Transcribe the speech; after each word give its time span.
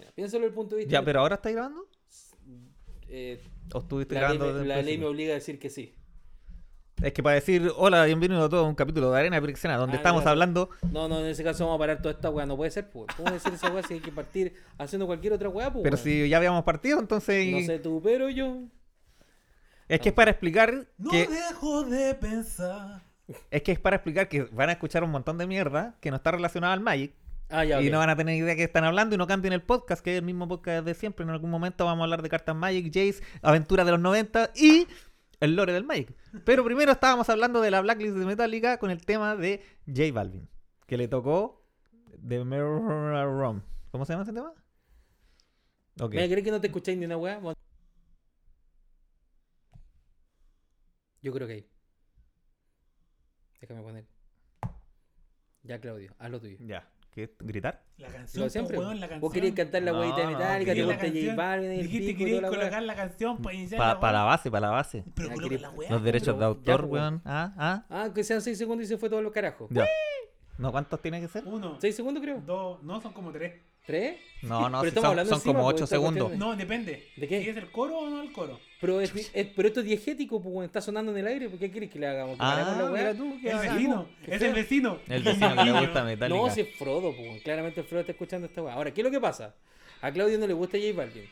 Mira, 0.00 0.12
piénsalo 0.12 0.40
desde 0.42 0.48
el 0.48 0.54
punto 0.54 0.74
de 0.74 0.78
vista. 0.80 0.92
Ya, 0.92 1.04
pero 1.04 1.20
ahora 1.20 1.36
estáis 1.36 1.54
grabando? 1.54 1.86
eh, 3.08 3.40
¿O 3.72 3.78
estuviste 3.78 4.14
la 4.14 4.28
ley, 4.30 4.38
grabando 4.38 4.62
el 4.62 4.68
la 4.68 4.82
ley 4.82 4.98
me 4.98 5.06
obliga 5.06 5.32
a 5.32 5.34
decir 5.34 5.58
que 5.58 5.70
sí. 5.70 5.94
Es 7.02 7.12
que 7.14 7.22
para 7.22 7.34
decir, 7.36 7.70
hola, 7.76 8.04
bienvenido 8.04 8.44
a 8.44 8.48
todo 8.50 8.66
un 8.66 8.74
capítulo 8.74 9.10
de 9.10 9.18
Arena 9.20 9.40
Pirixena, 9.40 9.76
donde 9.78 9.94
Ah, 9.94 10.00
estamos 10.00 10.20
claro. 10.20 10.32
hablando. 10.32 10.70
No, 10.92 11.08
no, 11.08 11.20
en 11.20 11.26
ese 11.26 11.42
caso 11.42 11.64
vamos 11.64 11.76
a 11.76 11.78
parar 11.78 12.02
toda 12.02 12.12
esta 12.14 12.28
weá. 12.28 12.44
No 12.44 12.56
puede 12.56 12.70
ser, 12.70 12.90
pues. 12.90 13.06
¿Cómo 13.16 13.30
decir 13.30 13.52
esa 13.54 13.70
weá 13.70 13.82
si 13.82 13.94
hay 13.94 14.00
que 14.00 14.12
partir 14.12 14.54
haciendo 14.76 15.06
cualquier 15.06 15.32
otra 15.32 15.48
weá, 15.48 15.72
pues? 15.72 15.82
Pero 15.82 15.96
si 15.96 16.28
ya 16.28 16.36
habíamos 16.36 16.62
partido, 16.64 16.98
entonces. 17.00 17.50
No 17.50 17.60
sé 17.60 17.78
tú, 17.78 18.00
pero 18.04 18.28
yo. 18.28 18.64
Es 19.88 20.00
que 20.00 20.10
es 20.10 20.14
para 20.14 20.30
explicar 20.30 20.86
No 20.98 21.10
que. 21.10 21.26
dejo 21.26 21.82
de 21.84 22.14
pensar. 22.14 23.02
Es 23.50 23.62
que 23.62 23.72
es 23.72 23.78
para 23.80 23.96
explicar 23.96 24.28
que 24.28 24.42
van 24.42 24.68
a 24.68 24.72
escuchar 24.72 25.02
un 25.02 25.10
montón 25.10 25.38
de 25.38 25.46
mierda 25.46 25.96
que 26.00 26.10
no 26.10 26.16
está 26.16 26.32
relacionada 26.32 26.74
al 26.74 26.80
Magic. 26.80 27.14
Ah, 27.50 27.64
ya, 27.64 27.82
Y 27.82 27.90
no 27.90 27.98
van 27.98 28.10
a 28.10 28.16
tener 28.16 28.36
idea 28.36 28.46
de 28.46 28.56
qué 28.56 28.62
están 28.64 28.84
hablando 28.84 29.14
y 29.14 29.18
no 29.18 29.26
cambien 29.26 29.52
el 29.52 29.62
podcast, 29.62 30.04
que 30.04 30.12
es 30.12 30.18
el 30.18 30.24
mismo 30.24 30.46
podcast 30.46 30.84
de 30.84 30.94
siempre. 30.94 31.24
En 31.24 31.30
algún 31.30 31.50
momento 31.50 31.84
vamos 31.84 32.02
a 32.02 32.04
hablar 32.04 32.22
de 32.22 32.28
cartas 32.28 32.54
Magic, 32.54 32.86
Jace, 32.86 33.22
aventuras 33.42 33.84
de 33.86 33.92
los 33.92 34.00
90 34.00 34.52
y 34.54 34.86
el 35.40 35.56
lore 35.56 35.72
del 35.72 35.84
Magic. 35.84 36.14
Pero 36.44 36.64
primero 36.64 36.92
estábamos 36.92 37.28
hablando 37.28 37.60
de 37.60 37.70
la 37.70 37.80
blacklist 37.80 38.16
de 38.16 38.24
Metallica 38.24 38.78
con 38.78 38.90
el 38.90 39.04
tema 39.04 39.34
de 39.34 39.62
J 39.86 40.12
Balvin, 40.12 40.48
que 40.86 40.96
le 40.96 41.08
tocó 41.08 41.66
The 42.26 42.44
Mirror 42.44 43.26
Room. 43.36 43.62
¿Cómo 43.90 44.04
se 44.04 44.12
llama 44.12 44.22
ese 44.22 44.32
tema? 44.32 44.54
¿Me 45.96 46.28
crees 46.28 46.44
que 46.44 46.50
no 46.50 46.60
te 46.60 46.68
escucháis 46.68 46.96
ni 46.96 47.04
una 47.04 47.16
weá? 47.16 47.40
Yo 51.22 51.32
creo 51.32 51.46
que 51.46 51.54
hay. 51.54 51.66
Déjame 53.60 53.82
poner. 53.82 54.06
Ya, 55.62 55.78
Claudio, 55.78 56.14
haz 56.18 56.30
lo 56.30 56.40
tuyo. 56.40 56.56
Ya. 56.60 56.88
¿Qué? 57.10 57.34
¿Gritar? 57.40 57.82
La 57.98 58.08
Lo 58.08 58.14
canción, 58.14 58.44
de 58.44 58.50
siempre. 58.50 58.76
po, 58.76 58.82
weón, 58.82 59.00
la 59.00 59.06
Vos 59.06 59.10
canción. 59.10 59.32
querías 59.32 59.54
cantar 59.54 59.82
la 59.82 59.92
No, 59.92 59.98
huevita 60.00 60.16
de 60.18 60.24
no, 60.24 60.30
Metallica, 60.32 60.58
te 60.58 60.64
quería 60.64 60.82
la 60.84 60.92
gusta 60.92 61.06
J 61.06 61.12
canción. 61.12 61.36
Balvin, 61.36 61.70
el 61.72 61.82
Dijiste 61.82 62.06
que 62.06 62.12
pico, 62.12 62.18
querías 62.18 62.38
toda 62.40 62.42
la 62.42 62.50
weá. 62.50 62.60
colocar 62.60 62.82
la 62.84 62.94
canción 62.94 63.38
para 63.42 63.54
iniciar 63.56 63.78
Para 63.78 63.88
la 63.94 63.94
la 64.00 64.00
weá. 64.24 64.24
base, 64.24 64.50
para 64.50 64.60
la 64.66 64.70
base. 64.72 65.04
Pero 65.14 65.28
Ya, 65.28 65.34
coloca 65.34 65.50
quería- 65.54 65.68
la 65.68 65.74
weá. 65.74 65.90
Los 65.90 66.02
derechos 66.04 66.26
de 66.26 66.32
pero- 66.34 66.40
ya, 66.40 66.46
autor, 66.46 66.80
pues, 66.88 66.92
weón. 67.02 67.22
Ah, 67.24 67.52
ah. 67.58 67.84
Ah, 67.90 68.10
que 68.14 68.22
sean 68.24 68.40
6 68.40 68.56
segundos 68.56 68.84
y 68.84 68.88
se 68.88 68.96
fue 68.96 69.10
todo 69.10 69.20
lo 69.22 69.32
carajo. 69.32 69.66
Ya. 69.70 69.86
¿No 70.58 70.70
cuántos 70.70 71.00
tiene 71.02 71.20
que 71.20 71.28
ser? 71.28 71.42
Uno, 71.46 71.76
6 71.80 71.96
segundos 71.96 72.22
creo. 72.22 72.40
dos, 72.46 72.82
no, 72.82 73.00
son 73.00 73.12
como 73.12 73.32
tres. 73.32 73.60
¿Tres? 73.90 74.16
No, 74.42 74.70
no, 74.70 74.80
Pero 74.80 74.82
si 74.82 74.88
estamos 74.88 75.02
son, 75.02 75.10
hablando 75.10 75.28
son 75.30 75.38
encima, 75.38 75.52
como 75.54 75.64
pues, 75.64 75.74
8 75.74 75.84
esta 75.84 75.98
cuestión 75.98 76.26
segundos. 76.28 76.38
No, 76.48 76.56
depende. 76.56 77.08
¿De 77.16 77.28
qué? 77.28 77.42
¿Si 77.42 77.48
es 77.50 77.56
el 77.58 77.70
coro 77.70 77.98
o 77.98 78.08
no 78.08 78.22
el 78.22 78.32
coro? 78.32 78.58
Pero, 78.80 79.00
es, 79.00 79.12
es- 79.34 79.46
pero 79.54 79.68
esto 79.68 79.80
es 79.80 79.86
diegético, 79.86 80.40
pues, 80.42 80.66
está 80.66 80.80
sonando 80.80 81.12
en 81.12 81.18
el 81.18 81.26
aire. 81.26 81.48
¿Por 81.50 81.58
qué 81.58 81.70
quieres 81.70 81.90
que 81.90 81.98
le 81.98 82.06
hagamos? 82.06 82.36
¿Que 82.38 82.42
la 82.42 82.78
Ah, 82.78 82.90
weá? 82.90 82.90
mira 82.90 83.14
tú, 83.14 83.38
qué 83.42 83.50
El 83.50 83.58
vecino. 83.58 84.08
qué 84.24 84.32
Es 84.34 84.38
feo. 84.38 84.48
el 84.48 84.54
vecino. 84.54 84.98
El 85.08 85.22
vecino 85.22 85.56
que 85.56 85.64
le 85.64 85.80
gusta 85.80 86.04
Metallica. 86.04 86.40
No, 86.40 86.50
si 86.50 86.60
es 86.62 86.74
Frodo, 86.76 87.14
pues, 87.14 87.42
claramente 87.42 87.82
Frodo 87.82 88.00
está 88.00 88.12
escuchando 88.12 88.46
esta 88.46 88.62
weá. 88.62 88.72
Ahora, 88.74 88.94
¿qué 88.94 89.02
es 89.02 89.04
lo 89.04 89.10
que 89.10 89.20
pasa? 89.20 89.54
A 90.00 90.10
Claudio 90.10 90.38
no 90.38 90.46
le 90.46 90.54
gusta 90.54 90.78
J 90.78 90.96
Balvin. 90.96 91.24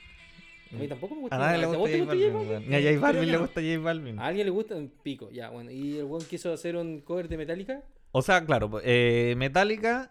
A 0.70 0.77
mí 0.77 0.86
tampoco 0.86 1.14
me 1.14 1.20
gusta. 1.23 1.36
A 1.36 1.39
nadie 1.39 1.59
le 1.59 1.64
¿A 1.64 1.69
gusta 1.69 1.97
J 1.98 2.05
Balvin. 2.05 2.69
Ni 2.69 2.77
a 2.77 2.83
J 2.92 3.01
Balvin 3.01 3.31
le 3.33 3.36
gusta 3.39 3.61
J 3.62 3.79
Balvin. 3.79 4.19
¿A 4.19 4.27
alguien 4.27 4.47
le 4.47 4.51
gusta? 4.51 4.75
Un 4.75 4.92
pico, 5.03 5.31
ya, 5.31 5.48
bueno. 5.48 5.70
¿Y 5.70 5.97
el 5.97 6.05
weón 6.05 6.27
quiso 6.27 6.53
hacer 6.53 6.77
un 6.77 7.01
cover 7.01 7.27
de 7.29 7.39
Metallica? 7.39 7.83
O 8.12 8.20
sea, 8.20 8.45
claro, 8.45 8.70
eh, 8.84 9.33
Metallica 9.39 10.11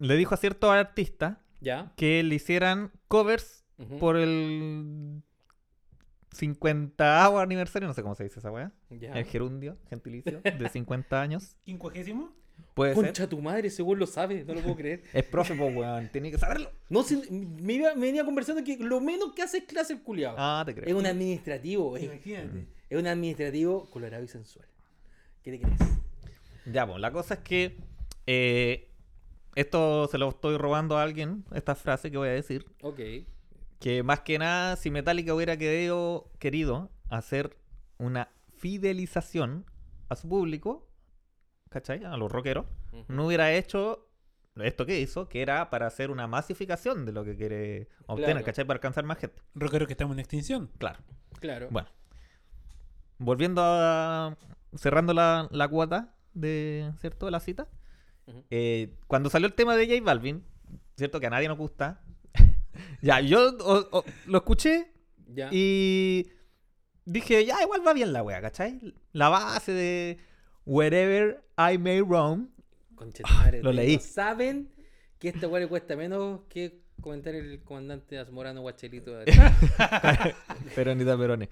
le 0.00 0.16
dijo 0.16 0.34
a 0.34 0.36
ciertos 0.38 0.70
artistas 0.70 1.36
Ya. 1.60 1.92
que 1.96 2.22
le 2.22 2.34
hicieran 2.36 2.92
covers 3.08 3.64
por 4.00 4.16
el 4.16 5.22
50 6.32 7.40
aniversario, 7.40 7.88
no 7.88 7.94
sé 7.94 8.02
cómo 8.02 8.14
se 8.14 8.24
dice 8.24 8.38
esa 8.38 8.50
weá. 8.50 8.72
El 8.90 9.24
gerundio, 9.24 9.76
gentilicio, 9.88 10.40
de 10.42 10.68
50 10.72 11.20
años. 11.20 11.56
¿Quincuagésimo? 11.64 12.32
Puede 12.74 12.94
ser. 12.94 13.04
Concha 13.04 13.28
tu 13.28 13.40
madre, 13.40 13.68
ese 13.68 13.82
weón 13.82 13.98
lo 14.00 14.06
sabe, 14.06 14.44
no 14.44 14.52
lo 14.54 14.60
puedo 14.60 14.76
creer. 14.76 15.02
Es 15.12 15.24
profe, 15.24 15.54
pues, 15.54 15.74
weón. 15.74 16.08
Tiene 16.12 16.30
que 16.30 16.38
saberlo. 16.38 16.70
No, 16.88 17.02
si- 17.02 17.16
me, 17.30 17.72
iba- 17.74 17.94
me 17.94 18.06
venía 18.06 18.24
conversando 18.24 18.62
que 18.64 18.76
lo 18.78 19.00
menos 19.00 19.32
que 19.34 19.42
hace 19.42 19.58
es 19.58 19.64
clase 19.64 19.92
el 19.94 20.02
culiado. 20.02 20.36
Ah, 20.38 20.62
te 20.64 20.72
es 20.72 20.76
creo. 20.80 20.98
un 20.98 21.06
administrativo, 21.06 21.96
es, 21.96 22.04
Imagínate. 22.04 22.66
es 22.90 22.98
un 22.98 23.06
administrativo 23.06 23.88
colorado 23.90 24.22
y 24.24 24.28
sensual. 24.28 24.66
¿Qué 25.42 25.52
te 25.52 25.60
crees? 25.60 25.78
Ya, 26.66 26.86
pues, 26.86 27.00
la 27.00 27.12
cosa 27.12 27.34
es 27.34 27.40
que 27.40 27.76
eh, 28.26 28.87
esto 29.60 30.06
se 30.08 30.18
lo 30.18 30.28
estoy 30.28 30.56
robando 30.56 30.96
a 30.98 31.02
alguien, 31.02 31.44
esta 31.52 31.74
frase 31.74 32.10
que 32.10 32.18
voy 32.18 32.28
a 32.28 32.32
decir. 32.32 32.66
Ok. 32.82 33.00
Que 33.80 34.02
más 34.02 34.20
que 34.20 34.38
nada, 34.38 34.76
si 34.76 34.90
Metallica 34.90 35.34
hubiera 35.34 35.56
querido, 35.56 36.30
querido 36.38 36.90
hacer 37.10 37.56
una 37.98 38.28
fidelización 38.56 39.64
a 40.08 40.16
su 40.16 40.28
público, 40.28 40.88
¿cachai? 41.70 42.04
A 42.04 42.16
los 42.16 42.30
rockeros, 42.30 42.66
no 43.08 43.26
hubiera 43.26 43.52
hecho 43.52 44.04
esto 44.56 44.86
que 44.86 44.98
hizo, 45.00 45.28
que 45.28 45.42
era 45.42 45.70
para 45.70 45.86
hacer 45.86 46.10
una 46.10 46.26
masificación 46.26 47.04
de 47.04 47.12
lo 47.12 47.24
que 47.24 47.36
quiere 47.36 47.88
obtener, 48.06 48.32
Claro. 48.32 48.46
¿cachai? 48.46 48.64
Para 48.64 48.76
alcanzar 48.78 49.04
más 49.04 49.18
gente. 49.18 49.40
Rockero 49.54 49.86
que 49.86 49.92
estamos 49.92 50.14
en 50.14 50.20
extinción. 50.20 50.70
Claro. 50.78 50.98
Claro. 51.40 51.68
Bueno. 51.70 51.88
Volviendo 53.18 53.62
a. 53.64 54.36
cerrando 54.76 55.12
la, 55.14 55.48
la 55.50 55.68
cuota 55.68 56.14
de. 56.34 56.92
¿Cierto? 57.00 57.26
De 57.26 57.32
la 57.32 57.40
cita. 57.40 57.68
Ujú. 58.28 58.44
Eh, 58.50 58.94
cuando 59.06 59.30
salió 59.30 59.46
el 59.48 59.54
tema 59.54 59.74
de 59.76 59.86
J 59.86 60.00
Balvin, 60.04 60.44
¿cierto? 60.96 61.18
Que 61.20 61.26
a 61.26 61.30
nadie 61.30 61.48
nos 61.48 61.58
gusta. 61.58 62.00
ya, 63.02 63.20
yo 63.20 63.56
o- 63.58 63.98
o- 63.98 64.04
lo 64.26 64.38
escuché 64.38 64.92
Ya. 65.34 65.48
y 65.50 66.28
dije, 67.04 67.44
ya, 67.44 67.62
igual 67.62 67.86
va 67.86 67.92
bien 67.94 68.12
la 68.12 68.22
wea, 68.22 68.40
¿cachai? 68.40 68.80
La 69.12 69.28
base 69.28 69.72
de 69.72 70.18
Wherever 70.66 71.42
I 71.56 71.78
May 71.78 72.00
Roam. 72.00 72.50
Madre, 73.22 73.62
lo 73.62 73.72
leí. 73.72 73.98
saben 74.00 74.70
que 75.18 75.28
esta 75.28 75.46
weá 75.48 75.60
le 75.60 75.68
cuesta 75.68 75.96
menos 75.96 76.40
que 76.48 76.82
comentar 77.00 77.34
el 77.34 77.62
comandante 77.62 78.18
Azmorano 78.18 78.60
Guachelito. 78.60 79.20
Peronita 80.74 81.16
Perone. 81.16 81.48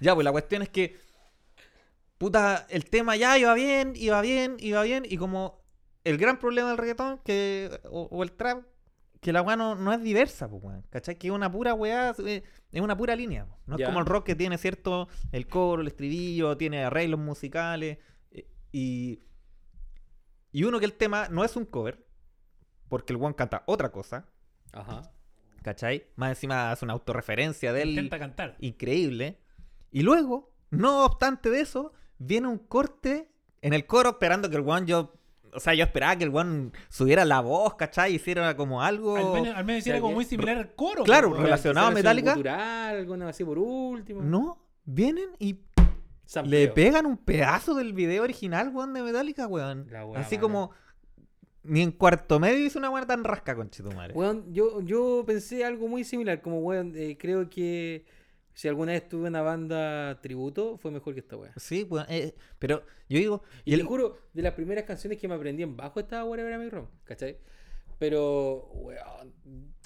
Ya, 0.00 0.14
pues 0.14 0.24
la 0.24 0.32
cuestión 0.32 0.62
es 0.62 0.68
que. 0.68 0.96
Puta, 2.18 2.66
el 2.68 2.84
tema 2.86 3.14
ya 3.16 3.38
iba 3.38 3.54
bien, 3.54 3.92
iba 3.94 4.20
bien, 4.22 4.56
iba 4.58 4.82
bien. 4.82 5.04
Y 5.08 5.16
como 5.18 5.60
el 6.04 6.16
gran 6.18 6.38
problema 6.38 6.68
del 6.68 6.78
reggaetón 6.78 7.18
que, 7.24 7.80
o, 7.90 8.02
o 8.10 8.22
el 8.22 8.32
trap, 8.32 8.64
que 9.20 9.32
la 9.32 9.42
weá 9.42 9.56
no, 9.56 9.74
no 9.74 9.92
es 9.92 10.00
diversa, 10.02 10.48
pues, 10.48 10.62
weón. 10.62 10.84
¿Cachai? 10.90 11.16
Que 11.18 11.26
es 11.28 11.32
una 11.32 11.50
pura 11.50 11.74
weá, 11.74 12.14
eh, 12.24 12.42
es 12.70 12.80
una 12.80 12.96
pura 12.96 13.16
línea. 13.16 13.46
po. 13.46 13.58
No 13.66 13.76
es 13.76 13.84
como 13.84 13.98
el 14.00 14.06
rock 14.06 14.26
que 14.26 14.34
tiene 14.36 14.58
cierto, 14.58 15.08
el 15.32 15.46
coro, 15.48 15.82
el 15.82 15.88
estribillo, 15.88 16.56
tiene 16.56 16.84
arreglos 16.84 17.18
musicales. 17.20 17.98
eh, 18.30 18.46
Y, 18.72 19.20
y 20.52 20.64
uno 20.64 20.78
que 20.78 20.84
el 20.86 20.92
tema 20.94 21.28
no 21.28 21.44
es 21.44 21.56
un 21.56 21.64
cover, 21.66 22.06
porque 22.88 23.12
el 23.12 23.16
weón 23.18 23.34
canta 23.34 23.64
otra 23.66 23.90
cosa, 23.90 24.26
Ajá. 24.72 25.10
¿cachai? 25.62 26.06
Más 26.16 26.30
encima 26.30 26.70
hace 26.70 26.84
una 26.84 26.94
autorreferencia 26.94 27.72
de 27.72 27.82
él 27.82 27.88
Intenta 27.90 28.18
cantar. 28.18 28.56
increíble. 28.60 29.38
Y 29.90 30.02
luego, 30.02 30.52
no 30.70 31.04
obstante 31.04 31.50
de 31.50 31.60
eso, 31.60 31.92
viene 32.18 32.46
un 32.48 32.58
corte 32.58 33.28
en 33.62 33.72
el 33.74 33.84
coro 33.86 34.10
esperando 34.10 34.48
que 34.48 34.56
el 34.56 34.66
one 34.68 34.86
yo. 34.86 35.14
O 35.58 35.60
sea, 35.60 35.74
yo 35.74 35.82
esperaba 35.82 36.14
que 36.14 36.22
el 36.22 36.32
one 36.32 36.70
subiera 36.88 37.24
la 37.24 37.40
voz, 37.40 37.74
¿cachai? 37.74 38.14
Hiciera 38.14 38.56
como 38.56 38.80
algo. 38.80 39.16
Al 39.16 39.42
menos, 39.42 39.56
al 39.56 39.64
menos 39.64 39.82
sea, 39.82 39.94
era 39.94 40.00
como 40.00 40.14
muy 40.14 40.24
similar 40.24 40.56
al 40.56 40.72
coro. 40.76 41.02
Claro, 41.02 41.30
weón. 41.30 41.42
relacionado 41.42 41.88
a 41.88 41.90
Metallica. 41.90 42.34
cultural, 42.34 42.96
alguna 42.96 43.28
así 43.28 43.44
por 43.44 43.58
último. 43.58 44.22
No, 44.22 44.64
vienen 44.84 45.30
y 45.40 45.58
Sampleo. 46.26 46.60
le 46.60 46.68
pegan 46.68 47.06
un 47.06 47.16
pedazo 47.16 47.74
del 47.74 47.92
video 47.92 48.22
original, 48.22 48.70
weón, 48.72 48.94
de 48.94 49.02
Metallica, 49.02 49.48
weón. 49.48 49.88
Así 50.14 50.36
mala. 50.36 50.40
como. 50.40 50.70
Ni 51.64 51.82
en 51.82 51.90
cuarto 51.90 52.38
medio 52.38 52.64
hizo 52.64 52.78
una 52.78 52.88
weá 52.88 53.04
tan 53.04 53.24
rasca, 53.24 53.56
conchetumare. 53.56 54.14
Weón, 54.14 54.54
yo, 54.54 54.80
yo 54.80 55.24
pensé 55.26 55.64
algo 55.64 55.88
muy 55.88 56.04
similar, 56.04 56.40
como 56.40 56.60
weón, 56.60 56.92
eh, 56.94 57.16
creo 57.18 57.50
que 57.50 58.06
si 58.58 58.66
alguna 58.66 58.90
vez 58.90 59.08
tuve 59.08 59.28
una 59.28 59.40
banda 59.40 60.20
tributo, 60.20 60.78
fue 60.78 60.90
mejor 60.90 61.14
que 61.14 61.20
esta 61.20 61.36
weá. 61.36 61.52
Sí, 61.58 61.84
weón. 61.88 62.06
eh, 62.08 62.34
pero 62.58 62.84
yo 63.08 63.16
digo. 63.16 63.42
Y 63.64 63.70
Y 63.70 63.76
te 63.76 63.82
el, 63.82 63.86
juro, 63.86 64.18
de 64.32 64.42
las 64.42 64.54
primeras 64.54 64.82
canciones 64.82 65.16
que 65.16 65.28
me 65.28 65.36
aprendí 65.36 65.62
en 65.62 65.76
bajo 65.76 66.00
estaba 66.00 66.24
Whatever 66.24 66.54
I 66.54 66.58
May 66.58 66.68
Roam, 66.68 66.88
¿cachai? 67.04 67.38
Pero, 68.00 68.68
weón, 68.72 69.32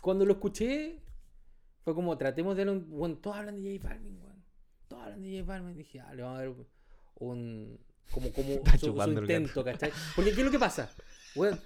cuando 0.00 0.24
lo 0.24 0.32
escuché, 0.32 1.02
fue 1.84 1.94
como, 1.94 2.16
tratemos 2.16 2.56
de 2.56 2.64
darle 2.64 2.80
un... 2.80 2.86
Weón, 2.88 3.20
todos 3.20 3.36
hablan 3.36 3.62
de 3.62 3.76
J 3.76 3.88
Balvin, 3.90 4.18
weón. 4.22 4.42
Todos 4.88 5.02
hablan 5.02 5.20
de 5.20 5.38
J 5.38 5.52
Balvin. 5.52 5.76
Dije, 5.76 6.00
ah, 6.00 6.14
le 6.14 6.22
vamos 6.22 6.38
a 6.38 6.42
dar 6.42 6.54
un... 7.16 7.78
Como, 8.10 8.32
como 8.32 8.62
su, 8.80 9.10
intento, 9.10 9.62
¿cachai? 9.62 9.92
Porque, 10.16 10.32
¿qué 10.32 10.40
es 10.40 10.46
lo 10.46 10.50
que 10.50 10.58
pasa? 10.58 10.90
Weón, 11.36 11.60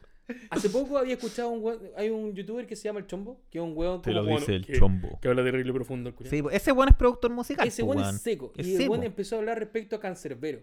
hace 0.50 0.69
poco 0.70 0.99
había 0.99 1.14
escuchado 1.14 1.50
un 1.50 1.62
weón, 1.62 1.81
hay 1.96 2.11
un 2.11 2.34
youtuber 2.34 2.67
que 2.67 2.76
se 2.76 2.84
llama 2.84 3.00
El 3.00 3.06
Chombo, 3.06 3.40
que 3.50 3.58
es 3.58 3.64
un 3.64 3.76
weón 3.76 4.02
te 4.02 4.12
como 4.12 4.23
lo 4.25 4.37
dice 4.38 4.56
el 4.56 4.67
que, 4.67 4.78
chombo. 4.78 5.19
que 5.20 5.28
habla 5.28 5.44
terrible 5.44 5.73
profundo 5.73 6.11
el. 6.19 6.26
Sí, 6.31 6.43
ese 6.52 6.73
weón 6.73 6.88
es 6.88 6.96
productor 6.96 7.31
musical. 7.31 7.67
Ese 7.67 7.82
weón 7.82 8.02
es 8.05 8.20
seco. 8.20 8.52
Es 8.56 8.67
Y 8.67 8.76
el 8.76 8.88
weón 8.88 9.02
empezó 9.05 9.37
a 9.37 9.38
hablar 9.38 9.58
respecto 9.58 9.96
a 9.96 10.00
Cancerbero. 10.00 10.61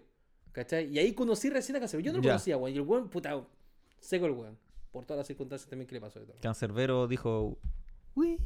¿Cachai? 0.52 0.86
Y 0.92 0.98
ahí 0.98 1.12
conocí 1.14 1.50
recién 1.50 1.76
a 1.76 1.80
Cancerbero. 1.80 2.06
Yo 2.06 2.12
no 2.12 2.18
lo 2.18 2.24
Ya. 2.24 2.30
conocía, 2.32 2.56
weón. 2.56 2.74
Y 2.74 2.78
el 2.78 2.82
weón, 2.82 3.08
puta, 3.08 3.44
seco 4.00 4.26
el 4.26 4.32
weón. 4.32 4.58
Por 4.92 5.04
todas 5.04 5.18
las 5.18 5.26
circunstancias 5.26 5.68
también 5.68 5.88
que 5.88 5.94
le 5.96 6.00
pasó 6.00 6.20
de 6.20 6.26
todo. 6.26 6.36
Cancerbero 6.40 7.08
dijo. 7.08 7.58
Uy. 8.14 8.38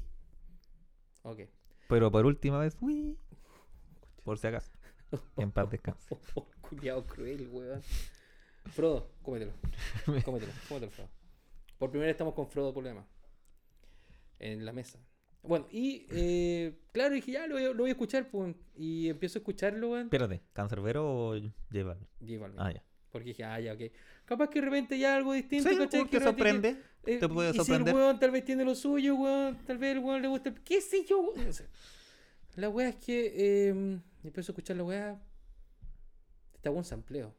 Ok. 1.22 1.40
Pero 1.88 2.10
por 2.10 2.24
última 2.26 2.58
vez, 2.58 2.76
uy. 2.80 3.16
Por 4.24 4.38
si 4.38 4.46
acaso. 4.46 4.70
En 5.36 5.50
paz 5.50 5.70
descanse. 5.70 6.16
Oh, 6.34 6.46
culiao 6.60 7.04
cruel, 7.04 7.48
weón. 7.50 7.80
Frodo, 8.72 9.10
cómetelo. 9.22 9.52
Cómetelo, 10.24 10.52
cómetelo, 10.68 10.90
Frodo. 10.92 11.08
Por 11.78 11.90
primera 11.90 12.06
vez 12.08 12.14
estamos 12.14 12.34
con 12.34 12.48
Frodo 12.48 12.72
demás. 12.82 13.06
en 14.38 14.64
la 14.64 14.72
mesa. 14.72 14.98
Bueno, 15.42 15.66
y 15.70 16.06
eh, 16.10 16.78
claro, 16.92 17.14
dije, 17.14 17.32
ya 17.32 17.46
lo 17.46 17.54
voy, 17.54 17.64
a- 17.64 17.68
lo 17.68 17.76
voy 17.78 17.90
a 17.90 17.92
escuchar, 17.92 18.28
pues, 18.28 18.54
y 18.76 19.08
empiezo 19.08 19.38
a 19.38 19.40
escucharlo, 19.40 19.90
weón. 19.90 20.04
Espérate, 20.04 20.42
¿Cancerbero 20.52 21.30
o 21.30 21.40
J. 21.40 21.96
Ah, 22.56 22.72
ya. 22.72 22.82
Porque 23.10 23.28
dije, 23.28 23.44
ah, 23.44 23.58
ya, 23.60 23.72
ok. 23.72 23.80
Capaz 24.24 24.48
que 24.50 24.60
de 24.60 24.66
repente 24.66 24.98
ya 24.98 25.16
algo 25.16 25.32
distinto, 25.32 25.68
Sí, 25.70 25.76
¿cachai? 25.76 25.88
de 26.00 26.04
repente 26.04 26.20
sorprende. 26.20 26.76
que- 27.04 27.14
eh, 27.14 27.18
te 27.18 27.28
puede 27.28 27.50
y 27.50 27.52
si 27.52 27.58
sorprender. 27.58 27.94
el 27.94 28.00
weón 28.00 28.18
tal 28.18 28.30
vez 28.32 28.44
tiene 28.44 28.64
lo 28.64 28.74
suyo, 28.74 29.14
weón, 29.14 29.56
tal 29.64 29.78
vez 29.78 29.92
el 29.96 30.00
weón 30.00 30.20
le 30.20 30.28
gusta 30.28 30.50
el... 30.50 30.60
¿Qué 30.60 30.80
sé 30.80 31.04
yo? 31.06 31.20
weón? 31.20 31.46
No 31.46 31.52
sé. 31.52 31.66
La 32.56 32.68
weá 32.68 32.88
es 32.88 32.96
que 32.96 33.32
eh, 33.68 34.00
empiezo 34.24 34.50
a 34.50 34.52
escuchar 34.52 34.76
la 34.76 34.82
weá. 34.84 35.22
Está 36.54 36.70
buen 36.70 36.84
sampleo. 36.84 37.32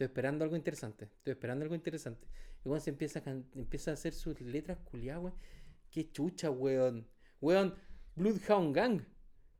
Estoy 0.00 0.12
esperando 0.12 0.44
algo 0.44 0.56
interesante. 0.56 1.04
Estoy 1.04 1.32
esperando 1.32 1.62
algo 1.62 1.74
interesante. 1.74 2.26
Y 2.64 2.68
weón 2.70 2.80
se 2.80 2.88
empieza 2.88 3.18
a, 3.18 3.30
empieza 3.30 3.90
a 3.90 3.94
hacer 3.94 4.14
sus 4.14 4.40
letras 4.40 4.78
culiadas, 4.78 5.24
weón. 5.24 5.34
Qué 5.90 6.10
chucha, 6.10 6.50
weón. 6.50 7.06
Weón, 7.38 7.74
Bloodhound 8.16 8.74
Gang 8.74 9.02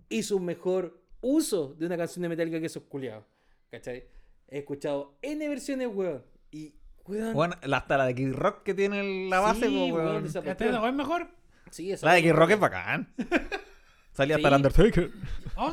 hizo 0.08 0.38
un 0.38 0.46
mejor 0.46 0.98
uso 1.20 1.74
de 1.74 1.84
una 1.84 1.98
canción 1.98 2.22
de 2.22 2.30
Metallica 2.30 2.58
que 2.58 2.64
esos 2.66 2.84
culiados. 2.84 3.26
¿Cachai? 3.70 4.08
He 4.48 4.60
escuchado 4.60 5.18
N 5.20 5.46
versiones, 5.46 5.88
weón. 5.92 6.24
Y, 6.50 6.74
weón. 7.04 7.34
Bueno, 7.34 7.56
hasta 7.70 7.98
la 7.98 8.06
de 8.06 8.14
Kid 8.14 8.32
Rock 8.32 8.62
que 8.62 8.72
tiene 8.72 9.28
la 9.28 9.40
base, 9.40 9.66
sí, 9.68 9.74
po, 9.90 9.94
weón, 9.94 10.06
weón. 10.06 10.24
¿Esta 10.24 10.88
es 10.88 10.94
mejor? 10.94 11.28
Sí, 11.70 11.92
esa 11.92 12.06
La 12.06 12.14
de 12.14 12.22
Kid. 12.22 12.32
Rock 12.32 12.52
es 12.52 12.60
bacán. 12.60 13.12
Salía 14.12 14.36
hasta 14.36 14.48
Sí. 14.48 14.54
el 14.54 14.56
Undertaker. 14.56 15.10
¡Oh! 15.56 15.70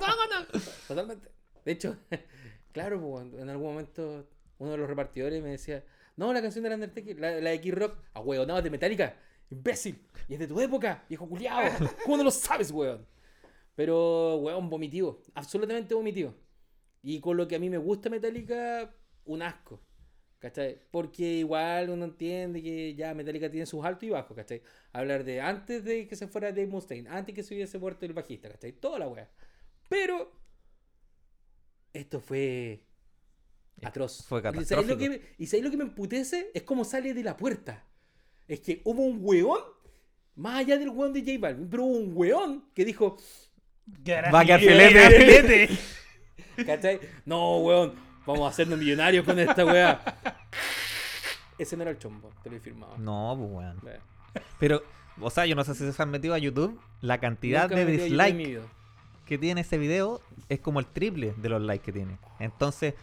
Totalmente. 0.89 1.29
De 1.63 1.71
hecho, 1.71 1.95
claro, 2.73 2.99
pues, 2.99 3.41
en 3.41 3.49
algún 3.49 3.67
momento 3.67 4.27
uno 4.59 4.71
de 4.71 4.77
los 4.77 4.87
repartidores 4.87 5.41
me 5.43 5.49
decía, 5.49 5.83
no, 6.15 6.33
la 6.33 6.41
canción 6.41 6.63
de 6.63 6.69
la 6.69 6.75
Undertaker, 6.75 7.19
la, 7.19 7.39
la 7.39 7.49
de 7.51 7.61
Kid 7.61 7.73
Rock, 7.73 7.97
weón, 8.23 8.47
no, 8.47 8.61
de 8.61 8.69
Metallica, 8.69 9.15
imbécil, 9.49 10.01
y 10.27 10.33
es 10.33 10.39
de 10.39 10.47
tu 10.47 10.59
época, 10.59 11.05
viejo 11.07 11.27
culiado, 11.27 11.71
¿cómo 12.03 12.17
no 12.17 12.23
lo 12.23 12.31
sabes, 12.31 12.71
weón? 12.71 13.05
Pero, 13.75 14.37
weón, 14.37 14.69
vomitivo, 14.69 15.21
absolutamente 15.35 15.93
vomitivo. 15.93 16.33
Y 17.03 17.19
con 17.19 17.37
lo 17.37 17.47
que 17.47 17.55
a 17.55 17.59
mí 17.59 17.69
me 17.69 17.77
gusta 17.77 18.09
Metallica, 18.09 18.93
un 19.25 19.41
asco. 19.41 19.79
¿Cachai? 20.39 20.79
Porque 20.91 21.23
igual 21.23 21.89
uno 21.89 22.05
entiende 22.05 22.61
que 22.61 22.93
ya 22.93 23.13
Metallica 23.15 23.49
tiene 23.49 23.65
sus 23.65 23.83
altos 23.83 24.03
y 24.03 24.11
bajos, 24.11 24.35
¿cachai? 24.35 24.61
Hablar 24.93 25.23
de 25.23 25.41
antes 25.41 25.83
de 25.83 26.07
que 26.07 26.15
se 26.15 26.27
fuera 26.27 26.51
Dave 26.51 26.67
Mustaine, 26.67 27.09
antes 27.09 27.33
que 27.33 27.41
se 27.41 27.55
hubiese 27.55 27.79
muerto 27.79 28.05
el 28.05 28.13
bajista, 28.13 28.49
¿cachai? 28.49 28.73
Toda 28.73 28.99
la 28.99 29.07
weá. 29.07 29.29
Pero 29.89 30.31
esto 31.93 32.19
fue 32.19 32.86
atroz. 33.83 34.25
Fue 34.27 34.39
¿Y 34.39 34.43
sabéis 34.43 34.69
lo 34.69 34.69
catastrófico. 34.69 34.97
que 34.99 35.09
me- 35.09 35.21
¿Y 35.37 35.47
sabéis 35.47 35.65
lo 35.65 35.71
que 35.71 35.77
me 35.77 35.83
emputece? 35.83 36.51
Es 36.53 36.63
como 36.63 36.83
sale 36.85 37.13
de 37.13 37.23
la 37.23 37.37
puerta. 37.37 37.83
Es 38.47 38.59
que 38.61 38.81
hubo 38.85 39.01
un 39.03 39.19
weón, 39.21 39.59
más 40.35 40.57
allá 40.59 40.77
del 40.77 40.89
weón 40.89 41.13
de 41.13 41.21
J 41.21 41.33
Balvin, 41.39 41.69
pero 41.69 41.83
hubo 41.83 41.97
un 41.97 42.11
weón 42.15 42.65
que 42.73 42.85
dijo, 42.85 43.17
Va 44.33 44.39
a 44.41 44.45
quedar 44.45 44.59
filete. 44.61 45.69
¿cachai? 46.65 46.99
No, 47.25 47.57
weón, 47.59 47.93
vamos 48.25 48.45
a 48.45 48.49
hacernos 48.49 48.79
millonarios 48.79 49.25
con 49.25 49.37
esta 49.39 49.65
weá. 49.65 50.01
Ese 51.57 51.75
no 51.75 51.83
era 51.83 51.91
el 51.91 51.97
chombo, 51.97 52.31
te 52.43 52.49
lo 52.49 52.55
he 52.57 52.59
firmado. 52.59 52.97
No, 52.97 53.35
pues 53.37 53.51
weón. 53.51 53.81
Pero, 54.59 54.83
o 55.19 55.29
sea, 55.29 55.45
yo 55.45 55.55
no 55.55 55.63
sé 55.63 55.73
si 55.73 55.91
se 55.91 56.01
han 56.03 56.09
metido 56.11 56.33
a 56.33 56.37
YouTube. 56.37 56.79
La 57.01 57.19
cantidad 57.19 57.63
Nunca 57.69 57.75
de 57.75 57.85
dislikes 57.85 58.61
que 59.25 59.37
tiene 59.37 59.61
ese 59.61 59.77
video 59.77 60.21
es 60.49 60.59
como 60.59 60.79
el 60.79 60.85
triple 60.85 61.33
de 61.37 61.49
los 61.49 61.61
likes 61.61 61.83
que 61.85 61.91
tiene. 61.91 62.17
Entonces, 62.39 62.93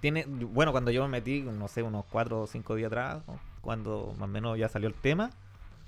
tiene. 0.00 0.24
Bueno, 0.26 0.72
cuando 0.72 0.90
yo 0.90 1.02
me 1.02 1.08
metí, 1.08 1.40
no 1.42 1.68
sé, 1.68 1.82
unos 1.82 2.04
4 2.10 2.42
o 2.42 2.46
5 2.46 2.74
días 2.74 2.88
atrás, 2.88 3.22
cuando 3.60 4.12
más 4.18 4.28
o 4.28 4.32
menos 4.32 4.58
ya 4.58 4.68
salió 4.68 4.88
el 4.88 4.94
tema, 4.94 5.30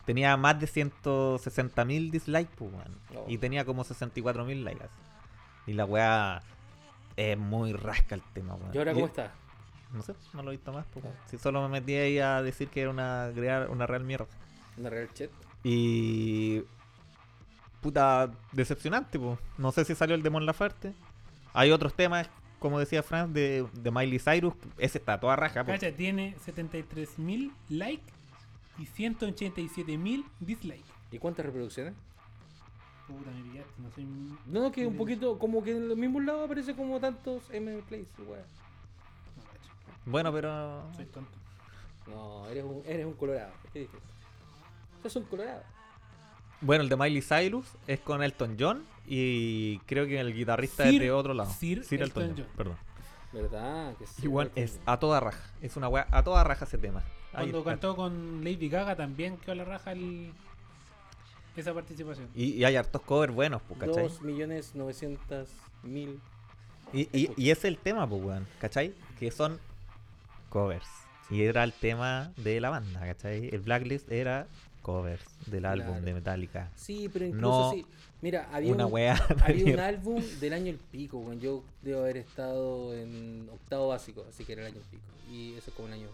tenía 0.05 0.37
más 0.37 0.59
de 0.61 0.67
160 0.67 1.85
mil 1.85 2.11
dislikes, 2.11 2.51
pues. 2.57 2.73
Oh. 3.17 3.25
Y 3.29 3.39
tenía 3.39 3.65
como 3.65 3.85
64 3.85 4.45
mil 4.45 4.65
likes. 4.65 4.89
Y 5.67 5.75
la 5.75 5.85
weá 5.85 6.43
es 7.17 7.37
muy 7.39 7.73
rasca 7.73 8.15
el 8.15 8.23
tema, 8.33 8.55
weón. 8.55 8.71
¿Y 8.75 8.79
ahora 8.79 8.93
Y- 8.93 8.95
cómo 8.95 9.07
está? 9.07 9.33
No 9.93 10.03
sé, 10.03 10.15
no 10.35 10.43
lo 10.43 10.51
he 10.51 10.57
visto 10.57 10.73
más. 10.73 10.85
pues, 10.93 11.05
weón. 11.05 11.17
Si 11.27 11.39
solo 11.39 11.63
me 11.63 11.69
metí 11.69 11.95
ahí 11.95 12.19
a 12.19 12.43
decir 12.43 12.69
que 12.69 12.83
era 12.83 12.91
una, 12.91 13.31
crear 13.35 13.71
una 13.71 13.87
real 13.87 14.05
mierda. 14.05 14.27
¿Una 14.77 14.91
real 14.91 15.09
chat? 15.15 15.31
Y. 15.65 16.63
Puta, 17.81 18.31
decepcionante, 18.53 19.19
pues. 19.19 19.39
No 19.57 19.71
sé 19.73 19.85
si 19.85 19.95
salió 19.95 20.15
el 20.17 20.23
Demon 20.23 20.45
Laferte. 20.47 20.95
Hay 21.55 21.71
otros 21.71 21.95
temas, 21.95 22.29
como 22.59 22.79
decía 22.79 23.03
Franz, 23.03 23.33
de, 23.33 23.67
de 23.73 23.91
Miley 23.91 24.19
Cyrus. 24.19 24.55
Ese 24.79 24.99
está 24.99 25.19
toda 25.21 25.37
raja, 25.37 25.65
pues. 25.65 25.81
Cacha, 25.81 25.95
tiene 25.95 26.37
73.000 26.47 27.53
likes 27.69 28.13
y 28.79 28.85
187.000 28.85 30.25
dislikes. 30.41 30.85
¿Y 31.11 31.19
cuántas 31.19 31.47
reproducciones? 31.47 31.95
Puta, 33.07 33.31
me 33.31 33.43
pillaste, 33.43 33.73
no 33.79 33.91
soy... 33.91 34.07
No, 34.47 34.71
que 34.73 34.87
un 34.87 34.97
poquito, 34.97 35.39
como 35.39 35.63
que 35.63 35.71
en 35.71 35.89
los 35.89 35.97
mismos 35.97 36.25
lados 36.25 36.45
aparece 36.45 36.75
como 36.75 37.01
tantos 37.01 37.43
M 37.51 37.83
plays, 37.89 38.07
weón. 38.19 38.45
Bueno, 40.05 40.33
pero. 40.33 40.91
soy 40.97 41.07
tonto. 41.07 41.31
No, 42.07 42.47
eres 42.49 42.65
un, 42.65 42.83
eres 42.87 43.05
un 43.05 43.13
colorado. 43.13 43.53
¿Qué 43.73 43.81
dices? 43.81 44.01
Sos 45.03 45.17
un 45.17 45.25
colorado. 45.25 45.63
Bueno, 46.61 46.83
el 46.83 46.89
de 46.89 46.97
Miley 46.97 47.23
Cyrus 47.23 47.67
es 47.87 48.01
con 48.01 48.23
Elton 48.23 48.57
John. 48.59 48.85
Y 49.09 49.79
creo 49.87 50.07
que 50.07 50.21
el 50.21 50.35
guitarrista 50.35 50.85
Sir- 50.85 50.95
es 50.95 51.01
de 51.01 51.11
otro 51.13 51.35
lado. 51.35 51.51
Sir 51.53 51.85
Elton 51.91 52.35
John. 52.37 52.47
Perdón. 52.57 52.77
¿Verdad? 53.33 53.95
Que 53.97 54.07
sí, 54.07 54.23
Igual 54.25 54.51
es 54.55 54.79
a 54.87 54.99
toda 54.99 55.21
raja. 55.21 55.51
Es 55.61 55.77
una 55.77 55.89
weá 55.89 56.07
a 56.11 56.23
toda 56.23 56.45
raja 56.45 56.65
ese 56.65 56.79
tema. 56.79 57.01
Ahí 57.33 57.51
Cuando 57.51 57.59
está. 57.59 57.71
cantó 57.73 57.97
con 57.97 58.43
Lady 58.43 58.69
Gaga 58.69 58.97
también 58.97 59.37
quedó 59.37 59.55
la 59.55 59.65
raja 59.65 59.93
el... 59.93 60.33
esa 61.57 61.75
participación. 61.75 62.29
Y, 62.35 62.53
y 62.55 62.65
hay 62.65 62.77
hartos 62.77 63.03
covers 63.03 63.35
buenos, 63.35 63.61
pues, 63.69 63.81
¿cachai? 63.81 64.03
Dos 64.05 64.23
millones 64.23 64.75
novecientos 64.75 65.51
mil. 65.83 66.21
Y, 66.93 67.03
y, 67.13 67.31
y 67.37 67.51
ese 67.51 67.61
es 67.61 67.65
el 67.67 67.79
tema, 67.79 68.09
pues, 68.09 68.23
weón, 68.23 68.47
¿cachai? 68.61 68.95
Que 69.19 69.31
son 69.31 69.59
covers. 70.49 70.87
Y 71.31 71.43
era 71.43 71.65
el 71.65 71.75
tema 71.75 72.33
de 72.39 72.61
la 72.61 72.71
banda, 72.71 73.01
¿cachai? 73.01 73.49
El 73.55 73.61
Blacklist 73.61 74.11
era 74.11 74.47
covers 74.81 75.23
del 75.47 75.67
álbum 75.67 76.01
de 76.01 76.15
Metallica. 76.15 76.71
Sí, 76.77 77.11
pero 77.13 77.27
incluso 77.27 77.47
No 77.47 77.71
sí. 77.73 77.87
Mira, 78.21 78.49
había 78.53 78.73
Una 78.73 78.87
un, 78.87 78.93
weá. 78.93 79.15
había 79.45 79.75
un 79.75 79.81
álbum 79.81 80.23
del 80.41 80.53
año 80.53 80.71
el 80.71 80.79
pico, 80.79 81.19
weón. 81.19 81.39
Yo 81.41 81.63
debo 81.83 82.01
haber 82.01 82.17
estado 82.17 82.95
en 82.95 83.49
octavo 83.53 83.89
básico, 83.89 84.25
así 84.29 84.45
que 84.45 84.53
era 84.55 84.63
el 84.63 84.69
año 84.69 84.79
el 84.79 84.87
pico. 84.91 85.03
Y 85.31 85.55
eso 85.55 85.71
es 85.71 85.77
como 85.77 85.89
el 85.89 85.95
año. 85.95 86.09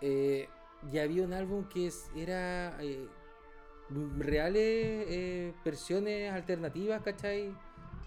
Eh, 0.00 0.48
y 0.92 0.98
había 0.98 1.22
un 1.22 1.32
álbum 1.34 1.64
que 1.68 1.86
es- 1.88 2.08
era 2.16 2.74
eh, 2.82 3.06
reales 4.18 4.64
eh, 5.08 5.52
versiones 5.64 6.32
alternativas, 6.32 7.02
¿cachai? 7.02 7.52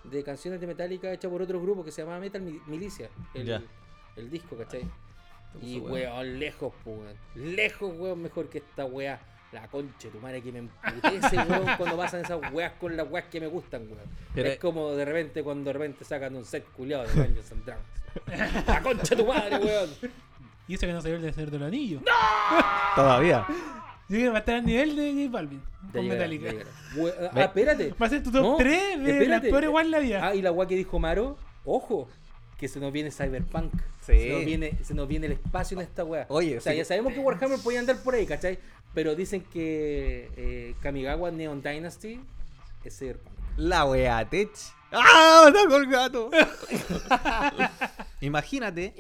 De 0.03 0.24
canciones 0.24 0.60
de 0.60 0.68
Metallica 0.68 1.12
hechas 1.13 1.30
por 1.32 1.42
otro 1.42 1.62
grupo 1.62 1.84
que 1.84 1.92
se 1.92 2.01
llamaba 2.01 2.20
Metal 2.20 2.42
Mi- 2.42 2.60
Milicia. 2.68 3.10
El, 3.34 3.63
el 4.15 4.30
disco, 4.30 4.58
¿cachai? 4.58 4.84
Y 5.62 5.80
weón, 5.80 6.39
lejos, 6.39 6.74
weón. 6.86 7.15
Lejos, 7.36 7.94
weón, 7.98 8.22
mejor 8.24 8.50
que 8.50 8.58
esta 8.60 8.86
weá. 8.86 9.20
La 9.54 9.68
concha 9.68 10.08
de 10.08 10.10
tu 10.10 10.20
madre 10.20 10.42
que 10.42 10.52
me 10.52 10.60
emputece, 10.60 11.38
weón, 11.50 11.66
cuando 11.78 11.96
pasan 11.96 12.22
esas 12.22 12.40
weas 12.52 12.72
con 12.80 12.98
las 12.98 13.08
weas 13.10 13.26
que 13.28 13.40
me 13.40 13.48
gustan, 13.48 13.84
weón. 13.84 14.10
Pero- 14.34 14.50
es 14.50 14.58
como 14.60 14.92
de 14.92 15.06
repente 15.06 15.44
cuando 15.44 15.66
de 15.70 15.74
repente 15.74 16.04
sacan 16.04 16.36
un 16.36 16.44
set 16.44 16.66
culiado 16.72 17.04
de 17.04 17.14
Dungeons 17.14 17.52
and 17.52 17.66
Dragons. 17.66 18.66
La 18.68 18.82
concha 18.82 19.16
de 19.16 19.22
tu 19.24 19.28
madre, 19.28 19.58
weón. 19.58 19.90
Y 20.68 20.74
eso 20.76 20.88
que 20.88 20.94
no 20.94 21.02
salió 21.02 21.18
el 21.18 21.22
de 21.22 21.34
Señor 21.34 21.52
del 21.52 21.64
Anillo. 21.64 22.00
Todavía. 22.96 23.46
Yo 24.10 24.18
creo 24.18 24.22
que 24.22 24.30
va 24.30 24.36
a 24.36 24.40
estar 24.40 24.56
al 24.56 24.66
nivel 24.66 24.96
de 24.96 25.12
J 25.26 25.32
Balvin 25.32 25.62
con 25.92 26.02
llegará, 26.04 26.28
Metallica. 26.28 26.70
Ah, 27.34 27.42
espérate. 27.44 27.94
Va 28.02 28.06
a 28.06 28.10
ser 28.10 28.24
tu 28.24 28.32
top 28.32 28.42
No, 28.42 28.56
3 28.58 28.72
de 28.72 28.98
las 28.98 29.08
espérate. 29.10 29.50
peores 29.50 29.68
igual 29.70 29.92
la 29.92 30.00
vida. 30.00 30.28
Ah, 30.28 30.36
y 30.36 30.42
la 30.42 30.52
wea 30.52 30.68
que 30.68 30.76
dijo 30.76 31.00
Maro, 31.00 31.38
ojo, 31.66 32.08
que 32.63 32.70
se 32.70 32.79
nos 32.79 32.93
viene 32.93 33.12
Cyberpunk. 33.12 33.74
Sí. 34.00 34.17
Se 34.17 34.29
nos 34.29 34.46
viene, 34.46 34.77
se 34.84 34.93
nos 34.93 35.05
viene 35.05 35.25
el 35.25 35.34
espacio 35.34 35.77
en 35.77 35.86
esta 35.86 36.05
wea. 36.05 36.25
Oye, 36.29 36.60
o 36.60 36.62
sea, 36.62 36.72
sí. 36.72 36.77
ya 36.77 36.86
sabemos 36.86 37.12
que 37.12 37.20
Warhammer 37.20 37.60
podía 37.60 37.82
andar 37.82 37.98
por 37.98 38.15
ahí, 38.15 38.25
¿cachai? 38.25 38.58
Pero 38.93 39.15
dicen 39.15 39.41
que 39.41 40.32
eh, 40.38 40.75
Kamigawa 40.79 41.29
Neon 41.29 41.62
Dynasty 41.62 42.22
es 42.86 42.98
Cyberpunk. 42.98 43.36
La 43.58 43.84
wea, 43.84 44.29
Tech. 44.29 44.50
¡Ah! 44.93 45.51
¡Sacó 45.53 45.75
el 45.75 45.89
gato! 45.89 46.32
Imagínate. 48.22 48.93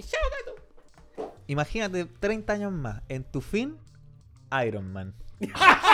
Imagínate 1.47 2.03
30 2.03 2.51
años 2.51 2.73
más. 2.73 3.01
En 3.07 3.23
tu 3.23 3.39
fin, 3.39 3.77
Iron 4.65 4.91
Man. 4.91 5.13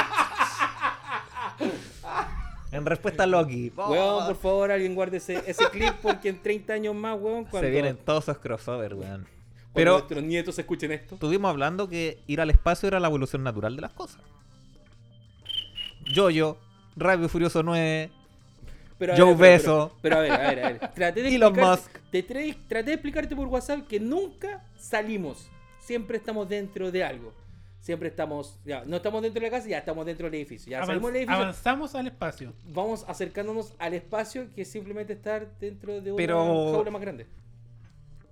en 2.72 2.86
respuesta 2.86 3.24
a 3.24 3.26
Loki. 3.28 3.72
Weón, 3.76 4.26
por 4.28 4.36
favor, 4.36 4.72
alguien 4.72 4.96
guarde 4.96 5.18
ese, 5.18 5.42
ese 5.48 5.68
clip 5.72 5.94
porque 6.02 6.30
en 6.30 6.42
30 6.42 6.74
años 6.74 6.96
más, 6.96 7.20
weón, 7.20 7.46
cuando, 7.46 7.68
Se 7.68 7.72
vienen 7.72 7.98
todos 7.98 8.24
esos 8.26 8.38
crossovers, 8.40 8.94
weón. 8.94 9.02
cuando 9.24 9.28
Pero 9.74 9.92
nuestros 9.94 10.24
nietos 10.24 10.60
escuchen 10.60 10.92
esto. 10.92 11.16
estuvimos 11.16 11.50
hablando 11.50 11.88
que 11.90 12.20
ir 12.28 12.42
al 12.42 12.50
espacio 12.50 12.88
era 12.88 13.00
la 13.00 13.08
evolución 13.08 13.44
natural 13.44 13.76
de 13.76 13.82
las 13.82 13.92
cosas. 13.94 14.22
Yo-Yo, 16.14 16.58
y 16.98 17.28
Furioso 17.28 17.62
9, 17.64 18.10
Pero 18.98 19.14
a 19.14 19.18
Joe 19.18 19.26
ver, 19.28 19.38
pero- 19.38 19.52
Bezos. 19.52 19.92
Pero, 20.02 20.16
pero 20.16 20.16
a 20.18 20.20
ver, 20.22 20.32
a 20.32 20.38
ver, 20.38 20.66
a 20.66 20.72
ver. 20.74 20.80
Traté 20.96 21.22
de 21.24 21.36
Elon 21.36 21.54
Musk. 21.56 21.98
Te 22.12 22.24
traté 22.24 22.84
de 22.84 22.94
explicarte 22.94 23.36
por 23.36 23.48
WhatsApp 23.48 23.88
que 23.88 24.00
nunca 24.00 24.64
salimos. 24.78 25.48
Siempre 25.80 26.18
estamos 26.18 26.48
dentro 26.50 26.92
de 26.92 27.04
algo. 27.04 27.34
Siempre 27.80 28.10
estamos, 28.10 28.60
ya, 28.66 28.84
no 28.86 28.98
estamos 28.98 29.22
dentro 29.22 29.40
de 29.42 29.48
la 29.50 29.56
casa, 29.58 29.70
ya 29.70 29.78
estamos 29.78 30.06
dentro 30.06 30.26
del 30.26 30.36
edificio. 30.36 30.70
Ya 30.70 30.80
Avanz- 30.82 30.88
salimos 30.88 31.12
del 31.14 31.22
edificio, 31.22 31.42
avanzamos 31.42 31.96
al 31.96 32.08
espacio. 32.08 32.54
vamos 32.66 33.06
acercándonos 33.08 33.74
al 33.80 33.94
espacio 33.94 34.48
que 34.54 34.64
es 34.64 34.68
simplemente 34.70 35.14
estar 35.14 35.48
dentro 35.60 36.02
de 36.02 36.12
una 36.12 36.18
Pero- 36.18 36.72
jaula 36.74 36.92
más 36.92 37.02
grande. 37.02 37.24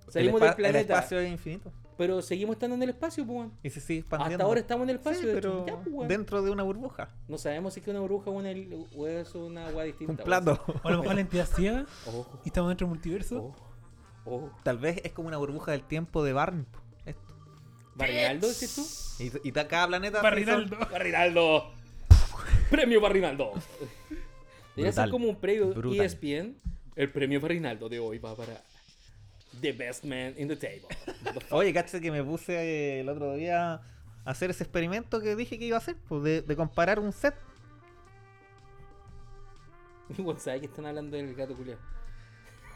El, 0.06 0.12
Salimos 0.12 0.40
del 0.40 0.50
el 0.50 0.56
planeta, 0.56 0.94
espacio 0.94 1.20
es 1.20 1.30
infinito. 1.30 1.70
pero 1.98 2.22
seguimos 2.22 2.54
estando 2.56 2.76
en 2.76 2.82
el 2.82 2.88
espacio, 2.90 3.26
pues. 3.26 3.48
Y 3.62 3.68
se 3.70 3.80
sigue 3.80 4.00
expandiendo. 4.00 4.34
Hasta 4.36 4.44
ahora 4.44 4.60
estamos 4.60 4.84
en 4.84 4.90
el 4.90 4.96
espacio, 4.96 5.20
Sí, 5.20 5.26
de 5.26 5.34
pero 5.34 5.62
hecho. 5.64 5.66
Ya, 5.66 5.90
pues, 5.90 6.08
dentro 6.08 6.42
de 6.42 6.50
una 6.50 6.62
burbuja. 6.62 7.08
No 7.26 7.36
sabemos 7.38 7.74
si 7.74 7.80
es 7.80 7.84
que 7.84 7.90
una 7.90 8.00
bruja 8.00 8.30
o, 8.30 8.32
una, 8.34 8.50
o 8.96 9.06
es 9.06 9.34
una 9.34 9.66
agua 9.66 9.82
distinta. 9.84 10.12
Un 10.12 10.16
plato. 10.18 10.60
O 10.82 10.88
a 10.88 10.90
lo 10.92 10.98
mejor 11.00 11.14
la 11.14 11.20
entidad 11.22 11.46
ciega 11.46 11.84
y 12.44 12.48
estamos 12.48 12.70
dentro 12.70 12.86
del 12.86 12.94
multiverso. 12.94 13.38
ojo, 13.46 13.56
ojo. 14.24 14.50
Tal 14.62 14.78
vez 14.78 15.00
es 15.04 15.12
como 15.12 15.28
una 15.28 15.36
burbuja 15.38 15.72
del 15.72 15.82
tiempo 15.82 16.22
de 16.24 16.32
Barney. 16.32 16.64
¿Barrinaldo 17.98 18.48
dices 18.48 18.74
tú? 18.74 19.22
Y, 19.22 19.48
y 19.48 19.52
ta- 19.52 19.66
cada 19.68 19.88
planeta. 19.88 20.22
Barrinaldo. 20.22 20.76
Barrinaldo. 20.90 21.72
Premio 22.70 23.00
Barrinaldo. 23.00 23.52
Debería 24.76 24.92
ser 24.92 25.10
como 25.10 25.28
un 25.28 25.36
premio 25.36 25.74
Brutal. 25.74 26.06
ESPN. 26.06 26.56
El 26.96 27.10
premio 27.10 27.40
Barrinaldo 27.40 27.88
de 27.88 27.98
hoy 27.98 28.18
va 28.18 28.34
para 28.36 28.62
The 29.60 29.72
Best 29.72 30.04
Man 30.04 30.34
in 30.38 30.48
the 30.48 30.56
Table. 30.56 30.86
Oye, 31.50 31.72
caché 31.72 32.00
que 32.00 32.10
me 32.10 32.22
puse 32.22 32.54
eh, 32.54 33.00
el 33.00 33.08
otro 33.08 33.34
día 33.34 33.74
a 33.74 33.82
hacer 34.24 34.50
ese 34.50 34.62
experimento 34.64 35.20
que 35.20 35.34
dije 35.36 35.58
que 35.58 35.64
iba 35.66 35.76
a 35.76 35.80
hacer, 35.80 35.96
pues, 36.08 36.22
de, 36.22 36.42
de 36.42 36.56
comparar 36.56 36.98
un 37.00 37.12
set. 37.12 37.34
Igual 40.18 40.38
sabes 40.40 40.60
que 40.60 40.66
están 40.66 40.86
hablando 40.86 41.16
del 41.16 41.34
gato 41.34 41.54
culiao. 41.54 41.78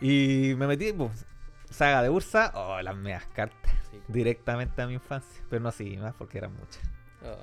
Y 0.00 0.54
me 0.56 0.66
metí, 0.66 0.92
pues, 0.92 1.24
saga 1.70 2.02
de 2.02 2.10
Ursa, 2.10 2.52
oh, 2.54 2.80
las 2.82 2.96
medias 2.96 3.24
cartas. 3.34 3.72
Sí. 3.92 3.98
Directamente 4.08 4.82
a 4.82 4.86
mi 4.88 4.94
infancia. 4.94 5.44
Pero 5.48 5.62
no 5.62 5.68
así, 5.68 5.96
más 5.98 6.14
porque 6.14 6.38
eran 6.38 6.52
muchas. 6.54 6.82
Ah, 7.22 7.36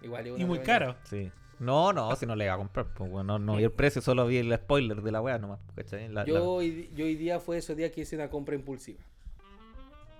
igual 0.00 0.26
Y 0.26 0.44
muy 0.46 0.60
caro. 0.60 0.96
Sí. 1.04 1.30
No, 1.58 1.92
no, 1.92 2.14
si 2.14 2.24
no 2.24 2.36
le 2.36 2.44
iba 2.44 2.54
a 2.54 2.56
comprar, 2.56 2.86
pues 2.94 3.10
bueno, 3.10 3.36
no, 3.40 3.56
vi 3.56 3.64
el 3.64 3.72
precio, 3.72 4.00
solo 4.00 4.24
vi 4.28 4.36
el 4.36 4.54
spoiler 4.54 5.02
de 5.02 5.10
la 5.10 5.20
wea 5.20 5.38
nomás. 5.38 5.58
La, 6.10 6.24
Yo, 6.24 6.34
la- 6.34 6.42
hoy, 6.42 6.88
yo 6.94 7.04
hoy 7.04 7.16
día 7.16 7.40
fue 7.40 7.58
esos 7.58 7.76
días 7.76 7.90
que 7.90 8.02
hice 8.02 8.14
una 8.14 8.30
compra 8.30 8.54
impulsiva. 8.54 9.00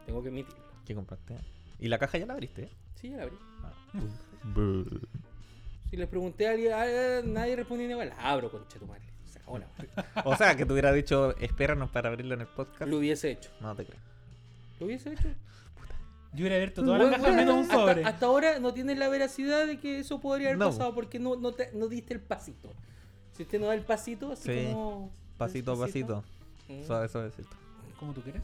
Tengo 0.04 0.20
que 0.20 0.30
admitirlo. 0.30 0.64
¿Qué 0.84 0.96
compraste? 0.96 1.36
¿Y 1.78 1.86
la 1.86 1.98
caja 1.98 2.18
ya 2.18 2.26
la 2.26 2.32
abriste? 2.32 2.64
eh? 2.64 2.70
Sí, 2.96 3.10
ya 3.10 3.18
la 3.18 3.22
abrí. 3.22 3.36
Ah. 3.62 3.72
Si 5.90 5.96
les 5.96 6.08
pregunté 6.08 6.48
a 6.48 6.50
alguien, 6.50 6.72
ah, 6.74 7.20
nadie 7.24 7.54
respondió 7.56 7.86
ni 7.86 7.92
igual. 7.92 8.08
La 8.08 8.16
abro, 8.16 8.50
concha 8.50 8.78
tu 8.78 8.86
madre. 8.86 9.02
O 10.24 10.36
sea, 10.36 10.56
que 10.56 10.66
te 10.66 10.72
hubiera 10.72 10.92
dicho, 10.92 11.34
espéranos 11.38 11.88
para 11.90 12.08
abrirlo 12.10 12.34
en 12.34 12.42
el 12.42 12.46
podcast. 12.48 12.90
Lo 12.90 12.98
hubiese 12.98 13.30
hecho. 13.30 13.50
No 13.60 13.74
te 13.74 13.86
creo. 13.86 14.00
Lo 14.80 14.86
hubiese 14.86 15.12
hecho. 15.12 15.28
Yo 16.32 16.40
hubiera 16.42 16.56
abierto 16.56 16.84
toda 16.84 16.98
la 16.98 17.04
Bueno, 17.04 17.22
caja 17.22 17.36
menos 17.36 17.54
un 17.54 17.60
hasta, 17.62 17.74
sobre. 17.74 18.04
hasta 18.04 18.26
ahora 18.26 18.58
no 18.58 18.74
tiene 18.74 18.94
la 18.94 19.08
veracidad 19.08 19.66
de 19.66 19.78
que 19.78 19.98
eso 20.00 20.20
podría 20.20 20.48
haber 20.48 20.58
No. 20.58 20.66
pasado 20.66 20.94
porque 20.94 21.18
no, 21.18 21.36
no, 21.36 21.52
te- 21.52 21.70
no 21.72 21.88
diste 21.88 22.12
el 22.14 22.20
pasito. 22.20 22.70
Si 23.32 23.42
usted 23.44 23.58
no 23.60 23.66
da 23.66 23.74
el 23.74 23.82
pasito, 23.82 24.32
así 24.32 24.42
Sí. 24.52 24.68
como. 24.72 25.10
Pasito 25.38 25.72
a 25.72 25.78
pasito. 25.78 26.24
Mm. 26.68 26.84
Suave, 26.86 27.08
suavecito. 27.08 27.48
¿Cómo 27.98 28.12
tú 28.12 28.20
quieres? 28.20 28.42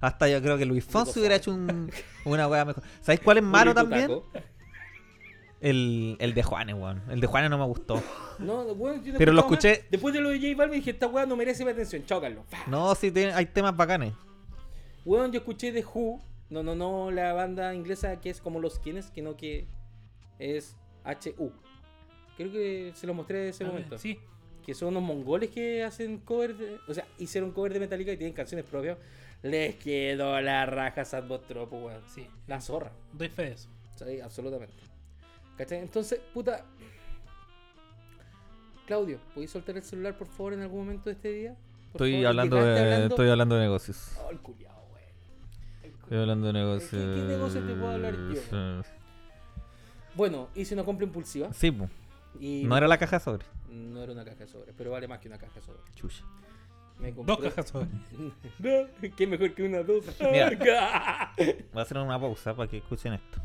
Hasta 0.00 0.28
yo 0.28 0.42
creo 0.42 0.58
que 0.58 0.66
Luis 0.66 0.84
Fonsi 0.84 1.18
hubiera 1.20 1.36
hecho 1.36 1.50
un, 1.52 1.90
una 2.26 2.46
wea 2.48 2.64
mejor. 2.66 2.82
¿Sabéis 3.00 3.20
cuál 3.20 3.38
es 3.38 3.42
malo 3.44 3.72
también? 3.72 4.02
taco. 4.08 4.26
El, 5.60 6.16
el 6.20 6.34
de 6.34 6.42
Juanes, 6.42 6.74
weón. 6.76 7.02
El 7.08 7.20
de 7.20 7.26
Juanes 7.26 7.50
no 7.50 7.56
me 7.58 7.64
gustó. 7.64 8.02
No, 8.38 8.74
bueno, 8.74 9.02
yo 9.02 9.12
no 9.14 9.18
Pero 9.18 9.32
lo 9.32 9.42
más. 9.42 9.50
escuché- 9.50 9.84
Después 9.90 10.12
de 10.12 10.20
lo 10.20 10.28
de 10.28 10.38
J 10.38 10.54
Balvin 10.56 10.80
dije, 10.80 10.90
esta 10.90 11.06
weá 11.06 11.24
no 11.24 11.34
merece 11.34 11.64
mi 11.64 11.70
atención. 11.70 12.04
Chao, 12.04 12.20
Carlos. 12.20 12.44
No, 12.66 12.94
sí, 12.94 13.10
hay 13.34 13.46
temas 13.46 13.74
bacanes. 13.74 14.12
Weón, 15.04 15.32
yo 15.32 15.38
escuché 15.38 15.72
de 15.72 15.82
Who. 15.82 16.20
No, 16.50 16.62
no, 16.62 16.74
no, 16.74 17.10
la 17.10 17.32
banda 17.32 17.74
inglesa 17.74 18.20
que 18.20 18.30
es 18.30 18.40
como 18.40 18.60
los 18.60 18.78
quienes, 18.78 19.10
que 19.10 19.22
no 19.22 19.36
que 19.36 19.66
es 20.38 20.76
HU. 21.04 21.52
Creo 22.36 22.52
que 22.52 22.92
se 22.94 23.06
lo 23.06 23.14
mostré 23.14 23.44
en 23.44 23.48
ese 23.50 23.64
Ah, 23.64 23.68
momento. 23.68 23.98
Sí. 23.98 24.20
que 24.64 24.74
son 24.74 24.88
unos 24.88 25.02
mongoles 25.04 25.50
que 25.50 25.84
hacen 25.84 26.18
cover 26.18 26.56
de, 26.56 26.78
o 26.88 26.92
sea, 26.94 27.06
hicieron 27.18 27.52
cover 27.52 27.72
de 27.72 27.78
Metallica 27.80 28.10
y 28.12 28.16
tienen 28.16 28.34
canciones 28.34 28.66
propias. 28.66 28.98
Les 29.42 29.76
quedó 29.76 30.40
la 30.40 30.66
raja 30.66 31.04
Sadbot 31.04 31.46
Tropo, 31.46 31.78
weón. 31.78 32.02
Sí. 32.08 32.26
La 32.48 32.60
zorra. 32.60 32.90
Doy 33.12 33.28
fe 33.28 33.42
de 33.42 33.52
eso. 33.52 33.68
Sí, 33.94 34.20
absolutamente. 34.20 34.74
¿Cachai? 35.56 35.78
Entonces, 35.78 36.20
puta. 36.34 36.64
Claudio, 38.86 39.18
¿podéis 39.34 39.50
soltar 39.50 39.76
el 39.76 39.82
celular 39.82 40.16
por 40.16 40.28
favor 40.28 40.52
en 40.54 40.60
algún 40.62 40.80
momento 40.80 41.10
de 41.10 41.12
este 41.14 41.32
día? 41.32 41.54
Por 41.92 42.02
Estoy 42.02 42.12
favor, 42.12 42.26
hablando 42.28 42.56
de, 42.56 42.78
hablando- 42.80 43.06
estoy 43.14 43.28
hablando 43.30 43.54
de 43.56 43.60
negocios. 43.62 44.12
Oh, 44.24 44.30
el 44.30 44.38
culiao, 44.40 44.85
Estoy 46.06 46.18
hablando 46.18 46.46
de 46.46 46.52
¿Qué- 46.52 46.58
negocios. 46.58 46.90
qué 46.90 47.22
negocio 47.26 47.60
te 47.66 47.74
puedo 47.74 47.88
hablar 47.90 48.14
yo? 48.14 48.82
Bueno, 50.14 50.48
hice 50.54 50.74
una 50.74 50.84
compra 50.84 51.04
impulsiva. 51.04 51.52
Sí. 51.52 51.76
Y 52.38 52.62
no 52.64 52.76
era 52.76 52.86
la 52.86 52.96
caja 52.98 53.18
sobre. 53.18 53.44
no 53.70 54.02
era 54.02 54.12
una 54.12 54.24
caja 54.24 54.36
de 54.36 54.46
sobre, 54.46 54.72
pero 54.72 54.90
vale 54.92 55.08
más 55.08 55.18
que 55.18 55.28
una 55.28 55.38
caja 55.38 55.54
de 55.54 55.62
sobre. 55.62 55.78
Chucha. 55.96 56.22
Me 57.00 57.10
Dos 57.12 57.38
cajas 57.38 57.68
sobre. 57.68 57.88
No, 58.58 59.10
qué 59.16 59.26
mejor 59.26 59.52
que 59.54 59.62
una 59.64 59.82
dos. 59.82 60.04
Mira. 60.32 61.32
Voy 61.36 61.56
a 61.74 61.82
hacer 61.82 61.98
una 61.98 62.20
pausa 62.20 62.54
para 62.54 62.70
que 62.70 62.76
escuchen 62.78 63.14
esto. 63.14 63.40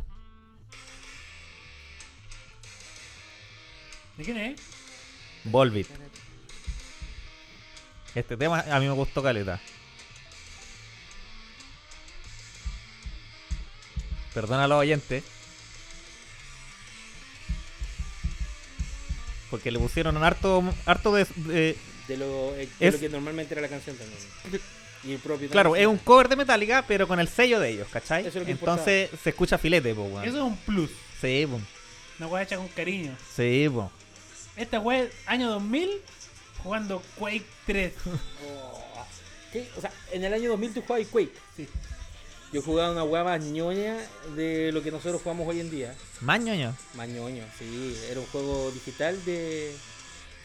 ¿De 4.18 4.24
quién 4.24 4.38
es? 4.38 4.62
Volbit. 5.46 5.88
Este 8.13 8.38
tema 8.38 8.60
a 8.60 8.80
mí 8.80 8.86
me 8.86 8.91
gustó 8.94 9.24
caleta. 9.24 9.60
Perdona 14.34 14.64
a 14.66 14.68
los 14.68 14.80
oyentes. 14.80 15.24
Porque 19.50 19.72
le 19.72 19.80
pusieron 19.80 20.16
un 20.16 20.24
harto, 20.24 20.64
harto 20.86 21.14
de, 21.14 21.26
de- 21.36 21.78
De 22.08 22.18
lo, 22.18 22.56
eh, 22.56 22.70
de 22.80 22.88
Es- 22.88 22.94
lo 22.96 23.00
que 23.00 23.10
normalmente 23.10 23.54
era 23.54 23.62
la 23.62 23.68
canción 23.70 23.96
también. 23.98 24.20
Y 25.04 25.14
el 25.14 25.18
propio 25.20 25.50
Claro, 25.50 25.76
es 25.76 25.88
un 25.88 25.98
cover 25.98 26.30
de 26.30 26.36
Metallica, 26.36 26.86
pero 26.88 27.08
con 27.08 27.20
el 27.20 27.28
sello 27.28 27.60
de 27.60 27.70
ellos, 27.72 27.88
¿cachai? 27.92 28.22
Eso 28.22 28.30
es 28.30 28.36
lo 28.36 28.46
que 28.46 28.52
Entonces 28.52 29.10
se 29.24 29.32
escucha 29.32 29.58
filete, 29.58 29.96
po, 29.96 30.04
weón. 30.04 30.24
Eso 30.28 30.38
es 30.38 30.44
un 30.44 30.56
plus. 30.58 30.92
Sí, 31.20 31.48
po. 31.50 31.60
Una 32.20 32.28
weá 32.28 32.44
hecha 32.44 32.56
con 32.58 32.68
cariño. 32.68 33.12
Sí, 33.36 33.68
po. 33.74 33.92
Esta 34.56 34.80
weá 34.80 35.08
año 35.26 35.50
2000 35.50 35.90
jugando 36.62 37.02
Quake 37.18 37.46
3. 37.66 37.94
Oh, 38.48 39.06
¿qué? 39.52 39.68
O 39.76 39.82
sea, 39.82 39.92
en 40.12 40.24
el 40.24 40.32
año 40.36 40.50
2000 40.52 40.72
tú 40.76 40.82
jugabas 40.84 41.08
Quake. 41.08 41.32
Sí. 41.58 41.68
Yo 42.51 42.62
jugaba 42.62 42.91
una 42.91 43.03
hueá 43.03 43.24
más 43.24 43.41
ñoña 43.43 43.98
de 44.36 44.72
lo 44.74 44.84
que 44.84 44.91
nosotros 44.91 45.22
jugamos 45.22 45.48
hoy 45.48 45.62
en 45.62 45.72
día. 45.72 45.96
Más 46.20 46.39
ñoño. 46.41 46.75
Más 46.96 47.08
ñoño, 47.08 47.43
sí. 47.58 47.98
Era 48.10 48.20
un 48.20 48.25
juego 48.27 48.72
digital 48.72 49.24
de 49.25 49.74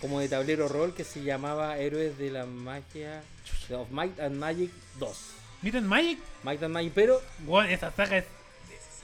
como 0.00 0.20
de 0.20 0.28
tablero 0.28 0.68
rol 0.68 0.94
que 0.94 1.02
se 1.04 1.22
llamaba 1.25 1.78
Héroes 1.78 2.16
de 2.18 2.30
la 2.30 2.44
Magia 2.46 3.22
of 3.70 3.90
Might 3.90 4.20
and 4.20 4.36
Magic 4.36 4.70
2. 5.00 5.16
Meet 5.62 5.75
and 5.76 5.86
Magic, 5.86 6.18
Might 6.44 6.62
and 6.62 6.75
Magic, 6.75 6.92
pero 6.94 7.20
weón, 7.46 7.66
esa 7.70 7.90
saga 7.90 8.18
es 8.18 8.25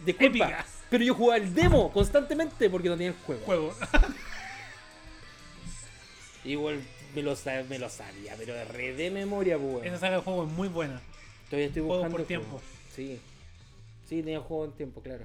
disculpa, 0.04 0.26
Épica. 0.26 0.66
pero 0.90 1.02
yo 1.02 1.14
jugaba 1.14 1.38
el 1.42 1.52
demo 1.54 1.90
constantemente 1.92 2.68
porque 2.70 2.88
no 2.88 2.94
tenía 2.94 3.08
el 3.08 3.16
juego. 3.24 3.42
juego. 3.46 3.74
Igual 6.44 6.82
me 7.14 7.22
lo, 7.22 7.36
me 7.68 7.78
lo 7.78 7.88
sabía, 7.88 8.34
pero 8.36 8.54
de 8.54 8.64
re 8.66 8.92
de 8.94 9.10
memoria, 9.10 9.56
pues. 9.58 9.72
weón. 9.74 9.86
Esa 9.86 9.98
saga 9.98 10.16
de 10.16 10.22
juego 10.22 10.44
es 10.46 10.52
muy 10.52 10.68
buena. 10.68 11.00
Todavía 11.48 11.66
estoy 11.68 11.82
Juego 11.82 11.94
buscando. 11.96 12.16
por 12.18 12.26
tiempo. 12.26 12.46
juego. 12.48 12.62
Sí. 12.94 13.20
Sí, 14.06 14.22
tenía 14.22 14.40
juego 14.40 14.64
en 14.66 14.72
tiempo, 14.72 15.00
claro. 15.02 15.24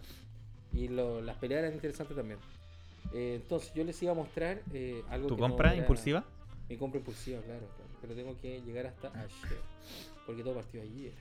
Y 0.74 0.88
lo- 0.88 1.22
las 1.22 1.38
peleas 1.38 1.60
eran 1.64 1.74
interesantes 1.74 2.16
también. 2.16 2.40
Eh, 3.14 3.40
entonces, 3.42 3.74
yo 3.74 3.84
les 3.84 4.02
iba 4.04 4.12
a 4.12 4.16
mostrar 4.16 4.62
eh, 4.74 5.04
algo 5.10 5.28
¿Tu 5.28 5.36
que 5.36 5.42
no 5.42 5.48
compra 5.50 5.70
era- 5.74 5.78
impulsiva? 5.82 6.24
Mi 6.70 6.78
compra 6.78 7.00
impulsiva, 7.00 7.40
claro, 7.42 7.62
claro. 7.76 7.92
Pero 8.02 8.16
tengo 8.16 8.36
que 8.42 8.62
llegar 8.62 8.88
hasta 8.88 9.08
ayer. 9.10 9.62
Porque 10.26 10.44
todo 10.44 10.56
partió 10.56 10.82
ayer. 10.82 11.14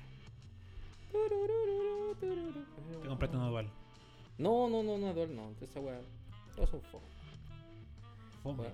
Te 3.02 3.08
compraste 3.08 3.36
un 3.36 3.48
dual. 3.50 3.70
No, 4.38 4.68
no, 4.68 4.82
no, 4.82 4.98
no, 4.98 5.14
dual 5.14 5.34
no. 5.34 5.50
Esa 5.60 5.80
weá. 5.80 6.00
Todos 6.54 6.70
son 6.70 6.80
fo. 6.82 7.00
Fome. 8.42 8.64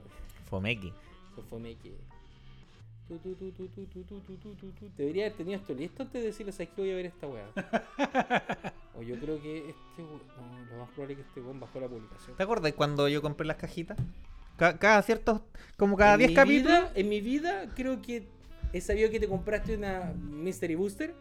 Fomeki. 0.49 0.88
Eso 1.33 1.43
fue 1.49 1.61
Debería 4.97 5.26
haber 5.26 5.37
tenido 5.37 5.59
esto 5.61 5.75
listo 5.75 6.02
antes 6.02 6.21
de 6.23 6.26
decirles 6.28 6.61
aquí 6.61 6.73
voy 6.76 6.90
a 6.92 6.94
ver 6.97 7.06
esta 7.06 7.26
weá. 7.26 7.47
o 8.99 9.02
yo 9.02 9.16
creo 9.18 9.40
que 9.40 9.59
este. 9.71 10.02
No, 10.02 10.71
lo 10.71 10.76
más 10.78 10.88
probable 10.90 11.14
es 11.14 11.18
que 11.21 11.23
este 11.28 11.40
weón 11.40 11.61
bajó 11.61 11.80
la 11.80 11.88
publicación. 11.88 12.37
¿Te 12.37 12.42
acuerdas 12.42 12.73
cuando 12.75 13.09
yo 13.09 13.21
compré 13.23 13.47
las 13.47 13.56
cajitas? 13.56 13.99
Ca- 14.56 14.78
cada 14.78 15.02
ciertos, 15.02 15.40
como 15.76 15.97
cada 15.97 16.14
En 16.14 16.18
10 16.18 16.30
mi 16.30 16.35
capítulos. 16.37 16.78
vida- 16.78 16.92
en 16.94 17.09
mi 17.09 17.21
vida 17.21 17.71
creo 17.75 18.00
que 18.02 18.26
he 18.73 18.80
sabido 18.80 19.11
que 19.11 19.18
te 19.21 19.28
compraste 19.28 19.76
una 19.76 20.12
Mystery 20.16 20.75
Booster 20.75 21.14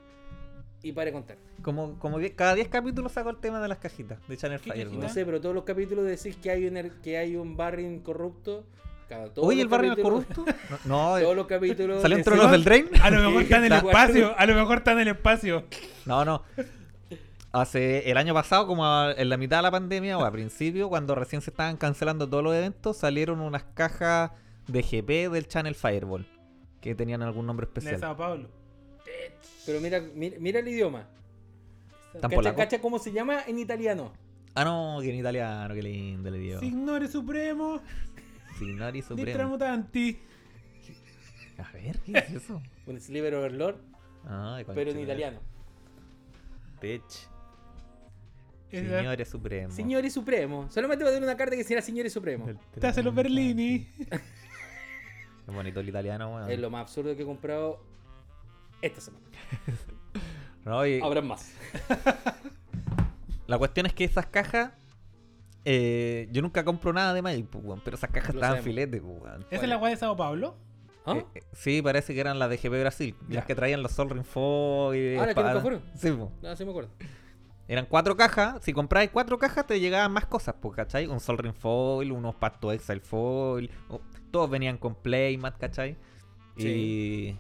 y 0.84 0.92
para 0.92 1.12
contar. 1.12 1.38
Como, 1.62 1.98
como 2.00 2.18
cada 2.36 2.56
10 2.56 2.68
capítulos 2.70 3.12
saco 3.12 3.30
el 3.30 3.38
tema 3.38 3.62
de 3.62 3.68
las 3.68 3.78
cajitas 3.78 4.20
de 4.28 4.38
Channel 4.38 4.60
¿Qué 4.60 4.72
Fire. 4.72 4.92
No 4.92 5.10
sé, 5.10 5.26
pero 5.26 5.40
todos 5.42 5.56
los 5.56 5.64
capítulos 5.64 6.06
decís 6.06 6.36
que 6.38 6.52
hay 6.52 6.66
un, 6.68 6.76
er- 6.76 7.02
que 7.02 7.18
hay 7.18 7.36
un 7.36 7.56
Barrin 7.58 8.00
corrupto. 8.00 8.66
Cada- 9.12 9.30
Oye, 9.38 9.62
el 9.62 9.68
barrio 9.68 9.96
corrupto. 10.02 10.46
No, 10.86 11.18
Todos 11.18 11.22
no 11.24 11.34
los 11.34 11.48
capítulos. 11.48 12.02
¿salió 12.02 12.16
en 12.18 12.24
decís- 12.24 12.26
Tronos 12.34 12.52
del 12.52 12.64
Drain? 12.64 12.88
A 13.04 13.10
lo 13.10 13.22
mejor 13.30 13.42
está 13.44 13.58
en 13.58 13.64
el 13.66 13.72
Está- 13.74 13.88
espacio. 13.88 14.34
A 14.38 14.46
lo 14.46 14.56
mejor 14.56 14.78
está 14.78 14.92
en 14.94 15.00
el 15.00 15.08
espacio. 15.10 15.64
No, 16.06 16.24
no. 16.24 16.44
Hace 17.52 18.10
el 18.10 18.16
año 18.18 18.34
pasado, 18.34 18.66
como 18.68 18.86
a- 18.86 19.12
en 19.12 19.28
la 19.28 19.36
mitad 19.36 19.58
de 19.58 19.64
la 19.64 19.72
pandemia 19.72 20.18
o 20.18 20.24
a 20.24 20.32
principio, 20.32 20.88
cuando 20.88 21.14
recién 21.16 21.42
se 21.42 21.50
estaban 21.50 21.76
cancelando 21.76 22.30
todos 22.30 22.44
los 22.44 22.56
eventos, 22.56 22.96
salieron 22.98 23.42
unas 23.42 23.64
cajas 23.74 24.32
de 24.68 24.82
GP 24.82 25.30
del 25.30 25.48
Channel 25.48 25.76
Fireball 25.76 26.26
que 26.80 26.96
tenían 26.96 27.22
algún 27.22 27.46
nombre 27.46 27.68
La 27.68 27.74
de 27.74 27.80
especial. 27.80 28.00
Sao 28.00 28.16
Paulo. 28.16 28.48
Pero 29.66 29.82
mira, 29.82 30.02
mira, 30.16 30.38
mira 30.40 30.60
el 30.60 30.68
idioma. 30.70 31.06
¿Tan 32.22 32.32
¿Cacha, 32.32 32.56
cacha 32.56 32.80
cómo 32.82 32.98
se 33.00 33.12
llama 33.12 33.42
en 33.46 33.60
italiano? 33.60 34.14
Ah, 34.56 34.64
no, 34.66 34.98
que 35.02 35.10
en 35.10 35.16
italiano, 35.20 35.74
qué 35.74 35.82
lindo 35.84 36.30
le 36.32 36.38
dio. 36.40 36.60
Signore 36.60 37.08
Supremo 37.10 37.82
Signori 38.58 39.02
Supremo. 39.02 39.32
Tramutanti. 39.34 40.20
A 41.58 41.72
ver, 41.74 42.00
¿qué 42.00 42.18
es 42.18 42.30
eso? 42.32 42.62
Un 42.88 43.00
Sliver 43.00 43.36
Overlord, 43.36 43.76
Ay, 44.28 44.64
pero 44.66 44.92
en 44.92 44.98
conchetumare. 44.98 45.04
italiano. 45.04 45.40
Bitch. 46.82 47.28
Es 48.72 48.88
la- 48.88 49.00
Signore 49.00 49.26
Supremo. 49.26 49.72
Signore 49.74 50.10
Supremo. 50.10 50.70
Solamente 50.70 51.04
va 51.04 51.10
a 51.12 51.14
tener 51.14 51.28
una 51.28 51.38
carta 51.38 51.56
que 51.56 51.64
sea 51.64 51.82
Signore 51.82 52.10
Supremo. 52.10 52.48
El 52.48 52.58
Te 52.80 52.88
hace 52.88 53.04
los 53.04 53.14
Berlini. 53.14 53.88
Qué 55.46 55.52
bonito 55.52 55.80
el 55.82 55.90
italiano, 55.90 56.36
weón. 56.36 56.50
Es 56.50 56.60
lo 56.60 56.70
más 56.70 56.84
absurdo 56.84 57.16
que 57.16 57.24
he 57.24 57.26
comprado 57.26 57.84
esta 58.82 59.02
semana. 59.02 59.26
No, 60.64 60.86
y 60.86 61.02
Habrá 61.02 61.22
más. 61.24 61.56
la 63.48 63.58
cuestión 63.58 63.88
es 63.88 63.94
que 63.94 64.04
esas 64.04 64.28
cajas. 64.28 64.72
Eh, 65.66 66.28
yo 66.32 66.42
nunca 66.42 66.64
compro 66.64 66.94
nada 66.94 67.14
de 67.14 67.22
Magic, 67.22 67.48
pues, 67.48 67.82
pero 67.84 67.96
esas 67.98 68.10
cajas 68.10 68.34
Lo 68.34 68.40
estaban 68.40 68.58
sabemos. 68.58 68.66
filete, 68.66 69.02
pues. 69.02 69.46
¿Esa 69.52 69.64
es 69.64 69.70
la 69.70 69.76
guay 69.76 69.94
de 69.94 69.98
Sao 69.98 70.16
Paulo? 70.16 70.56
¿Ah? 71.06 71.18
Eh, 71.18 71.26
eh, 71.36 71.44
sí, 71.54 71.82
parece 71.82 72.14
que 72.14 72.20
eran 72.20 72.38
las 72.40 72.50
de 72.50 72.58
GP 72.58 72.80
Brasil. 72.80 73.16
Ya. 73.28 73.36
Las 73.38 73.46
que 73.46 73.56
traían 73.56 73.82
los 73.82 73.92
Sol 73.92 74.10
Ring 74.10 74.24
Foil. 74.24 75.20
Ah, 75.20 75.26
¿las 75.26 75.36
que 75.36 75.44
nunca 75.44 75.62
fueron? 75.62 75.82
Sí, 75.96 76.12
pues. 76.12 76.30
No, 76.42 76.56
sí 76.56 76.66
me 76.66 76.72
acuerdo. 76.72 76.90
Eran 77.68 77.86
cuatro 77.86 78.16
cajas. 78.18 78.64
Si 78.64 78.74
comprabas 78.74 79.10
cuatro 79.12 79.38
cajas, 79.38 79.66
te 79.66 79.80
llegaban 79.80 80.12
más 80.12 80.26
cosas, 80.26 80.56
pues, 80.62 80.76
¿cachai? 80.76 81.08
Un 81.08 81.20
Sol 81.20 81.38
Ring 81.38 81.54
Foil, 81.54 82.12
unos 82.12 82.36
Pacto 82.36 82.72
Exile 82.72 83.00
Foil. 83.00 83.72
todos 84.30 84.50
venían 84.50 84.78
con 84.78 84.96
Playmat, 84.96 85.58
¿cachai? 85.58 85.98
Y. 86.58 87.36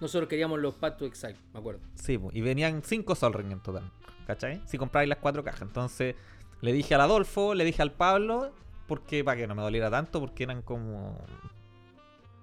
Nosotros 0.00 0.28
queríamos 0.28 0.60
los 0.60 0.74
Path 0.74 0.98
to 0.98 1.06
Exile, 1.06 1.36
me 1.52 1.60
acuerdo. 1.60 1.80
Sí, 1.94 2.18
y 2.32 2.40
venían 2.40 2.82
cinco 2.82 3.14
Sol 3.14 3.32
Ring 3.32 3.52
en 3.52 3.60
total, 3.60 3.90
¿cachai? 4.26 4.60
Si 4.66 4.76
comprabais 4.76 5.08
las 5.08 5.18
cuatro 5.18 5.42
cajas. 5.44 5.62
Entonces, 5.62 6.14
le 6.64 6.72
dije 6.72 6.94
al 6.94 7.02
Adolfo, 7.02 7.54
le 7.54 7.62
dije 7.62 7.82
al 7.82 7.92
Pablo, 7.92 8.50
porque 8.88 9.22
para 9.22 9.36
que 9.36 9.46
no 9.46 9.54
me 9.54 9.60
doliera 9.60 9.90
tanto, 9.90 10.18
porque 10.18 10.44
eran 10.44 10.62
como 10.62 11.18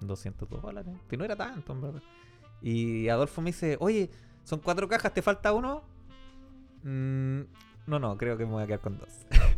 200 0.01 0.47
dólares. 0.47 0.93
Que 1.09 1.17
no 1.17 1.25
era 1.25 1.35
tanto, 1.35 1.73
en 1.73 1.81
verdad. 1.81 2.03
Y 2.61 3.09
Adolfo 3.09 3.41
me 3.41 3.47
dice, 3.47 3.77
oye, 3.79 4.11
son 4.43 4.59
cuatro 4.59 4.87
cajas, 4.87 5.11
¿te 5.11 5.23
falta 5.23 5.53
uno? 5.53 5.81
Mm, 6.83 7.41
no, 7.87 7.97
no, 7.97 8.15
creo 8.15 8.37
que 8.37 8.45
me 8.45 8.51
voy 8.51 8.63
a 8.63 8.67
quedar 8.67 8.81
con 8.81 8.99
dos. 8.99 9.09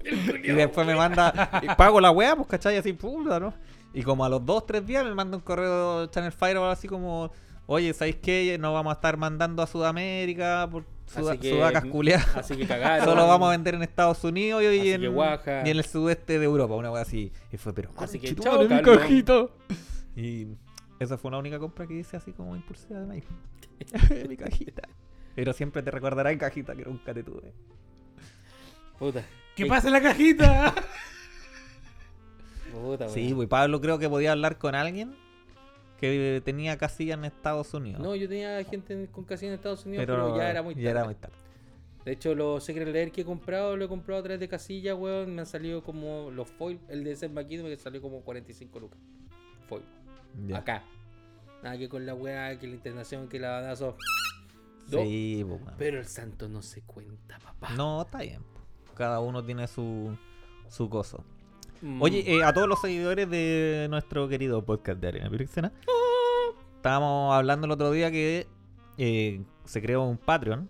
y 0.44 0.52
después 0.54 0.88
me 0.88 0.96
manda, 0.96 1.60
y 1.62 1.68
pago 1.76 2.00
la 2.00 2.12
weá, 2.12 2.34
pues, 2.38 2.48
¿cachai? 2.48 2.78
Así, 2.78 2.94
puta, 2.94 3.42
¿no? 3.42 3.54
Y 3.94 4.02
como 4.02 4.24
a 4.24 4.30
los 4.30 4.46
dos, 4.46 4.66
tres 4.66 4.86
días 4.86 5.04
me 5.04 5.14
manda 5.14 5.36
un 5.36 5.44
correo 5.44 6.06
Channel 6.06 6.32
Firewall 6.32 6.72
así 6.72 6.88
como, 6.88 7.32
oye, 7.66 7.94
¿sabéis 7.94 8.18
qué? 8.18 8.58
No 8.60 8.74
vamos 8.74 8.92
a 8.92 8.96
estar 8.96 9.18
mandando 9.18 9.62
a 9.64 9.68
Sudamérica 9.68 10.68
por 10.72 10.86
Así 11.16 11.38
que- 11.38 11.52
sudacas 11.52 11.86
culiadas. 11.86 12.38
Así 12.38 12.56
que 12.56 12.66
cagaron. 12.66 13.06
Solo 13.10 13.28
vamos 13.28 13.48
a 13.50 13.52
vender 13.52 13.76
en 13.76 13.84
Estados 13.84 14.24
Unidos 14.24 14.64
y, 14.64 14.92
en, 14.92 15.04
y 15.04 15.70
el 15.70 15.84
sudeste 15.84 16.40
de 16.40 16.46
Europa, 16.46 16.74
una 16.76 16.92
weá 16.92 17.02
así. 17.04 17.32
Y 17.52 17.58
fue, 17.58 17.74
pero 17.74 17.92
Así 17.98 18.20
que 18.20 18.36
chao, 18.36 18.68
mi 18.68 18.82
cajita. 18.82 19.48
Y 20.16 20.48
esa 21.00 21.18
fue 21.18 21.32
la 21.32 21.38
única 21.38 21.60
compra 21.60 21.86
que 21.88 21.96
hice 21.96 22.18
así 22.18 22.32
como 22.32 22.56
impulsiva 22.56 23.00
de 23.02 23.06
Mike. 23.06 23.28
mi 24.30 24.38
cajita. 24.38 24.84
Pero 25.36 25.52
siempre 25.54 25.82
te 25.82 25.92
recordará 25.92 26.32
en 26.32 26.38
cajita 26.40 26.76
que 26.76 26.86
nunca 26.86 27.14
te 27.14 27.24
tuve. 27.24 27.54
Puta. 29.00 29.24
¿Qué 29.56 29.66
pasa 29.66 29.88
en 29.88 29.94
la 29.94 30.02
cajita? 30.02 30.74
Puta, 32.72 33.10
Sí, 33.10 33.34
pues 33.36 33.48
Pablo 33.48 33.80
creo 33.82 34.00
que 34.00 34.10
podía 34.10 34.32
hablar 34.32 34.58
con 34.58 34.74
alguien 34.74 35.16
que 36.12 36.42
tenía 36.44 36.78
casilla 36.78 37.14
en 37.16 37.26
Estados 37.26 37.74
Unidos. 37.74 38.02
No, 38.02 38.16
yo 38.16 38.28
tenía 38.30 38.64
gente 38.64 38.94
en- 38.94 39.08
con 39.08 39.24
casilla 39.24 39.50
en 39.54 39.56
Estados 39.56 39.86
Unidos, 39.86 40.06
pero, 40.06 40.26
pero 40.26 40.38
ya 40.38 40.50
era 40.50 40.62
muy 40.62 40.74
tarde. 40.76 40.84
ya 40.84 40.92
era 40.92 41.06
muy 41.06 41.16
tarde. 41.16 41.36
De 42.06 42.12
hecho, 42.12 42.36
los 42.36 42.64
Secret 42.64 42.88
Lair 42.90 43.12
que 43.12 43.22
he 43.22 43.26
comprado, 43.26 43.78
lo 43.78 43.86
he 43.86 43.88
comprado 43.88 44.20
a 44.20 44.24
través 44.24 44.40
de 44.42 44.50
casilla, 44.50 44.94
weón. 44.94 45.34
Me 45.36 45.42
han 45.42 45.46
salido 45.46 45.82
como 45.84 46.32
los 46.32 46.50
foil. 46.50 46.80
El 46.90 47.04
de 47.06 47.16
Seth 47.16 47.32
McKinney 47.32 47.64
me 47.66 47.76
salió 47.78 48.02
como 48.02 48.22
45 48.22 48.80
lucas. 48.80 49.00
Foil. 49.68 49.84
Acá. 50.54 50.84
Nada 51.64 51.78
que 51.78 51.88
con 51.88 52.06
la 52.06 52.14
weá, 52.14 52.60
que 52.60 52.68
la 52.68 52.74
internación, 52.74 53.30
que 53.30 53.40
la 53.40 53.52
badazo. 53.52 53.96
Do- 54.90 55.02
Sí, 55.02 55.46
pues, 55.48 55.62
weón. 55.62 55.76
Pero 55.78 56.00
el 56.00 56.06
santo 56.08 56.50
no 56.50 56.62
se 56.62 56.82
cuenta, 56.82 57.40
papá. 57.40 57.70
No, 57.78 58.02
está 58.02 58.20
bien. 58.22 58.42
po. 58.44 58.94
Cada 58.96 59.22
uno 59.22 59.42
tiene 59.46 59.66
su, 59.68 60.18
su 60.68 60.90
coso. 60.90 61.24
Mm. 61.84 62.02
Oye, 62.02 62.24
eh, 62.26 62.44
a 62.46 62.54
todos 62.54 62.70
los 62.70 62.80
seguidores 62.80 63.30
de 63.30 63.88
nuestro 63.90 64.30
querido 64.30 64.64
podcast 64.64 65.02
de 65.02 65.10
Arena 65.10 65.30
Piroxena, 65.30 65.74
estábamos 66.78 67.36
hablando 67.36 67.66
el 67.66 67.72
otro 67.72 67.92
día 67.92 68.10
que 68.10 68.48
eh, 68.98 69.42
se 69.66 69.82
creó 69.82 70.04
un 70.04 70.18
Patreon 70.18 70.70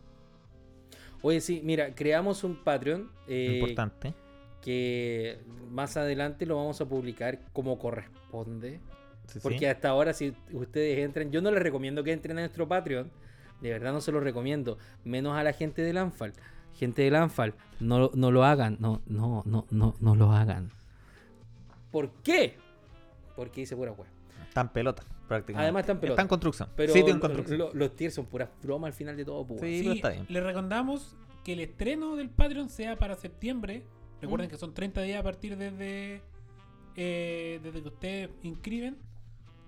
Oye, 1.22 1.40
sí, 1.40 1.62
mira, 1.64 1.94
creamos 1.94 2.44
un 2.44 2.56
Patreon. 2.56 3.12
eh, 3.28 3.60
importante. 3.60 4.16
que 4.62 5.40
más 5.70 5.98
adelante 5.98 6.48
lo 6.48 6.56
vamos 6.56 6.82
a 6.82 6.86
publicar 6.86 7.40
como 7.54 7.78
corresponde. 7.78 8.80
Sí, 9.28 9.34
sí. 9.34 9.40
Porque 9.44 9.70
hasta 9.70 9.90
ahora, 9.90 10.14
si 10.14 10.34
ustedes 10.52 10.98
entran, 10.98 11.32
yo 11.32 11.44
no 11.44 11.52
les 11.52 11.62
recomiendo 11.62 12.04
que 12.04 12.12
entren 12.12 12.40
a 12.40 12.42
nuestro 12.42 12.68
Patreon. 12.68 13.12
De 13.62 13.70
verdad 13.70 13.94
no 13.94 14.02
se 14.02 14.12
lo 14.12 14.20
recomiendo. 14.20 14.80
Menos 15.06 15.38
a 15.38 15.44
la 15.44 15.54
gente 15.54 15.84
del 15.84 15.98
Anfal. 15.98 16.34
Gente 16.74 17.04
del 17.04 17.16
Anfal, 17.16 17.54
no, 17.80 18.10
no 18.16 18.32
lo 18.32 18.44
hagan. 18.44 18.78
No, 18.80 19.02
no, 19.06 19.44
no, 19.46 19.68
no, 19.70 19.96
no 20.00 20.16
lo 20.16 20.32
hagan. 20.32 20.72
¿Por 21.94 22.12
qué? 22.24 22.58
Porque 23.38 23.62
dice 23.62 23.76
pura 23.78 23.94
wea. 23.94 24.10
Están 24.50 24.74
pelotas, 24.74 25.06
prácticamente. 25.28 25.64
Además 25.64 25.82
están 25.84 26.00
pelotas. 26.00 26.16
Está 26.16 26.22
en 26.24 26.28
construcción. 26.28 26.70
Pero 26.76 26.92
Sitio 26.94 27.14
en 27.14 27.20
construcción. 27.22 27.58
lo- 27.60 27.74
los 27.74 27.96
tiers 27.96 28.14
son 28.14 28.26
puras 28.26 28.50
bromas 28.62 28.90
al 28.90 28.94
final 28.94 29.16
de 29.16 29.24
todo. 29.26 29.48
pues, 29.48 29.62
Sí. 29.62 29.80
pero 29.82 29.94
está 29.94 30.10
bien. 30.10 30.26
Le 30.28 30.42
recomendamos 30.42 31.16
que 31.46 31.54
el 31.54 31.60
estreno 31.62 32.16
del 32.18 32.30
Patreon 32.30 32.68
sea 32.70 32.98
para 32.98 33.16
septiembre. 33.16 33.80
Mm. 34.18 34.22
Recuerden 34.24 34.50
que 34.50 34.58
son 34.58 34.74
30 34.74 35.02
días 35.02 35.20
a 35.20 35.24
partir 35.24 35.56
desde, 35.58 36.22
eh, 36.96 37.60
desde 37.64 37.82
que 37.82 37.88
ustedes 37.88 38.30
inscriben. 38.44 38.98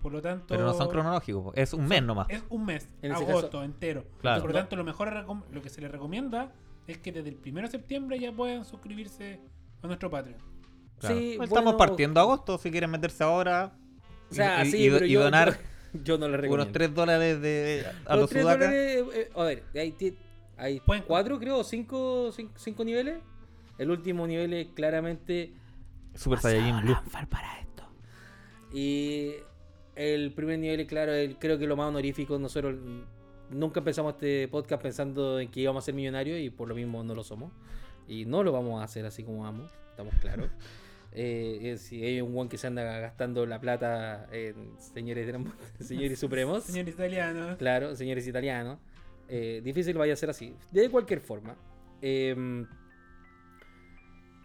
Por 0.02 0.12
lo 0.12 0.22
tanto, 0.22 0.46
Pero 0.50 0.66
no 0.66 0.74
son 0.76 0.88
cronológicos, 0.90 1.52
es 1.58 1.74
un 1.74 1.88
mes 1.88 2.04
nomás. 2.04 2.28
es 2.30 2.44
un 2.50 2.64
mes, 2.64 2.88
En 3.02 3.12
agosto 3.12 3.50
caso- 3.50 3.64
entero. 3.64 4.06
Claro. 4.20 4.42
Por 4.42 4.52
lo 4.52 4.58
tanto, 4.60 4.76
lo 4.76 4.84
mejor 4.84 5.12
lo 5.52 5.62
que 5.64 5.70
se 5.70 5.82
les 5.82 5.90
recomienda 5.92 6.54
es 6.86 7.00
que 7.00 7.12
desde 7.12 7.30
el 7.30 7.38
1 7.44 7.62
de 7.64 7.68
septiembre 7.70 8.20
ya 8.20 8.32
puedan 8.32 8.66
suscribirse 8.66 9.40
a 9.82 9.88
nuestro 9.88 10.12
Patreon. 10.12 10.38
Claro. 11.00 11.16
Sí, 11.18 11.32
Estamos 11.34 11.50
bueno, 11.50 11.78
partiendo 11.78 12.20
agosto, 12.20 12.58
si 12.58 12.72
quieren 12.72 12.90
meterse 12.92 13.24
ahora 13.24 13.74
O 14.32 14.34
sea, 14.34 14.64
y, 14.66 14.72
sí, 14.72 14.86
y- 14.86 14.90
pero 14.90 15.06
y 15.06 15.12
yo, 15.12 15.24
donar 15.24 15.58
yo, 15.94 16.02
yo 16.04 16.18
no 16.18 16.28
les 16.30 16.40
recomiendo. 16.40 16.64
unos 16.64 16.74
3 16.74 16.94
dólares 16.94 17.42
de, 17.42 17.86
a 18.06 18.16
Los 18.16 18.22
los 18.22 18.30
sudacas. 18.42 18.60
dólares, 18.70 19.04
eh, 19.14 19.30
a 19.36 19.44
ver, 19.44 19.64
hay, 19.76 19.96
hay 20.58 20.82
cuatro, 21.06 21.38
creo, 21.40 21.64
cinco, 21.64 22.32
cinco, 22.32 22.54
cinco 22.58 22.84
niveles. 22.86 23.18
El 23.78 23.92
último 23.92 24.26
nivel 24.26 24.54
es 24.54 24.68
claramente 24.74 25.54
Super 26.14 26.40
Saiyajin 26.40 26.82
Blue. 26.82 26.96
Para 27.30 27.60
esto. 27.60 27.84
Y 28.74 29.34
el 29.96 30.32
primer 30.34 30.60
nivel, 30.60 30.80
es 30.80 30.88
claro, 30.88 31.14
el, 31.14 31.38
creo 31.38 31.58
que 31.58 31.68
lo 31.68 31.76
más 31.76 31.88
honorífico. 31.90 32.40
Nosotros 32.40 32.76
nunca 33.50 33.80
empezamos 33.82 34.14
este 34.14 34.48
podcast 34.48 34.82
pensando 34.82 35.40
en 35.40 35.50
que 35.52 35.60
íbamos 35.62 35.84
a 35.84 35.86
ser 35.86 35.94
millonarios 35.94 36.40
y 36.40 36.50
por 36.50 36.68
lo 36.70 36.76
mismo 36.76 37.04
no 37.04 37.14
lo 37.16 37.24
somos. 37.24 37.52
Y 38.08 38.26
no 38.26 38.44
lo 38.44 38.52
vamos 38.52 38.80
a 38.82 38.86
hacer 38.86 39.06
así 39.06 39.24
como 39.24 39.44
vamos, 39.44 39.70
estamos 39.92 40.14
claros. 40.22 40.50
Eh, 41.18 41.78
si 41.80 42.04
hay 42.04 42.20
un 42.20 42.38
one 42.38 42.50
que 42.50 42.58
se 42.58 42.68
anda 42.68 42.84
gastando 43.00 43.46
la 43.46 43.60
plata 43.62 44.28
en 44.32 44.78
señores, 44.80 45.34
señores 45.80 46.20
supremos. 46.20 46.64
Señor 46.66 46.90
italiano. 46.90 47.58
Claro, 47.58 47.96
señores 47.96 48.28
italianos. 48.28 48.80
Eh, 49.30 49.62
difícil 49.64 49.98
vaya 49.98 50.14
a 50.14 50.18
ser 50.18 50.30
así. 50.30 50.54
De 50.72 50.90
cualquier 50.90 51.22
forma. 51.22 51.56
eh, 52.02 52.66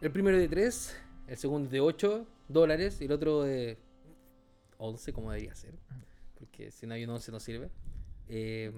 el 0.01 0.11
primero 0.13 0.39
de 0.39 0.49
3, 0.49 0.97
el 1.27 1.37
segundo 1.37 1.69
de 1.69 1.81
8 1.81 2.27
dólares 2.49 3.01
y 3.03 3.05
el 3.05 3.13
otro 3.13 3.43
de 3.43 3.77
11, 4.79 5.13
como 5.13 5.31
debería 5.31 5.55
ser. 5.55 5.75
Porque 6.39 6.71
si 6.71 6.87
no 6.87 6.95
hay 6.95 7.05
un 7.05 7.11
11 7.11 7.33
no 7.33 7.41
sirve. 7.41 7.71
Eh, 8.29 8.73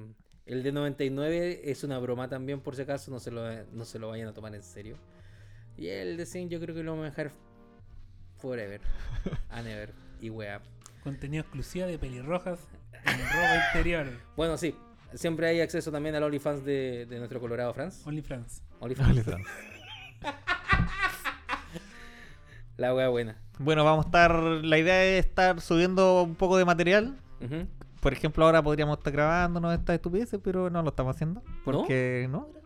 el 0.47 0.63
de 0.65 0.73
99 0.73 1.71
es 1.71 1.85
una 1.85 1.99
broma 2.01 2.29
también, 2.29 2.61
por 2.61 2.75
si 2.75 2.83
acaso, 2.83 3.13
no 3.13 3.21
se 3.21 3.31
lo, 3.31 3.43
no 3.67 3.85
se 3.85 4.01
lo 4.01 4.09
vayan 4.09 4.27
a 4.29 4.35
tomar 4.35 4.53
en 4.55 4.63
serio. 4.65 4.97
Y 5.77 5.87
el 5.87 6.17
de 6.17 6.27
100 6.27 6.49
yo 6.51 6.59
creo 6.59 6.75
que 6.75 6.83
lo 6.83 6.91
vamos 6.93 7.07
a 7.07 7.11
dejar 7.11 7.31
forever. 8.43 8.81
A 9.51 9.63
never. 9.63 9.93
Y 10.21 10.29
wea. 10.31 10.61
Contenido 11.05 11.43
exclusivo 11.43 11.87
de 11.87 11.99
pelirrojas 11.99 12.61
en 12.93 13.19
ropa 13.33 13.67
interior. 13.69 14.09
Bueno, 14.37 14.57
sí. 14.57 14.75
Siempre 15.15 15.47
hay 15.47 15.61
acceso 15.61 15.93
también 15.93 16.15
al 16.15 16.23
OnlyFans 16.25 16.65
de, 16.65 17.07
de 17.07 17.19
nuestro 17.19 17.39
Colorado 17.41 17.73
France. 17.73 18.03
OnlyFans. 18.09 18.63
OnlyFans. 18.81 19.27
La 22.77 22.95
wea 22.95 23.09
buena. 23.09 23.37
Bueno, 23.59 23.85
vamos 23.85 24.07
a 24.07 24.09
estar. 24.09 24.35
La 24.35 24.79
idea 24.79 25.05
es 25.05 25.27
estar 25.27 25.61
subiendo 25.61 26.23
un 26.23 26.35
poco 26.35 26.57
de 26.57 26.65
material. 26.65 27.17
Por 28.01 28.13
ejemplo, 28.13 28.45
ahora 28.45 28.63
podríamos 28.63 28.99
estar 28.99 29.13
grabándonos 29.13 29.75
estas 29.75 29.95
estupideces, 29.95 30.41
pero 30.43 30.71
no 30.71 30.83
lo 30.83 30.89
estamos 30.89 31.15
haciendo. 31.15 31.43
¿No? 31.45 31.63
Porque 31.65 32.27
no. 32.31 32.47
¿Qué 32.47 32.61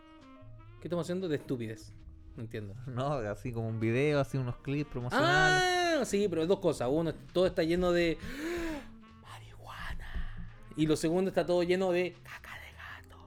¿Qué 0.81 0.87
estamos 0.87 1.05
haciendo? 1.05 1.27
De 1.27 1.35
estupidez. 1.35 1.93
No 2.37 2.43
entiendo. 2.43 2.75
No, 2.85 3.13
así 3.29 3.51
como 3.51 3.67
un 3.67 3.79
video, 3.79 4.19
así 4.21 4.37
unos 4.37 4.55
clips 4.57 4.89
promocionales. 4.91 5.99
Ah, 6.01 6.05
sí, 6.05 6.27
pero 6.29 6.45
dos 6.47 6.59
cosas. 6.59 6.87
Uno, 6.91 7.13
todo 7.33 7.47
está 7.47 7.63
lleno 7.63 7.91
de 7.91 8.17
marihuana. 9.23 10.05
Y 10.75 10.85
lo 10.85 10.95
segundo, 10.95 11.29
está 11.29 11.45
todo 11.45 11.63
lleno 11.63 11.91
de 11.91 12.13
caca 12.23 12.51
de 12.59 12.71
gato. 12.77 13.17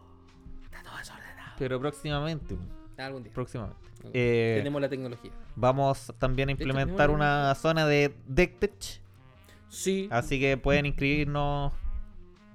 Está 0.64 0.83
todo 0.83 0.96
desordenado. 0.96 1.53
Pero 1.59 1.81
próximamente, 1.81 2.57
Algún 2.96 3.25
día. 3.25 3.33
próximamente. 3.33 3.81
Eh, 4.14 4.55
Tenemos 4.59 4.81
la 4.81 4.88
tecnología. 4.88 5.33
Vamos 5.57 6.12
también 6.18 6.49
a 6.49 6.53
hecho, 6.53 6.62
implementar 6.62 7.11
la- 7.11 7.14
una 7.16 7.55
zona 7.55 7.87
de 7.87 8.14
DeckTech. 8.27 9.01
Sí. 9.68 10.09
Así 10.11 10.40
que 10.40 10.57
pueden 10.57 10.87
inscribirnos, 10.87 11.73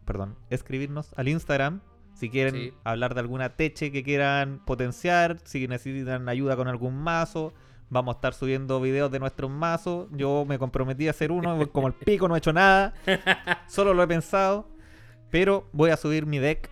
perdón, 0.05 0.35
escribirnos 0.49 1.11
al 1.17 1.27
Instagram 1.27 1.81
si 2.15 2.29
quieren 2.29 2.55
Sí. 2.55 2.73
hablar 2.83 3.13
de 3.13 3.19
alguna 3.19 3.49
teche 3.55 3.91
que 3.91 4.01
quieran 4.03 4.59
potenciar, 4.65 5.37
si 5.43 5.67
necesitan 5.67 6.27
ayuda 6.29 6.55
con 6.55 6.67
algún 6.67 6.97
mazo. 6.97 7.53
Vamos 7.89 8.15
a 8.15 8.17
estar 8.17 8.33
subiendo 8.33 8.81
videos 8.81 9.11
de 9.11 9.19
nuestros 9.19 9.51
mazos. 9.51 10.07
Yo 10.11 10.43
me 10.47 10.57
comprometí 10.57 11.07
a 11.07 11.11
hacer 11.11 11.31
uno, 11.31 11.57
como 11.71 11.87
el 11.87 11.93
pico 11.93 12.27
no 12.27 12.33
he 12.35 12.39
hecho 12.39 12.51
nada. 12.53 12.93
Solo 13.67 13.93
lo 13.93 14.01
he 14.01 14.07
pensado. 14.07 14.67
Pero 15.29 15.67
voy 15.71 15.91
a 15.91 15.97
subir 15.97 16.25
mi 16.25 16.39
deck 16.39 16.69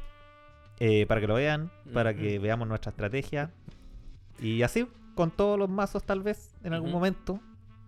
eh, 0.79 1.05
para 1.05 1.21
que 1.21 1.27
lo 1.27 1.35
vean, 1.35 1.71
para 1.93 2.13
que 2.15 2.39
veamos 2.39 2.67
nuestra 2.67 2.89
estrategia. 2.89 3.51
Y 4.39 4.63
así, 4.63 4.87
con 5.15 5.29
todos 5.31 5.59
los 5.59 5.69
mazos 5.69 6.03
tal 6.03 6.23
vez, 6.23 6.55
en 6.63 6.73
algún 6.73 6.91
momento, 6.91 7.39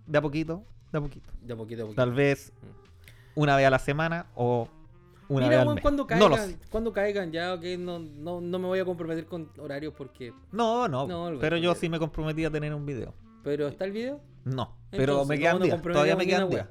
de 0.05 0.17
a 0.17 0.21
poquito, 0.21 0.63
de 0.91 0.97
a 0.99 1.01
poquito. 1.01 1.31
De 1.41 1.53
a 1.53 1.57
poquito 1.57 1.81
a 1.81 1.85
poquito. 1.85 2.01
Tal 2.01 2.13
vez 2.13 2.53
una 3.33 3.55
vez 3.55 3.65
a 3.65 3.69
la 3.69 3.79
semana 3.79 4.27
o 4.35 4.69
una 5.29 5.45
Mira, 5.47 5.49
vez 5.49 5.59
al 5.59 5.65
weón, 5.67 5.75
mes. 5.75 5.81
cuando 5.81 6.03
No 6.03 6.07
caigan, 6.07 6.29
lo 6.29 6.37
sé. 6.37 6.59
cuando 6.69 6.93
caigan 6.93 7.31
ya, 7.31 7.53
ok, 7.53 7.63
no, 7.79 7.99
no, 7.99 8.41
no 8.41 8.59
me 8.59 8.67
voy 8.67 8.79
a 8.79 8.85
comprometer 8.85 9.25
con 9.25 9.49
horarios 9.59 9.93
porque... 9.97 10.33
No, 10.51 10.87
no, 10.87 11.07
pero 11.39 11.57
yo 11.57 11.73
sí 11.75 11.89
me 11.89 11.99
comprometí 11.99 12.45
a 12.45 12.51
tener 12.51 12.73
un 12.73 12.85
video. 12.85 13.13
¿Pero 13.43 13.67
está 13.67 13.85
el 13.85 13.91
video? 13.91 14.21
No, 14.43 14.75
pero 14.91 15.13
Entonces, 15.21 15.27
me 15.29 15.39
quedan 15.39 15.61
días. 15.61 15.81
Todavía 15.81 16.15
me 16.15 16.25
quedan 16.25 16.49
días. 16.49 16.67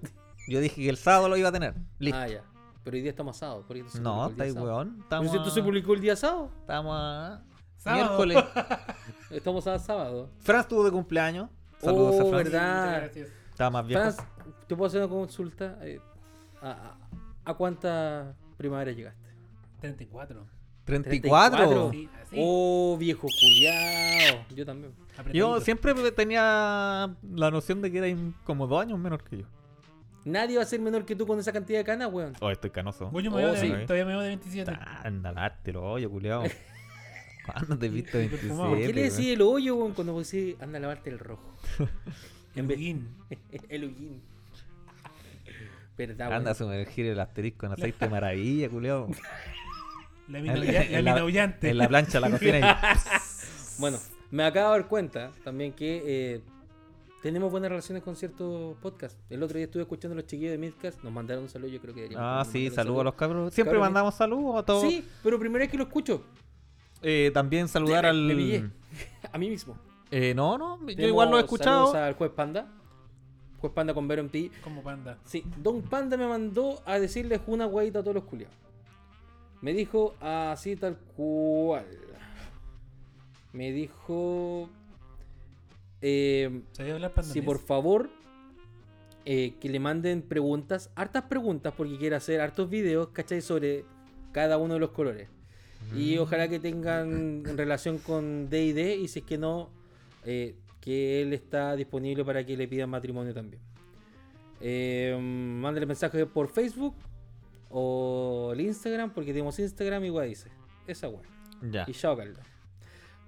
Yo 0.49 0.61
dije 0.61 0.83
que 0.83 0.88
el 0.88 0.97
sábado 0.97 1.29
lo 1.29 1.37
iba 1.37 1.49
a 1.49 1.53
tener. 1.53 1.75
Listo. 1.99 2.19
Ah, 2.19 2.29
ya. 2.29 2.43
Pero 2.85 2.97
hoy 2.97 3.01
día 3.01 3.11
estamos 3.11 3.37
sábado. 3.37 3.64
Por 3.67 3.77
no, 4.01 4.29
está 4.29 4.45
ahí, 4.45 4.53
weón. 4.53 4.90
Pero 4.90 5.03
Estamos, 5.05 5.31
si 5.31 5.37
esto 5.38 5.51
se 5.51 5.62
publicó 5.62 5.95
el 5.95 6.01
día 6.01 6.17
sábado. 6.17 6.51
estamos 6.61 6.95
a 6.97 7.43
Sábado. 7.79 8.05
miércoles. 8.27 8.45
Estamos 9.31 9.67
a 9.67 9.79
sábado. 9.79 10.31
Fran 10.40 10.61
estuvo 10.61 10.85
de 10.85 10.90
cumpleaños. 10.90 11.49
Saludos 11.79 12.14
Oh, 12.17 12.21
a 12.21 12.25
Fran. 12.31 12.45
verdad. 12.45 12.97
Gracias. 13.03 13.29
Estaba 13.51 13.71
más 13.71 13.87
viejo. 13.87 14.03
Franz, 14.03 14.17
¿te 14.67 14.77
puedo 14.77 14.87
hacer 14.87 15.01
una 15.01 15.09
consulta? 15.11 15.79
Eh, 15.83 16.01
¿A, 16.62 16.71
a, 16.71 16.97
a 17.45 17.55
cuántas 17.55 18.35
primaveras 18.64 18.96
llegaste? 18.96 19.20
34. 19.81 20.46
34. 20.85 21.57
34. 21.57 21.90
Sí, 21.92 22.09
así. 22.22 22.37
Oh, 22.38 22.96
viejo 22.98 23.27
culiao. 23.40 24.44
Yo 24.55 24.66
también. 24.66 24.92
apretadito. 25.12 25.33
Yo 25.35 25.61
siempre 25.61 25.94
tenía 26.12 27.14
la 27.33 27.50
noción 27.50 27.81
de 27.83 27.90
que 27.90 27.98
era 27.98 28.18
como 28.44 28.66
dos 28.66 28.83
años 28.83 28.98
menor 28.98 29.22
que 29.24 29.38
yo. 29.38 29.44
Nadie 30.24 30.57
va 30.57 30.62
a 30.62 30.66
ser 30.66 30.81
menor 30.81 31.05
que 31.05 31.14
tú 31.14 31.27
con 31.27 31.38
esa 31.38 31.53
cantidad 31.53 31.79
de 31.81 31.85
canas, 31.85 32.11
weón. 32.12 32.33
Oh, 32.40 32.50
estoy 32.50 32.70
canoso. 32.70 33.11
Yo 33.20 33.31
me 33.31 33.44
Oh, 33.44 33.53
de- 33.53 33.59
sí. 33.61 33.68
todavía 33.87 34.07
me 34.07 34.12
veo 34.12 34.20
de 34.22 34.29
27. 34.29 34.72
Anda, 35.03 35.33
lávártelo, 35.33 35.83
oye, 35.85 36.09
culiao. 36.09 36.44
¿Cuándo 37.46 37.79
te 37.79 37.88
viste 37.90 38.11
Sí, 38.12 38.18
27? 38.18 38.46
perfumado. 38.48 38.70
¿Por 38.70 38.79
qué 38.87 38.92
le 38.94 39.03
decís 39.03 39.27
el 39.29 39.42
hoyo, 39.42 39.77
weón, 39.77 39.92
cuando 39.92 40.14
vos 40.14 40.31
decís 40.31 40.57
anda 40.62 40.79
a 40.79 40.81
lavarte 40.81 41.11
el 41.11 41.18
rojo? 41.18 41.55
el. 42.57 44.20
Verdad, 45.97 46.33
Anda 46.33 46.51
a 46.53 46.55
sumergir 46.55 47.07
el 47.07 47.21
asterisco 47.21 47.67
en 47.67 47.73
aceite 47.73 48.05
de 48.07 48.11
maravilla, 48.11 48.69
culiao. 48.69 49.09
La 50.29 50.39
En, 50.39 50.45
mina 50.45 50.55
en 50.55 50.93
la 50.93 51.03
la, 51.03 51.11
mina 51.13 51.21
aullante. 51.21 51.69
en 51.71 51.77
la 51.79 51.87
plancha 51.89 52.19
la 52.19 52.31
cocina. 52.31 52.59
y- 52.59 53.79
Bueno, 53.79 53.99
me 54.31 54.45
acabo 54.45 54.73
de 54.73 54.79
dar 54.81 54.89
cuenta 54.89 55.33
también 55.45 55.73
que 55.73 56.03
eh, 56.07 56.41
tenemos 57.23 57.51
buenas 57.51 57.69
relaciones 57.69 58.03
con 58.03 58.17
ciertos 58.17 58.75
podcasts. 58.79 59.19
El 59.29 59.43
otro 59.43 59.57
día 59.59 59.67
estuve 59.67 59.83
escuchando 59.83 60.15
a 60.15 60.17
los 60.17 60.27
chiquillos 60.27 60.53
de 60.53 60.59
Midcast, 60.59 61.03
nos 61.03 61.13
mandaron 61.13 61.43
un 61.45 61.49
saludo, 61.51 61.69
yo 61.69 61.81
creo 61.81 61.93
que 61.95 62.01
deberíamos 62.03 62.47
Ah, 62.47 62.51
sí, 62.51 62.71
saludos 62.71 63.01
a 63.03 63.05
los 63.05 63.15
cabros. 63.15 63.53
Siempre 63.53 63.73
Cabros, 63.73 63.87
mandamos 63.87 64.15
saludos 64.15 64.57
a 64.57 64.63
todos. 64.65 64.83
Sí, 64.89 65.05
pero 65.23 65.39
primera 65.39 65.63
vez 65.65 65.71
que 65.71 65.77
lo 65.77 65.85
escucho. 65.85 66.25
Eh, 67.03 67.31
también 67.35 67.69
saludar 67.69 68.07
al. 68.07 68.27
le 68.27 68.35
pillé. 68.35 68.65
A 69.33 69.37
mí 69.37 69.51
mismo. 69.51 69.77
Eh, 70.11 70.33
no, 70.35 70.57
no, 70.57 70.79
yo 70.89 71.07
igual 71.07 71.29
lo 71.31 71.37
he 71.39 71.43
saludos 71.43 71.45
escuchado. 71.45 71.95
al 71.97 72.15
juez 72.15 72.31
Panda. 72.31 72.67
Panda 73.72 73.94
con 73.94 74.07
Vero 74.09 74.24
MTI. 74.24 74.50
Como 74.62 74.83
panda. 74.83 75.18
Sí, 75.24 75.44
Don 75.62 75.83
Panda 75.83 76.16
me 76.16 76.27
mandó 76.27 76.83
a 76.85 76.98
decirles 76.98 77.40
una 77.46 77.66
guaita 77.66 78.00
a 78.00 78.03
todos 78.03 78.14
los 78.14 78.24
culiados. 78.24 78.57
Me 79.61 79.72
dijo 79.72 80.14
así 80.20 80.77
tal 80.77 80.96
cual. 81.16 81.87
Me 83.53 83.72
dijo. 83.72 84.68
Eh, 86.03 86.62
si 87.22 87.40
por 87.40 87.59
favor 87.59 88.11
eh, 89.24 89.55
que 89.59 89.70
le 89.70 89.81
manden 89.81 90.20
preguntas, 90.20 90.90
hartas 90.94 91.24
preguntas, 91.24 91.72
porque 91.74 91.96
quiere 91.96 92.14
hacer 92.14 92.42
hartos 92.42 92.68
videos, 92.68 93.09
¿cachai? 93.09 93.40
Sobre 93.40 93.87
cada 94.33 94.59
uno 94.59 94.74
de 94.74 94.81
los 94.81 94.90
colores. 94.90 95.29
Y 95.94 96.18
ojalá 96.18 96.48
que 96.48 96.59
tengan 96.59 97.44
relación 97.57 97.98
con 97.98 98.48
DD 98.48 98.96
y 98.96 99.09
si 99.09 99.20
es 99.20 99.24
que 99.24 99.38
no, 99.38 99.70
eh, 100.24 100.57
que 100.85 101.23
él 101.23 101.33
está 101.33 101.75
disponible 101.77 102.27
para 102.27 102.44
que 102.44 102.59
le 102.59 102.68
pidan 102.68 102.90
matrimonio 102.90 103.33
también. 103.33 103.62
Eh, 104.61 105.16
mándale 105.18 105.87
mensaje 105.87 106.27
por 106.27 106.49
Facebook 106.49 106.94
o 107.70 108.51
el 108.53 108.61
Instagram, 108.61 109.11
porque 109.14 109.33
tenemos 109.33 109.59
Instagram 109.59 110.05
igual 110.05 110.29
dice. 110.29 110.51
Esa 110.87 111.09
weá. 111.09 111.23
Ya. 111.62 111.87
Y 111.88 111.92
chao, 111.92 112.14
Carlos. 112.14 112.38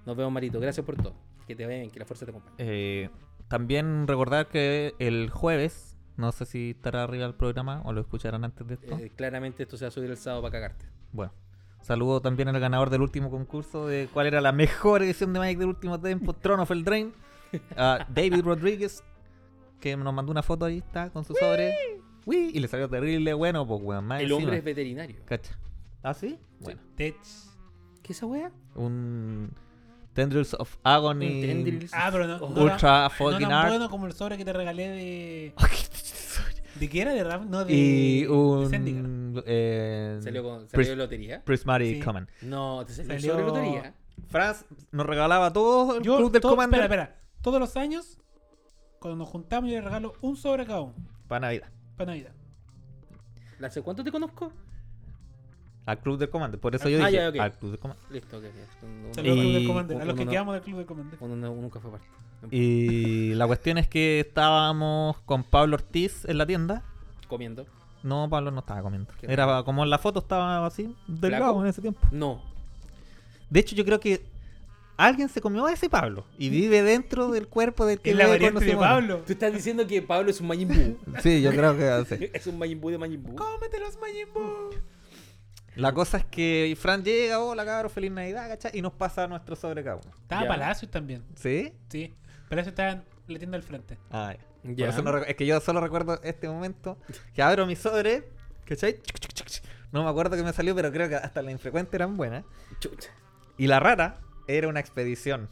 Nos 0.05 0.15
vemos, 0.15 0.31
Marito. 0.31 0.59
Gracias 0.59 0.85
por 0.85 0.97
todo. 0.97 1.15
Que 1.47 1.55
te 1.55 1.65
vaya 1.65 1.79
bien, 1.79 1.89
que 1.89 1.97
la 1.97 2.05
fuerza 2.05 2.25
te 2.25 2.31
acompañe. 2.31 2.55
Eh, 2.59 3.09
también 3.47 4.05
recordar 4.05 4.49
que 4.49 4.93
el 4.99 5.31
jueves, 5.31 5.97
no 6.15 6.31
sé 6.31 6.45
si 6.45 6.71
estará 6.71 7.05
arriba 7.05 7.25
el 7.25 7.33
programa 7.33 7.81
o 7.85 7.91
lo 7.91 8.01
escucharán 8.01 8.43
antes 8.43 8.67
de 8.67 8.75
esto. 8.75 8.99
Eh, 8.99 9.11
claramente 9.15 9.63
esto 9.63 9.77
se 9.77 9.85
va 9.85 9.87
a 9.87 9.91
subir 9.91 10.11
el 10.11 10.17
sábado 10.17 10.43
para 10.43 10.51
cagarte. 10.51 10.85
Bueno, 11.11 11.33
saludo 11.81 12.21
también 12.21 12.49
al 12.49 12.59
ganador 12.59 12.91
del 12.91 13.01
último 13.01 13.31
concurso 13.31 13.87
de 13.87 14.07
cuál 14.13 14.27
era 14.27 14.41
la 14.41 14.51
mejor 14.51 15.01
edición 15.01 15.33
de 15.33 15.39
Magic 15.39 15.57
del 15.57 15.69
último 15.69 15.99
tiempo, 15.99 16.33
Throne 16.33 16.61
of 16.61 16.69
Eldraine, 16.69 17.13
a 17.75 18.05
David 18.13 18.41
Rodríguez, 18.43 19.03
que 19.79 19.95
nos 19.97 20.13
mandó 20.13 20.31
una 20.31 20.43
foto 20.43 20.65
ahí, 20.65 20.79
está, 20.79 21.09
con 21.09 21.23
su 21.25 21.33
sobre. 21.35 21.73
Uy, 22.25 22.51
y 22.53 22.59
le 22.59 22.67
salió 22.67 22.89
terrible, 22.89 23.33
bueno, 23.33 23.65
pues 23.65 23.81
weón, 23.81 24.05
más 24.05 24.19
El 24.19 24.25
encima. 24.25 24.37
hombre 24.43 24.57
es 24.57 24.63
veterinario. 24.63 25.15
Cacha. 25.25 25.57
¿Ah, 26.03 26.13
sí? 26.13 26.37
Bueno, 26.59 26.81
Tech. 26.95 27.15
¿Qué 28.03 28.13
es 28.13 28.17
esa 28.17 28.25
wea? 28.25 28.51
un 28.75 29.51
Tendrils 30.13 30.53
of 30.55 30.77
Agony. 30.83 31.41
Tendrils. 31.41 31.91
Ah, 31.93 32.09
pero 32.11 32.25
no. 32.27 32.37
Oh. 32.37 32.49
no 32.49 32.63
Ultra 32.63 33.03
no 33.03 33.09
fucking 33.11 33.39
tan 33.47 33.51
art. 33.51 33.69
bueno 33.69 33.89
como 33.89 34.07
el 34.07 34.13
sobre 34.13 34.37
que 34.37 34.43
te 34.45 34.51
regalé 34.53 34.89
de. 34.89 35.53
¿De 36.79 36.89
qué 36.89 37.01
era? 37.01 37.13
¿De 37.13 37.23
rap? 37.23 37.43
No, 37.43 37.65
de. 37.65 37.73
y 37.73 38.21
de 38.23 38.29
un 38.29 39.43
eh, 39.45 40.19
¿Salió, 40.21 40.43
con, 40.43 40.67
Pris- 40.67 40.71
salió 40.71 40.89
de 40.91 40.95
lotería? 40.95 41.43
Prismatic 41.43 41.95
Sí. 41.97 42.01
Command. 42.01 42.27
No, 42.41 42.83
te 42.85 42.93
salió, 42.93 43.13
Salió- 43.13 43.31
sobre 43.33 43.45
lotería. 43.45 43.93
Franz 44.29 44.65
nos 44.91 45.05
regalaba 45.05 45.51
todo 45.53 45.97
el 45.97 46.03
Yo, 46.03 46.17
club 46.17 46.31
del 46.31 46.41
todo- 46.41 46.51
Commander 46.51 46.81
espera, 46.81 47.03
espera. 47.03 47.19
Todos 47.47 47.61
los 47.61 47.77
años, 47.77 48.17
cuando 48.99 49.19
nos 49.19 49.29
juntamos, 49.29 49.69
yo 49.69 49.77
le 49.77 49.81
regalo 49.81 50.15
un 50.19 50.35
sobre 50.35 50.63
a 50.63 50.65
cada 50.65 50.81
uno. 50.81 50.93
para 51.29 51.47
Navidad. 51.47 51.69
Para 51.95 52.11
Navidad. 52.11 52.31
¿Hace 53.63 53.81
cuánto 53.81 54.03
te 54.03 54.11
conozco? 54.11 54.51
Al 55.85 55.97
club 55.99 56.17
del 56.17 56.29
Commander. 56.29 56.59
Por 56.59 56.75
eso 56.75 56.87
Ah, 56.87 56.89
yo 56.89 56.97
dije 56.97 57.11
ya, 57.13 57.29
ok. 57.29 57.35
al 57.39 57.53
club 57.57 57.71
del 57.71 57.79
Commander. 57.79 58.05
Listo, 58.11 58.37
ok. 58.37 58.43
Saludos 58.43 59.17
al 59.17 59.23
Club 59.23 59.53
del 59.53 59.65
Commander. 59.67 60.01
A 60.01 60.03
los 60.03 60.15
que 60.15 60.21
uno- 60.23 60.31
quedamos 60.31 60.53
del 60.55 60.63
Club 60.63 60.77
del 60.79 60.85
Commander. 60.87 61.17
uno 61.21 61.35
no- 61.37 61.55
nunca 61.55 61.79
fue 61.79 61.89
parte. 61.91 62.05
Y 62.51 63.33
la 63.35 63.47
cuestión 63.47 63.77
es 63.77 63.87
que 63.87 64.19
estábamos 64.19 65.17
con 65.21 65.45
Pablo 65.45 65.75
Ortiz 65.77 66.25
en 66.25 66.37
la 66.37 66.45
tienda. 66.45 66.83
Comiendo. 67.29 67.65
No, 68.03 68.27
Pablo 68.29 68.51
no 68.51 68.59
estaba 68.59 68.81
comiendo. 68.81 69.09
Era 69.21 69.63
como 69.63 69.85
en 69.85 69.89
la 69.89 69.99
foto 69.99 70.19
estaba 70.19 70.65
así, 70.65 70.93
delgado 71.07 71.45
¿Flaco? 71.53 71.61
en 71.63 71.67
ese 71.69 71.81
tiempo. 71.81 72.01
No. 72.11 72.41
De 73.49 73.61
hecho, 73.61 73.73
yo 73.73 73.85
creo 73.85 74.01
que 74.01 74.25
alguien 74.97 75.29
se 75.29 75.39
comió 75.41 75.65
a 75.67 75.73
ese 75.73 75.89
Pablo 75.89 76.25
y 76.37 76.49
vive 76.49 76.81
dentro 76.81 77.29
del 77.31 77.47
cuerpo 77.47 77.85
del 77.85 77.99
que 78.01 78.11
Es 78.11 78.15
la 78.17 78.27
variante 78.27 78.65
de. 78.65 78.75
Pablo. 78.75 79.23
Tú 79.25 79.33
estás 79.33 79.53
diciendo 79.53 79.85
que 79.87 80.01
Pablo 80.01 80.29
es 80.31 80.41
un 80.41 80.47
Majin 80.47 80.67
Buu. 80.67 80.97
Sí, 81.21 81.41
yo 81.41 81.51
creo 81.51 81.77
que 81.77 82.17
sí. 82.17 82.29
es 82.33 82.47
un 82.47 82.57
Majin 82.57 82.81
Buu 82.81 82.89
de 82.91 82.97
Majin 82.97 83.21
Buu. 83.23 83.35
¡Cómete 83.35 83.79
los 83.79 83.97
Majin 83.99 84.27
Buu! 84.33 84.71
La 85.75 85.93
cosa 85.93 86.17
es 86.17 86.25
que 86.25 86.75
Fran 86.79 87.03
llega, 87.03 87.39
hola 87.39 87.63
cabros, 87.63 87.91
feliz 87.91 88.11
Navidad, 88.11 88.47
¿cachai? 88.49 88.71
Y 88.73 88.81
nos 88.81 88.93
pasa 88.93 89.27
nuestro 89.27 89.55
sobre 89.55 89.83
cada 89.83 89.97
uno. 89.97 90.11
Estaba 90.23 90.41
Ya. 90.41 90.47
Palacios 90.47 90.89
también. 90.89 91.23
¿Sí? 91.35 91.71
Sí. 91.89 92.15
Palacios 92.49 92.71
estaba 92.71 92.91
en 92.93 93.03
la 93.27 93.37
tienda 93.37 93.57
al 93.57 93.63
frente. 93.63 93.97
Ah, 94.09 94.33
ya. 94.35 94.43
Por 94.63 94.75
Ya. 94.75 94.89
eso 94.89 95.03
no 95.03 95.17
es 95.19 95.35
que 95.35 95.45
yo 95.45 95.59
solo 95.61 95.79
recuerdo 95.79 96.19
este 96.23 96.49
momento 96.49 96.97
que 97.35 97.43
abro 97.43 97.67
mi 97.67 97.75
sobre, 97.75 98.27
¿cachai? 98.65 98.99
No 99.91 100.03
me 100.03 100.09
acuerdo 100.09 100.35
que 100.35 100.41
me 100.43 100.51
salió, 100.51 100.73
pero 100.75 100.91
creo 100.91 101.07
que 101.09 101.15
hasta 101.15 101.41
las 101.43 101.51
infrecuentes 101.51 101.93
eran 101.93 102.17
buenas. 102.17 102.43
Chucha. 102.79 103.11
Y 103.57 103.67
la 103.67 103.79
rara 103.79 104.17
era 104.47 104.67
una 104.67 104.79
expedición. 104.79 105.49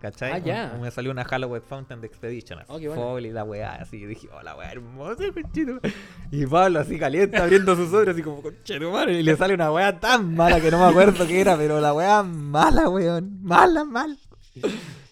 ¿Cachai? 0.00 0.32
Ah, 0.32 0.38
ya. 0.38 0.72
Un- 0.74 0.82
Me 0.82 0.90
salió 0.90 1.10
una 1.10 1.24
Halloween 1.24 1.62
Fountain 1.62 2.00
de 2.02 2.06
Expedition. 2.06 2.58
Así, 2.58 2.66
Oh, 2.70 2.78
qué 2.78 2.88
buena. 2.88 3.02
foil 3.02 3.26
y 3.26 3.30
la 3.30 3.44
weá, 3.44 3.74
así. 3.76 3.96
Y 3.96 4.06
dije, 4.06 4.28
oh, 4.32 4.42
la 4.42 4.54
weá 4.54 4.70
hermosa, 4.70 5.24
conchito. 5.32 5.80
Y 6.30 6.46
Pablo 6.46 6.80
así 6.80 6.98
caliente, 6.98 7.38
abriendo 7.38 7.74
su 7.74 7.88
sobre, 7.88 8.10
así 8.10 8.22
como, 8.22 8.42
conchetumare. 8.42 9.14
Y 9.18 9.22
le 9.22 9.36
sale 9.36 9.54
una 9.54 9.72
weá 9.72 9.98
tan 9.98 10.34
mala 10.34 10.60
que 10.60 10.70
no 10.70 10.78
me 10.78 10.84
acuerdo 10.84 11.26
qué 11.26 11.40
era, 11.40 11.56
pero 11.56 11.80
la 11.80 11.94
weá 11.94 12.22
mala, 12.22 12.88
weón. 12.90 13.42
Mala, 13.42 13.84
mal. 13.84 14.18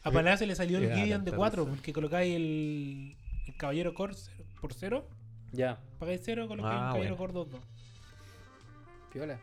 A 0.02 0.10
Palacio 0.10 0.46
le 0.46 0.54
salió 0.54 0.76
el 0.78 0.92
Gideon 0.92 1.24
de 1.24 1.30
gana, 1.30 1.38
4, 1.38 1.62
entonces. 1.62 1.80
porque 1.80 1.92
colocáis 1.94 2.36
el, 2.36 3.16
el 3.46 3.56
Caballero 3.56 3.94
Core 3.94 4.14
por 4.60 4.74
0, 4.74 5.08
Ya, 5.52 5.78
pagáis 5.98 6.20
0, 6.24 6.46
colocáis 6.46 6.74
Ah, 6.76 6.78
un 6.88 6.92
Caballero 6.92 7.16
bueno. 7.16 7.32
Core 7.34 7.58
2-2. 7.58 7.60
piola. 9.12 9.38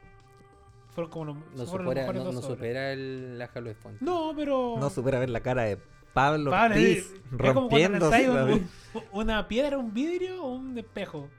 Fueron 0.93 1.12
como 1.12 1.25
los, 1.25 1.36
No 1.36 1.43
fueron 1.65 1.65
los 1.65 1.69
supera, 1.69 2.01
mejores 2.01 2.19
no, 2.19 2.25
dos 2.25 2.36
no 2.36 2.41
sobres. 2.41 2.58
supera 2.58 2.91
el, 2.93 3.39
la 3.39 3.45
Halo 3.54 3.73
Font. 3.75 4.01
No, 4.01 4.34
pero. 4.36 4.75
No 4.80 4.89
supera 4.89 5.19
ver 5.19 5.30
la 5.30 5.39
cara 5.39 5.63
de 5.63 5.77
Pablo 6.13 6.51
Vale, 6.51 6.75
Ortiz 6.75 6.97
es 6.97 7.12
como 7.21 7.32
cuando 7.32 7.62
rompiéndose. 7.62 8.01
lanzáis 8.01 8.27
la- 8.27 8.43
un- 8.45 8.51
un- 8.93 9.04
una 9.13 9.47
piedra, 9.47 9.77
un 9.77 9.93
vidrio 9.93 10.43
o 10.43 10.54
un 10.56 10.77
espejo. 10.77 11.30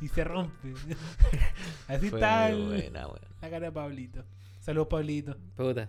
Y 0.00 0.06
se 0.08 0.22
rompe. 0.22 0.72
Así 1.88 2.08
Fue 2.10 2.18
está 2.20 2.48
el- 2.50 2.66
buena, 2.66 3.08
la 3.40 3.50
cara 3.50 3.66
de 3.66 3.72
Pablito. 3.72 4.24
Saludos, 4.60 4.86
Pablito. 4.88 5.36
Puta. 5.56 5.88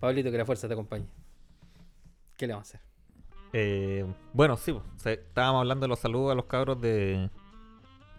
Pablito, 0.00 0.30
que 0.30 0.36
la 0.38 0.44
fuerza 0.44 0.68
te 0.68 0.74
acompañe. 0.74 1.06
¿Qué 2.36 2.46
le 2.46 2.52
vamos 2.52 2.68
a 2.74 2.76
hacer? 2.76 2.80
Eh, 3.54 4.04
bueno, 4.34 4.56
sí. 4.58 4.74
Se- 4.96 5.12
estábamos 5.14 5.60
hablando 5.60 5.84
de 5.84 5.88
los 5.88 5.98
saludos 6.00 6.32
a 6.32 6.34
los 6.34 6.44
cabros 6.46 6.80
de 6.80 7.30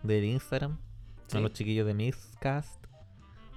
del 0.01 0.23
Instagram, 0.25 0.79
Sí. 1.27 1.37
a 1.37 1.41
los 1.41 1.53
chiquillos 1.53 1.85
de 1.87 1.93
Mixcast, 1.93 2.82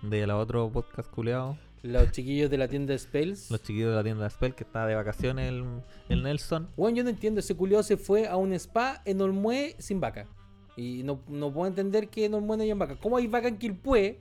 de 0.08 0.26
la 0.26 0.36
otro 0.36 0.70
podcast 0.70 1.10
culeado, 1.10 1.58
Los 1.82 2.10
chiquillos 2.12 2.50
de 2.50 2.58
la 2.58 2.68
tienda 2.68 2.96
Spells. 2.96 3.50
los 3.50 3.62
chiquillos 3.62 3.90
de 3.90 3.96
la 3.96 4.02
tienda 4.04 4.28
Spell 4.30 4.54
que 4.54 4.64
está 4.64 4.86
de 4.86 4.94
vacaciones 4.94 5.48
el, 5.48 5.64
el 6.08 6.22
Nelson. 6.22 6.68
Bueno, 6.76 6.96
yo 6.96 7.04
no 7.04 7.10
entiendo. 7.10 7.40
Ese 7.40 7.54
culiao 7.54 7.82
se 7.82 7.96
fue 7.96 8.26
a 8.28 8.36
un 8.36 8.52
spa 8.52 9.02
en 9.04 9.20
Olmué 9.20 9.74
sin 9.78 10.00
vaca. 10.00 10.26
Y 10.76 11.02
no, 11.04 11.20
no 11.28 11.52
puedo 11.52 11.66
entender 11.66 12.08
que 12.08 12.26
en 12.26 12.34
Olmué 12.34 12.56
no 12.56 12.62
hay 12.62 12.72
vaca. 12.72 12.96
¿Cómo 12.96 13.16
hay 13.16 13.26
vaca 13.26 13.48
en 13.48 13.58
Quilpué? 13.58 14.20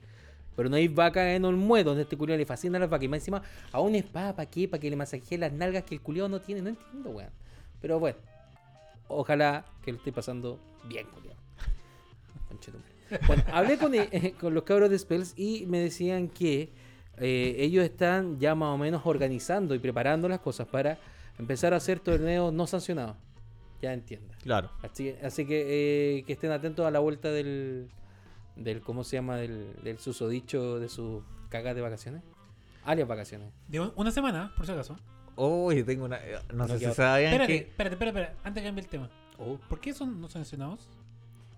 Pero 0.55 0.69
no 0.69 0.75
hay 0.77 0.87
vaca 0.87 1.33
en 1.33 1.43
Olmué, 1.43 1.83
donde 1.83 2.03
este 2.03 2.15
culiao 2.17 2.37
le 2.37 2.45
fascina 2.45 2.79
las 2.79 2.89
vacas. 2.89 3.03
Y 3.05 3.07
más 3.09 3.19
encima, 3.19 3.41
a 3.71 3.79
un 3.81 3.93
spa, 3.95 4.33
¿para 4.35 4.49
qué? 4.49 4.67
¿Para 4.67 4.79
que 4.79 4.89
le 4.89 4.95
masajee 4.95 5.37
las 5.37 5.51
nalgas 5.51 5.83
que 5.83 5.95
el 5.95 6.01
culiao 6.01 6.29
no 6.29 6.39
tiene? 6.41 6.61
No 6.61 6.69
entiendo, 6.69 7.09
weón. 7.09 7.29
Pero 7.81 7.99
bueno. 7.99 8.17
Ojalá 9.07 9.65
que 9.83 9.91
lo 9.91 9.97
esté 9.97 10.11
pasando 10.11 10.59
bien, 10.87 11.05
culiao. 11.13 11.35
Conchetumare. 12.47 12.94
Bueno, 13.27 13.43
hablé 13.51 13.77
con, 13.77 13.93
eh, 13.95 14.33
con 14.39 14.53
los 14.53 14.63
cabros 14.63 14.89
de 14.89 14.97
Spells 14.99 15.33
y 15.37 15.65
me 15.67 15.79
decían 15.79 16.27
que 16.27 16.71
eh, 17.17 17.55
ellos 17.59 17.83
están 17.85 18.39
ya 18.39 18.55
más 18.55 18.69
o 18.73 18.77
menos 18.77 19.01
organizando 19.05 19.75
y 19.75 19.79
preparando 19.79 20.27
las 20.27 20.39
cosas 20.39 20.67
para 20.67 20.97
empezar 21.39 21.73
a 21.73 21.77
hacer 21.77 21.99
torneos 21.99 22.51
no 22.53 22.65
sancionados. 22.67 23.15
Ya 23.81 23.93
entienda. 23.93 24.33
Claro. 24.43 24.71
Así, 24.81 25.13
así 25.23 25.45
que 25.45 26.17
eh, 26.19 26.23
que 26.23 26.33
estén 26.33 26.51
atentos 26.51 26.85
a 26.85 26.91
la 26.91 26.99
vuelta 26.99 27.29
del, 27.31 27.89
del 28.55 28.81
¿cómo 28.81 29.03
se 29.03 29.17
llama? 29.17 29.35
Del, 29.37 29.75
del 29.83 29.99
susodicho 29.99 30.79
de 30.79 30.89
sus 30.89 31.23
cagas 31.49 31.75
de 31.75 31.81
vacaciones. 31.81 32.23
Alias 32.85 33.07
vacaciones. 33.07 33.49
De 33.67 33.79
un- 33.79 33.91
una 33.95 34.11
semana, 34.11 34.53
por 34.55 34.65
si 34.65 34.71
acaso. 34.71 34.95
Uy, 35.35 35.83
tengo 35.83 36.05
una. 36.05 36.19
No, 36.53 36.65
No 36.65 36.67
sé 36.67 36.79
si 36.79 36.93
sabían 36.93 37.33
Espérate, 37.33 37.53
que. 37.63 37.69
espérate, 37.69 37.93
espérate, 37.95 38.19
espérate. 38.19 38.47
Antes 38.47 38.61
que 38.63 38.67
cambie 38.67 38.83
el 38.83 38.89
tema. 38.89 39.09
Oh, 39.37 39.57
¿Por 39.69 39.79
qué 39.81 39.93
son 39.93 40.21
no 40.21 40.29
sancionados? 40.29 40.87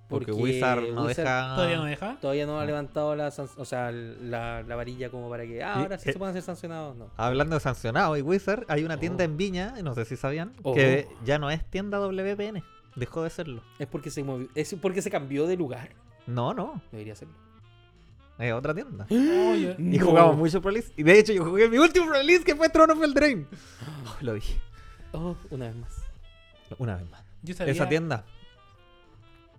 Porque 0.08 0.32
Wizard 0.32 0.84
no 0.93 1.04
Wizard 1.06 1.26
deja. 1.26 1.56
¿Todavía 1.56 1.78
no 1.78 1.84
deja? 1.86 2.17
Todavía 2.22 2.46
no 2.46 2.60
ha 2.60 2.65
levantado 2.65 3.15
la, 3.15 3.28
o 3.58 3.65
sea, 3.65 3.91
la, 3.91 4.63
la 4.63 4.76
varilla 4.78 5.10
como 5.10 5.30
para 5.30 5.46
que 5.46 5.62
ah, 5.62 5.74
ahora 5.76 5.98
sí 5.98 6.10
eh, 6.10 6.13
se 6.13 6.17
pueden 6.20 6.34
ser 6.34 6.43
sancionados. 6.43 6.96
No. 6.96 7.10
Hablando 7.17 7.56
de 7.56 7.60
sancionados 7.60 8.17
y 8.17 8.22
Wizard, 8.22 8.63
hay 8.70 8.84
una 8.86 8.98
tienda 8.98 9.24
Oh. 9.24 9.26
en 9.26 9.36
Viña, 9.38 9.74
no 9.84 9.93
sé 9.96 10.06
si 10.06 10.15
sabían, 10.15 10.54
Oh. 10.63 10.74
que 10.74 11.08
ya 11.26 11.39
no 11.39 11.52
es 11.52 11.63
tienda 11.70 11.98
WPN. 12.00 12.63
Dejó 12.96 13.24
de 13.24 13.30
serlo. 13.30 13.62
Es 13.80 13.88
porque 13.88 14.10
se 14.10 14.24
movió, 14.24 14.48
es 14.56 14.74
porque 14.82 15.02
se 15.02 15.12
cambió 15.12 15.46
de 15.46 15.58
lugar. 15.58 15.89
No, 16.26 16.54
no. 16.54 16.82
Debería 16.91 17.15
serlo. 17.15 17.34
Es 18.39 18.54
otra 18.54 18.74
tienda. 18.74 19.08
Oye, 19.10 19.76
Y 19.78 19.98
No. 19.98 20.06
jugamos 20.06 20.38
mucho 20.38 20.62
Pro 20.62 20.70
Release. 20.72 20.93
Y 20.96 21.04
de 21.04 21.20
hecho, 21.20 21.34
yo 21.34 21.43
jugué 21.43 21.67
mi 21.70 21.78
último 21.80 22.06
Pro 22.06 22.15
Release 22.15 22.43
que 22.46 22.56
fue 22.56 22.70
Throne 22.70 22.93
of 22.93 23.04
Eldraine. 23.04 23.46
Oh, 24.06 24.15
lo 24.22 24.34
dije. 24.36 24.60
Oh, 25.12 25.36
una 25.50 25.65
vez 25.67 25.76
más. 25.76 25.96
Una 26.78 26.96
vez 26.96 27.10
más. 27.10 27.24
yo 27.43 27.54
sabía. 27.54 27.74
Esa 27.74 27.89
tienda 27.89 28.26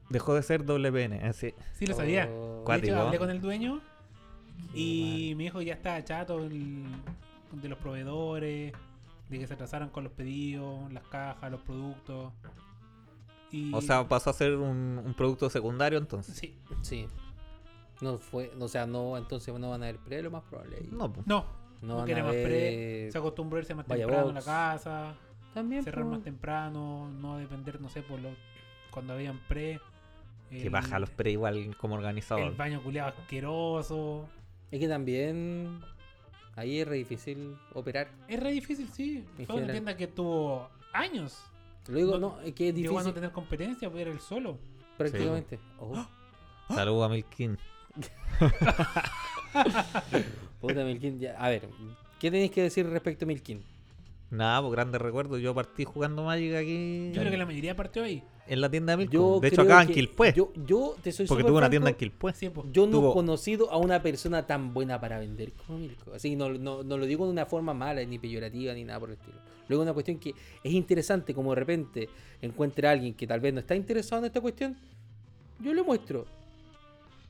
dejó 0.09 0.35
de 0.35 0.43
ser 0.43 0.65
WPN. 0.65 1.25
Así. 1.27 1.55
Sí, 1.75 1.87
lo 1.87 1.95
sabía. 1.95 2.29
Oh, 2.31 2.65
De 2.67 2.77
hecho, 2.79 3.01
hablé 3.01 3.19
con 3.19 3.31
el 3.31 3.41
dueño 3.41 3.81
y 4.75 5.35
mi 5.37 5.47
hijo 5.47 5.63
ya 5.63 5.75
está 5.75 6.03
chato 6.05 6.39
el- 6.45 6.85
de 7.53 7.69
los 7.69 7.79
proveedores, 7.79 8.73
de 9.29 9.39
que 9.39 9.47
se 9.47 9.55
atrasaran 9.55 9.89
con 9.91 10.05
los 10.05 10.13
pedidos, 10.13 10.91
las 10.93 11.05
cajas, 11.05 11.51
los 11.51 11.61
productos. 11.63 12.33
Y... 13.51 13.73
O 13.73 13.81
sea, 13.81 14.07
pasó 14.07 14.31
a 14.31 14.33
ser 14.35 14.55
un, 14.57 15.01
un 15.05 15.15
producto 15.15 15.49
secundario 15.49 15.99
entonces. 15.99 16.35
sí. 16.37 16.57
Sí. 16.83 17.07
No 18.01 18.19
fue, 18.19 18.53
o 18.61 18.69
sea, 18.69 18.87
no, 18.87 19.17
entonces 19.17 19.53
no 19.59 19.71
van 19.71 19.83
a 19.83 19.87
haber 19.89 19.99
pre, 19.99 20.23
lo 20.23 20.31
más 20.31 20.45
probable. 20.45 20.79
Y 20.85 20.95
No, 20.95 21.13
pues. 21.13 21.27
No, 21.27 21.45
no 21.83 21.89
no 21.89 21.97
van 21.97 22.05
quiere 22.07 22.21
a 22.21 22.25
más 22.25 22.33
pre, 22.35 23.11
se 23.11 23.19
acostumbró 23.19 23.57
a 23.57 23.61
irse 23.61 23.75
más 23.75 23.89
Vaya 23.89 24.07
temprano 24.07 24.29
en 24.29 24.35
la 24.37 24.43
casa, 24.43 25.15
También. 25.53 25.83
cerrar 25.83 26.05
más 26.05 26.23
temprano, 26.23 27.11
no 27.11 27.39
depender, 27.39 27.81
no 27.81 27.89
sé, 27.89 28.03
por 28.03 28.21
lo, 28.21 28.29
cuando 28.93 29.15
habían 29.15 29.41
pre. 29.49 29.81
Que 30.51 30.65
el- 30.65 30.71
baja 30.71 30.99
los 30.99 31.11
pre 31.11 31.31
igual 31.33 31.77
como 31.77 31.95
El 31.95 32.01
organizador. 32.01 32.57
baño 32.57 32.83
culiado 32.83 33.11
asqueroso. 33.19 34.29
Es 34.71 34.81
que 34.81 34.89
también. 34.89 35.81
Ahí 36.57 36.81
es 36.81 36.89
re 36.89 36.97
difícil 36.97 37.57
operar. 37.75 38.09
Es 38.27 38.41
re 38.41 38.51
difícil, 38.51 38.89
sí. 38.89 39.25
En 39.39 39.47
Fue 39.47 39.57
una 39.57 39.67
general. 39.67 39.71
tienda 39.73 39.97
que 39.97 40.07
tuvo 40.09 40.69
años. 40.93 41.39
Lo 41.87 41.99
digo, 41.99 42.19
No- 42.19 42.37
no, 42.37 42.41
es 42.41 42.53
que 42.55 42.71
es 42.71 42.75
Llegó 42.75 42.89
a 42.89 42.93
no 42.93 42.99
difícil 42.99 43.15
tener 43.15 43.33
competencia, 43.33 43.91
era 43.95 44.11
el 44.11 44.21
solo. 44.21 44.59
prácticamente. 44.97 45.61
Oh, 45.79 46.05
Saludos 46.69 47.07
a 47.07 47.09
Milkin. 47.09 47.57
puta 50.61 50.85
Milkin. 50.85 51.19
ya- 51.21 51.37
A 51.39 51.49
ver, 51.49 51.69
¿qué 52.19 52.31
tenéis 52.31 52.51
que 52.51 52.63
decir 52.63 52.87
respecto 52.89 53.25
a 53.25 53.29
Milkin? 53.29 53.63
Nada, 54.31 54.61
pues 54.61 54.73
grandes 54.73 55.01
recuerdos. 55.01 55.41
Yo 55.41 55.55
partí 55.55 55.85
jugando 55.85 56.25
Magic 56.25 56.55
aquí 56.55 57.11
Yo 57.13 57.21
creo 57.21 57.31
que 57.31 57.39
la 57.39 57.47
mayoría 57.47 57.75
partió 57.77 58.05
ahí. 58.05 58.23
En 58.49 58.61
la 58.61 58.71
tienda 58.71 58.97
de. 58.97 59.09
Yo 59.09 59.41
De 59.41 59.49
hecho, 59.49 59.63
acá 59.63 59.83
en 59.83 59.89
Quilpué. 59.89 60.33
Yo, 60.35 60.53
yo 60.67 60.97
te 61.03 61.13
soy 61.13 61.27
Porque 61.27 61.45
tuvo 61.45 61.59
una 61.59 61.71
tienda 61.71 61.91
en 61.91 61.97
Quilpué. 61.97 62.33
Sí, 62.33 62.49
pues. 62.51 62.67
Yo 62.73 62.87
no 62.87 63.11
he 63.11 63.13
conocido 63.13 63.71
a 63.71 63.77
una 63.77 64.03
persona 64.03 64.47
tan 64.47 64.73
buena 64.75 65.01
para 65.01 65.19
vender 65.19 65.53
como 65.53 65.79
Milko. 65.79 66.15
Así 66.15 66.37
no, 66.37 66.51
no, 66.51 66.83
no 66.83 66.99
lo 66.99 67.07
digo 67.07 67.25
de 67.27 67.33
una 67.33 67.47
forma 67.47 67.75
mala, 67.75 68.05
ni 68.05 68.19
peyorativa, 68.19 68.73
ni 68.75 68.85
nada 68.85 69.01
por 69.01 69.11
el 69.11 69.17
estilo. 69.17 69.39
Luego 69.69 69.83
una 69.83 69.93
cuestión 69.93 70.19
que 70.19 70.35
es 70.63 70.73
interesante, 70.73 71.35
como 71.35 71.51
de 71.51 71.57
repente 71.57 72.09
encuentre 72.41 72.89
a 72.89 72.93
alguien 72.93 73.15
que 73.15 73.27
tal 73.27 73.41
vez 73.41 73.53
no 73.53 73.61
está 73.61 73.77
interesado 73.77 74.21
en 74.21 74.27
esta 74.27 74.41
cuestión, 74.41 74.77
yo 75.61 75.75
le 75.75 75.83
muestro 75.83 76.27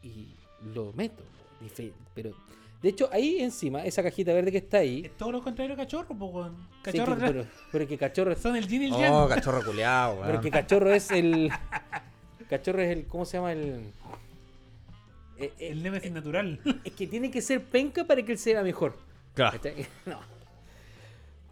y 0.02 0.28
lo 0.74 0.92
meto. 0.92 1.22
Pero, 2.14 2.31
de 2.82 2.88
hecho, 2.90 3.08
ahí 3.12 3.40
encima, 3.40 3.84
esa 3.84 4.02
cajita 4.02 4.32
verde 4.32 4.52
que 4.52 4.58
está 4.58 4.78
ahí, 4.78 5.02
Es 5.06 5.16
todo 5.16 5.32
lo 5.32 5.42
contrario 5.42 5.74
a 5.74 5.76
cachorro, 5.76 6.14
weón. 6.14 6.56
sí, 6.56 6.78
Cachorro 6.92 7.16
que- 7.18 7.26
pero, 7.26 7.46
pero 7.72 7.86
que 7.88 7.98
cachorro 7.98 8.32
es, 8.32 8.38
son 8.38 8.54
el 8.56 8.68
yin 8.68 8.82
y 8.82 8.86
el 8.86 8.90
yang. 8.92 9.12
Oh, 9.12 9.28
cachorro 9.28 9.64
culeado, 9.64 10.20
pero 10.24 10.40
que 10.40 10.50
cachorro 10.50 10.92
es 10.92 11.10
el, 11.10 11.50
cachorro 12.48 12.80
es 12.82 12.96
el, 12.96 13.06
¿cómo 13.06 13.24
se 13.24 13.36
llama 13.36 13.52
el? 13.52 13.92
eh, 15.38 15.52
eh, 15.58 15.68
el 15.70 15.82
Nemesis 15.82 16.12
natural. 16.12 16.60
es 16.84 16.92
que 16.92 17.06
tiene 17.06 17.30
que 17.30 17.40
ser 17.42 17.64
penca 17.64 18.04
para 18.04 18.22
que 18.22 18.32
él 18.32 18.38
sea 18.38 18.62
mejor. 18.62 18.96
Claro. 19.34 19.52
¿Cachai? 19.60 19.86
No. 20.06 20.20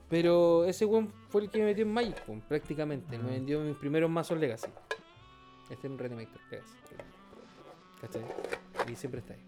Pero 0.09 0.65
ese 0.67 0.85
weón 0.85 1.13
fue 1.31 1.43
el 1.43 1.51
que 1.51 1.59
me 1.59 1.65
metió 1.67 1.83
en 1.85 1.93
Magic, 1.93 2.23
weón, 2.29 2.41
prácticamente. 2.43 3.19
Me 3.19 3.33
vendió 3.33 3.59
mis 3.61 3.77
primeros 3.77 4.09
mazos 4.09 4.39
Legacy. 4.39 4.69
Este 5.69 5.87
es 5.89 5.93
un 5.93 5.99
Renemator 5.99 6.41
Legacy. 6.51 6.73
¿Cachai? 8.01 8.23
Y 8.93 8.95
siempre 8.95 9.19
está 9.21 9.35
ahí. 9.35 9.41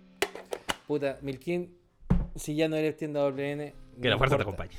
Puta, 0.89 1.19
Milkin, 1.21 1.77
si 2.35 2.57
ya 2.57 2.67
no 2.67 2.77
eres 2.77 2.97
tienda 2.97 3.21
WN. 3.21 3.75
Que 4.01 4.09
la 4.09 4.17
fuerza 4.17 4.37
te 4.37 4.43
acompañe. 4.43 4.71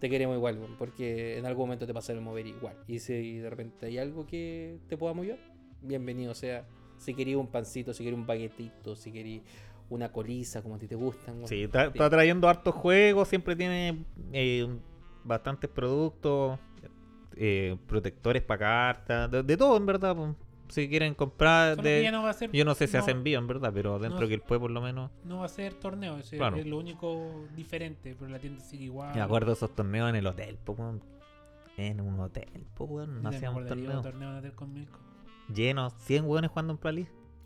Te 0.00 0.10
queremos 0.10 0.36
igual, 0.36 0.58
porque 0.76 1.38
en 1.38 1.46
algún 1.46 1.66
momento 1.66 1.86
te 1.86 1.94
pasará 1.94 2.18
el 2.18 2.24
mover 2.24 2.48
igual. 2.48 2.76
Y 2.88 2.98
si 2.98 3.38
de 3.38 3.48
repente 3.48 3.86
hay 3.86 3.98
algo 3.98 4.26
que 4.26 4.80
te 4.88 4.96
pueda 4.96 5.14
ayudar, 5.14 5.38
bienvenido 5.80 6.34
sea. 6.34 6.66
Si 6.98 7.14
querías 7.14 7.38
un 7.38 7.46
pancito, 7.46 7.94
si 7.94 8.02
querías 8.02 8.18
un 8.18 8.26
baguetito, 8.26 8.96
si 8.96 9.12
querías 9.12 9.44
una 9.90 10.10
coliza, 10.10 10.60
como 10.60 10.74
a 10.74 10.78
ti 10.78 10.88
te 10.88 10.96
gustan. 10.96 11.46
Sí, 11.46 11.62
está, 11.62 11.84
está 11.84 12.10
trayendo 12.10 12.48
hartos 12.48 12.74
juegos, 12.74 13.28
siempre 13.28 13.54
tiene 13.54 14.04
eh, 14.32 14.66
bastantes 15.22 15.70
productos, 15.70 16.58
eh, 17.36 17.76
protectores 17.86 18.42
para 18.42 18.58
cartas, 18.58 19.30
de, 19.30 19.44
de 19.44 19.56
todo 19.56 19.76
en 19.76 19.86
verdad. 19.86 20.16
Si 20.68 20.88
quieren 20.88 21.14
comprar, 21.14 21.72
Solo 21.76 21.82
que 21.82 22.02
ya 22.02 22.10
de, 22.10 22.12
no 22.12 22.22
va 22.22 22.30
a 22.30 22.32
ser. 22.32 22.50
yo 22.52 22.64
no 22.64 22.74
sé 22.74 22.86
si 22.86 22.94
no- 22.94 23.00
hace 23.00 23.10
envío 23.10 23.38
en 23.38 23.46
verdad, 23.46 23.70
pero 23.74 23.98
dentro 23.98 24.22
no- 24.22 24.28
que 24.28 24.34
el 24.34 24.40
pueblo 24.40 24.60
por 24.64 24.70
lo 24.70 24.80
menos. 24.80 25.10
No 25.24 25.40
va 25.40 25.44
a 25.46 25.48
ser 25.48 25.74
torneo, 25.74 26.16
ese 26.18 26.36
Claro. 26.38 26.56
es 26.56 26.66
lo 26.66 26.78
único 26.78 27.44
diferente, 27.54 28.16
pero 28.18 28.30
la 28.30 28.38
tienda 28.38 28.62
sigue 28.64 28.84
igual. 28.84 29.14
Me 29.14 29.20
acuerdo 29.20 29.48
de 29.48 29.52
esos 29.54 29.74
torneos 29.74 30.08
en 30.08 30.16
el 30.16 30.26
hotel, 30.26 30.56
po. 30.64 30.76
En 31.76 32.00
un 32.00 32.18
hotel, 32.20 32.66
po, 32.74 32.84
weón. 32.84 33.22
No 33.22 33.28
hacíamos 33.28 33.66
torneos 33.66 33.96
un 33.96 34.02
torneo 34.02 34.40
llenos, 35.52 35.92
100 35.98 36.24
weones 36.24 36.50
jugando 36.50 36.72
en 36.72 36.78
Pro. 36.78 36.92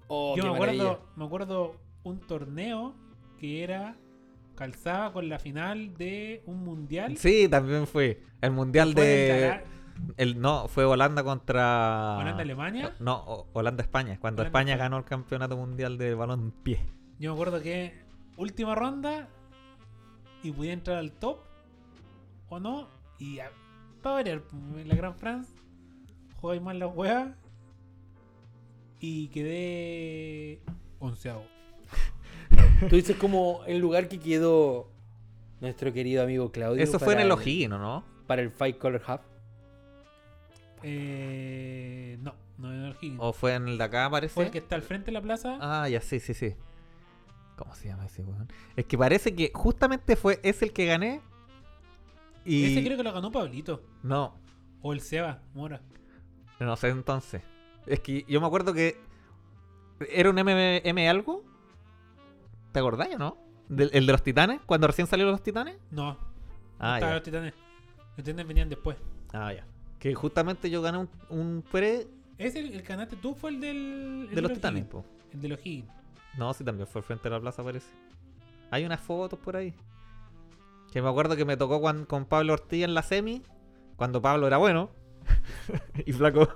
Oh, 0.07 0.37
Yo 0.37 0.45
me 0.45 0.59
maravilla. 0.59 0.83
acuerdo, 0.85 1.07
me 1.17 1.25
acuerdo 1.25 1.77
un 2.05 2.21
torneo 2.21 2.95
que 3.39 3.63
era 3.65 3.97
calzaba 4.55 5.13
con 5.13 5.29
la 5.29 5.39
final 5.39 5.95
de 5.95 6.43
un 6.47 6.65
mundial. 6.65 7.17
Sí, 7.17 7.49
también 7.49 7.87
fue. 7.87 8.23
El 8.41 8.53
mundial 8.53 8.95
de. 8.95 9.61
El, 10.17 10.41
no, 10.41 10.69
fue 10.69 10.85
Holanda 10.85 11.23
contra. 11.23 12.19
Holanda-Alemania. 12.19 12.95
No, 13.01 13.47
Holanda-España. 13.53 14.19
Cuando 14.21 14.43
Holanda, 14.43 14.59
España 14.59 14.77
ganó 14.77 14.99
el 14.99 15.05
campeonato 15.05 15.57
mundial 15.57 15.99
de 15.99 16.15
balón 16.15 16.41
en 16.41 16.51
pie. 16.51 16.81
Yo 17.19 17.31
me 17.31 17.35
acuerdo 17.35 17.63
que 17.63 17.95
última 18.37 18.75
ronda 18.75 19.29
y 20.43 20.53
podía 20.53 20.73
entrar 20.73 20.99
al 20.99 21.13
top 21.13 21.39
o 22.49 22.61
no. 22.61 22.89
Y 23.19 23.39
para 24.03 24.17
variar, 24.17 24.43
en 24.77 24.89
la 24.89 24.95
Gran 24.95 25.15
France 25.17 25.53
jugué 26.41 26.61
mal 26.61 26.79
la 26.79 26.87
hueá 26.87 27.37
y 29.01 29.29
quedé 29.29 30.63
onceavo. 30.99 31.45
Tú 32.89 32.97
dices 32.97 33.17
como 33.17 33.63
el 33.67 33.79
lugar 33.79 34.09
que 34.09 34.19
quedó 34.21 34.91
nuestro 35.61 35.93
querido 35.93 36.23
amigo 36.23 36.53
Claudio. 36.53 36.83
Eso 36.83 36.99
fue 36.99 37.15
en 37.15 37.21
el 37.21 37.31
O'Higgins, 37.33 37.71
¿no? 37.71 38.05
Para 38.27 38.43
el 38.43 38.51
Fight 38.51 38.79
Color 38.79 39.03
Hub. 39.09 39.21
Eh, 40.83 42.19
no, 42.21 42.35
no 42.59 42.73
en 42.73 42.85
el 42.85 42.93
Higgins. 43.01 43.19
¿O 43.21 43.33
fue 43.33 43.55
en 43.55 43.69
el 43.69 43.79
de 43.79 43.85
acá, 43.85 44.09
parece? 44.11 44.35
Fue 44.35 44.45
el 44.47 44.51
que 44.51 44.59
está 44.59 44.75
al 44.77 44.83
frente 44.83 45.07
de 45.07 45.13
la 45.13 45.23
plaza. 45.23 45.59
Ah, 45.61 45.89
ya 45.89 46.01
sí, 46.01 46.21
sí, 46.21 46.35
sí. 46.35 46.55
¿Cómo 47.57 47.75
se 47.75 47.89
llama 47.89 48.07
ese 48.07 48.23
weón? 48.23 48.49
Es 48.77 48.85
que 48.87 48.97
parece 48.97 49.35
que 49.35 49.51
justamente 49.55 50.15
fue 50.17 50.39
es 50.43 50.63
el 50.63 50.73
que 50.73 50.87
gané. 50.87 51.21
Y. 52.45 52.65
Ese 52.73 52.85
creo 52.85 52.97
que 52.97 53.03
lo 53.03 53.13
ganó 53.13 53.31
Pablito. 53.33 53.83
No, 54.03 54.35
O 54.81 54.93
el 54.93 55.01
Seba 55.01 55.41
Mora. 55.55 55.81
no 56.61 56.77
sé 56.77 56.89
entonces. 56.89 57.43
Es 57.87 58.01
que 58.01 58.25
yo 58.29 58.41
me 58.41 58.47
acuerdo 58.47 58.73
que 58.73 58.97
era 60.11 60.31
un 60.31 60.39
M, 60.39 60.81
M 60.85 61.09
algo. 61.09 61.45
¿Te 62.73 62.79
acordás 62.79 63.09
o 63.15 63.19
no? 63.19 63.39
Del- 63.69 63.91
el 63.93 64.07
de 64.07 64.13
los 64.13 64.23
titanes, 64.23 64.61
cuando 64.67 64.87
recién 64.87 65.07
salieron 65.09 65.33
los 65.33 65.43
titanes. 65.43 65.77
No, 65.91 66.17
Ah, 66.79 67.01
ya. 67.01 67.15
los 67.15 67.23
titanes. 67.23 67.55
Los 68.17 68.25
titanes 68.25 68.47
venían 68.47 68.69
después. 68.69 68.97
Ah, 69.33 69.53
ya. 69.53 69.67
Que 69.99 70.15
justamente 70.15 70.71
yo 70.71 70.81
gané 70.83 70.99
un, 70.99 71.09
un 71.31 71.65
pre 71.71 72.07
Ese, 72.39 72.61
el, 72.61 72.73
el 72.73 72.83
que 72.83 72.89
ganaste 72.89 73.17
tú 73.17 73.35
fue 73.35 73.51
el 73.51 73.61
del. 73.61 74.27
el 74.29 74.35
de 74.35 74.43
los 74.43 74.53
titanes, 74.53 74.85
po. 74.85 75.05
El 75.33 75.41
de 75.41 75.49
los 75.49 75.59
Higgins. 75.65 75.91
No, 76.37 76.55
sí, 76.55 76.63
también 76.65 76.87
fue 76.87 77.03
frente 77.03 77.29
a 77.29 77.33
la 77.33 77.41
plaza, 77.41 77.65
parece. 77.65 77.89
Hay 78.71 78.85
unas 78.85 79.01
fotos 79.01 79.39
por 79.39 79.57
ahí. 79.57 79.75
Que 80.93 81.03
me 81.03 81.09
acuerdo 81.09 81.37
que 81.37 81.45
me 81.45 81.57
tocó 81.57 81.81
con 82.07 82.25
Pablo 82.27 82.53
Ortiz 82.55 82.85
en 82.85 82.95
la 82.95 83.03
semi, 83.03 83.43
cuando 83.97 84.23
Pablo 84.23 84.47
era 84.47 84.57
bueno. 84.57 84.91
y 86.07 86.13
flaco. 86.13 86.49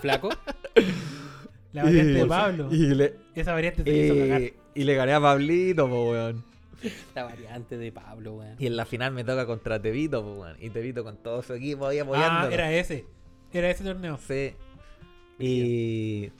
Flaco. 0.00 0.28
La 1.72 1.84
variante 1.84 2.12
de 2.12 2.26
Pablo. 2.26 2.68
Y 2.72 2.94
le, 2.94 3.14
Esa 3.34 3.52
variante 3.52 3.84
se 3.84 3.90
hizo 3.90 4.14
cagar. 4.16 4.42
eh, 4.42 4.54
y 4.74 4.84
le 4.84 4.94
gané 4.94 5.12
a 5.14 5.20
Pablito, 5.20 5.88
po, 5.88 6.10
weón. 6.10 6.44
La 7.14 7.24
variante 7.24 7.76
de 7.78 7.90
Pablo, 7.92 8.34
weón. 8.34 8.56
Y 8.58 8.66
en 8.66 8.76
la 8.76 8.84
final 8.86 9.12
me 9.12 9.24
toca 9.24 9.46
contra 9.46 9.80
Tevito, 9.80 10.20
weón. 10.22 10.56
Y 10.60 10.70
Tevito 10.70 11.02
con 11.04 11.16
todo 11.16 11.42
su 11.42 11.54
equipo 11.54 11.86
ahí 11.86 11.98
apoyando. 11.98 12.48
Ah, 12.48 12.52
era 12.52 12.72
ese. 12.72 13.04
Era 13.52 13.70
ese 13.70 13.84
torneo. 13.84 14.18
Sí. 14.18 14.54
Y, 15.38 16.30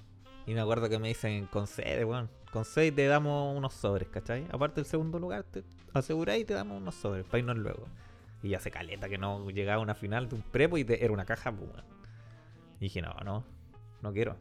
y 0.46 0.54
me 0.54 0.60
acuerdo 0.60 0.88
que 0.88 0.98
me 0.98 1.08
dicen 1.08 1.46
con 1.46 1.66
sede, 1.66 2.04
weón. 2.04 2.28
Con 2.52 2.64
sede 2.64 2.92
te 2.92 3.06
damos 3.06 3.56
unos 3.56 3.74
sobres, 3.74 4.08
¿cachai? 4.08 4.46
Aparte 4.50 4.76
del 4.80 4.86
segundo 4.86 5.18
lugar, 5.18 5.44
te 5.44 5.62
aseguráis 5.92 6.42
y 6.42 6.44
te 6.46 6.54
damos 6.54 6.80
unos 6.80 6.94
sobres 6.94 7.24
para 7.24 7.38
irnos 7.38 7.58
luego. 7.58 7.86
Y 8.42 8.50
ya 8.50 8.60
se 8.60 8.70
caleta 8.70 9.08
que 9.08 9.18
no 9.18 9.50
llegaba 9.50 9.80
a 9.80 9.82
una 9.82 9.94
final 9.94 10.28
de 10.28 10.36
un 10.36 10.42
prepo 10.42 10.78
y 10.78 10.84
te- 10.84 11.04
era 11.04 11.12
una 11.12 11.24
caja, 11.24 11.50
weón. 11.50 11.84
Y 12.80 12.84
dije, 12.84 13.02
no, 13.02 13.12
no, 13.24 13.44
no 14.02 14.12
quiero. 14.12 14.36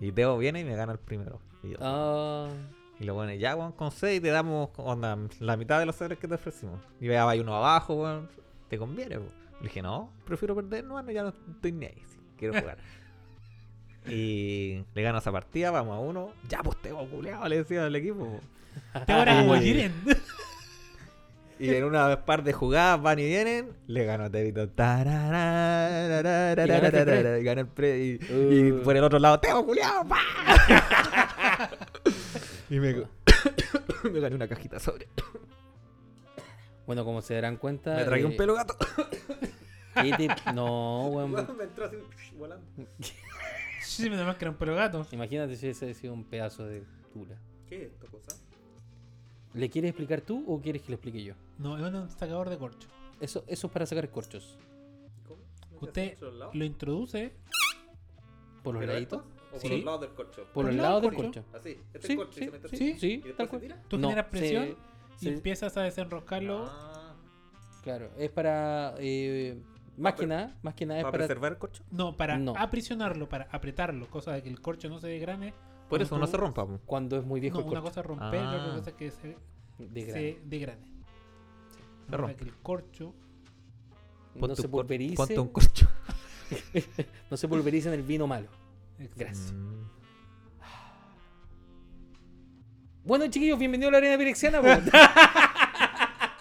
Y 0.00 0.12
Teo 0.12 0.36
viene 0.38 0.60
y 0.60 0.64
me 0.64 0.74
gana 0.74 0.92
el 0.92 0.98
primero. 0.98 1.40
Y, 1.62 1.70
yo, 1.70 1.76
Ah, 1.80 2.48
y 3.00 3.04
lo 3.04 3.14
pone, 3.14 3.38
ya, 3.38 3.56
weón, 3.56 3.72
con 3.72 3.90
6 3.90 4.20
te 4.20 4.28
damos 4.28 4.70
la 5.40 5.56
mitad 5.56 5.80
de 5.80 5.86
los 5.86 5.96
sobres 5.96 6.18
que 6.18 6.28
te 6.28 6.34
ofrecimos. 6.34 6.78
Y 7.00 7.08
ya 7.08 7.24
va 7.24 7.34
uno 7.34 7.56
abajo, 7.56 7.94
weón, 7.94 8.28
te 8.68 8.76
conviene. 8.76 9.16
Le 9.16 9.22
dije, 9.62 9.80
no, 9.80 10.12
prefiero 10.26 10.54
perder, 10.54 10.84
no, 10.84 11.10
ya 11.10 11.22
no 11.22 11.30
estoy 11.30 11.72
ni 11.72 11.86
ahí, 11.86 12.02
quiero 12.36 12.60
jugar. 12.60 12.76
y 14.06 14.84
le 14.94 15.02
gano 15.02 15.18
esa 15.18 15.32
partida, 15.32 15.70
vamos 15.70 15.96
a 15.96 16.00
uno, 16.00 16.34
ya 16.46 16.62
pues 16.62 16.76
te 16.82 16.92
voy 16.92 17.06
culeado, 17.06 17.48
le 17.48 17.56
decía 17.56 17.86
al 17.86 17.96
equipo. 17.96 18.38
Te 19.06 19.12
ahora 19.12 19.40
como 19.40 19.56
y 21.60 21.74
en 21.74 21.84
una 21.84 22.24
par 22.24 22.42
de 22.42 22.54
jugadas 22.54 23.02
van 23.02 23.18
y 23.18 23.26
vienen, 23.26 23.74
le 23.86 24.04
ganó 24.04 24.24
a 24.24 24.30
Tevito. 24.30 24.62
Y 24.62 24.66
el 27.48 27.66
pre. 27.66 27.98
Y, 27.98 28.72
por 28.82 28.96
el 28.96 29.04
otro 29.04 29.18
lado, 29.18 29.38
¡Teo, 29.40 29.66
culiao! 29.66 30.06
Y 32.70 32.80
me, 32.80 32.94
me 34.10 34.20
gané 34.20 34.36
una 34.36 34.48
cajita 34.48 34.78
sobre. 34.80 35.08
bueno, 36.86 37.04
como 37.04 37.20
se 37.20 37.34
darán 37.34 37.56
cuenta. 37.56 37.96
Me 37.96 38.04
tragué 38.04 38.24
un 38.24 38.36
pelo 38.36 38.54
gato. 38.54 38.76
¿qué 39.94 40.12
te- 40.16 40.52
No, 40.52 41.08
weón. 41.08 41.32
me 41.56 41.64
entró 41.64 41.84
así 41.86 41.96
volando. 42.38 42.64
Sí, 43.82 44.08
me 44.08 44.16
da 44.16 44.38
que 44.38 44.44
era 44.44 44.52
un 44.52 44.56
pelo 44.56 44.74
gato. 44.74 45.06
Imagínate 45.12 45.56
si 45.56 45.68
ese 45.68 45.90
ha 45.90 45.94
sido 45.94 46.14
un 46.14 46.24
pedazo 46.24 46.64
de 46.64 46.84
tula. 47.12 47.36
¿Qué 47.68 47.86
es 47.86 47.92
esta 47.92 48.06
cosa? 48.06 48.36
¿Le 49.52 49.68
quieres 49.68 49.90
explicar 49.90 50.20
tú 50.20 50.44
o 50.46 50.60
quieres 50.60 50.82
que 50.82 50.88
le 50.88 50.94
explique 50.94 51.22
yo? 51.24 51.34
No, 51.58 51.76
es 51.76 51.92
un 51.92 52.08
sacador 52.10 52.48
de 52.48 52.56
corcho. 52.56 52.88
Eso, 53.20 53.44
eso 53.48 53.66
es 53.66 53.72
para 53.72 53.84
sacar 53.84 54.08
corchos. 54.10 54.56
Usted 55.80 56.16
lo 56.52 56.64
introduce. 56.64 57.32
Por 58.62 58.74
los 58.74 58.84
laditos. 58.86 59.22
¿O 59.52 59.58
por 59.60 59.70
los 59.70 59.84
lados 59.84 60.00
del 60.00 60.10
corcho? 60.10 60.46
Por 60.54 60.64
los 60.66 60.74
el 60.74 60.80
lados 60.82 61.02
del 61.02 61.14
corcho. 61.14 61.42
corcho. 61.44 61.58
Así, 61.58 61.78
este 61.92 62.06
Sí, 62.06 62.18
sí, 62.30 62.50
sí, 62.70 62.76
Sí, 62.76 62.98
sí, 62.98 63.06
¿Y 63.06 63.16
después 63.16 63.36
tal 63.36 63.46
se 63.46 63.50
cual. 63.50 63.60
tira? 63.62 63.82
Tú 63.88 63.98
No, 63.98 64.08
generas 64.08 64.30
presión 64.30 64.64
se- 64.64 64.70
y 64.70 65.18
se- 65.28 65.32
empiezas 65.34 65.76
a 65.76 65.82
desenroscarlo. 65.82 66.66
Ah, 66.68 67.14
Claro, 67.82 68.10
es 68.18 68.30
para. 68.30 68.94
eh, 68.98 69.60
más 69.96 70.12
que 70.12 70.18
pre- 70.18 70.26
nada, 70.28 70.56
más 70.62 70.74
que 70.74 70.86
nada 70.86 71.00
es 71.00 71.04
¿Para 71.04 71.12
para. 71.12 71.24
preservar 71.26 71.52
el 71.52 71.58
corcho? 71.58 71.82
No, 71.90 72.16
para 72.16 72.38
No. 72.38 72.54
aprisionarlo, 72.56 73.28
para 73.28 73.48
apretarlo, 73.50 74.08
cosa 74.08 74.32
de 74.32 74.42
que 74.42 74.48
el 74.50 74.60
corcho 74.60 74.88
no 74.88 74.98
se 75.00 75.08
degrane. 75.08 75.52
Por 75.88 76.00
eso 76.02 76.16
no 76.18 76.26
tú- 76.26 76.30
se 76.32 76.36
rompa. 76.36 76.66
po. 76.66 76.78
Cuando 76.86 77.16
es 77.18 77.24
muy 77.24 77.40
viejo 77.40 77.58
No, 77.58 77.64
el 77.64 77.70
una 77.70 77.80
corcho. 77.80 77.90
cosa 77.90 78.00
es 78.00 78.06
romper, 78.06 78.40
la 78.42 78.50
otra 78.50 78.72
Ah. 78.72 78.76
cosa 78.76 78.90
es 78.90 78.96
que 78.96 79.10
se, 79.10 79.36
De 79.78 80.04
se 80.12 80.40
degrane. 80.44 80.82
Se 81.70 82.10
Para 82.10 82.18
rompe. 82.18 82.36
que 82.36 82.44
el 82.44 82.54
corcho 82.58 83.14
No 84.36 84.54
se 84.54 84.68
pulverice. 84.68 85.16
Ponte 85.16 85.38
un 85.40 85.48
corcho. 85.48 85.88
No 87.30 87.36
se 87.36 87.48
pulverice 87.48 87.88
en 87.88 87.94
el 87.94 88.02
vino 88.02 88.26
malo. 88.26 88.48
Gracias. 89.16 89.52
Mm. 89.52 89.80
Bueno, 93.04 93.26
chiquillos, 93.28 93.58
bienvenidos 93.58 93.88
a 93.88 93.92
la 93.92 93.98
arena 93.98 94.18
pirexiana. 94.18 94.60
po. 94.60 94.66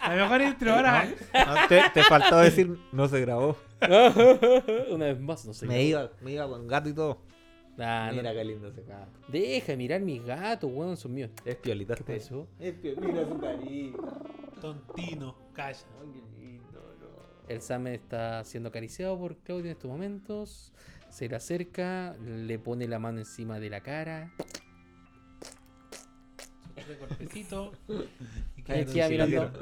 La 0.09 0.15
mejor 0.15 0.41
intro 0.41 0.73
ahora. 0.73 1.07
Ah, 1.33 1.65
te, 1.69 1.81
te 1.93 2.03
faltó 2.03 2.39
decir 2.39 2.79
no 2.91 3.07
se 3.07 3.21
grabó. 3.21 3.55
Una 4.89 5.05
vez 5.05 5.19
más, 5.19 5.45
no 5.45 5.53
sé. 5.53 5.67
Me 5.67 5.83
iba, 5.83 6.11
me 6.21 6.31
iba 6.31 6.47
con 6.47 6.67
gato 6.67 6.89
y 6.89 6.93
todo. 6.93 7.21
Ah, 7.77 8.07
no. 8.09 8.17
Mira 8.17 8.33
qué 8.33 8.43
lindo 8.43 8.67
ese 8.69 8.83
gato. 8.83 9.19
Deja 9.27 9.67
de 9.67 9.77
mirar 9.77 10.01
mis 10.01 10.25
gatos, 10.25 10.69
weón, 10.73 10.97
son 10.97 11.13
míos. 11.13 11.29
Es 11.45 11.55
piolita 11.57 11.93
¿Qué 11.95 12.01
este. 12.01 12.17
pasó? 12.17 12.47
Es 12.59 12.73
piolita. 12.73 13.07
Mira 13.07 13.27
su 13.27 13.39
carita. 13.39 13.97
Tontino, 14.59 15.35
calla. 15.53 15.77
Ay, 16.01 16.11
qué 16.13 16.41
lindo, 16.41 16.95
no. 16.99 17.47
El 17.47 17.61
Sam 17.61 17.87
está 17.87 18.43
siendo 18.43 18.69
acariciado 18.69 19.17
por 19.17 19.37
Claudio 19.37 19.65
en 19.65 19.71
estos 19.71 19.89
momentos. 19.91 20.73
Se 21.09 21.27
le 21.27 21.35
acerca, 21.35 22.15
le 22.17 22.59
pone 22.59 22.87
la 22.87 22.99
mano 22.99 23.19
encima 23.19 23.59
de 23.59 23.69
la 23.69 23.81
cara. 23.81 24.31
Ese 26.75 26.95
golpecito. 26.95 27.71
Y 27.87 28.71
Ahí 28.71 28.85
queda 28.85 29.07
queda 29.07 29.27
mirando. 29.27 29.59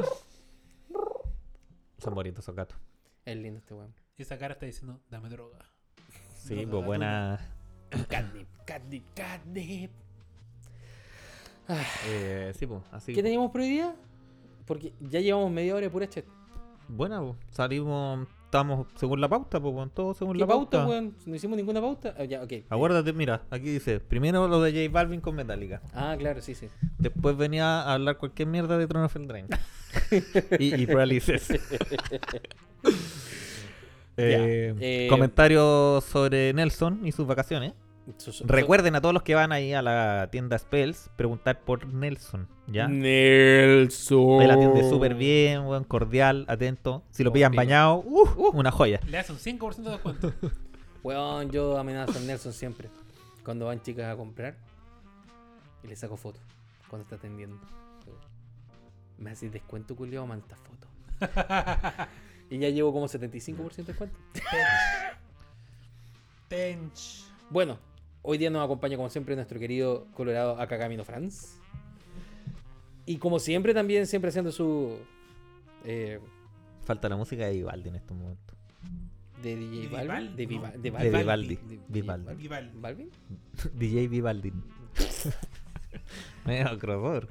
Son 1.97 2.13
bonitos 2.13 2.43
esos 2.43 2.55
gatos. 2.55 2.77
Es 3.25 3.35
lindo 3.37 3.59
este 3.59 3.73
weón. 3.73 3.93
Y 4.17 4.21
esa 4.21 4.37
cara 4.37 4.53
está 4.53 4.65
diciendo, 4.65 5.01
dame 5.09 5.29
droga. 5.29 5.59
Sí, 6.35 6.55
Droga, 6.55 6.71
pues 6.71 6.85
buena. 6.85 7.39
Catnip, 8.09 8.47
catnip, 8.65 9.03
catnip. 9.15 9.91
Eh, 12.07 12.53
sí, 12.57 12.65
pues, 12.65 12.81
así. 12.91 13.13
¿Qué 13.13 13.21
teníamos 13.21 13.51
por 13.51 13.61
hoy 13.61 13.69
día? 13.69 13.95
Porque 14.65 14.93
ya 14.99 15.19
llevamos 15.19 15.51
media 15.51 15.73
hora 15.75 15.85
de 15.85 15.89
pura 15.89 16.07
chat. 16.07 16.25
Buena, 16.87 17.21
pues. 17.21 17.35
Salimos, 17.51 18.27
estamos 18.47 18.87
según 18.95 19.19
la 19.19 19.27
pauta, 19.27 19.59
pues, 19.59 19.75
weón, 19.75 19.89
todo 19.89 20.13
según 20.13 20.33
¿Qué 20.33 20.39
la 20.39 20.47
pauta? 20.47 20.87
No 21.25 21.35
hicimos 21.35 21.57
ninguna 21.57 21.81
pauta. 21.81 22.15
Ah, 22.17 22.23
ya. 22.23 22.41
Acuérdate, 22.69 23.11
mira, 23.11 23.43
aquí 23.51 23.65
dice, 23.65 23.99
primero 23.99 24.47
lo 24.47 24.61
de 24.61 24.71
J 24.71 24.91
Balvin 24.91 25.19
con 25.19 25.35
Metallica. 25.35 25.81
Ah, 25.93 26.15
claro, 26.17 26.41
sí, 26.41 26.55
sí. 26.55 26.69
Después 26.97 27.35
venía 27.35 27.81
a 27.81 27.93
hablar 27.93 28.17
cualquier 28.17 28.47
mierda 28.47 28.77
de 28.77 28.87
Throne 28.87 29.05
of 29.05 29.13
the 29.13 29.19
Drain. 29.19 29.47
y, 30.59 30.81
y 30.81 30.87
Paralysis. 30.87 31.49
Eh, 34.19 34.73
eh, 34.79 35.07
comentarios 35.11 36.03
sobre 36.05 36.51
Nelson 36.53 37.05
y 37.05 37.11
sus 37.11 37.27
vacaciones. 37.27 37.73
Recuerden 38.45 38.95
a 38.95 39.01
todos 39.01 39.13
los 39.13 39.23
que 39.23 39.35
van 39.35 39.51
ahí 39.51 39.73
a 39.73 39.81
la 39.81 40.29
tienda 40.31 40.57
Spells 40.57 41.09
preguntar 41.15 41.59
por 41.61 41.85
Nelson, 41.87 42.47
¿ya? 42.67 42.87
Nelson. 42.87 44.41
Él 44.41 44.51
atiende 44.51 44.89
súper 44.89 45.15
bien, 45.15 45.65
weón, 45.65 45.83
cordial, 45.83 46.45
atento. 46.47 47.03
Si 47.11 47.23
lo 47.23 47.31
Oh, 47.31 47.33
pillan 47.33 47.51
bañado, 47.53 47.97
uh, 48.05 48.51
una 48.53 48.71
joya. 48.71 48.99
Le 49.07 49.17
hace 49.17 49.33
un 49.33 49.39
5% 49.39 49.75
de 49.83 49.91
descuento. 49.91 50.33
Weón, 51.03 51.51
yo 51.51 51.77
amenazo 51.77 52.17
a 52.17 52.21
Nelson 52.21 52.51
siempre. 52.53 52.89
Cuando 53.45 53.65
van 53.67 53.81
chicas 53.81 54.11
a 54.11 54.17
comprar. 54.17 54.55
Y 55.83 55.87
le 55.87 55.95
saco 55.95 56.17
fotos. 56.17 56.41
Cuando 56.89 57.03
está 57.03 57.15
atendiendo. 57.15 57.59
Me 59.17 59.31
haces 59.31 59.51
descuento, 59.51 59.95
culiao, 59.95 60.27
manda 60.27 60.45
esta 60.45 60.57
foto. 60.57 60.87
y 62.49 62.57
ya 62.59 62.69
llevo 62.69 62.91
como 62.93 63.07
75% 63.07 63.75
de 63.75 63.83
descuento. 63.83 64.17
Tench. 66.49 67.25
Bueno, 67.49 67.77
hoy 68.21 68.37
día 68.37 68.49
nos 68.49 68.63
acompaña 68.63 68.95
como 68.97 69.09
siempre 69.09 69.35
nuestro 69.35 69.59
querido 69.59 70.07
Colorado 70.13 70.59
acá 70.59 70.77
Camino 70.77 71.03
Franz. 71.03 71.59
Y 73.05 73.17
como 73.17 73.39
siempre 73.39 73.73
también, 73.73 74.05
siempre 74.05 74.29
haciendo 74.29 74.51
su... 74.51 74.97
eh, 75.85 76.19
Falta 76.83 77.07
la 77.09 77.15
música 77.15 77.45
de 77.45 77.53
Vivaldi 77.53 77.89
en 77.89 77.95
estos 77.95 78.17
momentos. 78.17 78.55
de 79.41 79.55
DJ 79.55 79.81
¿De 79.81 79.87
Balvin. 79.87 80.07
Vivaldi? 80.07 80.35
De, 80.35 80.45
Viva- 80.45 80.71
No. 80.71 80.77
de 80.77 80.81
De 80.81 80.91
Balvin. 80.91 81.19
Vivaldi. 81.19 81.55
De- 81.55 81.79
Vivaldi. 81.87 82.33
Vivaldi. 82.73 83.09
DJ 83.75 84.07
Vivaldi. 84.07 84.53
Medio 86.45 86.77
crossover. 86.79 87.27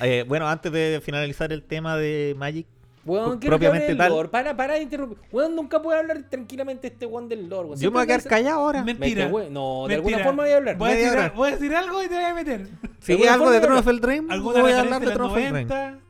Eh, 0.00 0.24
bueno, 0.26 0.48
antes 0.48 0.72
de 0.72 1.00
finalizar 1.02 1.52
el 1.52 1.62
tema 1.62 1.96
de 1.96 2.34
Magic, 2.36 2.66
Weón, 3.06 3.38
propiamente 3.40 3.94
tal. 3.94 4.10
lore. 4.10 4.28
Para, 4.28 4.56
para 4.56 4.74
de 4.74 4.82
interrumpir. 4.82 5.18
Weón, 5.32 5.54
nunca 5.54 5.80
puede 5.80 5.98
hablar 6.00 6.24
tranquilamente 6.28 6.88
este 6.88 7.06
weón 7.06 7.28
del 7.28 7.48
lore. 7.48 7.68
weón. 7.68 7.80
yo 7.80 7.90
me 7.90 7.94
voy 7.94 8.02
a 8.02 8.06
quedar 8.06 8.24
callado 8.24 8.58
ahora. 8.60 8.82
Me- 8.82 8.94
Me 8.94 9.00
Mentira. 9.00 9.28
No, 9.50 9.86
de 9.88 9.94
alguna 9.94 10.18
forma 10.18 10.42
voy 10.42 10.52
a 10.52 10.56
hablar. 10.56 10.76
Voy 10.76 10.90
a, 10.90 10.94
decir, 10.94 11.10
hora. 11.12 11.32
voy 11.36 11.48
a 11.48 11.52
decir 11.52 11.74
algo 11.74 12.02
y 12.02 12.08
te 12.08 12.14
voy 12.14 12.24
a 12.24 12.34
meter. 12.34 12.68
Si 13.00 13.12
alguna 13.12 13.34
algo 13.34 13.50
de 13.50 13.60
de- 13.60 13.66
of 13.68 13.86
¿Alguna 14.30 14.60
voy 14.62 14.72
a 14.72 14.80
hablar 14.80 15.00
de 15.00 15.06
los 15.14 15.16
of. 15.30 15.36
90? 15.36 15.98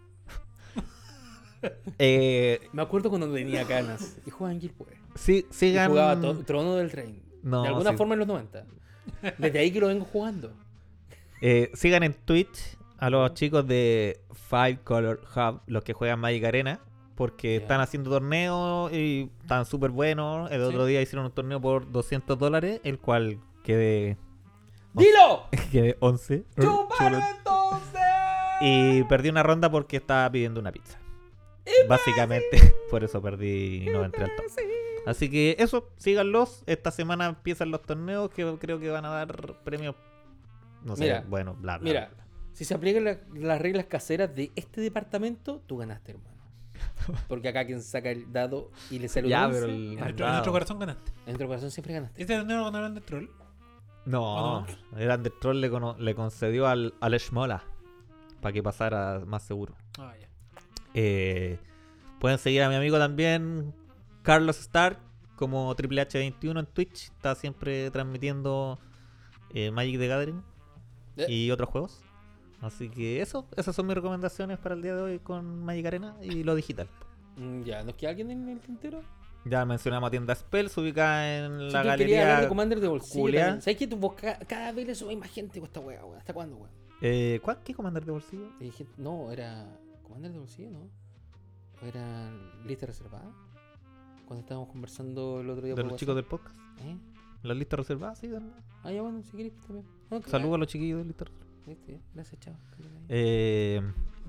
Eh, 1.99 2.61
Me 2.73 2.83
acuerdo 2.83 3.09
cuando 3.11 3.33
tenía 3.33 3.65
canas. 3.65 4.17
Y 4.27 4.31
jugaba 4.31 4.53
en 4.53 4.61
Guild 4.61 4.75
Wars. 4.79 4.93
sí, 5.15 5.47
Y 5.51 5.55
sigan. 5.55 5.91
jugaba 5.91 6.21
Trono 6.45 6.77
del 6.77 6.91
Reino. 6.91 7.21
No, 7.43 7.63
de 7.63 7.69
alguna 7.69 7.91
sí. 7.93 7.97
forma 7.97 8.15
en 8.15 8.19
los 8.21 8.29
90. 8.29 8.65
Desde 9.39 9.59
ahí 9.59 9.71
que 9.71 9.81
lo 9.81 9.87
vengo 9.89 10.05
jugando. 10.05 10.53
Eh, 11.41 11.71
sigan 11.75 12.03
en 12.03 12.13
Twitch 12.15 12.77
a 12.99 13.11
los 13.11 13.35
chicos 13.35 13.67
de 13.67 14.21
Five 14.33 14.81
Color 14.85 15.21
Hub, 15.35 15.61
los 15.67 15.85
que 15.85 15.93
juegan 15.93 16.21
Magic 16.21 16.45
Arena, 16.45 16.81
porque 17.15 17.57
están 17.57 17.81
haciendo 17.81 18.11
torneos 18.11 18.93
y 18.93 19.31
están 19.43 19.65
súper 19.65 19.91
buenos. 19.91 20.51
El 20.51 20.63
otro 20.63 20.85
día 20.87 21.01
hicieron 21.03 21.27
un 21.27 21.33
torneo 21.33 21.61
por 21.61 21.91
200 21.91 22.39
dólares, 22.39 22.81
el 22.85 22.99
cual 22.99 23.41
quedé, 23.65 24.17
¡Dilo! 24.93 25.49
quedé 25.73 25.97
11. 26.01 26.45
¡Chúpalo 26.59 26.89
Chulo. 26.97 27.21
entonces! 27.37 28.03
Y 28.61 29.03
perdí 29.05 29.29
una 29.29 29.43
ronda 29.43 29.71
porque 29.71 29.99
estaba 29.99 30.31
pidiendo 30.31 30.61
una 30.61 30.73
pizza. 30.73 30.99
Básicamente, 31.89 32.75
por 32.91 33.05
eso 33.05 33.21
perdí 33.21 33.85
y 33.85 33.87
no 33.87 34.05
entré 34.05 34.25
al 34.25 34.37
top. 34.37 34.47
Así 35.07 35.31
que 35.31 35.57
eso, 35.59 35.89
síganlos. 35.97 36.63
Esta 36.67 36.91
semana 36.91 37.27
empiezan 37.27 37.71
los 37.71 37.83
torneos 37.83 38.31
que 38.31 38.57
creo 38.59 38.81
que 38.81 38.91
van 38.91 39.05
a 39.05 39.11
dar 39.11 39.63
premios. 39.65 39.95
No 40.83 40.97
sé, 40.97 41.05
Mira, 41.05 41.25
bueno, 41.29 41.55
bla, 41.55 41.79
bla. 41.79 41.89
Mira, 41.89 42.11
bla. 42.15 42.26
Si 42.57 42.65
se 42.65 42.73
aplican 42.73 43.05
la- 43.05 43.19
las 43.35 43.61
reglas 43.61 43.85
caseras 43.85 44.35
de 44.35 44.51
este 44.57 44.81
departamento, 44.81 45.63
tú 45.67 45.77
ganaste, 45.77 46.13
hermano. 46.13 46.37
Porque 47.29 47.49
acá 47.49 47.67
quien 47.67 47.83
saca 47.83 48.11
el 48.11 48.33
dado 48.33 48.71
y 48.91 48.99
le 48.99 49.09
sale 49.09 49.27
un 49.27 49.31
Ya, 49.31 49.47
11, 49.47 49.61
pero 49.61 49.73
el- 49.73 49.73
En 49.93 49.99
nuestro, 49.99 50.27
en 50.27 50.33
nuestro 50.33 50.53
corazón 50.53 50.79
ganaste. 50.79 51.11
En 51.21 51.25
nuestro 51.27 51.49
corazón 51.49 51.71
siempre 51.71 51.93
ganaste. 51.95 52.23
Este 52.23 52.35
torneo 52.37 52.59
lo 52.59 52.65
ganaron 52.65 52.95
de 52.95 53.01
troll. 53.03 53.27
No, 54.07 54.59
¿O 54.61 54.67
el 54.97 55.11
Undertroll 55.11 55.61
le, 55.61 55.69
cono- 55.69 55.97
le 55.99 56.15
concedió 56.15 56.67
al, 56.67 56.95
al 57.01 57.13
Shmola 57.19 57.63
para 58.41 58.53
que 58.53 58.63
pasara 58.63 59.23
más 59.27 59.43
seguro. 59.43 59.75
Ah, 59.99 60.15
ya. 60.19 60.29
Eh, 60.95 61.59
pueden 62.21 62.39
seguir 62.39 62.63
a 62.63 62.69
mi 62.69 62.77
amigo 62.77 62.99
también, 62.99 63.75
Carlos 64.23 64.59
Stark, 64.61 64.99
como 65.35 65.75
Triple 65.75 66.03
H21 66.09 66.59
en 66.61 66.67
Twitch. 66.67 67.05
Está 67.11 67.35
siempre 67.35 67.91
transmitiendo 67.91 68.79
eh, 69.53 69.71
Magic 69.73 69.99
the 69.99 70.07
Gathering 70.09 70.43
Eh. 71.17 71.27
y 71.29 71.51
otros 71.51 71.69
juegos. 71.69 72.01
Así 72.61 72.89
que 72.89 73.21
eso, 73.21 73.47
esas 73.57 73.77
son 73.77 73.87
mis 73.87 73.95
recomendaciones 73.95 74.59
para 74.59 74.75
el 74.75 74.83
día 74.83 74.95
de 74.97 75.03
hoy 75.03 75.19
con 75.19 75.63
Magic 75.65 75.87
Arena 75.87 76.17
y 76.23 76.43
lo 76.43 76.55
digital. 76.55 76.89
Mm, 77.37 77.63
Ya, 77.63 77.83
¿nos 77.83 77.95
queda 77.97 78.11
alguien 78.11 78.31
en 78.31 78.49
el 78.49 78.61
tintero? 78.61 79.03
Ya 79.45 79.65
mencionamos 79.65 80.09
a 80.09 80.11
tienda 80.11 80.35
Spells 80.35 80.77
ubicada 80.79 81.37
en 81.47 81.59
Sí, 81.71 81.73
la 81.75 81.83
quería 81.97 82.21
galería. 82.25 82.41
de 82.41 82.49
Commander 82.49 82.81
de 82.81 82.89
bolsillo. 82.89 83.61
¿Sabes 83.61 83.77
que 83.77 83.87
vos 83.87 84.15
ca- 84.15 84.39
cada 84.41 84.73
vez 84.73 84.87
le 84.87 84.95
subes 84.95 85.17
más 85.17 85.31
gente 85.31 85.61
con 85.61 85.67
esta 85.69 85.81
wea, 85.81 86.05
weón? 86.05 86.19
¿Hasta 86.19 86.33
cuándo, 86.35 86.57
weón? 86.57 86.71
Eh, 87.03 87.39
¿cuál- 87.43 87.59
¿Qué 87.63 87.73
comandante 87.75 88.07
de 88.07 88.13
bolsillo? 88.13 88.49
Dije, 88.59 88.87
no, 88.97 89.31
era 89.31 89.67
Commander 90.03 90.33
de 90.33 90.39
bolsillo, 90.39 90.71
¿no? 90.71 90.89
¿O 91.83 91.87
era 91.87 92.31
lista 92.65 92.87
reservada? 92.87 93.31
Cuando 94.27 94.41
estábamos 94.41 94.71
conversando 94.71 95.41
el 95.43 95.51
otro 95.51 95.65
día 95.65 95.75
De 95.75 95.83
por 95.83 95.93
los 95.93 96.01
chicos 96.01 96.17
del 96.17 96.25
WhatsApp. 96.25 96.41
podcast. 96.53 96.81
¿Eh? 96.81 96.97
¿Las 97.43 97.57
listas 97.57 97.79
reservadas? 97.79 98.19
Sí, 98.19 98.29
también. 98.29 98.55
Ah, 98.83 98.91
ya 98.91 99.03
bueno, 99.03 99.23
si 99.23 99.37
querés 99.37 99.53
también. 99.59 99.87
Que- 100.23 100.31
Saludos 100.31 100.55
a 100.55 100.59
los 100.59 100.67
chiquillos 100.69 100.99
de 100.99 101.05
listas 101.05 101.29
reservadas. 101.29 101.46
Ya. 101.67 101.97
Gracias, 102.15 102.41
chao. 102.41 102.55
Eh, 103.09 103.81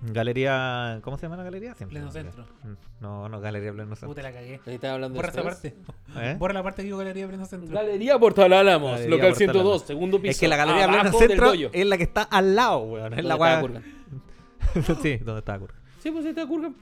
galería. 0.02 1.00
¿Cómo 1.04 1.18
se 1.18 1.24
llama 1.26 1.38
la 1.38 1.44
galería? 1.44 1.74
Siempre 1.76 2.00
Pleno. 2.00 2.12
Centro. 2.12 2.46
Mm, 2.64 2.74
No, 3.00 3.30
no, 3.30 3.40
Galería 3.40 3.72
Pleno 3.72 3.96
Centro. 3.96 4.10
Puta, 4.10 4.22
la 4.24 4.32
cagué. 4.32 4.60
Ahí 4.66 4.76
estaba 4.76 4.96
hablando 4.96 5.16
Borra 5.16 5.32
de 5.32 5.40
esa 5.40 5.44
parte. 5.44 5.76
¿Eh? 6.16 6.36
Borra 6.40 6.54
la 6.56 6.64
parte 6.64 6.82
que 6.82 6.86
digo 6.86 6.98
Galería 6.98 7.28
Pleno 7.28 7.46
Centro. 7.46 7.74
Galería 7.74 8.18
Portal 8.18 8.54
Álamos, 8.54 8.92
Galería 8.92 9.10
local 9.10 9.30
Portal 9.30 9.38
102, 9.38 9.62
Álamos. 9.66 9.82
segundo 9.88 10.18
piso. 10.22 10.32
Es 10.32 10.40
que 10.40 10.48
la 10.48 10.58
Galería 10.58 10.88
Pleno 10.88 11.12
Centro 11.18 11.54
es 11.54 11.86
la 11.86 11.98
que 11.98 12.04
está 12.04 12.24
al 12.24 12.56
lado, 12.56 12.80
weón. 12.80 13.14
Es 13.14 13.24
¿Dónde 13.24 13.38
la. 13.46 13.62
Kurgan? 13.62 13.84
sí, 15.02 15.18
¿dónde 15.18 15.40
está 15.40 15.60
Kurgan? 15.60 15.78
Sí, 16.00 16.12
pues 16.12 16.26
ahí 16.26 16.30
está 16.30 16.48
Kurgan. 16.48 16.76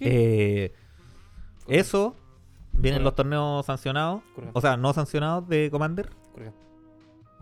Eh, 0.00 0.72
eso. 1.66 2.14
Vienen 2.72 3.02
los 3.02 3.14
torneos 3.16 3.66
sancionados. 3.66 4.22
O 4.52 4.60
sea, 4.60 4.76
no 4.76 4.92
sancionados 4.92 5.48
de 5.48 5.68
Commander. 5.70 6.08
Kurgan. 6.32 6.54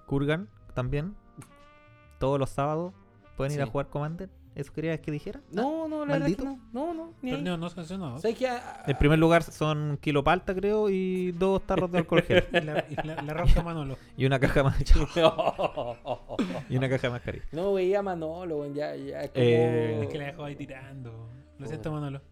Kurgan 0.07 0.49
también. 0.75 1.15
Todos 2.19 2.39
los 2.39 2.51
sábados 2.51 2.95
pueden 3.37 3.53
ir 3.55 3.62
a 3.62 3.64
Sí. 3.67 3.71
jugar 3.71 3.89
Commander. 3.89 4.31
¿Eso 4.55 4.73
querías 4.73 4.99
que 5.01 5.11
dijera? 5.11 5.43
No, 5.53 5.87
no, 5.87 6.07
la 6.07 6.14
verdad 6.14 6.29
es 6.31 6.37
que 6.37 6.43
¿Maldito? 6.45 6.71
no. 6.73 6.87
No, 6.87 6.95
no, 6.95 7.12
ni 7.21 7.29
ahí. 7.31 7.37
Torneo 7.37 7.59
no 7.59 7.69
sancionado. 7.69 8.19
¿Sabes 8.19 8.39
qué? 8.39 8.49
Ah, 8.49 8.85
En 8.87 8.97
primer 8.97 9.19
lugar 9.19 9.43
son 9.43 9.99
kilo 10.01 10.25
palta, 10.25 10.55
creo, 10.55 10.89
y 10.89 11.33
dos 11.33 11.61
tarros 11.67 11.93
de 11.93 11.99
alcohol 11.99 12.23
gel. 12.23 12.43
Y 12.53 12.61
la, 12.62 12.87
y 12.89 13.07
la, 13.07 13.21
la 13.23 13.35
rosca 13.35 13.62
Manolo. 13.62 13.99
y 14.17 14.25
una 14.25 14.41
caja 14.41 14.62
más 14.62 14.79
y 16.71 16.77
una 16.79 16.89
caja 16.89 17.03
de 17.09 17.11
mascarilla. 17.11 17.45
No, 17.53 17.75
veía 17.75 17.99
a 17.99 18.03
Manolo, 18.03 18.57
weón, 18.61 18.73
ya, 18.75 18.97
ya, 18.97 19.21
como... 19.29 19.33
Eh, 19.35 20.01
Es 20.05 20.09
que 20.09 20.19
la 20.19 20.25
dejó 20.25 20.45
ahí 20.45 20.57
tirando. 20.57 21.29
Lo 21.59 21.67
siento, 21.67 21.93
Manolo. 21.93 22.23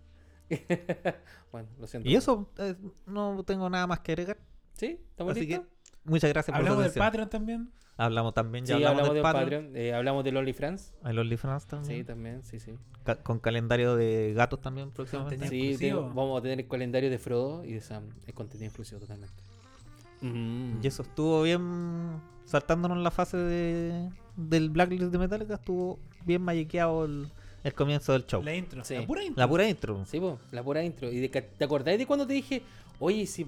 bueno, 1.52 1.68
lo 1.78 1.86
siento. 1.86 2.08
Y 2.08 2.16
eso, 2.16 2.48
eh, 2.58 2.74
no 3.06 3.42
tengo 3.44 3.68
nada 3.68 3.86
más 3.86 4.00
que 4.00 4.12
agregar. 4.12 4.38
¿Sí? 4.72 4.98
¿Estamos 5.10 5.32
Así 5.32 5.46
que 5.46 5.56
listos? 5.58 5.68
muchas 6.04 6.30
gracias 6.30 6.52
por 6.56 6.66
Hablamos 6.66 6.86
su 6.86 6.90
del. 6.92 6.98
Patreon 6.98 7.28
también. 7.28 7.70
Hablamos 7.96 8.34
también, 8.34 8.64
ya 8.64 8.76
Sí, 8.76 8.82
hablamos, 8.84 9.08
hablamos 9.08 9.14
del 9.14 9.22
del 9.22 9.22
Patreon. 9.32 9.64
Patreon. 9.66 9.76
eh, 9.86 9.94
hablamos 9.94 10.24
del 10.24 10.36
OnlyFans. 10.36 10.92
Hay 11.04 11.14
los 11.14 11.22
OnlyFans 11.22 11.66
también. 11.66 11.96
Sí, 11.98 12.04
también, 12.04 12.42
sí, 12.42 12.58
sí. 12.58 12.72
Ca- 13.04 13.16
con 13.22 13.38
calendario 13.38 13.94
de 13.94 14.32
gatos 14.34 14.60
también 14.60 14.90
próximamente. 14.90 15.48
Sí, 15.48 15.76
tengo- 15.78 16.02
vamos 16.12 16.38
a 16.38 16.42
tener 16.42 16.58
el 16.60 16.66
calendario 16.66 17.08
de 17.08 17.18
Frodo 17.18 17.64
y 17.64 17.72
de 17.72 17.80
Sam. 17.80 18.04
Es 18.26 18.34
contenido 18.34 18.66
exclusivo 18.66 19.00
totalmente. 19.00 19.34
Mm. 20.22 20.80
Y 20.82 20.86
eso 20.86 21.02
estuvo 21.02 21.42
bien 21.42 22.20
saltándonos 22.46 22.98
la 22.98 23.10
fase 23.10 23.36
de, 23.36 24.10
del 24.36 24.70
Blacklist 24.70 25.04
de 25.12 25.18
Metallica. 25.18 25.54
Estuvo 25.54 25.98
bien 26.24 26.42
mallequeado 26.42 27.04
el, 27.04 27.28
el 27.62 27.74
comienzo 27.74 28.12
del 28.12 28.26
show. 28.26 28.42
La 28.42 28.54
intro. 28.54 28.82
Sí. 28.84 28.94
La 28.96 29.06
pura 29.06 29.22
intro. 29.22 29.40
La 29.40 29.48
pura 29.48 29.68
intro. 29.68 30.04
Sí, 30.06 30.18
po, 30.18 30.38
la 30.50 30.62
pura 30.62 30.82
intro. 30.82 31.12
¿Y 31.12 31.20
de, 31.20 31.28
te 31.28 31.64
acordás 31.64 31.96
de 31.98 32.06
cuando 32.06 32.26
te 32.26 32.32
dije, 32.32 32.62
oye, 32.98 33.26
si 33.26 33.46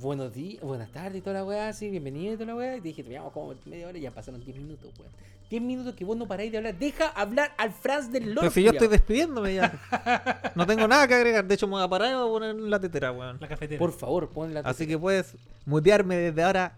buenos 0.00 0.32
días, 0.32 0.62
buenas 0.62 0.90
tardes 0.90 1.18
y 1.18 1.20
toda 1.20 1.34
la 1.34 1.44
weá, 1.44 1.72
sí, 1.72 1.90
bienvenido 1.90 2.34
y 2.34 2.36
toda 2.36 2.46
la 2.46 2.56
weá? 2.56 2.76
Y 2.76 2.80
te 2.80 2.88
dije, 2.88 3.02
te 3.02 3.18
como 3.32 3.54
media 3.66 3.88
hora 3.88 3.98
y 3.98 4.02
ya 4.02 4.10
pasaron 4.10 4.44
10 4.44 4.56
minutos, 4.58 4.92
weón. 4.98 5.12
10 5.50 5.62
minutos 5.62 5.94
que 5.94 6.04
vos 6.04 6.16
no 6.16 6.26
paráis 6.26 6.52
de 6.52 6.58
hablar. 6.58 6.74
Deja 6.74 7.08
hablar 7.08 7.54
al 7.56 7.72
Franz 7.72 8.12
del 8.12 8.34
Lord. 8.34 8.40
Pero 8.40 8.50
si 8.50 8.62
yo 8.62 8.70
estoy 8.70 8.88
despidiéndome 8.88 9.54
ya. 9.54 10.52
No 10.54 10.66
tengo 10.66 10.86
nada 10.86 11.08
que 11.08 11.14
agregar. 11.14 11.46
De 11.46 11.54
hecho, 11.54 11.66
me 11.66 11.72
voy 11.72 11.82
a 11.82 11.88
parar 11.88 12.10
y 12.10 12.14
voy 12.14 12.28
a 12.28 12.30
poner 12.30 12.54
la 12.54 12.78
tetera, 12.78 13.12
weón. 13.12 13.38
La 13.40 13.48
cafetera. 13.48 13.78
Por 13.78 13.92
favor, 13.92 14.28
pon 14.28 14.52
la 14.52 14.60
Así 14.60 14.86
que 14.86 14.98
puedes 14.98 15.36
mutearme 15.64 16.16
desde 16.16 16.42
ahora. 16.42 16.76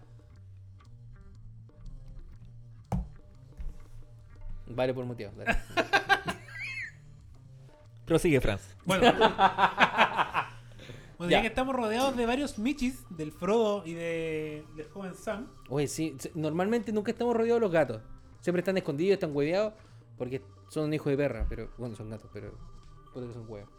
Vale 4.67 4.93
por 4.93 5.03
muteado. 5.03 5.33
dale. 5.37 5.59
Prosigue, 8.05 8.39
Franz. 8.39 8.61
Bueno. 8.85 9.13
Bueno, 11.21 11.31
ya. 11.31 11.37
Ya. 11.37 11.41
que 11.41 11.47
estamos 11.47 11.75
rodeados 11.75 12.15
de 12.17 12.25
varios 12.25 12.57
Michis, 12.59 13.03
del 13.09 13.31
Frodo 13.31 13.83
y 13.85 13.93
de, 13.93 14.65
del 14.75 14.87
joven 14.89 15.15
Sam. 15.15 15.47
Oye, 15.69 15.87
sí, 15.87 16.15
normalmente 16.35 16.91
nunca 16.91 17.11
estamos 17.11 17.35
rodeados 17.35 17.59
de 17.59 17.65
los 17.65 17.71
gatos. 17.71 18.01
Siempre 18.41 18.61
están 18.61 18.77
escondidos, 18.77 19.13
están 19.13 19.35
hueveados, 19.35 19.73
porque 20.17 20.41
son 20.69 20.93
hijos 20.93 21.07
de 21.11 21.17
perra, 21.17 21.45
pero 21.49 21.71
bueno, 21.77 21.95
son 21.95 22.09
gatos, 22.09 22.29
pero 22.33 22.57
puede 23.13 23.27
que 23.27 23.33
son 23.33 23.45
huevos. 23.49 23.69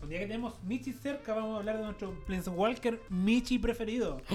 Bueno, 0.00 0.12
ya 0.12 0.18
que 0.20 0.26
tenemos 0.26 0.62
Michis 0.64 1.00
cerca, 1.00 1.34
vamos 1.34 1.54
a 1.54 1.58
hablar 1.60 1.78
de 1.78 1.84
nuestro 1.84 2.24
Planeswalker 2.26 3.00
Michi 3.10 3.58
preferido. 3.58 4.20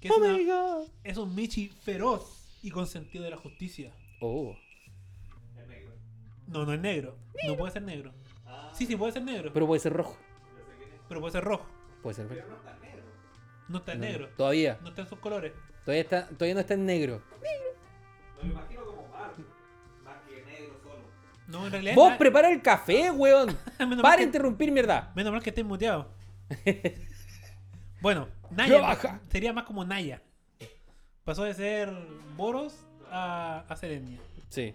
Que 0.00 0.08
es, 0.08 0.14
Oh 0.14 0.18
una- 0.18 0.34
my 0.36 0.44
god. 0.44 0.88
es 1.02 1.16
un 1.16 1.34
Michi 1.34 1.68
feroz 1.68 2.58
y 2.62 2.70
con 2.70 2.86
sentido 2.86 3.24
de 3.24 3.30
la 3.30 3.36
justicia. 3.38 3.92
Oh, 4.20 4.54
No, 6.46 6.66
no 6.66 6.74
es 6.74 6.80
negro. 6.80 7.16
No 7.48 7.56
puede 7.56 7.72
ser 7.72 7.82
negro. 7.82 8.12
Sí, 8.72 8.86
sí, 8.86 8.96
puede 8.96 9.12
ser 9.12 9.22
negro. 9.22 9.42
Pero, 9.42 9.52
pero 9.54 9.66
puede 9.66 9.80
ser 9.80 9.92
rojo. 9.92 10.16
puede 11.08 11.30
ser 11.32 11.44
rojo. 11.44 11.66
Puede 12.02 12.14
ser 12.16 12.26
verde. 12.28 12.44
No 13.68 13.78
está 13.78 13.92
en 13.92 14.00
No, 14.00 14.06
negro. 14.06 14.28
Todavía. 14.36 14.78
No 14.82 14.88
está 14.90 15.02
en 15.02 15.08
sus 15.08 15.18
colores. 15.18 15.52
Todavía, 15.84 16.02
está, 16.02 16.26
todavía 16.28 16.54
no 16.54 16.60
está 16.60 16.74
en 16.74 16.86
negro. 16.86 17.22
Me 18.42 18.48
lo 18.48 18.54
imagino 18.54 18.84
como 18.84 19.08
Mark, 19.08 19.34
más 20.02 20.16
que 20.28 20.44
negro 20.44 20.78
solo. 20.82 21.02
No, 21.46 21.66
en 21.66 21.72
realidad. 21.72 21.94
Vos 21.94 22.14
prepara 22.18 22.50
el 22.50 22.60
café, 22.62 23.10
weón. 23.12 23.56
Para 24.02 24.18
que, 24.18 24.22
interrumpir, 24.24 24.70
mierda. 24.72 25.12
menos 25.14 25.32
mal 25.32 25.42
que 25.42 25.50
estés 25.50 25.64
muteado. 25.64 26.10
bueno, 28.00 28.28
Naya 28.50 28.80
baja. 28.80 29.20
sería 29.30 29.52
más 29.52 29.64
como 29.64 29.84
Naya. 29.84 30.22
Pasó 31.24 31.44
de 31.44 31.54
ser 31.54 31.90
Boros 32.36 32.86
a, 33.10 33.64
a 33.68 33.76
Serenia. 33.76 34.20
Sí. 34.50 34.74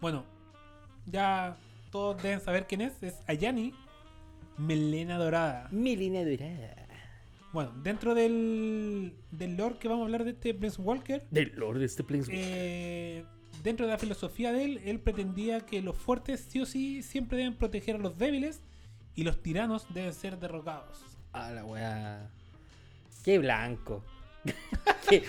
Bueno, 0.00 0.24
ya 1.06 1.56
todos 1.90 2.22
deben 2.22 2.40
saber 2.40 2.66
quién 2.66 2.80
es. 2.80 3.02
Es 3.02 3.16
Ayani, 3.26 3.72
Melena 4.56 5.18
Dorada. 5.18 5.68
Mi 5.70 5.96
línea 5.96 6.24
dorada. 6.24 6.86
Bueno, 7.52 7.72
dentro 7.82 8.14
del, 8.14 9.14
del 9.30 9.56
lore 9.56 9.76
que 9.78 9.88
vamos 9.88 10.02
a 10.02 10.04
hablar 10.06 10.24
de 10.24 10.32
este 10.32 10.52
Prince 10.52 10.80
Walker, 10.80 11.26
Del 11.30 11.52
Lord 11.56 11.78
de 11.78 11.86
este 11.86 12.04
Plains. 12.04 12.28
eh, 12.30 13.24
dentro 13.62 13.86
de 13.86 13.92
la 13.92 13.98
filosofía 13.98 14.52
de 14.52 14.64
él, 14.64 14.80
él 14.84 15.00
pretendía 15.00 15.60
que 15.60 15.80
los 15.80 15.96
fuertes 15.96 16.46
sí 16.48 16.60
o 16.60 16.66
sí 16.66 17.02
siempre 17.02 17.38
deben 17.38 17.54
proteger 17.56 17.96
a 17.96 17.98
los 17.98 18.18
débiles 18.18 18.60
y 19.14 19.24
los 19.24 19.42
tiranos 19.42 19.86
deben 19.94 20.12
ser 20.12 20.38
derrocados. 20.38 20.98
A 21.32 21.50
la 21.52 21.64
weá. 21.64 22.30
Qué 23.24 23.38
blanco. 23.38 24.04
qué, 25.08 25.22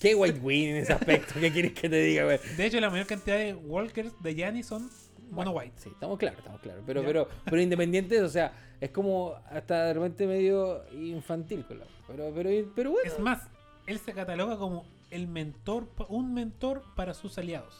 qué 0.00 0.14
white 0.14 0.40
win 0.40 0.70
en 0.70 0.76
ese 0.78 0.92
aspecto. 0.94 1.34
¿Qué 1.38 1.52
quieres 1.52 1.72
que 1.74 1.88
te 1.88 2.00
diga, 2.02 2.26
weón? 2.26 2.40
De 2.56 2.66
hecho, 2.66 2.80
la 2.80 2.88
mayor 2.90 3.06
cantidad 3.06 3.36
de 3.36 3.54
walkers 3.54 4.12
de 4.22 4.34
Yanni 4.34 4.62
son 4.62 4.90
mono 5.30 5.52
white. 5.52 5.72
Sí, 5.76 5.88
estamos 5.90 6.18
claros, 6.18 6.38
estamos 6.38 6.60
claros. 6.60 6.82
Pero, 6.86 7.02
pero, 7.04 7.28
pero 7.44 7.60
independientes, 7.60 8.20
o 8.22 8.28
sea, 8.28 8.52
es 8.80 8.90
como 8.90 9.34
hasta 9.50 9.84
de 9.86 9.94
repente 9.94 10.26
medio 10.26 10.84
infantil 10.92 11.64
con 11.66 11.78
la 11.80 11.86
Pero, 12.06 12.30
pero, 12.34 12.50
pero 12.74 12.90
bueno. 12.92 13.10
Es 13.10 13.18
más, 13.18 13.48
él 13.86 13.98
se 13.98 14.12
cataloga 14.12 14.56
como 14.58 14.84
el 15.10 15.26
mentor, 15.26 15.88
un 16.08 16.34
mentor 16.34 16.82
para 16.94 17.14
sus 17.14 17.38
aliados. 17.38 17.74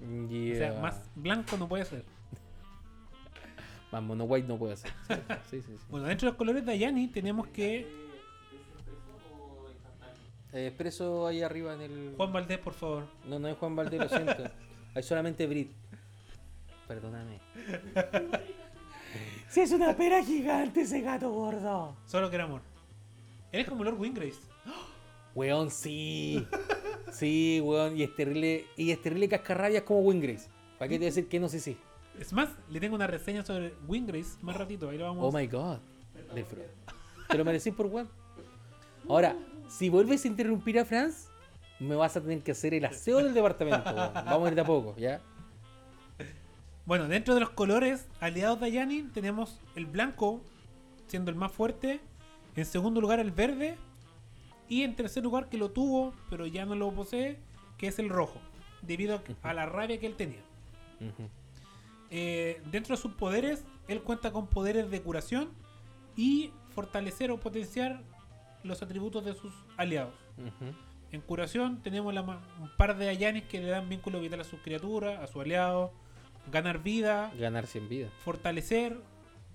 O 0.00 0.28
Yeah. 0.28 0.56
sea, 0.72 0.80
más 0.80 1.08
blanco 1.14 1.56
no 1.56 1.68
puede 1.68 1.84
ser. 1.84 2.04
Más 3.92 4.02
mono 4.02 4.24
white 4.24 4.48
no 4.48 4.56
puede 4.58 4.76
ser. 4.76 4.90
Sí, 5.08 5.14
sí, 5.50 5.62
sí. 5.62 5.76
sí. 5.78 5.84
Bueno, 5.90 6.06
dentro 6.06 6.26
de 6.26 6.30
los 6.32 6.38
colores 6.38 6.64
de 6.64 6.72
Ayani 6.72 7.08
tenemos 7.08 7.46
que. 7.48 8.00
Eh, 10.52 10.66
expreso 10.66 11.26
ahí 11.26 11.42
arriba 11.42 11.74
en 11.74 11.80
el. 11.82 12.14
Juan 12.16 12.32
Valdés, 12.32 12.58
por 12.58 12.74
favor. 12.74 13.04
No, 13.26 13.38
no 13.38 13.48
es 13.48 13.56
Juan 13.58 13.76
Valdés, 13.76 14.00
lo 14.00 14.08
siento. 14.08 14.44
Hay 14.94 15.02
solamente 15.02 15.46
Brit. 15.46 15.72
Perdóname. 16.92 17.40
si 19.48 19.60
es 19.60 19.72
una 19.72 19.96
pera 19.96 20.22
gigante 20.22 20.82
ese 20.82 21.00
gato 21.00 21.30
gordo. 21.30 21.96
Solo 22.04 22.28
que 22.28 22.36
era 22.36 22.44
amor. 22.44 22.60
Eres 23.50 23.66
como 23.66 23.82
Lord 23.82 23.98
Wingrace. 23.98 24.40
Weón, 25.34 25.70
sí. 25.70 26.46
Sí, 27.10 27.62
weón. 27.64 27.96
Y 27.96 28.02
es 28.02 28.14
terrible. 28.14 28.66
Y 28.76 28.90
es 28.90 29.00
terrible 29.00 29.28
cascarrabias 29.28 29.84
como 29.84 30.00
Wingrace. 30.00 30.50
¿Para 30.78 30.88
qué 30.90 30.96
te 30.96 30.98
voy 30.98 31.06
a 31.06 31.10
decir 31.10 31.28
que 31.28 31.40
no 31.40 31.48
sé 31.48 31.60
si? 31.60 31.78
Es 32.20 32.32
más, 32.34 32.50
le 32.68 32.78
tengo 32.78 32.94
una 32.94 33.06
reseña 33.06 33.42
sobre 33.42 33.74
Wingrace 33.88 34.36
más 34.42 34.56
ratito. 34.56 34.90
Ahí 34.90 34.98
lo 34.98 35.04
vamos 35.04 35.34
Oh 35.34 35.36
my 35.36 35.46
god. 35.46 35.78
Te 37.28 37.38
lo 37.38 37.44
merecí 37.44 37.70
por 37.70 37.86
weón. 37.86 38.10
Ahora, 39.08 39.34
si 39.68 39.88
vuelves 39.88 40.26
a 40.26 40.28
interrumpir 40.28 40.78
a 40.78 40.84
Franz, 40.84 41.28
me 41.80 41.96
vas 41.96 42.16
a 42.18 42.20
tener 42.20 42.42
que 42.42 42.52
hacer 42.52 42.74
el 42.74 42.84
aseo 42.84 43.16
del 43.18 43.32
departamento, 43.32 43.90
weón. 43.90 44.12
Vamos 44.14 44.46
a 44.46 44.48
ir 44.48 44.54
de 44.54 44.60
a 44.60 44.64
poco, 44.64 44.94
¿ya? 44.98 45.22
Bueno, 46.84 47.06
dentro 47.08 47.34
de 47.34 47.40
los 47.40 47.50
colores 47.50 48.08
aliados 48.20 48.58
de 48.60 48.66
Ayani 48.66 49.02
tenemos 49.04 49.60
el 49.76 49.86
blanco, 49.86 50.42
siendo 51.06 51.30
el 51.30 51.36
más 51.36 51.52
fuerte. 51.52 52.00
En 52.56 52.64
segundo 52.66 53.00
lugar, 53.00 53.20
el 53.20 53.30
verde. 53.30 53.76
Y 54.68 54.82
en 54.82 54.96
tercer 54.96 55.22
lugar, 55.22 55.48
que 55.48 55.58
lo 55.58 55.70
tuvo, 55.70 56.12
pero 56.30 56.46
ya 56.46 56.64
no 56.64 56.74
lo 56.74 56.90
posee, 56.92 57.38
que 57.78 57.86
es 57.88 57.98
el 57.98 58.08
rojo. 58.08 58.40
Debido 58.82 59.16
a- 59.42 59.48
a 59.50 59.54
la 59.54 59.66
rabia 59.66 60.00
que 60.00 60.06
él 60.06 60.16
tenía. 60.16 60.40
Eh, 62.10 62.60
dentro 62.70 62.96
de 62.96 63.00
sus 63.00 63.12
poderes, 63.12 63.64
él 63.88 64.02
cuenta 64.02 64.32
con 64.32 64.46
poderes 64.46 64.90
de 64.90 65.00
curación 65.02 65.50
y 66.16 66.50
fortalecer 66.74 67.30
o 67.30 67.38
potenciar 67.40 68.02
los 68.64 68.82
atributos 68.82 69.24
de 69.24 69.34
sus 69.34 69.52
aliados. 69.76 70.14
En 71.10 71.20
curación 71.20 71.82
tenemos 71.82 72.12
la 72.14 72.22
un 72.22 72.70
par 72.76 72.96
de 72.96 73.08
Ayanis 73.08 73.44
que 73.44 73.60
le 73.60 73.66
dan 73.68 73.88
vínculo 73.88 74.20
vital 74.20 74.40
a 74.40 74.44
sus 74.44 74.60
criaturas, 74.60 75.20
a 75.20 75.26
su 75.26 75.40
aliado, 75.40 75.92
ganar 76.50 76.82
vida, 76.82 77.32
Ganar 77.38 77.66
100 77.66 77.88
vidas. 77.88 78.10
fortalecer, 78.24 78.94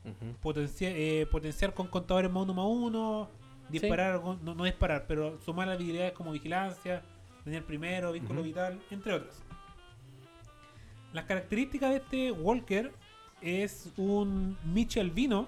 Ujú. 0.06 0.34
potencia- 0.42 0.92
eh, 0.96 1.26
potenciar 1.30 1.74
con 1.74 1.88
contadores 1.88 2.32
más 2.32 2.44
uno 2.44 2.54
más 2.54 2.66
uno, 2.68 3.30
disparar, 3.70 4.22
con- 4.22 4.44
no, 4.46 4.56
no 4.56 4.64
disparar, 4.64 5.06
pero 5.08 5.38
sumar 5.42 5.70
habilidades 5.70 6.14
como 6.14 6.32
vigilancia, 6.32 7.04
tener 7.44 7.66
primero, 7.66 8.12
vínculo 8.14 8.42
vital, 8.44 8.80
entre 8.92 9.14
otras. 9.14 9.42
Las 11.14 11.26
características 11.26 11.90
de 11.92 11.96
este 11.98 12.32
Walker 12.32 12.92
es 13.42 13.92
un 13.98 14.58
Michi 14.66 15.00
albino, 15.00 15.48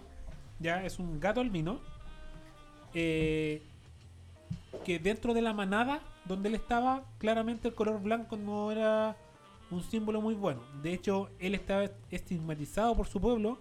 ya 0.59 0.83
es 0.83 0.99
un 0.99 1.19
gato 1.19 1.41
albino, 1.41 1.79
eh, 2.93 3.61
que 4.83 4.99
dentro 4.99 5.33
de 5.33 5.41
la 5.41 5.53
manada 5.53 6.01
donde 6.25 6.49
él 6.49 6.55
estaba, 6.55 7.03
claramente 7.17 7.67
el 7.69 7.73
color 7.75 8.01
blanco 8.01 8.35
no 8.37 8.71
era 8.71 9.15
un 9.71 9.83
símbolo 9.83 10.21
muy 10.21 10.33
bueno. 10.35 10.61
De 10.81 10.93
hecho, 10.93 11.29
él 11.39 11.55
estaba 11.55 11.89
estigmatizado 12.11 12.95
por 12.95 13.07
su 13.07 13.19
pueblo 13.21 13.57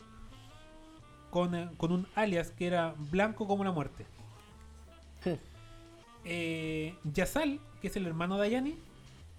con, 1.31 1.55
eh, 1.55 1.69
con 1.77 1.93
un 1.93 2.07
alias 2.15 2.51
que 2.51 2.67
era 2.67 2.95
blanco 3.11 3.47
como 3.47 3.65
la 3.65 3.73
muerte. 3.73 4.07
eh, 6.25 6.95
Yasal, 7.05 7.61
que 7.81 7.89
es 7.89 7.97
el 7.97 8.07
hermano 8.07 8.39
de 8.39 8.47
Ayani, 8.47 8.75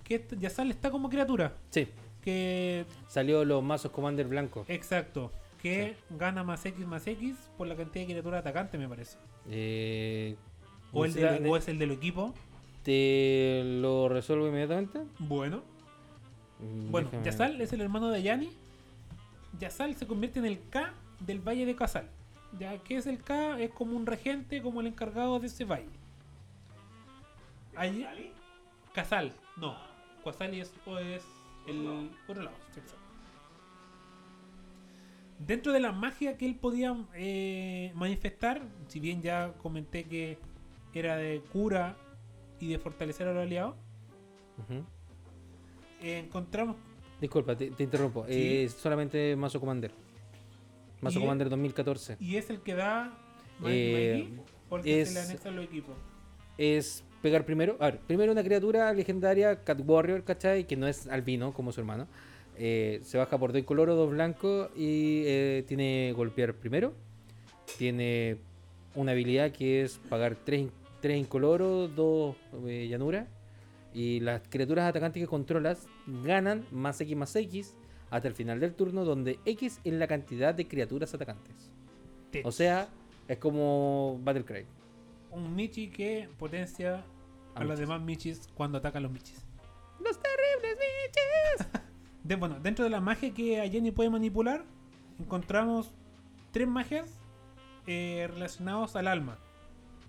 que 0.04 0.26
Yasal 0.40 0.70
está 0.72 0.92
como 0.92 1.10
criatura. 1.10 1.54
Sí, 1.70 1.88
Que, 2.24 2.86
salió 3.08 3.46
los 3.46 3.64
mazos 3.64 3.92
Commander 3.92 4.28
blancos. 4.28 4.70
exacto, 4.70 5.32
que 5.62 5.96
gana 6.12 6.44
más 6.44 6.66
X 6.66 6.86
más 6.86 7.06
X 7.08 7.36
por 7.58 7.68
la 7.68 7.76
cantidad 7.76 8.06
de 8.06 8.12
criaturas 8.14 8.40
atacantes, 8.42 8.80
me 8.80 8.88
parece. 8.88 9.18
Eh, 9.50 10.36
O, 10.92 11.06
el 11.06 11.14
de, 11.14 11.48
o 11.50 11.58
es 11.58 11.68
el 11.68 11.78
del 11.80 11.92
equipo. 11.92 12.34
¿Te 12.84 13.62
lo 13.82 14.10
resuelvo 14.10 14.48
inmediatamente? 14.48 15.02
Bueno, 15.20 15.62
Mm, 16.60 16.92
bueno, 16.92 17.10
déjame- 17.12 17.26
Yasal 17.26 17.62
es 17.62 17.74
el 17.74 17.82
hermano 17.82 18.10
de 18.10 18.18
Ayani. 18.18 18.50
Yasal 19.60 19.96
se 19.96 20.06
convierte 20.08 20.40
en 20.40 20.46
el 20.46 20.60
K 20.70 20.94
del 21.20 21.40
Valle 21.40 21.66
de 21.66 21.76
Casal. 21.76 22.08
Ya 22.60 22.78
que 22.80 22.98
es 22.98 23.06
el 23.08 23.20
K, 23.22 23.60
es 23.60 23.72
como 23.72 23.96
un 23.96 24.06
regente, 24.06 24.62
como 24.62 24.82
el 24.82 24.88
encargado 24.88 25.40
de 25.40 25.48
ese 25.48 25.66
valle. 25.66 25.90
Allí, 27.76 28.06
Casal, 28.94 29.32
no. 29.58 29.78
Casali 30.24 30.60
es, 30.60 30.74
o 30.86 30.98
es 30.98 31.24
el 31.68 32.10
otro 32.28 32.44
lado. 32.44 32.58
Dentro 35.40 35.72
de 35.72 35.80
la 35.80 35.94
magia 35.94 36.38
que 36.38 36.46
él 36.46 36.56
podía 36.56 36.96
eh, 37.14 37.94
manifestar, 37.96 38.62
si 38.88 39.00
bien 39.00 39.22
ya 39.22 39.54
comenté 39.62 40.04
que 40.04 40.38
era 40.94 41.16
de 41.16 41.42
cura 41.54 41.96
y 42.60 42.68
de 42.72 42.80
fortalecer 42.80 43.28
a 43.28 43.34
los 43.34 43.44
aliados. 43.44 43.76
Eh, 46.02 46.20
encontramos 46.20 46.76
Disculpa, 47.22 47.56
te, 47.58 47.72
te 47.72 47.84
interrumpo. 47.84 48.26
Sí. 48.28 48.34
Eh, 48.34 48.70
solamente 48.70 49.36
Mazo 49.36 49.60
Commander. 49.60 49.92
Mazo 51.02 51.20
Commander 51.20 51.50
2014. 51.50 52.16
y 52.20 52.38
es 52.38 52.50
el 52.50 52.62
que 52.62 52.76
da 52.76 53.14
Eh, 53.66 54.30
porque 54.70 55.02
es- 55.02 55.10
se 55.10 55.14
le 55.16 55.20
anexan 55.22 55.56
los 55.56 55.66
equipos. 55.66 55.96
Es 56.58 57.04
pegar 57.22 57.46
primero. 57.46 57.76
A 57.80 57.86
ver, 57.88 58.00
primero 58.00 58.32
una 58.32 58.44
criatura 58.44 58.92
legendaria, 58.94 59.64
Cat 59.64 59.82
Warrior, 59.86 60.24
¿cachai? 60.24 60.66
Que 60.66 60.78
no 60.78 60.88
es 60.88 61.08
albino 61.08 61.54
como 61.54 61.72
su 61.74 61.82
hermano. 61.82 62.08
Eh, 62.58 63.00
se 63.04 63.18
baja 63.18 63.38
por 63.38 63.52
dos 63.54 63.64
coloro, 63.64 63.96
dos 63.96 64.12
blancos 64.12 64.70
y 64.78 65.24
eh, 65.26 65.64
tiene 65.68 66.14
golpear 66.16 66.54
primero. 66.54 66.94
Tiene 67.78 68.38
una 68.96 69.12
habilidad 69.12 69.52
que 69.52 69.82
es 69.84 69.98
pagar 70.10 70.36
tres, 70.36 70.68
tres 71.02 71.18
incoloros, 71.18 71.94
dos 71.96 72.36
eh, 72.68 72.88
llanura. 72.90 73.28
Y 73.94 74.20
las 74.20 74.42
criaturas 74.50 74.88
atacantes 74.88 75.22
que 75.22 75.28
controlas 75.28 75.88
ganan 76.08 76.66
más 76.72 77.02
X 77.02 77.18
más 77.18 77.36
X 77.36 77.76
hasta 78.12 78.28
el 78.28 78.34
final 78.34 78.60
del 78.60 78.74
turno, 78.76 79.06
donde 79.06 79.40
X 79.46 79.80
es 79.84 79.94
la 79.94 80.08
cantidad 80.08 80.54
de 80.54 80.68
criaturas 80.68 81.14
atacantes. 81.14 81.72
O 82.44 82.52
sea, 82.52 82.90
es 83.28 83.38
como 83.38 84.20
Battlecry. 84.24 84.66
un 85.32 85.56
Michi 85.56 85.90
que 85.90 86.30
potencia 86.38 87.04
a, 87.56 87.62
A 87.62 87.64
los 87.64 87.72
Michis. 87.72 87.80
demás 87.80 88.02
Michis 88.02 88.50
cuando 88.56 88.78
atacan 88.78 89.04
los 89.04 89.12
Michis. 89.12 89.46
Los 90.04 90.18
terribles 90.20 90.78
bichos. 90.80 91.82
De, 92.24 92.36
bueno, 92.36 92.60
dentro 92.60 92.84
de 92.84 92.90
la 92.90 93.02
magia 93.02 93.34
que 93.34 93.60
Ayeni 93.60 93.92
puede 93.92 94.10
manipular, 94.10 94.64
encontramos 95.20 95.92
tres 96.52 96.68
magias 96.68 97.20
eh, 97.88 98.28
relacionadas 98.32 98.96
al 98.96 99.08
alma. 99.08 99.40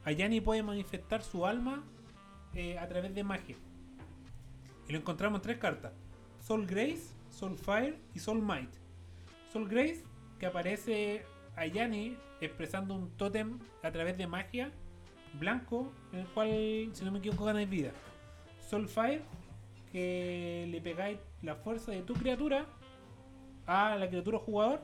Ayani 0.05 0.41
puede 0.41 0.63
manifestar 0.63 1.23
su 1.23 1.47
alma 1.47 1.83
eh, 2.55 2.79
a 2.79 2.87
través 2.89 3.15
de 3.15 3.25
magia. 3.25 3.57
Y 4.91 4.93
lo 4.93 4.99
encontramos 4.99 5.39
en 5.39 5.43
tres 5.43 5.59
cartas: 5.59 5.93
Soul 6.41 6.67
Grace, 6.67 7.15
Soul 7.31 7.57
Fire 7.57 7.97
y 8.13 8.19
Soul 8.19 8.43
Might. 8.43 8.71
Soul 9.53 9.69
Grace, 9.69 10.03
que 10.41 10.47
aparece 10.47 11.25
Ayani 11.55 12.17
expresando 12.41 12.95
un 12.97 13.09
tótem 13.17 13.61
a 13.85 13.93
través 13.93 14.19
de 14.19 14.27
magia 14.27 14.73
blanco, 15.35 15.93
en 16.13 16.19
el 16.21 16.27
cual, 16.27 16.91
si 16.93 17.05
no 17.05 17.13
me 17.13 17.21
equivoco, 17.21 17.45
gana 17.45 17.65
vida. 17.65 17.93
Soul 18.69 18.89
Fire, 18.89 19.23
que 19.93 20.67
le 20.69 20.81
pegáis 20.81 21.19
la 21.41 21.55
fuerza 21.55 21.93
de 21.93 22.03
tu 22.03 22.15
criatura 22.15 22.67
a 23.67 23.95
la 23.95 24.09
criatura 24.09 24.39
jugador 24.39 24.81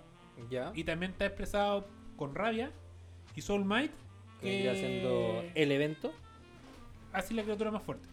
Ya. 0.49 0.71
y 0.73 0.85
también 0.85 1.11
está 1.11 1.27
expresado 1.27 1.89
con 2.17 2.33
rabia 2.37 2.71
y 3.35 3.41
Soul 3.41 3.65
Might 3.65 3.91
Que 4.41 4.63
que 4.63 5.53
el 5.57 5.73
evento. 5.73 6.13
hace 7.13 7.35
la 7.35 7.43
criatura 7.43 7.73
más 7.73 7.83
fuerte. 7.83 8.09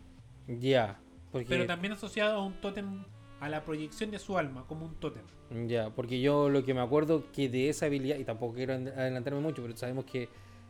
Ya. 0.47 0.99
Porque, 1.33 1.47
Pero 1.49 1.65
también 1.65 1.91
asociado 1.93 2.37
a 2.37 2.45
un 2.45 2.53
tótem, 2.61 3.03
a 3.41 3.49
la 3.49 3.65
proyección 3.65 4.09
de 4.11 4.19
su 4.19 4.37
alma, 4.37 4.63
como 4.67 4.85
un 4.85 4.95
tótem. 4.95 5.23
Ya, 5.67 5.89
porque 5.89 6.21
yo 6.21 6.47
lo 6.49 6.63
que 6.63 6.73
me 6.73 6.79
acuerdo 6.79 7.29
que 7.33 7.49
de 7.49 7.67
esa 7.69 7.87
habilidad, 7.87 8.17
y 8.17 8.23
tampoco 8.23 8.53
quiero 8.55 8.73
ad- 8.75 8.87
adelantarme 8.87 9.41
mucho, 9.41 9.61
pero 9.61 9.75
sabemos 9.75 10.05
que 10.05 10.29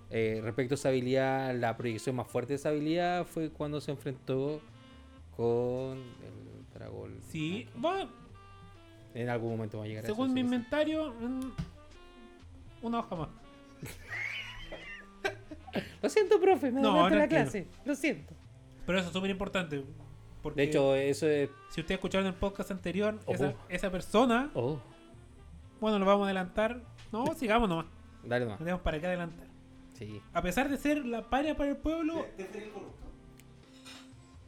eh, 0.09 0.39
respecto 0.43 0.73
a 0.73 0.75
esa 0.75 0.89
habilidad, 0.89 1.53
la 1.55 1.77
proyección 1.77 2.15
más 2.15 2.27
fuerte 2.27 2.53
de 2.53 2.55
esa 2.55 2.69
habilidad 2.69 3.25
fue 3.25 3.49
cuando 3.51 3.79
se 3.81 3.91
enfrentó 3.91 4.61
con 5.35 5.97
el 5.97 6.73
dragón. 6.73 7.19
Sí, 7.29 7.67
bueno, 7.75 8.09
En 9.13 9.29
algún 9.29 9.51
momento 9.51 9.77
va 9.79 9.83
a 9.83 9.87
llegar 9.87 10.05
a 10.05 10.07
según 10.07 10.27
eso, 10.27 10.33
mi 10.33 10.39
sí, 10.41 10.45
inventario, 10.45 11.13
una 12.81 12.99
hoja 12.99 13.15
más. 13.15 13.29
Lo 16.01 16.09
siento, 16.09 16.39
profe, 16.39 16.71
me 16.71 16.81
No, 16.81 17.09
la 17.09 17.27
clase. 17.27 17.67
Lo 17.85 17.95
siento. 17.95 18.33
Pero 18.85 18.99
eso 18.99 19.07
es 19.07 19.13
súper 19.13 19.29
importante. 19.29 19.83
Porque 20.43 20.61
De 20.61 20.67
hecho, 20.67 20.93
eso 20.95 21.27
es. 21.27 21.49
si 21.69 21.81
ustedes 21.81 21.97
escucharon 21.97 22.27
el 22.27 22.33
podcast 22.35 22.69
anterior, 22.69 23.17
Oh. 23.25 23.33
esa, 23.33 23.53
esa 23.69 23.89
persona, 23.89 24.51
Oh, 24.53 24.77
bueno, 25.79 25.97
lo 25.97 26.05
vamos 26.05 26.23
a 26.23 26.25
adelantar. 26.25 26.81
No, 27.11 27.25
sigamos 27.33 27.67
nomás. 27.69 27.85
dale 28.23 28.45
más. 28.45 28.59
No 28.59 28.65
tenemos 28.65 28.81
para 28.81 28.99
qué 28.99 29.07
adelantar. 29.07 29.47
Sí. 29.97 30.21
A 30.33 30.41
pesar 30.41 30.69
de 30.69 30.77
ser 30.77 31.05
la 31.05 31.21
paria 31.29 31.55
para 31.55 31.69
el 31.71 31.77
pueblo, 31.77 32.25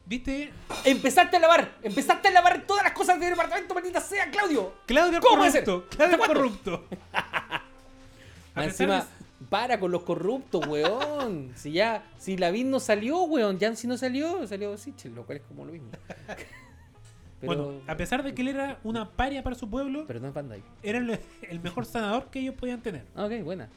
¿viste? 0.06 0.52
Empezaste 0.84 1.38
a 1.38 1.40
lavar, 1.40 1.76
empezaste 1.82 2.28
a 2.28 2.32
lavar 2.32 2.66
todas 2.68 2.84
las 2.84 2.94
cosas 2.94 3.20
del 3.20 3.30
departamento, 3.32 3.74
maldita 3.74 4.02
sea, 4.02 4.30
Claudio. 4.30 4.74
Claudio 4.86 5.20
¿Cómo 5.22 5.44
corrupto. 5.44 5.86
Claudio 5.90 6.18
corrupto. 6.20 6.86
A 7.14 8.62
pesar 8.62 8.64
encima, 8.64 8.96
de- 9.02 9.25
para 9.50 9.80
con 9.80 9.92
los 9.92 10.04
corruptos, 10.04 10.66
weón. 10.68 11.52
si 11.56 11.74
ya, 11.74 12.06
si 12.18 12.38
Lavín 12.38 12.70
no 12.70 12.80
salió, 12.80 13.24
weón, 13.24 13.60
Jansi 13.60 13.88
no 13.88 13.98
salió, 13.98 14.46
salió 14.48 14.78
Sichel, 14.78 15.14
lo 15.16 15.26
cual 15.26 15.40
es 15.40 15.44
como 15.44 15.66
lo 15.66 15.72
mismo. 15.72 15.90
Pero, 17.42 17.64
Bueno, 17.64 17.82
a 17.86 17.98
pesar 17.98 18.24
de 18.24 18.34
que 18.34 18.42
él 18.42 18.48
era 18.48 18.80
una 18.84 19.12
paria 19.12 19.44
para 19.44 19.58
su 19.58 19.70
pueblo, 19.70 20.06
pero 20.08 20.22
no 20.22 20.30
es 20.30 20.64
era 20.82 20.98
el, 21.00 21.20
el 21.42 21.60
mejor 21.60 21.86
sanador 21.86 22.30
que 22.30 22.40
ellos 22.40 22.56
podían 22.56 22.82
tener. 22.82 23.06
Ah, 23.14 23.26
ok, 23.26 23.44
buena. 23.44 23.70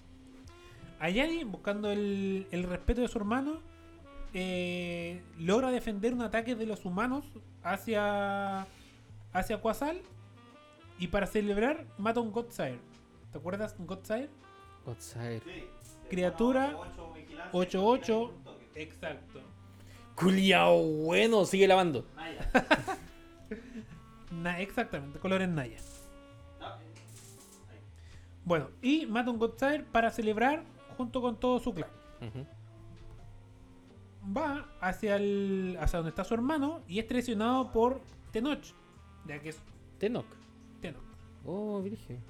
Ayani, 1.01 1.43
buscando 1.43 1.91
el, 1.91 2.47
el 2.53 2.63
respeto 2.63 3.01
de 3.01 3.09
su 3.09 3.19
hermano, 3.19 3.61
eh, 4.35 5.23
logra 5.39 5.71
defender 5.71 6.13
un 6.13 6.23
ataque 6.23 6.55
de 6.55 6.67
los 6.67 6.85
humanos 6.85 7.25
hacia, 7.63 8.67
hacia 9.33 9.61
Quasal 9.61 10.03
y 10.99 11.09
para 11.09 11.27
celebrar 11.27 11.87
mata 11.97 12.21
a 12.21 12.23
un 12.23 12.33
Godsire. 12.33 12.79
¿Te 13.33 13.39
acuerdas 13.39 13.77
de 13.77 13.83
un 13.83 13.87
Godsire? 13.87 14.31
Godsair. 14.89 15.43
Criatura 16.09 16.74
8-8. 17.53 18.30
Exacto. 18.74 19.41
Culiao, 20.14 20.82
bueno, 21.05 21.45
sigue 21.45 21.68
lavando. 21.68 22.07
Na- 24.30 24.61
exactamente, 24.61 25.18
colores 25.18 25.49
Naya. 25.49 25.76
Bueno, 28.45 28.70
y 28.80 29.05
mata 29.07 29.30
un 29.30 29.39
Godsire 29.39 29.84
para 29.84 30.11
celebrar 30.11 30.62
junto 30.97 31.20
con 31.20 31.39
todo 31.39 31.59
su 31.61 31.74
clan. 31.74 31.91
Va 34.36 34.68
hacia 34.80 35.16
el 35.16 35.76
hacia 35.80 35.99
donde 35.99 36.11
está 36.11 36.24
su 36.24 36.34
hermano 36.34 36.80
y 36.89 36.99
es 36.99 37.07
traicionado 37.07 37.70
por 37.72 38.01
Tenoch, 38.32 38.64
ya 39.26 39.39
que 39.39 39.51
es 39.51 39.59
Tenok. 39.99 40.26
Tenoch, 40.80 41.03
Oh, 41.45 41.80
virgen. 41.82 42.20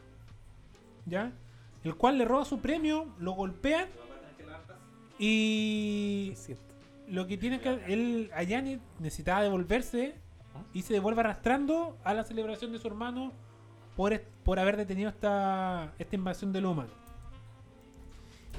¿ya? 1.07 1.33
El 1.85 1.95
cual 1.97 2.19
le 2.19 2.25
roba 2.25 2.45
su 2.45 2.59
premio, 2.61 3.07
lo 3.19 3.33
golpean 3.33 3.89
y 5.19 6.35
Lo 7.09 7.27
que 7.27 7.39
tiene 7.39 7.61
que 7.61 7.71
él 7.89 8.31
Ayani 8.35 8.79
necesitaba 8.99 9.43
devolverse 9.43 10.15
y 10.75 10.83
se 10.83 10.93
devuelve 10.93 11.21
arrastrando 11.21 11.97
a 12.05 12.13
la 12.15 12.25
celebración 12.25 12.73
de 12.73 12.79
su 12.79 12.87
hermano 12.89 13.33
por, 13.97 14.21
por 14.45 14.59
haber 14.59 14.77
detenido 14.77 15.09
esta, 15.09 15.93
esta 15.99 16.15
invasión 16.17 16.53
de 16.53 16.61
lo 16.61 16.73
humano. 16.73 16.91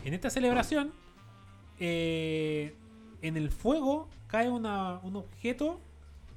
En 0.03 0.13
esta 0.13 0.29
celebración, 0.29 0.91
eh, 1.79 2.75
en 3.21 3.37
el 3.37 3.51
fuego 3.51 4.07
cae 4.27 4.49
una- 4.49 4.99
un 5.03 5.17
objeto 5.17 5.79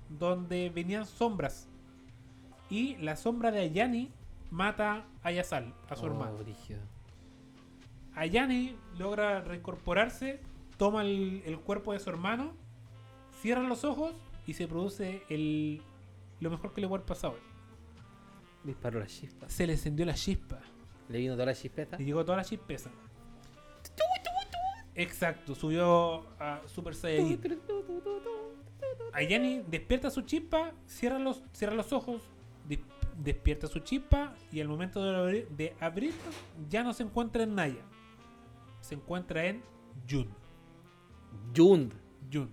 donde 0.09 0.69
venían 0.71 1.07
sombras. 1.07 1.69
Y 2.69 2.97
la 2.97 3.17
sombra 3.17 3.51
de 3.51 3.61
Ayani 3.61 4.11
mata 4.53 5.05
a 5.25 5.33
Yasal, 5.33 5.75
a 5.89 5.97
su 5.97 6.05
Oh, 6.05 6.07
hermano. 6.09 6.37
brígido. 6.39 6.81
Ayani 8.15 8.77
logra 8.99 9.41
reincorporarse, 9.41 10.41
toma 10.77 11.03
el, 11.03 11.43
el 11.47 11.59
cuerpo 11.59 11.93
de 11.95 11.99
su 11.99 12.11
hermano, 12.11 12.53
cierra 13.41 13.63
los 13.63 13.83
ojos 13.85 14.15
y 14.47 14.53
se 14.53 14.69
produce 14.69 15.23
el, 15.31 15.83
lo 16.41 16.51
mejor 16.51 16.73
que 16.75 16.83
le 16.83 16.89
puede 16.89 16.99
haber 17.01 17.07
pasado. 17.09 17.37
Disparó 18.63 19.01
la 19.01 19.07
chispa. 19.07 19.49
Se 19.49 19.67
le 19.67 19.73
encendió 19.73 20.05
la 20.07 20.15
chispa. 20.15 20.61
Le 21.09 21.19
vino 21.19 21.33
toda 21.35 21.47
la 21.47 21.55
chispeta. 21.55 21.97
Le 21.99 22.05
llegó 22.05 22.25
toda 22.25 22.37
la 22.37 22.45
chispeza. 22.45 22.91
Exacto, 24.95 25.55
subió 25.55 26.27
a 26.39 26.61
Super 26.67 26.95
Saiyajin. 26.95 27.41
Ayani 29.15 29.63
despierta 29.67 30.11
su 30.11 30.21
chispa, 30.23 30.73
cierra 30.87 31.19
los, 31.19 31.43
cierra 31.55 31.75
los 31.75 31.93
ojos, 31.93 32.23
despierta 33.17 33.67
su 33.67 33.81
chispa 33.81 34.35
y 34.51 34.61
al 34.61 34.69
momento 34.69 35.03
de 35.03 35.75
abrir, 35.81 36.13
de 36.15 36.69
ya 36.69 36.83
no 36.83 36.93
se 36.93 37.03
encuentra 37.03 37.43
en 37.43 37.55
Naya. 37.55 37.83
Se 38.81 38.95
encuentra 38.95 39.47
en 39.47 39.63
Jun. 40.09 40.29
Jund. 41.57 41.93
Jun. 42.33 42.51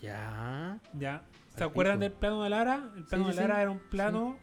Ya. 0.00 0.80
¿Ya? 0.94 1.24
¿Se 1.56 1.64
acuerdan 1.64 2.00
del 2.00 2.12
plano 2.12 2.42
de 2.42 2.50
Lara? 2.50 2.92
El 2.96 3.04
plano 3.04 3.24
Sí, 3.24 3.30
de 3.30 3.36
Lara 3.42 3.54
sí. 3.56 3.60
era 3.62 3.70
un 3.70 3.78
plano 3.90 4.38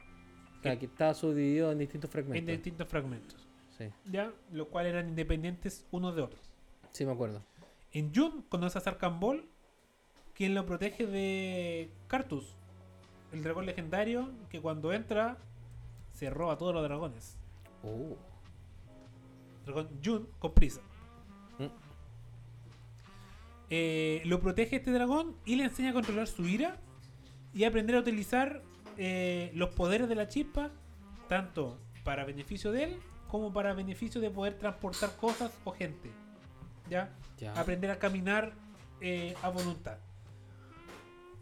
que 0.61 0.85
estaba 0.85 1.13
subdividido 1.13 1.71
en 1.71 1.77
distintos 1.77 2.09
en 2.09 2.11
fragmentos. 2.11 2.47
distintos 2.47 2.87
fragmentos. 2.87 3.47
Sí. 3.77 3.85
¿Ya? 4.11 4.31
Los 4.51 4.67
cuales 4.67 4.93
eran 4.93 5.09
independientes 5.09 5.85
unos 5.91 6.15
de 6.15 6.23
otros. 6.23 6.41
Sí, 6.91 7.05
me 7.05 7.11
acuerdo. 7.11 7.43
En 7.91 8.13
Jun 8.13 8.43
conoce 8.49 8.77
a 8.77 8.81
Sarkhan 8.81 9.19
Ball, 9.19 9.47
quien 10.33 10.55
lo 10.55 10.65
protege 10.65 11.05
de 11.05 11.91
Cartus, 12.07 12.55
el 13.35 13.43
dragón 13.43 13.65
legendario 13.65 14.31
que 14.49 14.61
cuando 14.61 14.93
entra 14.93 15.37
se 16.13 16.29
roba 16.29 16.53
a 16.53 16.57
todos 16.57 16.73
los 16.73 16.83
dragones. 16.83 17.37
Oh. 17.83 18.17
Dragón 19.65 19.89
Jun 20.03 20.29
con 20.39 20.53
prisa. 20.53 20.81
Mm. 21.59 21.65
Eh, 23.69 24.21
lo 24.25 24.39
protege 24.39 24.77
este 24.77 24.91
dragón 24.91 25.35
y 25.45 25.57
le 25.57 25.65
enseña 25.65 25.89
a 25.89 25.93
controlar 25.93 26.27
su 26.27 26.47
ira 26.47 26.77
y 27.53 27.65
aprender 27.65 27.97
a 27.97 27.99
utilizar 27.99 28.61
eh, 28.97 29.51
los 29.53 29.71
poderes 29.71 30.07
de 30.07 30.15
la 30.15 30.27
chispa, 30.29 30.71
tanto 31.27 31.77
para 32.03 32.23
beneficio 32.23 32.71
de 32.71 32.83
él 32.85 32.99
como 33.27 33.51
para 33.51 33.73
beneficio 33.73 34.21
de 34.21 34.29
poder 34.29 34.57
transportar 34.57 35.17
cosas 35.17 35.51
o 35.65 35.71
gente. 35.71 36.09
¿Ya? 36.89 37.09
Ya. 37.39 37.51
aprender 37.59 37.89
a 37.89 37.97
caminar 37.97 38.53
eh, 39.01 39.35
a 39.41 39.49
voluntad. 39.49 39.97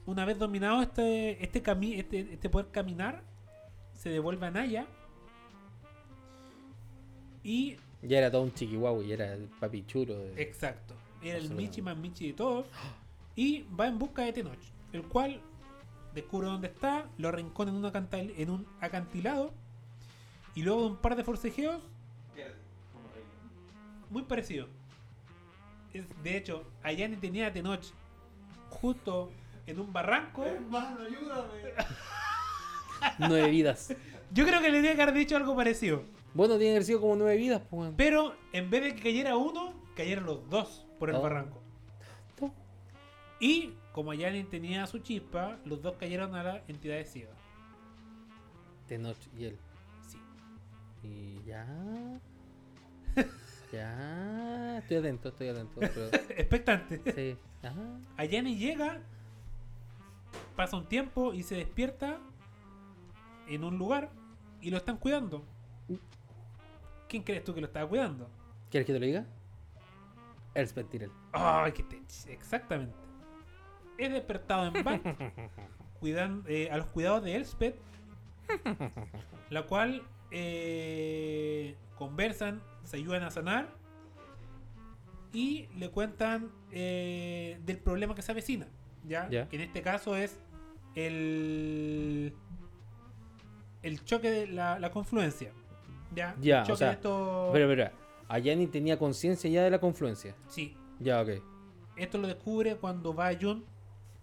Una 0.05 0.25
vez 0.25 0.37
dominado 0.37 0.81
este, 0.81 1.41
este, 1.43 1.61
cami 1.61 1.93
este, 1.93 2.33
este 2.33 2.49
poder 2.49 2.67
caminar, 2.71 3.23
se 3.93 4.09
devuelve 4.09 4.45
a 4.47 4.51
Naya. 4.51 4.85
Y, 7.43 7.77
Ya 8.01 8.17
era 8.19 8.31
todo 8.31 8.41
un 8.43 8.53
chiquihuahua 8.53 9.03
y 9.03 9.11
era 9.13 9.33
el 9.33 9.43
papi 9.59 9.85
churo. 9.85 10.13
de- 10.17 10.41
exacto, 10.41 10.93
era 11.21 11.37
el. 11.37 11.49
Michi 11.51 11.81
más 11.81 11.95
Michi 11.97 12.27
de 12.27 12.33
todos. 12.33 12.65
Y 13.35 13.63
va 13.79 13.87
en 13.87 13.97
busca 13.97 14.23
de 14.23 14.33
Tenoch, 14.33 14.59
el 14.91 15.03
cual 15.03 15.41
descubre 16.13 16.47
dónde 16.47 16.67
está, 16.67 17.09
lo 17.17 17.29
arrincona 17.29 17.71
en 17.71 17.77
un, 17.77 17.83
acantil- 17.85 18.33
en 18.37 18.49
un 18.49 18.67
acantilado. 18.81 19.51
Y 20.55 20.61
luego 20.61 20.81
de 20.81 20.87
un 20.87 20.97
par 20.97 21.15
de 21.15 21.23
forcejeos, 21.23 21.81
muy 24.09 24.21
parecido. 24.23 24.67
Es- 25.93 26.05
de 26.23 26.37
hecho, 26.37 26.63
Ayani 26.83 27.15
tenía 27.17 27.47
a 27.47 27.53
Tenoch 27.53 27.83
justo 28.69 29.31
en 29.67 29.79
un 29.79 29.91
barranco. 29.93 30.45
Hermano, 30.45 30.99
ayúdame. 31.01 31.73
Nueve 33.19 33.49
vidas. 33.49 33.95
Yo 34.31 34.45
creo 34.45 34.61
que 34.61 34.69
le 34.71 34.77
tenía 34.77 34.95
que 34.95 35.01
haber 35.01 35.15
dicho 35.15 35.35
algo 35.35 35.55
parecido. 35.55 36.03
Bueno, 36.33 36.55
tiene 36.57 36.71
que 36.71 36.77
haber 36.77 36.83
sido 36.85 37.01
como 37.01 37.15
nueve 37.15 37.37
vidas, 37.37 37.61
pues. 37.69 37.91
Pero 37.95 38.35
en 38.53 38.69
vez 38.69 38.81
de 38.83 38.95
que 38.95 39.03
cayera 39.03 39.35
uno, 39.37 39.73
cayeron 39.95 40.25
los 40.25 40.49
dos 40.49 40.85
por 40.99 41.09
el 41.09 41.15
Oh. 41.17 41.21
barranco. 41.21 41.61
No. 42.41 42.53
Y 43.39 43.73
como 43.91 44.09
Ayani 44.11 44.43
tenía 44.45 44.87
su 44.87 44.99
chispa, 44.99 45.57
los 45.65 45.81
dos 45.81 45.95
cayeron 45.99 46.33
a 46.35 46.43
la 46.43 46.63
entidad 46.67 46.95
de 46.95 47.05
Siva. 47.05 47.31
Tenoch 48.87 49.17
y 49.37 49.45
él. 49.45 49.57
Sí. 50.07 50.17
Y 51.03 51.43
ya. 51.45 51.67
ya. 53.71 54.77
Estoy 54.79 54.97
atento, 54.97 55.29
estoy 55.29 55.49
atento. 55.49 55.79
Pero, 55.79 56.05
Expectante. 56.29 57.01
sí. 57.13 57.37
Ajá. 57.67 57.99
Ayani 58.17 58.57
llega 58.57 59.01
Pasa 60.55 60.77
un 60.77 60.87
tiempo 60.87 61.33
y 61.33 61.43
se 61.43 61.55
despierta 61.55 62.19
en 63.47 63.63
un 63.63 63.77
lugar 63.77 64.11
y 64.61 64.69
lo 64.69 64.77
están 64.77 64.97
cuidando. 64.97 65.43
¿Quién 67.07 67.23
crees 67.23 67.43
tú 67.43 67.53
que 67.53 67.61
lo 67.61 67.67
estaba 67.67 67.87
cuidando? 67.87 68.29
¿Quieres 68.69 68.87
que 68.87 68.93
te 68.93 68.99
lo 68.99 69.05
diga? 69.05 69.25
Elspeth 70.55 70.89
Tyrell. 70.89 71.11
Ay, 71.31 71.71
qué 71.71 71.83
te... 71.83 72.01
Exactamente. 72.31 72.95
Es 73.97 74.11
despertado 74.11 74.65
en 74.67 74.83
Bank 74.83 75.03
cuidan, 75.99 76.43
eh, 76.47 76.69
a 76.69 76.77
los 76.77 76.87
cuidados 76.87 77.23
de 77.23 77.35
Elspeth, 77.35 77.75
la 79.49 79.63
cual 79.63 80.03
eh, 80.31 81.77
conversan, 81.97 82.61
se 82.83 82.97
ayudan 82.97 83.23
a 83.23 83.31
sanar 83.31 83.69
y 85.31 85.67
le 85.77 85.89
cuentan 85.91 86.51
eh, 86.71 87.57
del 87.65 87.77
problema 87.77 88.15
que 88.15 88.21
se 88.21 88.31
avecina. 88.31 88.67
¿Ya? 89.07 89.29
Ya. 89.29 89.47
Que 89.49 89.55
en 89.57 89.61
este 89.63 89.81
caso 89.81 90.15
es 90.15 90.39
el, 90.95 92.33
el 93.81 94.03
choque 94.05 94.29
de 94.31 94.47
la, 94.47 94.79
la 94.79 94.91
confluencia. 94.91 95.51
¿ya? 96.15 96.35
Ya, 96.39 96.59
El 96.59 96.63
choque 96.63 96.73
o 96.73 96.77
sea, 96.77 96.87
de 96.89 96.93
estos- 96.93 97.49
Pero, 97.53 97.67
pero, 97.67 97.89
Ayani 98.27 98.67
tenía 98.67 98.97
conciencia 98.97 99.49
ya 99.49 99.63
de 99.63 99.69
la 99.71 99.79
confluencia. 99.79 100.35
Sí, 100.47 100.75
Ya, 100.99 101.21
ok. 101.21 101.29
Esto 101.95 102.17
lo 102.17 102.27
descubre 102.27 102.75
cuando 102.77 103.13
va 103.13 103.27
a 103.27 103.35
Jun. 103.39 103.65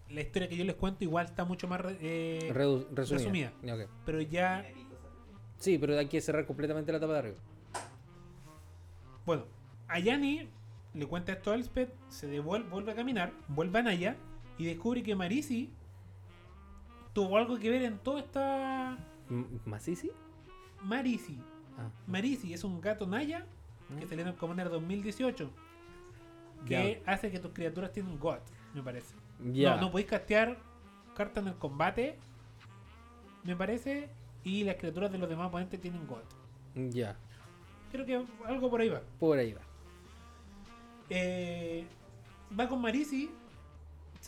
La 0.09 0.23
historia 0.23 0.49
que 0.49 0.57
yo 0.57 0.65
les 0.65 0.75
cuento 0.75 1.05
igual 1.05 1.27
está 1.27 1.45
mucho 1.45 1.69
más 1.69 1.81
eh, 2.01 2.51
Redu- 2.53 2.85
resumida. 2.93 3.53
pero 4.05 4.21
ya 4.21 4.65
Sí, 5.59 5.79
pero 5.79 5.97
hay 5.97 6.09
que 6.09 6.21
cerrar 6.21 6.47
completamente 6.47 6.91
la 6.91 6.99
tapa 6.99 7.13
de 7.13 7.19
arriba. 7.21 7.37
bueno 9.25 9.45
a 9.87 10.01
Yanni 10.01 10.49
le 10.95 11.07
cuenta 11.07 11.31
esto 11.33 11.53
a 11.53 11.55
Elspeth 11.55 11.93
se 12.09 12.27
devuelve 12.27 12.69
vuelve 12.71 12.91
a 12.91 12.95
caminar 12.97 13.33
vuelve 13.47 13.79
a 13.79 13.83
Naya 13.83 14.17
y 14.61 14.67
descubre 14.67 15.03
que 15.03 15.15
Marisi 15.17 15.71
tuvo 17.15 17.39
algo 17.39 17.59
que 17.59 17.71
ver 17.71 17.83
en 17.83 17.99
toda 17.99 18.21
esta 18.21 18.99
¿Masisi? 19.65 20.11
Marisi 20.83 21.39
Ah. 21.79 21.89
Marisi 22.07 22.53
es 22.53 22.63
un 22.65 22.81
gato 22.81 23.07
Naya 23.07 23.47
que 23.99 24.07
salió 24.07 24.23
en 24.23 24.29
el 24.29 24.35
Commander 24.37 24.69
2018 24.69 25.51
que 26.67 27.01
Ya. 27.05 27.13
hace 27.13 27.31
que 27.31 27.39
tus 27.39 27.53
criaturas 27.53 27.91
tienen 27.93 28.19
God 28.19 28.39
me 28.75 28.83
parece 28.83 29.15
Ya. 29.53 29.77
No, 29.77 29.83
no 29.83 29.91
podéis 29.93 30.11
castear 30.11 30.59
cartas 31.17 31.43
en 31.43 31.49
el 31.49 31.55
combate, 31.57 32.19
me 33.45 33.57
parece, 33.57 34.11
y 34.45 34.65
las 34.65 34.77
criaturas 34.77 35.11
de 35.11 35.17
los 35.19 35.29
demás 35.29 35.49
oponentes 35.49 35.81
tienen 35.81 36.07
God. 36.07 36.23
Ya. 36.93 37.17
Creo 37.91 38.05
que 38.07 38.23
algo 38.47 38.69
por 38.71 38.81
ahí 38.83 38.89
va. 38.91 39.01
Por 39.19 39.39
ahí 39.39 39.53
va. 39.55 39.61
Eh, 41.09 41.87
va 42.59 42.69
con 42.69 42.81
Marisi, 42.83 43.31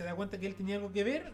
se 0.03 0.09
da 0.09 0.15
cuenta 0.15 0.39
que 0.39 0.47
él 0.47 0.55
tenía 0.55 0.77
algo 0.77 0.93
que 0.93 1.05
ver, 1.05 1.33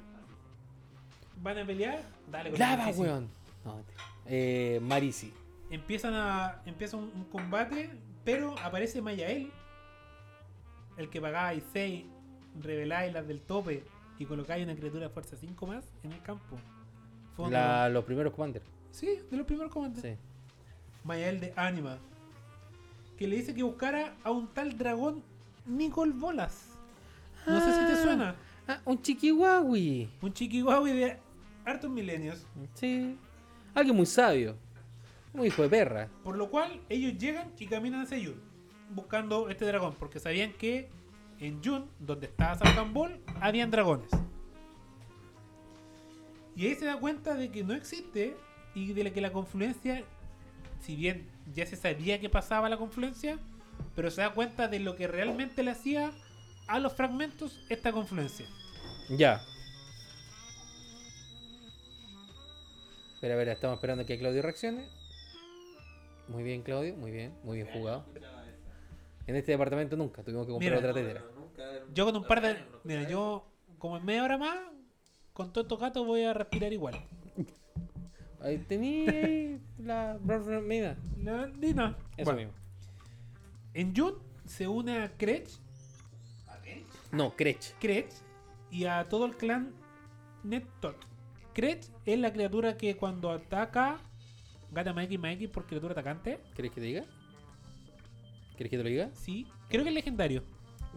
van 1.43 1.59
a 1.59 1.65
pelear, 1.67 2.03
dale 2.31 2.51
con 2.51 2.59
¡Lava, 2.59 2.89
weón! 2.91 3.29
No, 3.65 3.81
eh, 4.27 4.79
Marisi. 4.83 5.33
Empiezan 5.71 6.15
a, 6.15 6.61
empieza 6.67 6.97
un, 6.97 7.05
un 7.15 7.25
combate, 7.25 7.91
pero 8.25 8.55
aparece 8.59 9.01
Mayael, 9.03 9.51
el 10.97 11.09
que 11.11 11.21
pagáis 11.21 11.63
6, 11.73 12.05
reveláis 12.61 13.13
las 13.13 13.27
del 13.27 13.41
tope 13.41 13.85
y 14.19 14.25
colocáis 14.27 14.65
una 14.65 14.75
criatura 14.75 15.05
de 15.09 15.11
fuerza 15.13 15.37
5 15.37 15.67
más 15.67 15.85
en 16.03 16.13
el 16.13 16.23
campo. 16.23 16.57
De 17.39 17.91
los- 17.91 18.05
primeros 18.05 18.33
commanders. 18.35 18.65
Sí, 18.91 19.21
de 19.31 19.37
los 19.37 19.47
primeros 19.47 19.73
comandos. 19.73 20.03
Sí. 20.03 20.15
Mayael 21.05 21.39
de 21.41 21.53
Anima. 21.57 21.99
Que 23.17 23.29
le 23.29 23.37
dice 23.37 23.55
que 23.55 23.63
buscara 23.63 24.15
a 24.25 24.31
un 24.33 24.49
tal 24.49 24.77
dragón 24.77 25.23
Nicol 25.67 26.13
Bolas. 26.13 26.71
No 27.47 27.61
sé 27.61 27.73
si 27.73 27.87
te 27.87 27.93
Ah. 27.93 28.03
suena. 28.03 28.35
Ah, 28.69 28.83
un 28.85 29.01
chiquihuahui. 29.01 30.11
Un 30.21 30.33
chiquihuahua 30.35 30.91
de 30.91 31.17
hartos 31.65 31.91
milenios. 31.91 32.47
Sí. 32.75 33.17
Alguien 33.75 33.97
muy 33.97 34.05
sabio. 34.05 34.57
Un 35.33 35.47
hijo 35.47 35.63
de 35.63 35.71
perra. 35.71 36.09
Por 36.23 36.37
lo 36.37 36.51
cual 36.51 36.79
ellos 36.91 37.17
llegan 37.17 37.51
y 37.59 37.67
caminan 37.67 38.03
hacia 38.03 38.19
Yun. 38.19 38.39
Buscando 38.91 39.49
este 39.49 39.65
dragón. 39.65 39.95
Porque 39.99 40.21
sabían 40.21 40.53
que 40.53 40.91
en 41.41 41.63
Yun, 41.63 41.87
donde 41.99 42.27
estaba 42.27 42.57
Sarkambol, 42.57 43.19
habían 43.41 43.71
dragones. 43.71 44.11
Y 46.55 46.67
ahí 46.67 46.75
se 46.75 46.85
da 46.85 46.99
cuenta 46.99 47.37
de 47.37 47.51
que 47.51 47.65
no 47.65 47.73
existe 47.73 48.37
y 48.75 48.93
de 48.93 49.11
que 49.13 49.21
la 49.23 49.33
confluencia, 49.33 50.05
si 50.81 50.95
bien 50.95 51.27
ya 51.55 51.65
se 51.65 51.77
sabía 51.77 52.21
que 52.21 52.29
pasaba 52.29 52.69
la 52.69 52.77
confluencia, 52.77 53.39
pero 53.97 54.11
se 54.11 54.21
da 54.21 54.35
cuenta 54.35 54.69
de 54.69 54.81
lo 54.81 54.95
que 54.95 55.07
realmente 55.07 55.63
le 55.63 55.71
hacía 55.71 56.13
a 56.69 56.79
los 56.79 56.93
fragmentos 56.93 57.59
esta 57.69 57.93
confluencia. 57.93 58.47
Ya. 59.11 59.43
Espera, 63.15 63.35
espera, 63.35 63.53
estamos 63.53 63.77
esperando 63.79 64.07
que 64.07 64.19
Claudio 64.19 64.43
reaccione. 64.43 64.87
Muy 66.29 66.43
bien, 66.43 66.63
Claudio, 66.63 66.95
muy 66.95 67.11
bien, 67.11 67.35
muy 67.43 67.57
bien 67.57 67.69
jugado. 67.73 68.05
En 69.27 69.35
este 69.35 69.53
departamento 69.53 69.97
nunca, 69.97 70.23
tuvimos 70.23 70.47
que 70.47 70.53
comprar 70.53 70.75
Mira. 70.75 70.91
otra 70.91 70.95
tetera. 70.95 71.25
Yo 71.93 72.05
con 72.07 72.17
un 72.17 72.25
par 72.25 72.41
de... 72.41 72.57
Mira, 72.85 73.09
yo 73.09 73.47
como 73.79 73.97
en 73.97 74.05
media 74.05 74.25
hora 74.25 74.39
más, 74.39 74.59
con 75.33 75.53
todos 75.53 75.65
estos 75.65 75.81
gatos 75.81 76.07
voy 76.07 76.23
a 76.25 76.33
respirar 76.35 76.73
igual. 76.73 76.95
Ahí 78.41 78.59
tenía 78.59 79.11
ahí 79.25 79.61
la. 79.79 80.19
No, 81.17 81.47
ni 81.49 81.75
no. 81.75 81.89
Eso 82.17 82.25
Bueno, 82.25 82.37
mismo. 82.39 82.53
En 83.75 83.95
Jun 83.97 84.15
se 84.47 84.69
une 84.69 84.99
a 85.03 85.17
Kretch, 85.17 85.59
No, 87.13 87.35
Krech. 87.37 87.75
Kretch 87.81 88.13
y 88.71 88.85
a 88.85 89.09
todo 89.09 89.27
el 89.27 89.37
clan 89.37 89.73
Nettot. 90.45 90.97
Kretch 91.55 91.87
es 92.07 92.19
la 92.19 92.33
criatura 92.33 92.77
que 92.77 92.97
cuando 92.97 93.31
ataca 93.31 93.99
gana 94.73 94.93
más 94.93 95.05
X 95.07 95.19
más 95.19 95.33
X 95.33 95.49
por 95.49 95.67
criatura 95.67 95.93
atacante. 95.93 96.39
¿Quieres 96.55 96.73
que 96.73 96.81
te 96.81 96.87
diga? 96.87 97.05
¿Quieres 98.57 98.71
que 98.71 98.77
te 98.77 98.83
lo 98.83 98.89
diga? 98.89 99.11
Sí, 99.15 99.47
creo 99.69 99.83
que 99.85 99.89
es 99.91 99.95
legendario. 99.95 100.43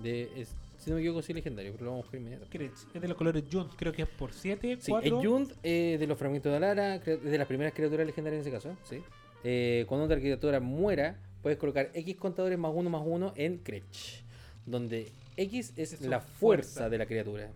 De, 0.01 0.31
es- 0.35 0.55
si 0.77 0.89
no 0.89 0.95
me 0.95 1.01
equivoco, 1.03 1.21
sí 1.21 1.31
legendario, 1.31 1.71
pero 1.73 1.85
lo 1.85 1.91
vamos 1.91 2.03
a 2.03 2.05
buscar 2.07 2.19
inmediato. 2.19 2.47
Kretch 2.49 2.73
es 2.93 3.01
de 3.01 3.07
los 3.07 3.15
colores 3.15 3.43
Jun, 3.51 3.69
creo 3.77 3.93
que 3.93 4.01
es 4.01 4.07
por 4.07 4.33
7, 4.33 4.77
Sí, 4.81 4.89
4. 4.91 5.19
es 5.21 5.27
Jund 5.27 5.53
eh, 5.61 5.97
de 5.99 6.07
los 6.07 6.17
fragmentos 6.17 6.51
de 6.51 6.57
Alara, 6.57 6.95
es 6.95 7.05
de 7.23 7.37
las 7.37 7.47
primeras 7.47 7.73
criaturas 7.73 8.05
legendarias 8.07 8.41
en 8.41 8.47
ese 8.47 8.55
caso. 8.55 8.75
¿sí? 8.89 9.03
Eh, 9.43 9.85
cuando 9.87 10.05
otra 10.05 10.17
criatura 10.19 10.59
muera, 10.59 11.19
puedes 11.43 11.59
colocar 11.59 11.91
X 11.93 12.15
contadores 12.17 12.57
más 12.57 12.71
uno 12.73 12.89
más 12.89 13.03
uno 13.05 13.31
en 13.35 13.59
Kretch, 13.59 14.23
donde 14.65 15.11
X 15.41 15.73
es, 15.75 16.01
la 16.01 16.19
fuerza, 16.19 16.37
fuerza. 16.39 16.89
de 16.89 16.97
la 16.97 17.05
criatura. 17.05 17.51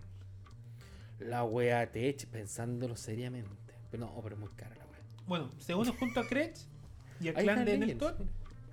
La 1.18 1.44
wea 1.44 1.90
te 1.90 2.08
eche 2.08 2.26
pensándolo 2.26 2.96
seriamente. 2.96 3.74
Pero 3.90 4.06
no, 4.06 4.20
pero 4.22 4.34
es 4.34 4.40
muy 4.40 4.50
cara 4.50 4.74
la 4.76 4.84
wea. 4.86 5.00
Bueno, 5.26 5.50
se 5.58 5.74
une 5.74 5.90
junto 5.92 6.20
a 6.20 6.26
Kretch 6.26 6.60
y 7.20 7.28
al 7.28 7.34
clan 7.34 7.64
de 7.64 7.78
mira. 7.78 8.14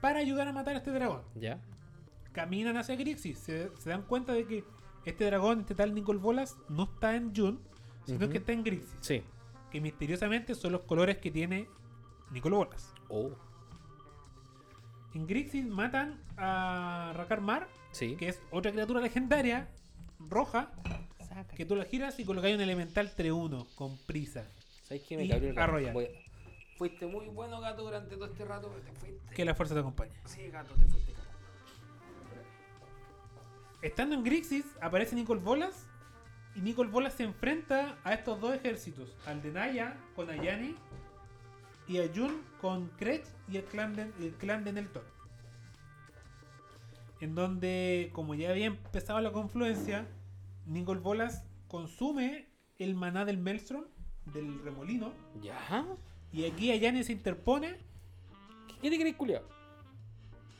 para 0.01 0.19
ayudar 0.19 0.47
a 0.47 0.51
matar 0.51 0.75
a 0.75 0.77
este 0.79 0.91
dragón. 0.91 1.21
¿Ya? 1.35 1.59
caminan 2.33 2.75
hacia 2.77 2.95
Grixis. 2.95 3.37
Se, 3.37 3.69
se 3.77 3.89
dan 3.89 4.01
cuenta 4.01 4.33
de 4.33 4.45
que 4.45 4.63
este 5.05 5.25
dragón, 5.25 5.61
este 5.61 5.75
tal 5.75 5.93
Nicol 5.93 6.17
Bolas, 6.17 6.57
no 6.67 6.83
está 6.83 7.15
en 7.15 7.33
Jun, 7.33 7.59
sino 8.05 8.27
que 8.27 8.39
está 8.39 8.51
en 8.51 8.63
Grixis. 8.63 8.97
Sí. 8.99 9.23
Que 9.71 9.79
misteriosamente 9.79 10.55
son 10.55 10.73
los 10.73 10.81
colores 10.81 11.17
que 11.19 11.31
tiene 11.31 11.67
Nicol 12.31 12.53
Bolas. 12.53 12.93
Oh, 13.07 13.31
En 15.13 15.27
Grixis 15.27 15.65
matan 15.65 16.19
a 16.37 17.13
Rakar 17.15 17.41
Mar, 17.41 17.67
sí. 17.93 18.15
que 18.17 18.27
es 18.27 18.41
otra 18.51 18.71
criatura 18.73 18.99
legendaria, 18.99 19.69
roja, 20.19 20.69
que 21.55 21.65
tú 21.65 21.75
la 21.75 21.85
giras 21.85 22.19
y 22.19 22.25
colocáis 22.25 22.55
un 22.55 22.61
elemental 22.61 23.11
3-1 23.15 23.65
con 23.75 23.97
prisa. 24.05 24.45
¿Sabes 24.83 25.03
qué 25.07 25.15
me 25.17 25.23
y 25.23 25.29
cabrió 25.29 25.49
el 25.49 25.55
gato? 25.55 25.63
arrollar. 25.71 25.93
Voy 25.93 26.05
a- 26.05 26.09
Fuiste 26.77 27.05
muy 27.05 27.27
bueno 27.27 27.61
gato 27.61 27.83
durante 27.83 28.15
todo 28.15 28.25
este 28.25 28.43
rato, 28.45 28.67
pero 28.69 28.81
te 28.83 28.99
fuiste. 28.99 29.33
Que 29.35 29.45
la 29.45 29.55
fuerza 29.55 29.73
te 29.75 29.79
acompañe. 29.79 30.11
Sí, 30.25 30.47
gato, 30.49 30.73
te 30.73 30.83
fuiste. 30.85 31.13
gato. 31.13 31.23
Estando 33.81 34.15
en 34.15 34.23
Grixis, 34.23 34.65
aparece 34.81 35.15
Nicol 35.15 35.39
Bolas. 35.39 35.87
Y 36.55 36.61
Nicol 36.61 36.87
Bolas 36.87 37.13
se 37.13 37.23
enfrenta 37.23 37.97
a 38.03 38.13
estos 38.13 38.39
dos 38.39 38.53
ejércitos: 38.55 39.15
al 39.25 39.41
de 39.41 39.51
Naya 39.51 39.97
con 40.15 40.29
Ayani 40.29 40.75
y 41.87 41.97
a 41.99 42.07
Jun 42.13 42.41
con 42.61 42.89
Kretch 42.97 43.25
y 43.47 43.57
el 43.57 43.63
clan 43.65 43.95
de, 43.95 44.03
el 44.19 44.33
clan 44.39 44.63
de 44.63 44.73
Neltor. 44.73 45.05
En 47.23 47.35
donde, 47.35 48.09
como 48.11 48.35
ya 48.35 48.49
había 48.49 48.65
empezado 48.65 49.21
la 49.21 49.31
confluencia, 49.31 50.05
Nicol 50.65 50.99
Bolas 50.99 51.45
consume 51.69 52.49
el 52.79 52.95
maná 52.95 53.23
del 53.23 53.37
Maelstrom, 53.37 53.85
del 54.33 54.61
remolino. 54.61 55.13
¿Ya? 55.41 55.85
Y 56.33 56.43
aquí 56.43 56.69
Ayani 56.69 57.01
se 57.05 57.13
interpone, 57.13 57.77
¿Qué 58.81 58.89
te 58.89 58.99
crees, 58.99 59.15
culiao? 59.15 59.43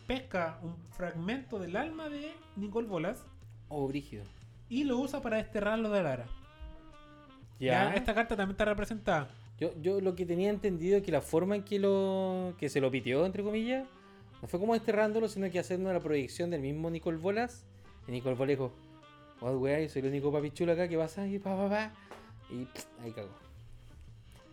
pesca 0.07 0.57
un 0.63 0.77
fragmento 0.91 1.59
del 1.59 1.75
alma 1.75 2.07
de 2.07 2.31
Nicol 2.55 2.85
Bolas 2.85 3.25
Oh, 3.67 3.85
brígido. 3.89 4.23
y 4.69 4.85
lo 4.85 4.97
usa 4.99 5.21
para 5.21 5.35
desterrarlo 5.37 5.89
de 5.89 6.01
Lara. 6.01 6.27
Ya. 7.59 7.89
Ya, 7.89 7.93
esta 7.95 8.13
carta 8.13 8.37
también 8.37 8.51
está 8.53 8.63
representada. 8.63 9.27
Yo, 9.59 9.73
yo 9.81 9.99
lo 9.99 10.15
que 10.15 10.25
tenía 10.25 10.49
entendido 10.49 10.95
es 10.97 11.03
que 11.03 11.11
la 11.11 11.19
forma 11.21 11.57
en 11.57 11.63
que 11.63 11.77
lo 11.79 12.53
que 12.57 12.69
se 12.69 12.79
lo 12.79 12.89
pitió, 12.89 13.25
entre 13.25 13.43
comillas, 13.43 13.85
no 14.43 14.49
fue 14.49 14.59
como 14.59 14.73
desterrándolo, 14.73 15.29
sino 15.29 15.49
que 15.49 15.57
haciendo 15.57 15.93
la 15.93 16.01
proyección 16.01 16.49
del 16.49 16.59
mismo 16.59 16.89
Nicole 16.89 17.17
Bolas. 17.17 17.63
Y 18.09 18.11
Nicole 18.11 18.35
Bolas 18.35 18.49
dijo, 18.49 18.73
oh, 19.39 19.51
weá, 19.51 19.79
yo 19.79 19.87
soy 19.87 20.01
el 20.01 20.09
único 20.09 20.33
papichulo 20.33 20.73
acá 20.73 20.89
que 20.89 20.97
pasa 20.97 21.25
y 21.25 21.39
pa, 21.39 21.55
pa, 21.55 21.69
pa. 21.69 21.93
Y 22.49 22.65
pff, 22.65 22.85
ahí 23.01 23.13
cagó. 23.13 23.29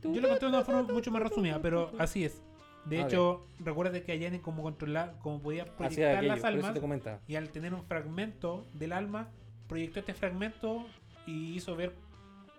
Yo 0.05 0.21
lo 0.21 0.29
conté 0.29 0.45
de 0.45 0.53
una 0.53 0.63
forma 0.63 0.85
mucho 0.85 1.11
más 1.11 1.25
resumida, 1.25 1.61
pero 1.61 1.91
así 1.99 2.25
es. 2.25 2.41
De 2.85 3.01
hecho, 3.01 3.45
recuerda 3.59 4.01
que 4.01 4.13
Ayane 4.13 4.41
como 4.41 4.63
controlar, 4.63 5.19
como 5.23 5.43
podía 5.43 5.65
proyectar 5.65 6.19
aquello, 6.19 6.37
las 6.37 6.45
almas, 6.45 7.19
y 7.27 7.35
al 7.35 7.51
tener 7.51 7.75
un 7.75 7.83
fragmento 7.83 8.65
del 8.75 8.93
alma, 8.93 9.29
proyectó 9.67 9.99
este 9.99 10.15
fragmento 10.15 10.87
y 11.27 11.57
hizo 11.57 11.75
ver, 11.75 11.97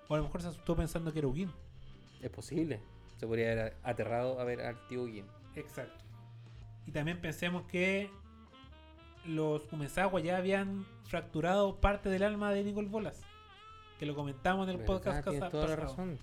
o 0.10 0.16
a 0.16 0.18
lo 0.18 0.24
mejor 0.26 0.42
se 0.42 0.50
asustó 0.50 0.76
pensando 0.76 1.14
que 1.14 1.20
era 1.20 1.30
Ugin. 1.30 1.50
Es 2.22 2.30
posible. 2.30 2.82
Se 3.16 3.26
podría 3.26 3.54
haber 3.54 3.78
aterrado 3.84 4.38
a 4.38 4.44
ver 4.44 4.60
al 4.60 4.86
tío 4.90 5.08
Gin. 5.08 5.26
Exacto. 5.56 6.01
Y 6.86 6.92
también 6.92 7.20
pensemos 7.22 7.64
que 7.64 8.10
los 9.26 9.64
Kumesawa 9.64 10.20
ya 10.20 10.38
habían 10.38 10.86
fracturado 11.06 11.80
parte 11.80 12.10
del 12.10 12.24
alma 12.24 12.52
de 12.52 12.64
Nicole 12.64 12.88
Bolas. 12.88 13.22
Que 14.00 14.06
lo 14.06 14.16
comentamos 14.16 14.68
en 14.68 14.80
el 14.80 14.86
podcast 14.86 15.24
Tienes 15.24 15.42
casa- 15.42 15.52
toda 15.52 15.68
la 15.68 15.76
razón. 15.76 16.18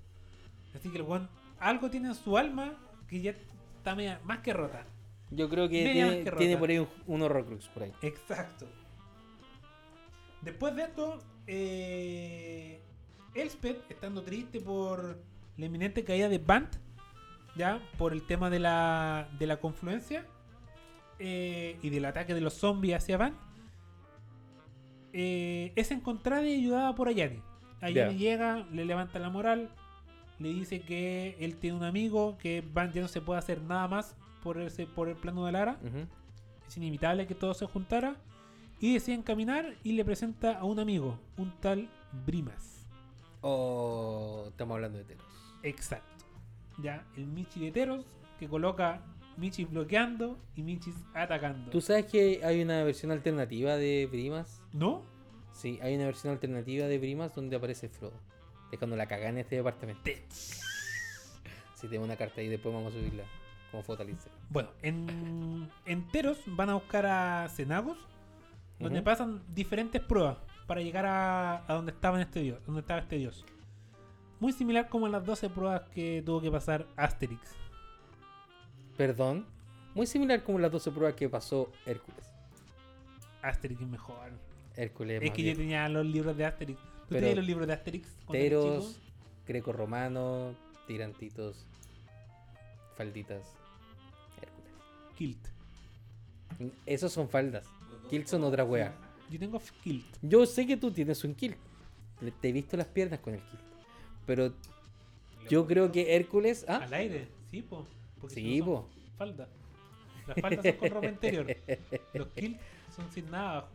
Así 0.75 0.91
que 0.91 0.99
el 0.99 1.05
weón 1.05 1.29
algo 1.61 1.91
tiene 1.91 2.09
en 2.09 2.15
su 2.15 2.37
alma 2.37 2.75
que 3.09 3.21
ya 3.21 3.31
está 3.77 3.95
media- 3.95 4.21
más 4.25 4.39
que 4.41 4.53
rota. 4.53 4.85
Yo 5.31 5.49
creo 5.49 5.69
que 5.69 5.93
tiene, 5.93 6.25
que 6.25 6.31
tiene 6.33 6.55
rota. 6.55 6.59
por 6.61 6.71
ahí 6.71 6.79
un, 6.79 6.89
un 7.07 7.23
Horrocrux 7.23 7.69
por 7.69 7.83
ahí. 7.85 7.93
Exacto. 8.03 8.67
Después 10.43 10.75
de 10.77 10.83
esto, 10.83 11.19
eh, 11.47 12.81
Elspeth, 13.35 13.91
estando 13.91 14.23
triste 14.23 14.61
por 14.61 15.19
la 15.57 15.67
inminente 15.67 16.05
caída 16.05 16.29
de 16.29 16.39
Bant, 16.39 16.75
ya, 17.57 17.81
por 17.99 18.13
el 18.13 18.23
tema 18.27 18.51
de 18.51 18.61
la, 18.61 19.29
de 19.39 19.47
la 19.47 19.59
confluencia 19.59 20.25
eh, 21.19 21.79
y 21.83 21.91
del 21.91 22.05
ataque 22.05 22.35
de 22.35 22.41
los 22.41 22.55
zombies 22.55 22.97
hacia 22.97 23.17
Bant, 23.17 23.37
eh, 25.13 25.73
es 25.77 25.91
encontrada 25.91 26.47
y 26.47 26.55
ayudada 26.61 26.95
por 26.95 27.09
Ayani. 27.09 27.43
Ayani 27.81 28.13
Ya. 28.15 28.19
llega, 28.19 28.67
le 28.73 28.85
levanta 28.85 29.19
la 29.19 29.31
moral, 29.31 29.71
le 30.39 30.49
dice 30.51 30.81
que 30.81 31.37
él 31.41 31.57
tiene 31.57 31.77
un 31.77 31.85
amigo, 31.85 32.37
que 32.39 32.63
Bant 32.73 32.95
ya 32.95 33.01
no 33.03 33.09
se 33.09 33.21
puede 33.21 33.39
hacer 33.39 33.63
nada 33.63 33.89
más 33.89 34.17
por, 34.43 34.61
ese, 34.61 34.87
por 34.87 35.09
el 35.09 35.17
plano 35.17 35.45
de 35.47 35.53
Lara 35.53 35.79
Ujú. 35.83 36.07
es 36.67 36.77
inevitable 36.77 37.27
que 37.27 37.35
todo 37.35 37.55
se 37.55 37.67
juntara 37.67 38.17
y 38.81 38.95
deciden 38.95 39.23
caminar 39.23 39.75
y 39.83 39.93
le 39.93 40.05
presenta 40.05 40.59
a 40.59 40.65
un 40.65 40.79
amigo, 40.79 41.19
un 41.37 41.51
tal 41.61 41.89
Brimas. 42.25 42.87
O 43.41 44.45
estamos 44.49 44.77
hablando 44.77 44.99
de 44.99 45.05
Teros. 45.05 45.25
Exacto. 45.63 46.25
Ya, 46.79 47.05
el 47.17 47.27
Michi 47.27 47.61
de 47.61 47.71
Teros 47.73 48.07
que 48.39 48.49
coloca 48.49 49.03
Michis 49.39 49.71
bloqueando 49.71 50.37
y 50.57 50.63
Michis 50.63 50.97
atacando. 51.15 51.71
¿Tú 51.71 51.81
sabes 51.81 52.07
que 52.07 52.41
hay 52.45 52.61
una 52.61 52.83
versión 52.83 53.13
alternativa 53.13 53.77
de 53.77 54.09
Brimas? 54.11 54.63
¿No? 54.73 55.03
Sí, 55.53 55.79
hay 55.81 55.95
una 55.95 56.07
versión 56.07 56.33
alternativa 56.33 56.87
de 56.87 56.99
Brimas 56.99 57.35
donde 57.35 57.57
aparece 57.57 57.89
Frodo. 57.89 58.21
Dejando 58.71 58.97
la 58.97 59.07
cagada 59.07 59.31
en 59.31 59.39
este 59.39 59.57
departamento. 59.57 60.03
Si 61.75 61.87
tengo 61.89 62.05
una 62.05 62.17
carta 62.17 62.41
ahí, 62.41 62.49
después 62.49 62.75
vamos 62.75 62.93
a 62.93 62.99
subirla 62.99 63.23
como 63.71 63.83
foto 63.85 64.03
al 64.03 64.11
Instagram. 64.11 64.41
Bueno, 64.51 64.71
en, 64.83 65.71
en 65.87 66.09
Teros 66.09 66.41
van 66.47 66.71
a 66.71 66.75
buscar 66.75 67.07
a 67.07 67.49
Cenagos, 67.49 67.99
donde 68.81 69.01
pasan 69.03 69.43
diferentes 69.55 70.03
pruebas 70.03 70.39
para 70.67 70.81
llegar 70.81 71.07
a, 71.07 71.65
a 71.71 71.75
donde 71.75 71.93
estaba 71.93 72.21
este 72.21 72.41
dios, 72.41 72.59
donde 72.67 72.81
estaba 72.81 73.01
este 73.01 73.17
dios. 73.17 73.45
Muy 74.41 74.53
similar 74.53 74.89
como 74.89 75.07
en 75.07 75.13
las 75.13 75.25
12 75.25 75.51
pruebas 75.51 75.83
que 75.91 76.23
tuvo 76.25 76.41
que 76.41 76.51
pasar 76.51 76.87
Asterix. 76.97 77.68
Perdón. 78.99 79.47
Muy 79.95 80.07
similar 80.07 80.43
como 80.43 80.59
las 80.59 80.71
12 80.71 80.91
pruebas 80.91 81.15
que 81.15 81.29
pasó 81.29 81.73
Hércules. 81.87 82.27
Asterix 83.41 83.81
es 83.81 83.87
mejor. 83.87 84.33
Hércules 84.77 85.23
Es 85.23 85.29
más 85.29 85.37
que 85.37 85.43
yo 85.45 85.57
tenía 85.57 85.89
los 85.89 86.05
libros 86.05 86.37
de 86.37 86.45
Asterix. 86.45 86.79
¿Tú 86.81 87.07
Pero 87.09 87.21
tenías 87.21 87.37
los 87.37 87.47
libros 87.47 87.67
de 87.69 87.73
Asterix? 87.73 88.09
Teros, 88.31 89.01
greco-romano, 89.47 90.55
tirantitos, 90.87 91.65
falditas, 92.97 93.57
Hércules. 94.43 94.73
Kilt. 95.17 95.49
Esos 96.85 97.13
son 97.13 97.29
faldas. 97.29 97.67
Kilt 98.11 98.27
son 98.27 98.43
otra 98.45 98.65
wea. 98.65 98.93
Yo 99.31 99.39
tengo 99.39 99.61
Kilt. 99.83 100.17
Yo 100.23 100.45
sé 100.45 100.67
que 100.67 100.77
tú 100.77 100.91
tienes 100.91 101.23
un 101.23 101.35
kilt. 101.35 101.57
Te 102.41 102.49
he 102.49 102.53
visto 102.53 102.77
las 102.77 102.89
piernas 102.89 103.21
con 103.21 103.35
el 103.35 103.41
kilt. 103.41 103.63
Pero 104.27 104.53
yo 105.49 105.67
creo 105.69 105.93
que 105.93 106.17
Hércules. 106.17 106.65
¿Ah? 106.69 106.81
Al 106.83 106.95
aire, 106.95 107.29
sí, 107.51 107.63
po. 107.63 107.87
Porque 108.21 108.35
Sí, 108.35 108.43
si 108.43 108.59
no 108.61 108.65
son 108.67 108.75
po. 108.75 108.89
Falda. 109.17 109.49
Las 110.27 110.41
faldas 110.41 110.65
son 110.65 110.77
con 110.77 110.91
ropa 110.91 111.07
interior. 111.09 111.47
Los 112.15 112.29
Kilt 112.29 112.61
son 112.95 113.11
sin 113.13 113.31
nada 113.31 113.51
abajo. 113.53 113.69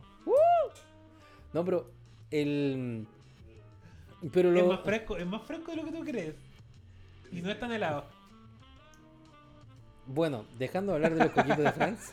No, 1.52 1.64
pero 1.64 1.90
el. 2.30 3.06
Pero 4.32 4.54
Es 4.54 4.66
más 4.66 4.80
fresco, 4.80 5.16
es 5.16 5.26
más 5.26 5.42
fresco 5.42 5.70
de 5.72 5.76
lo 5.78 5.84
que 5.84 5.92
tú 5.92 6.00
crees. 6.04 6.34
Y 7.30 7.42
no 7.42 7.50
es 7.50 7.58
tan 7.58 7.72
helado. 7.72 8.04
Bueno, 10.06 10.44
dejando 10.58 10.92
de 10.92 10.96
hablar 10.96 11.14
de 11.14 11.24
los 11.24 11.32
coquitos 11.32 11.58
de 11.58 11.72
Franz. 11.72 12.12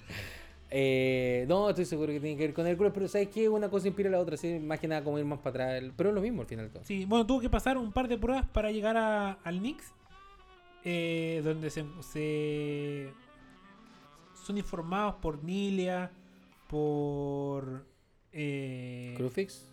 eh, 0.70 1.44
no, 1.48 1.68
estoy 1.70 1.84
seguro 1.84 2.12
que 2.12 2.20
tiene 2.20 2.36
que 2.36 2.44
ver 2.46 2.54
con 2.54 2.66
Hércules, 2.66 2.92
pero 2.94 3.08
¿sabes 3.08 3.28
qué? 3.28 3.48
Una 3.48 3.68
cosa 3.68 3.88
inspira 3.88 4.08
a 4.08 4.12
la 4.12 4.20
otra, 4.20 4.36
¿sí? 4.36 4.58
más 4.58 4.78
que 4.80 4.88
nada 4.88 5.02
como 5.04 5.18
ir 5.18 5.24
más 5.24 5.38
para 5.40 5.76
atrás. 5.76 5.92
Pero 5.96 6.10
es 6.10 6.14
lo 6.14 6.20
mismo 6.20 6.42
al 6.42 6.48
final. 6.48 6.70
todo. 6.70 6.84
Sí, 6.84 7.04
bueno, 7.04 7.26
tuvo 7.26 7.40
que 7.40 7.50
pasar 7.50 7.76
un 7.78 7.92
par 7.92 8.08
de 8.08 8.16
pruebas 8.18 8.46
para 8.46 8.70
llegar 8.70 8.96
a- 8.96 9.32
al 9.44 9.60
Nix. 9.62 9.92
Eh, 10.88 11.40
donde 11.42 11.68
se, 11.68 11.84
se- 12.00 13.12
son 14.44 14.56
informados 14.56 15.16
por 15.16 15.42
Nilia, 15.42 16.12
por 16.68 17.84
eh, 18.32 19.14
¿Crufix? 19.16 19.68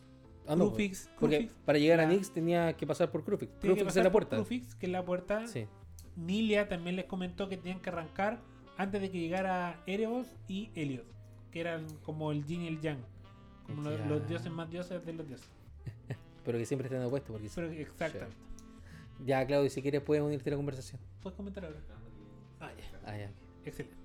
Ah, 0.48 0.56
no, 0.56 0.70
Crufix, 0.70 1.10
Porque 1.20 1.38
Crufix. 1.38 1.54
para 1.66 1.78
llegar 1.78 2.00
a 2.00 2.08
Nix 2.08 2.32
tenía 2.32 2.74
que 2.76 2.88
pasar 2.88 3.12
por 3.12 3.24
Crufix. 3.24 3.52
Crufix 3.62 3.96
es 3.96 4.04
la 4.04 4.12
puerta. 4.12 4.38
Crufix, 4.38 4.74
que 4.74 4.88
es 4.88 4.92
la 4.92 5.06
puerta. 5.06 5.46
Sí. 5.48 5.68
Nilia 6.16 6.68
también 6.68 6.96
les 6.96 7.06
comentó 7.06 7.48
que 7.48 7.58
tenían 7.58 7.80
que 7.80 7.90
arrancar 7.92 8.42
antes 8.78 9.00
de 9.00 9.12
que 9.12 9.20
llegara 9.20 9.84
Erebos 9.86 10.28
y 10.48 10.72
Helios, 10.74 11.06
que 11.52 11.60
eran 11.60 11.86
como 12.04 12.32
el 12.32 12.44
yin 12.44 12.64
y 12.64 12.68
el 12.70 12.82
yang, 12.82 13.00
como 13.68 13.84
los, 13.84 14.28
dioses 14.28 14.52
más 14.52 14.68
dioses 14.70 15.06
de 15.06 15.14
los 15.14 15.28
dioses. 15.28 15.48
Pero 16.44 16.58
que 16.58 16.66
siempre 16.66 16.88
estén 16.88 17.04
opuestos. 17.04 17.32
Porque 17.32 17.50
Pero 17.54 17.72
exactamente. 17.72 18.36
Ya, 19.26 19.46
Claudio, 19.46 19.70
si 19.70 19.82
quieres 19.82 20.02
puedes 20.02 20.24
unirte 20.24 20.50
a 20.50 20.52
la 20.52 20.58
conversación. 20.58 21.00
¿Puedes 21.22 21.36
comentar 21.38 21.64
ahora? 21.66 21.80
Ah, 22.60 22.72
ya. 22.78 23.00
Ah, 23.06 23.18
ya. 23.18 23.32
Excelente. 23.66 23.98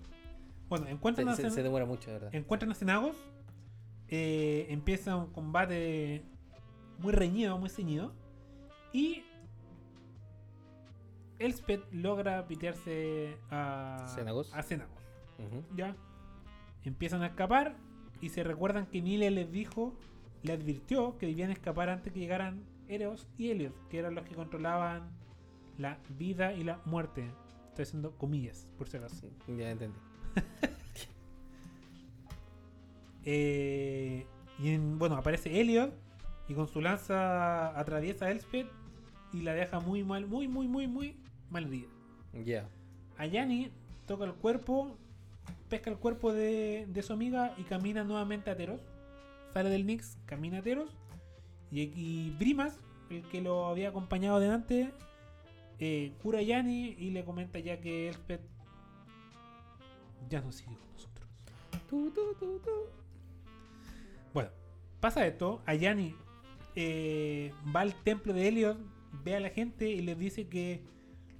Bueno, 0.68 0.86
encuentran, 0.88 1.34
Se, 1.36 1.46
a, 1.46 1.50
se- 1.50 1.54
se 1.56 1.62
demora 1.62 1.86
mucho, 1.86 2.10
¿verdad? 2.12 2.34
encuentran 2.34 2.70
a 2.70 2.74
Cenagos. 2.74 3.16
eh, 4.08 4.66
empieza 4.70 5.16
un 5.16 5.32
combate 5.32 6.22
muy 6.98 7.12
reñido, 7.12 7.58
muy 7.58 7.68
ceñido. 7.70 8.12
Y 8.92 9.22
Elspeth 11.38 11.84
logra 11.92 12.46
pitearse 12.48 13.36
a 13.50 14.06
Cenagos. 14.14 14.52
A 14.54 14.62
Cenagos. 14.62 14.94
Ya. 15.76 15.94
Empiezan 16.84 17.22
a 17.22 17.26
escapar 17.26 17.76
y 18.20 18.30
se 18.30 18.42
recuerdan 18.42 18.86
que 18.86 19.00
Nilia 19.02 19.30
les 19.30 19.50
dijo, 19.52 19.94
le 20.42 20.52
advirtió 20.52 21.16
que 21.18 21.26
debían 21.26 21.50
escapar 21.50 21.88
antes 21.90 22.12
que 22.12 22.18
llegaran 22.18 22.62
Eros 22.88 23.28
y 23.36 23.50
Helios, 23.50 23.74
que 23.90 23.98
eran 23.98 24.14
los 24.14 24.24
que 24.26 24.34
controlaban 24.34 25.10
la 25.76 25.98
vida 26.18 26.52
y 26.54 26.64
la 26.64 26.80
muerte. 26.84 27.30
Estoy 27.68 27.82
haciendo 27.84 28.12
comillas, 28.16 28.72
por 28.78 28.88
si 28.88 28.96
acaso. 28.96 29.28
Ya 29.48 29.70
entendí. 29.70 29.98
Eh, 33.24 34.26
y 34.58 34.68
en- 34.70 34.98
bueno, 34.98 35.16
aparece 35.16 35.60
Elliot 35.60 35.92
y 36.48 36.54
con 36.54 36.66
su 36.68 36.80
lanza 36.80 37.78
atraviesa 37.78 38.26
a 38.26 38.30
Elspeth 38.30 38.68
y 39.32 39.42
la 39.42 39.52
deja 39.52 39.80
muy 39.80 40.02
mal, 40.02 40.26
muy, 40.26 40.48
muy, 40.48 40.66
muy, 40.66 40.86
muy 40.86 41.16
mal 41.50 41.66
herida. 41.66 41.88
Ya. 42.44 42.68
A 43.18 43.26
Yanni 43.26 43.70
toca 44.06 44.24
el 44.24 44.32
cuerpo, 44.34 44.96
pesca 45.68 45.90
el 45.90 45.98
cuerpo 45.98 46.32
de, 46.32 46.86
de 46.88 47.02
su 47.02 47.12
amiga 47.12 47.54
y 47.58 47.64
camina 47.64 48.04
nuevamente 48.04 48.50
a 48.50 48.56
Teros. 48.56 48.80
Sale 49.52 49.68
del 49.68 49.86
Nix, 49.86 50.16
camina 50.24 50.58
a 50.58 50.62
Teros. 50.62 50.96
Y, 51.70 51.82
y 51.82 52.34
Brimas, 52.38 52.78
el 53.10 53.22
que 53.22 53.40
lo 53.40 53.66
había 53.66 53.90
acompañado 53.90 54.40
delante, 54.40 54.92
eh, 55.78 56.12
cura 56.22 56.40
a 56.40 56.42
Yanni 56.42 56.96
y 56.98 57.10
le 57.10 57.24
comenta 57.24 57.58
ya 57.58 57.80
que 57.80 58.08
Elspeth 58.08 58.40
ya 60.28 60.40
no 60.40 60.50
sigue 60.52 60.76
con 60.76 60.92
nosotros. 60.92 61.28
Tu, 61.88 62.10
tu, 62.10 62.34
tu, 62.34 62.58
tu. 62.58 62.70
Bueno, 64.34 64.50
pasa 65.00 65.26
esto. 65.26 65.62
A 65.66 65.74
Yanni 65.74 66.14
eh, 66.74 67.52
va 67.74 67.80
al 67.80 67.94
templo 68.02 68.32
de 68.32 68.48
Helios, 68.48 68.76
ve 69.24 69.36
a 69.36 69.40
la 69.40 69.50
gente 69.50 69.88
y 69.88 70.02
les 70.02 70.18
dice 70.18 70.48
que 70.48 70.82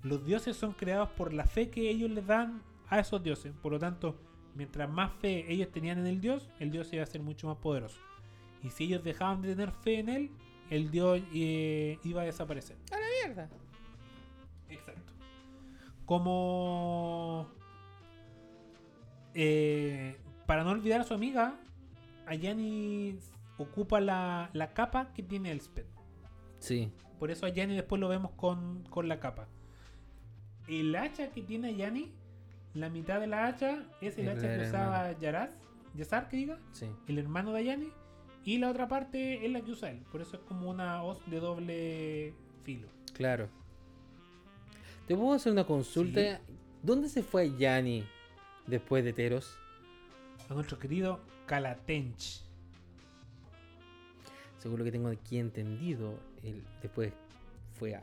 los 0.03 0.25
dioses 0.25 0.57
son 0.57 0.73
creados 0.73 1.11
por 1.11 1.33
la 1.33 1.45
fe 1.45 1.71
que 1.71 1.91
ellos 1.91 2.11
les 2.11 2.27
dan 2.27 2.63
a 2.89 3.01
esos 3.01 3.23
dioses. 3.23 3.53
Por 3.61 3.73
lo 3.73 3.79
tanto, 3.79 4.21
mientras 4.55 4.89
más 4.89 5.13
fe 5.15 5.53
ellos 5.53 5.71
tenían 5.71 5.99
en 5.99 6.07
el 6.07 6.21
dios, 6.21 6.49
el 6.61 6.71
dios 6.71 6.93
iba 6.93 7.03
a 7.03 7.07
ser 7.07 7.23
mucho 7.23 7.49
más 7.49 7.57
poderoso. 7.59 8.01
Y 8.63 8.71
si 8.71 8.85
ellos 8.85 9.05
dejaban 9.05 9.43
de 9.43 9.49
tener 9.55 9.71
fe 9.73 9.99
en 10.01 10.09
él, 10.09 10.31
el 10.71 10.91
dios 10.91 11.21
eh, 11.35 11.99
iba 12.05 12.23
a 12.23 12.25
desaparecer. 12.25 12.77
Mierda. 13.25 13.49
Exacto. 14.69 15.13
Como. 16.05 17.49
eh, 19.35 20.17
para 20.47 20.65
no 20.65 20.71
olvidar 20.71 21.01
a 21.01 21.05
su 21.05 21.15
amiga, 21.15 21.55
Ayani 22.27 23.19
ocupa 23.59 24.01
la, 24.01 24.51
la 24.53 24.73
capa 24.73 25.13
que 25.13 25.23
tiene 25.23 25.51
Elspeth. 25.53 25.87
Sí. 26.59 26.91
Por 27.19 27.31
eso 27.31 27.47
a 27.47 27.49
Yanni 27.51 27.75
después 27.75 28.01
lo 28.01 28.09
vemos 28.09 28.31
con, 28.33 28.83
con 28.91 29.09
la 29.09 29.21
capa. 29.21 29.47
El 30.69 30.95
hacha 30.97 31.31
que 31.31 31.43
tiene 31.43 31.75
Yanni, 31.77 32.13
la 32.75 32.89
mitad 32.91 33.21
de 33.21 33.27
la 33.27 33.47
hacha 33.47 33.85
es 34.01 34.17
el 34.19 34.29
hacha 34.29 34.47
la 34.47 34.57
que 34.57 34.63
usaba 34.67 35.13
Yaraz, 35.19 35.51
Yazar, 35.95 36.29
que 36.29 36.37
diga, 36.37 36.59
Sí. 36.73 36.87
el 37.07 37.19
hermano 37.19 37.53
de 37.53 37.65
Yanni. 37.65 37.89
Y 38.45 38.59
la 38.59 38.71
otra 38.71 38.89
parte 38.89 39.45
es 39.45 39.53
la 39.53 39.61
que 39.61 39.73
usa 39.73 39.91
él. 39.91 39.99
Por 40.11 40.21
eso 40.23 40.37
es 40.37 40.43
como 40.43 40.71
una 40.71 41.03
hoz 41.03 41.19
de 41.27 41.41
doble 41.41 42.35
filo. 42.65 42.89
Claro. 43.15 43.49
¿Te 45.07 45.17
puedo 45.17 45.33
hacer 45.33 45.53
una 45.53 45.65
consulta? 45.65 46.41
¿Dónde 46.83 47.09
se 47.09 47.23
fue 47.23 47.55
Yanni 47.57 48.05
después 48.67 49.05
de 49.05 49.13
Teros? 49.13 49.57
A 50.49 50.55
nuestro 50.55 50.79
querido 50.79 51.21
Calatench. 51.47 52.43
Según 54.59 54.79
lo 54.79 54.85
que 54.85 54.93
tengo 54.93 55.09
aquí 55.09 55.39
entendido, 55.39 56.19
él 56.43 56.63
después 56.83 57.13
fue 57.79 57.95
a 57.95 58.03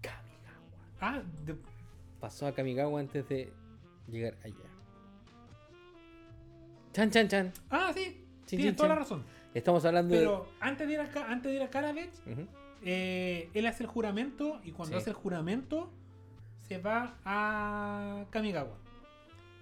Kamigawa. 0.00 0.80
Ah, 1.00 1.22
de- 1.44 1.56
Pasó 2.20 2.46
a 2.46 2.52
Kamigawa 2.52 2.98
antes 3.00 3.28
de 3.28 3.52
llegar 4.08 4.36
allá. 4.42 4.54
Chan, 6.92 7.10
chan, 7.10 7.28
chan. 7.28 7.52
ah 7.70 7.92
sí. 7.94 8.25
Chin, 8.46 8.76
toda 8.76 8.90
la 8.90 8.94
razón. 8.96 9.24
Estamos 9.54 9.84
hablando 9.84 10.14
Pero 10.14 10.48
antes 10.60 10.86
de 10.86 10.94
ir 10.94 11.00
a, 11.00 11.10
antes 11.28 11.50
de 11.50 11.56
ir 11.56 11.62
a 11.62 11.70
Karavech, 11.70 12.12
de... 12.24 12.46
Eh, 12.82 13.50
él 13.54 13.66
hace 13.66 13.82
el 13.82 13.88
juramento 13.88 14.60
y 14.62 14.72
cuando 14.72 14.96
hace 14.96 15.10
el 15.10 15.16
juramento 15.16 15.90
se 16.68 16.78
va 16.78 17.16
a 17.24 18.24
Kamigawa. 18.30 18.76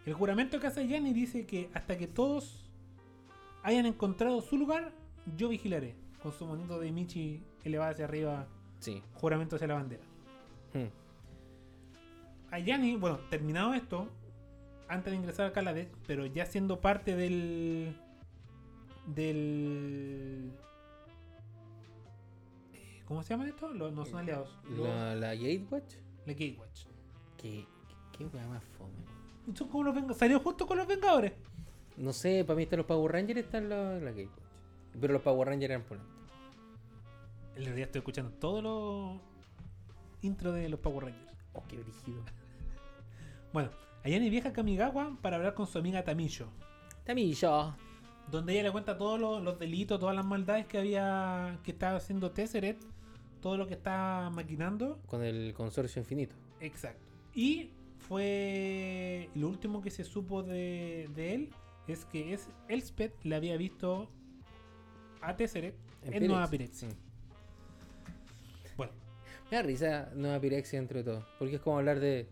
El 0.04 0.14
juramento 0.14 0.60
que 0.60 0.66
hace 0.66 0.86
Yanni 0.86 1.12
dice 1.12 1.46
que 1.46 1.70
hasta 1.72 1.96
que 1.96 2.06
todos 2.06 2.70
hayan 3.62 3.86
encontrado 3.86 4.40
su 4.42 4.58
lugar, 4.58 4.92
yo 5.36 5.48
vigilaré. 5.48 5.94
Con 6.22 6.32
su 6.32 6.46
manito 6.46 6.78
de 6.78 6.90
Michi 6.92 7.42
elevada 7.64 7.92
hacia 7.92 8.04
arriba, 8.04 8.46
Sí. 8.80 9.02
juramento 9.14 9.56
hacia 9.56 9.68
la 9.68 9.74
bandera. 9.74 10.02
Hmm. 10.74 10.88
A 12.50 12.58
Yanni, 12.58 12.96
bueno, 12.96 13.18
terminado 13.30 13.74
esto, 13.74 14.08
antes 14.88 15.10
de 15.10 15.16
ingresar 15.16 15.46
a 15.46 15.52
Kaladesh, 15.52 15.88
pero 16.06 16.26
ya 16.26 16.46
siendo 16.46 16.80
parte 16.80 17.16
del. 17.16 17.96
Del. 19.06 20.52
eh, 22.72 23.02
¿Cómo 23.06 23.22
se 23.22 23.30
llaman 23.30 23.48
estos? 23.48 23.74
Los, 23.74 23.92
no 23.92 24.04
son 24.04 24.20
aliados. 24.20 24.58
Los, 24.68 24.88
La, 24.88 25.14
la 25.14 25.34
Gatewatch. 25.34 25.94
la 26.26 26.32
Gatewatch. 26.32 26.86
¿Qué, 27.36 27.66
qué 28.16 28.26
wea 28.26 28.46
más 28.48 28.64
fome. 28.78 28.94
Son 29.54 29.68
como 29.68 29.84
los 29.84 29.94
Vengadores. 29.94 30.18
Salió 30.18 30.40
justo 30.40 30.66
con 30.66 30.78
los 30.78 30.86
Vengadores. 30.86 31.32
No 31.96 32.12
sé, 32.12 32.44
para 32.44 32.56
mí 32.56 32.64
están 32.64 32.78
los 32.78 32.86
Power 32.86 33.12
Rangers 33.12 33.36
y 33.38 33.40
están 33.44 33.68
los, 33.68 34.02
la 34.02 34.10
Gatewatch. 34.10 34.44
Pero 35.00 35.12
los 35.12 35.22
Power 35.22 35.48
Rangers 35.48 35.70
eran 35.70 35.82
por 35.84 35.98
El 37.56 37.62
otro 37.62 37.74
día 37.74 37.84
estoy 37.84 37.98
escuchando 38.00 38.32
todos 38.32 38.62
los 38.62 39.20
intros 40.22 40.54
de 40.54 40.68
los 40.68 40.80
Power 40.80 41.04
Rangers. 41.06 41.32
Oh, 41.52 41.62
qué 41.68 41.76
brígido. 41.78 42.22
Bueno, 43.52 43.70
a 44.02 44.08
Yanni 44.08 44.30
viaja 44.30 44.48
a 44.48 44.52
Kamigawa 44.52 45.16
para 45.22 45.36
hablar 45.36 45.54
con 45.54 45.68
su 45.68 45.78
amiga 45.78 46.02
Tamillo. 46.02 46.48
Tamillo. 47.04 47.76
Donde 48.30 48.54
ella 48.54 48.64
le 48.64 48.72
cuenta 48.72 48.96
todos 48.96 49.20
los, 49.20 49.42
los 49.42 49.58
delitos, 49.58 49.98
todas 50.00 50.14
las 50.14 50.24
maldades 50.24 50.66
que 50.66 50.78
había 50.78 51.58
que 51.62 51.70
estaba 51.70 51.96
haciendo 51.96 52.30
Tesseret, 52.30 52.78
todo 53.40 53.56
lo 53.56 53.66
que 53.66 53.74
estaba 53.74 54.30
maquinando. 54.30 55.00
Con 55.06 55.22
el 55.22 55.52
consorcio 55.54 56.00
infinito. 56.00 56.34
Exacto. 56.60 57.04
Y 57.34 57.70
fue 58.08 59.28
lo 59.34 59.48
último 59.48 59.82
que 59.82 59.90
se 59.90 60.04
supo 60.04 60.42
de, 60.42 61.08
de 61.14 61.34
él 61.34 61.50
es 61.86 62.04
que 62.06 62.32
es 62.32 62.48
Elspeth 62.68 63.12
le 63.24 63.36
había 63.36 63.56
visto 63.56 64.08
a 65.20 65.36
Tesseret 65.36 65.74
en, 66.02 66.26
Nueva 66.26 66.48
Pirexia. 66.48 66.88
Mm. 66.88 66.92
Bueno, 68.76 68.92
Me 69.50 69.56
da 69.56 69.62
risa 69.62 70.10
Nueva 70.14 70.40
Pirexia 70.40 70.78
entre 70.78 71.02
todo. 71.02 71.26
Porque 71.38 71.56
es 71.56 71.60
como 71.60 71.78
hablar 71.78 72.00
de 72.00 72.28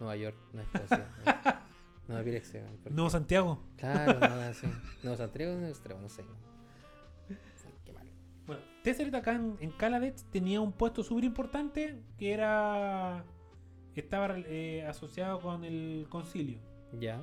Nueva 0.00 0.16
York, 0.16 0.36
no 0.52 0.62
Escocia. 0.62 1.08
¿no? 2.08 2.24
Pirexia. 2.24 2.64
porque- 2.82 2.90
Nuevo 2.94 3.10
Santiago. 3.10 3.62
Claro, 3.76 4.18
no, 4.20 4.52
sí. 4.54 4.66
Nuevo 5.02 5.16
Santiago, 5.16 5.52
Nuevo 5.52 5.68
Extremo, 5.68 6.00
no 6.00 6.08
sé. 6.08 6.24
Qué 7.84 7.92
mal. 7.92 8.06
Bueno, 8.46 8.62
Tesseret 8.82 9.14
acá 9.14 9.32
en, 9.34 9.56
en 9.60 9.72
tenía 10.30 10.60
un 10.60 10.72
puesto 10.72 11.02
súper 11.02 11.24
importante 11.24 12.00
que 12.18 12.32
era 12.32 13.24
estaba 14.00 14.38
eh, 14.38 14.84
asociado 14.86 15.40
con 15.40 15.64
el 15.64 16.06
concilio. 16.08 16.58
Ya. 16.98 17.20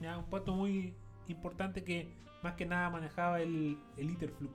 Ya, 0.00 0.18
un 0.18 0.24
puesto 0.26 0.52
muy 0.52 0.94
importante 1.28 1.82
que 1.84 2.12
más 2.42 2.54
que 2.54 2.66
nada 2.66 2.90
manejaba 2.90 3.40
el, 3.40 3.78
el 3.96 4.10
Iterflux. 4.10 4.54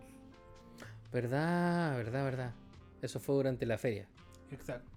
Verdad, 1.12 1.96
verdad, 1.98 2.24
verdad. 2.24 2.54
Eso 3.02 3.20
fue 3.20 3.36
durante 3.36 3.66
la 3.66 3.78
feria. 3.78 4.08
Exacto. 4.52 4.90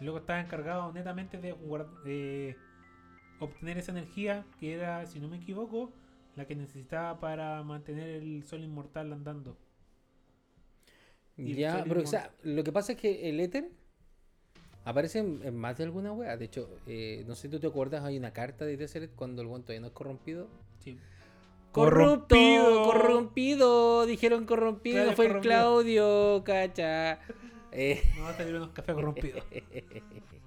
Luego 0.00 0.18
estaba 0.18 0.40
encargado 0.40 0.92
netamente 0.92 1.38
de, 1.38 1.54
guard- 1.54 2.02
de 2.02 2.56
obtener 3.40 3.78
esa 3.78 3.92
energía 3.92 4.44
que 4.58 4.74
era, 4.74 5.04
si 5.06 5.18
no 5.18 5.28
me 5.28 5.38
equivoco, 5.38 5.92
la 6.36 6.46
que 6.46 6.54
necesitaba 6.54 7.18
para 7.18 7.62
mantener 7.62 8.08
el 8.08 8.44
sol 8.44 8.62
inmortal 8.62 9.12
andando. 9.12 9.56
Y 11.36 11.52
el 11.52 11.56
Ya, 11.56 11.84
pero 11.86 12.02
o 12.02 12.06
sea, 12.06 12.32
lo 12.42 12.62
que 12.62 12.72
pasa 12.72 12.92
es 12.92 12.98
que 12.98 13.28
el 13.28 13.40
éter 13.40 13.70
aparece 14.84 15.18
en, 15.18 15.40
en 15.42 15.56
más 15.56 15.78
de 15.78 15.84
alguna 15.84 16.12
wea. 16.12 16.36
De 16.36 16.44
hecho, 16.44 16.68
eh, 16.86 17.24
no 17.26 17.34
sé 17.34 17.42
si 17.42 17.48
tú 17.48 17.60
te 17.60 17.66
acuerdas, 17.66 18.04
hay 18.04 18.16
una 18.16 18.32
carta 18.32 18.64
de 18.64 18.76
Tesseret 18.76 19.14
cuando 19.14 19.42
el 19.42 19.48
guante 19.48 19.66
todavía 19.66 19.80
no 19.80 19.86
es 19.88 19.92
corrompido. 19.92 20.48
Sí. 20.78 20.98
¡Corrupto! 21.72 22.34
¡Corrompido! 22.34 22.84
¡Corrompido! 22.84 24.06
Dijeron 24.06 24.44
corrompido, 24.44 24.96
Claudio 24.96 25.16
fue 25.16 25.26
el 25.26 25.30
corrompido. 25.30 25.52
Claudio, 25.52 26.44
cacha. 26.44 27.20
Eh, 27.72 28.02
No 28.16 28.24
va 28.24 28.30
a 28.30 28.34
salir 28.34 28.54
unos 28.54 28.70
cafés 28.70 28.94
corrompidos. 28.94 29.44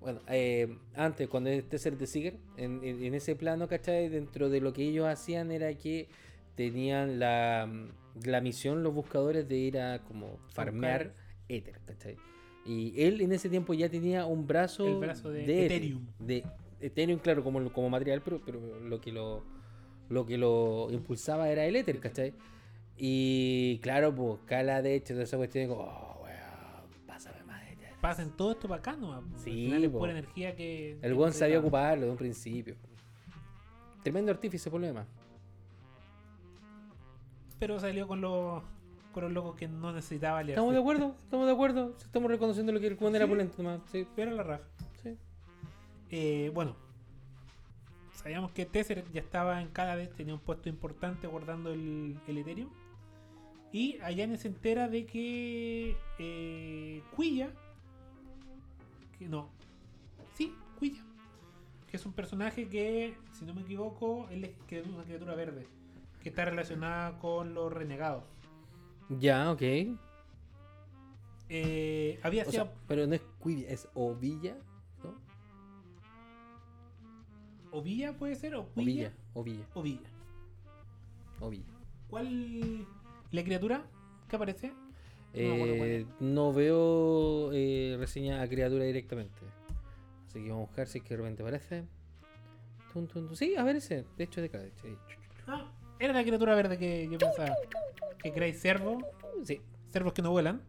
bueno, 0.00 0.20
eh, 0.28 0.76
antes, 0.94 1.28
cuando 1.28 1.50
este 1.50 1.78
ser 1.78 1.96
de 1.98 2.06
Seeker, 2.06 2.36
en, 2.56 2.82
en- 2.84 3.02
en 3.04 3.14
ese 3.14 3.36
plano, 3.36 3.68
¿cachai? 3.68 4.08
Dentro 4.08 4.48
de 4.48 4.60
lo 4.60 4.72
que 4.72 4.82
ellos 4.82 5.06
hacían 5.06 5.50
era 5.50 5.74
que 5.74 6.08
tenían 6.54 7.18
la, 7.18 7.68
la 8.24 8.40
misión, 8.40 8.82
los 8.82 8.94
buscadores, 8.94 9.48
de 9.48 9.56
ir 9.56 9.78
a 9.78 10.00
como 10.04 10.38
farmear 10.52 11.12
Ether, 11.48 11.78
¿cachai? 11.86 12.16
Y 12.64 13.00
él 13.02 13.20
en 13.20 13.32
ese 13.32 13.48
tiempo 13.48 13.74
ya 13.74 13.88
tenía 13.88 14.26
un 14.26 14.46
brazo, 14.46 14.86
El 14.86 14.96
brazo 14.96 15.30
de 15.30 15.44
Ether, 15.44 15.72
Ethereum. 15.72 16.06
De 16.18 16.44
Ethereum, 16.80 17.18
claro, 17.20 17.42
como, 17.44 17.72
como 17.72 17.88
material, 17.90 18.22
pero, 18.22 18.40
pero 18.44 18.60
lo 18.80 19.00
que 19.00 19.12
lo 19.12 19.42
lo 20.08 20.26
que 20.26 20.36
lo 20.36 20.88
impulsaba 20.90 21.50
era 21.50 21.64
el 21.66 21.76
Ether, 21.76 22.00
¿cachai? 22.00 22.34
Y 22.96 23.78
claro, 23.82 24.14
pues, 24.14 24.38
Cala 24.46 24.82
de 24.82 24.94
hecho, 24.96 25.14
toda 25.14 25.24
esa 25.24 25.36
cuestión, 25.36 25.68
como, 25.68 25.82
oh, 25.82 26.09
Pasen 28.00 28.30
todo 28.30 28.52
esto 28.52 28.66
para 28.68 28.78
acá, 28.80 28.96
¿no? 28.96 29.22
Sí, 29.36 29.50
Al 29.50 29.56
final 29.66 29.84
es 29.84 29.90
po. 29.90 29.98
pura 29.98 30.12
energía 30.12 30.56
que. 30.56 30.98
El 31.02 31.14
weón 31.14 31.32
sabía 31.32 31.58
ocuparlo 31.58 32.06
de 32.06 32.10
un 32.12 32.16
principio. 32.16 32.76
Tremendo 34.02 34.30
artífice, 34.32 34.70
por 34.70 34.80
lo 34.80 34.86
demás. 34.86 35.06
Pero 37.58 37.78
salió 37.78 38.08
con 38.08 38.20
los, 38.22 38.62
con 39.12 39.24
los 39.24 39.32
locos 39.32 39.54
que 39.56 39.68
no 39.68 39.92
necesitaba 39.92 40.38
aliarse. 40.38 40.52
¿Estamos 40.60 40.72
de 40.72 40.80
acuerdo? 40.80 41.14
¿Estamos 41.22 41.46
de 41.46 41.52
acuerdo? 41.52 41.96
Estamos 42.00 42.30
reconociendo 42.30 42.72
lo 42.72 42.80
que 42.80 42.86
el 42.86 42.94
weón 42.98 43.14
era 43.16 43.26
Sí. 43.26 43.30
pulento 43.30 43.62
nomás. 43.62 43.80
Sí, 43.92 44.06
Pero 44.16 44.30
la 44.30 44.42
raja. 44.42 44.64
sí. 45.02 45.16
Eh, 46.10 46.50
bueno, 46.54 46.74
sabíamos 48.14 48.50
que 48.52 48.64
Tesseret 48.64 49.12
ya 49.12 49.20
estaba 49.20 49.60
en 49.60 49.68
cada 49.68 49.94
vez, 49.94 50.10
tenía 50.14 50.32
un 50.34 50.40
puesto 50.40 50.68
importante 50.70 51.26
guardando 51.26 51.70
el, 51.72 52.18
el 52.26 52.38
Ethereum. 52.38 52.70
Y 53.72 53.98
Ayane 54.00 54.36
se 54.38 54.48
entera 54.48 54.88
de 54.88 55.04
que 55.06 55.96
eh, 56.18 57.02
Quilla, 57.16 57.50
no, 59.28 59.48
sí, 60.34 60.54
Quilla, 60.78 61.02
que 61.90 61.96
es 61.96 62.06
un 62.06 62.12
personaje 62.12 62.68
que, 62.68 63.16
si 63.32 63.44
no 63.44 63.54
me 63.54 63.62
equivoco, 63.62 64.28
él 64.30 64.44
es 64.44 64.52
que 64.66 64.80
es 64.80 64.86
una 64.86 65.04
criatura 65.04 65.34
verde, 65.34 65.66
que 66.22 66.28
está 66.28 66.44
relacionada 66.44 67.18
con 67.18 67.54
los 67.54 67.72
renegados. 67.72 68.24
Ya, 69.08 69.50
ok. 69.50 69.62
Eh, 71.48 72.20
había 72.22 72.42
O 72.42 72.50
sido 72.50 72.64
sea, 72.64 72.74
pero 72.86 73.06
no 73.08 73.14
es 73.14 73.22
Quivia, 73.42 73.68
es 73.70 73.88
Ovilla, 73.94 74.56
¿no? 75.02 75.14
Ovilla, 77.72 78.16
puede 78.16 78.36
ser, 78.36 78.54
o 78.54 78.72
Quilla, 78.72 79.12
Ovilla, 79.34 79.64
Ovilla, 79.64 79.66
Ovilla. 79.74 80.10
Ovilla. 81.40 81.64
¿Cuál 82.08 82.86
la 83.32 83.44
criatura 83.44 83.84
que 84.28 84.36
aparece? 84.36 84.72
Eh, 85.32 86.06
no 86.20 86.52
veo 86.52 87.50
eh, 87.52 87.96
reseña 87.98 88.42
a 88.42 88.48
criatura 88.48 88.84
directamente. 88.84 89.38
Así 90.26 90.42
que 90.42 90.50
vamos 90.50 90.64
a 90.64 90.66
buscar 90.66 90.86
si 90.88 90.98
es 90.98 91.04
que 91.04 91.10
de 91.10 91.22
repente 91.22 91.42
aparece. 91.42 91.84
Tun, 92.92 93.06
tun, 93.06 93.26
tun. 93.28 93.36
Sí, 93.36 93.54
aparece. 93.56 94.04
De 94.16 94.24
hecho, 94.24 94.40
de 94.40 94.46
acá. 94.48 94.58
de 94.58 94.68
hecho. 94.68 94.86
Ah, 95.46 95.70
era 95.98 96.12
la 96.12 96.22
criatura 96.22 96.54
verde 96.54 96.78
que 96.78 97.08
yo 97.10 97.18
pensaba. 97.18 97.54
Que 98.22 98.32
creáis 98.32 98.60
cervo, 98.60 98.98
Sí, 99.44 99.60
cervos 99.90 100.12
que 100.12 100.22
no 100.22 100.30
vuelan. 100.30 100.62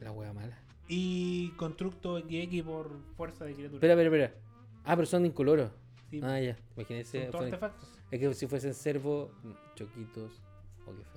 la 0.00 0.12
wea 0.12 0.32
mala. 0.32 0.58
Y 0.88 1.50
constructo 1.56 2.18
XX 2.20 2.62
por 2.62 2.90
fuerza 3.16 3.44
de 3.44 3.54
criatura. 3.54 3.76
Espera, 3.76 3.94
espera, 3.94 4.24
espera. 4.26 4.40
Ah, 4.84 4.94
pero 4.94 5.06
son 5.06 5.26
incoloros. 5.26 5.70
Sí, 6.10 6.20
Ah, 6.22 6.38
ya. 6.38 6.56
Imagínense. 6.76 7.30
son 7.32 7.44
artefactos. 7.44 7.88
Es 8.10 8.20
que 8.20 8.34
si 8.34 8.46
fuesen 8.46 8.72
servo, 8.74 9.32
mm, 9.42 9.50
choquitos. 9.74 10.40
Oh, 10.86 10.92
qué 10.94 11.02
feo. 11.04 11.15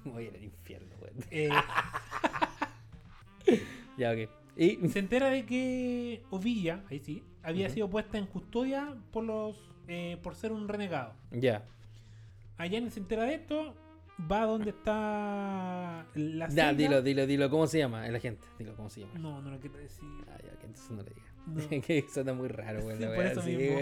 Voy 0.04 0.24
a 0.24 0.28
ir 0.28 0.34
al 0.36 0.44
infierno, 0.44 0.96
weón. 1.00 1.14
Eh, 1.30 1.50
Ya, 3.96 4.12
ok. 4.12 4.30
Y. 4.56 4.88
se 4.88 4.98
entera 4.98 5.28
de 5.28 5.44
que 5.44 6.22
Ovilla, 6.30 6.82
ahí 6.90 7.00
sí, 7.00 7.22
había 7.42 7.68
sido 7.68 7.88
puesta 7.88 8.18
en 8.18 8.26
custodia 8.26 8.94
por 9.12 9.24
los 9.24 9.56
eh, 9.88 10.18
por 10.22 10.34
ser 10.34 10.52
un 10.52 10.68
renegado. 10.68 11.14
Ya. 11.30 11.64
Allá 12.56 12.90
se 12.90 13.00
entera 13.00 13.24
de 13.24 13.34
esto, 13.34 13.74
va 14.30 14.44
donde 14.44 14.70
está 14.70 16.06
la 16.14 16.46
Ya, 16.48 16.68
celda. 16.68 16.72
dilo, 16.74 17.02
dilo, 17.02 17.26
dilo. 17.26 17.50
¿Cómo 17.50 17.66
se 17.66 17.78
llama? 17.78 18.06
El 18.06 18.14
agente. 18.16 18.46
Dilo, 18.58 18.74
¿cómo 18.76 18.88
se 18.90 19.00
llama? 19.00 19.18
No, 19.18 19.40
no 19.42 19.50
lo 19.50 19.58
quiero 19.58 19.78
decir. 19.78 20.08
Ah, 20.28 20.36
ya, 20.44 20.58
que 20.58 20.66
entonces 20.66 20.90
no 20.90 21.02
le 21.02 21.10
digas. 21.10 21.34
No. 21.46 21.80
que 21.86 22.06
suena 22.12 22.32
muy 22.34 22.48
raro, 22.48 22.82
güey. 22.82 22.96
Sí, 22.98 23.04
por 23.04 23.26
eso 23.26 23.40
así, 23.40 23.56
mismo. 23.56 23.78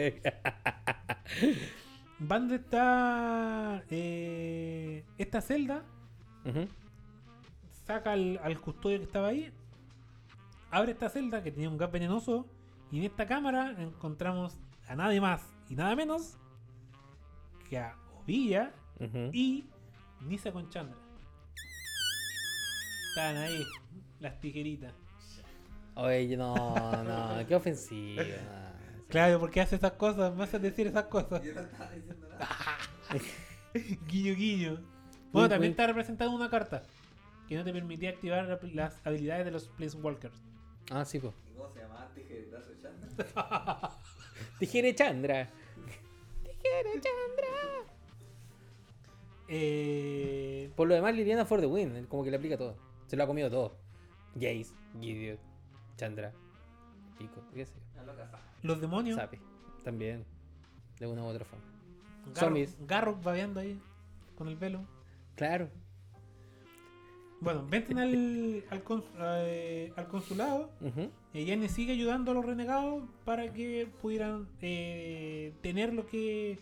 Va 2.30 2.38
donde 2.38 2.56
está 2.56 3.84
eh, 3.90 5.04
esta 5.18 5.40
celda, 5.40 5.84
Saca 7.86 8.12
al, 8.12 8.38
al 8.42 8.60
custodio 8.60 8.98
que 8.98 9.04
estaba 9.04 9.28
ahí, 9.28 9.52
abre 10.70 10.92
esta 10.92 11.08
celda 11.08 11.42
que 11.42 11.50
tenía 11.50 11.68
un 11.68 11.78
gas 11.78 11.90
venenoso 11.90 12.46
y 12.90 12.98
en 12.98 13.04
esta 13.04 13.26
cámara 13.26 13.74
encontramos 13.78 14.58
a 14.88 14.96
nadie 14.96 15.20
más 15.20 15.42
y 15.68 15.74
nada 15.74 15.94
menos 15.94 16.36
que 17.68 17.78
a 17.78 17.96
Ovilla 18.18 18.72
y 19.32 19.64
Nisa 20.20 20.52
con 20.52 20.68
Chandra. 20.70 20.96
Estaban 23.10 23.36
ahí, 23.36 23.66
las 24.20 24.40
tijeritas. 24.40 24.92
Oye, 25.94 26.36
no, 26.36 26.54
no, 26.54 27.46
qué 27.46 27.54
ofensiva. 27.54 28.22
Claro, 29.08 29.40
¿por 29.40 29.50
qué 29.50 29.62
hace 29.62 29.76
esas 29.76 29.92
cosas? 29.92 30.36
Me 30.36 30.44
hace 30.44 30.58
decir 30.58 30.86
esas 30.86 31.04
cosas. 31.04 31.42
Yo 31.44 31.54
no 31.54 31.62
estaba 31.62 31.90
diciendo 31.92 32.28
nada. 32.28 32.46
guiño, 34.06 34.34
guiño. 34.34 34.97
Bueno, 35.32 35.48
también 35.48 35.72
está 35.72 35.86
representada 35.86 36.30
una 36.30 36.48
carta 36.50 36.82
que 37.48 37.56
no 37.56 37.64
te 37.64 37.72
permitía 37.72 38.10
activar 38.10 38.44
la- 38.46 38.58
las 38.74 39.06
habilidades 39.06 39.44
de 39.44 39.50
los 39.50 39.68
Planeswalkers. 39.68 40.40
Ah, 40.90 41.04
sí, 41.04 41.18
pues. 41.18 41.34
¿Y 41.50 41.56
¿Cómo 41.56 41.68
se 41.72 41.80
llamaba? 41.80 42.08
Tijeretazo 42.14 42.70
de 42.70 42.80
Chandra. 42.80 43.90
Tijere 44.58 44.94
Chandra. 44.94 45.48
Tijere 46.42 46.92
Chandra. 47.00 47.92
Eh, 49.48 50.70
Por 50.76 50.88
lo 50.88 50.94
demás, 50.94 51.14
Liliana 51.14 51.44
for 51.44 51.60
the 51.60 51.66
win. 51.66 52.06
Como 52.06 52.24
que 52.24 52.30
le 52.30 52.36
aplica 52.36 52.56
todo. 52.56 52.76
Se 53.06 53.16
lo 53.16 53.24
ha 53.24 53.26
comido 53.26 53.50
todo. 53.50 53.76
Jace, 54.34 54.66
Gideon, 55.00 55.38
Chandra, 55.96 56.32
Pico, 57.18 57.42
qué 57.54 57.64
sé 57.66 57.72
yo. 57.96 58.02
Los 58.62 58.80
demonios. 58.80 59.16
Sape. 59.16 59.40
También. 59.84 60.24
De 61.00 61.06
una 61.06 61.22
u 61.22 61.26
otra 61.26 61.44
forma. 61.44 61.64
Garruk- 62.26 62.38
Zombies. 62.38 62.76
Garruk 62.86 63.22
babeando 63.22 63.60
ahí 63.60 63.80
con 64.36 64.48
el 64.48 64.56
velo. 64.56 64.84
Claro. 65.38 65.70
Bueno, 67.40 67.64
venten 67.68 67.98
al, 67.98 68.64
al, 68.70 68.84
cons- 68.84 69.04
eh, 69.20 69.92
al 69.96 70.08
consulado. 70.08 70.70
Ujú. 70.80 71.10
Y 71.32 71.44
Yanni 71.44 71.68
sigue 71.68 71.92
ayudando 71.92 72.32
a 72.32 72.34
los 72.34 72.44
renegados 72.44 73.04
para 73.24 73.52
que 73.52 73.88
pudieran 74.02 74.48
eh, 74.60 75.54
tener 75.62 75.94
lo 75.94 76.06
que 76.06 76.58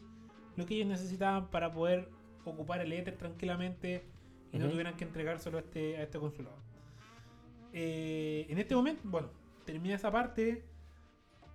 lo 0.57 0.64
que 0.66 0.74
ellos 0.77 0.87
necesitaban 0.89 1.49
para 1.51 1.70
poder 1.70 2.09
ocupar 2.45 2.81
el 2.81 2.93
éter 2.93 3.16
tranquilamente 3.16 4.05
y 4.53 4.59
no 4.59 4.70
tuvieran 4.70 4.97
que 4.97 5.05
entregárselo 5.05 5.59
a 5.59 5.61
este, 5.61 5.97
a 5.99 6.03
este 6.03 6.18
consulado. 6.18 6.57
Eh, 7.74 8.47
en 8.49 8.59
este 8.59 8.74
momento, 8.74 9.03
bueno, 9.05 9.29
termina 9.66 9.95
esa 9.95 10.11
parte, 10.11 10.64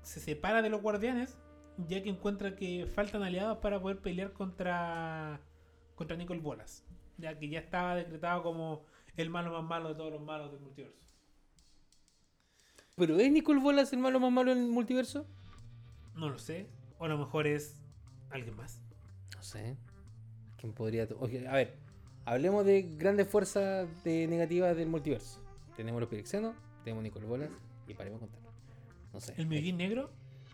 se 0.04 0.20
separa 0.20 0.62
de 0.62 0.70
los 0.70 0.82
guardianes, 0.84 1.38
ya 1.88 2.04
que 2.04 2.10
encuentra 2.10 2.56
que 2.56 2.86
faltan 2.86 3.24
aliados 3.24 3.58
para 3.60 3.80
poder 3.82 4.00
pelear 4.00 4.34
contra 4.34 5.40
contra 5.96 6.16
Nicol 6.18 6.40
Bolas, 6.40 6.84
ya 7.18 7.38
que 7.38 7.50
ya 7.50 7.60
estaba 7.60 7.96
decretado 7.96 8.44
como 8.44 8.86
el 9.18 9.30
malo 9.30 9.52
más 9.52 9.64
malo 9.64 9.90
de 9.90 9.96
todos 9.96 10.12
los 10.12 10.22
malos 10.22 10.52
del 10.52 10.62
multiverso. 10.62 11.02
¿Pero 12.96 13.18
es 13.18 13.32
Nicole 13.32 13.62
Bolas 13.62 13.94
el 13.94 14.00
malo 14.00 14.20
más 14.20 14.32
malo 14.32 14.52
en 14.52 14.60
el 14.60 14.68
multiverso? 14.68 15.26
No 16.16 16.30
lo 16.30 16.38
sé. 16.38 16.68
O 17.00 17.06
a 17.06 17.08
lo 17.08 17.18
mejor 17.18 17.48
es 17.48 17.82
alguien 18.30 18.56
más. 18.56 18.82
No 19.36 19.44
sé. 19.44 19.78
¿Quién 20.58 20.74
podría.? 20.74 21.08
A 21.50 21.56
ver, 21.56 21.78
hablemos 22.26 22.66
de 22.66 22.84
grandes 22.98 23.28
fuerzas 23.28 23.88
de 24.04 24.28
negativas 24.28 24.76
del 24.76 24.90
multiverso. 24.90 25.42
Tenemos 25.76 26.00
los 26.00 26.10
Pirexenos, 26.10 26.56
tenemos 26.84 27.04
Nicole 27.04 27.26
Bolas 27.26 27.50
y 27.88 27.94
paremos 27.94 28.20
contar. 28.20 28.40
No 29.14 29.20
sé. 29.20 29.34
El 29.38 29.48
Meowin 29.48 29.78
negro. 29.78 30.12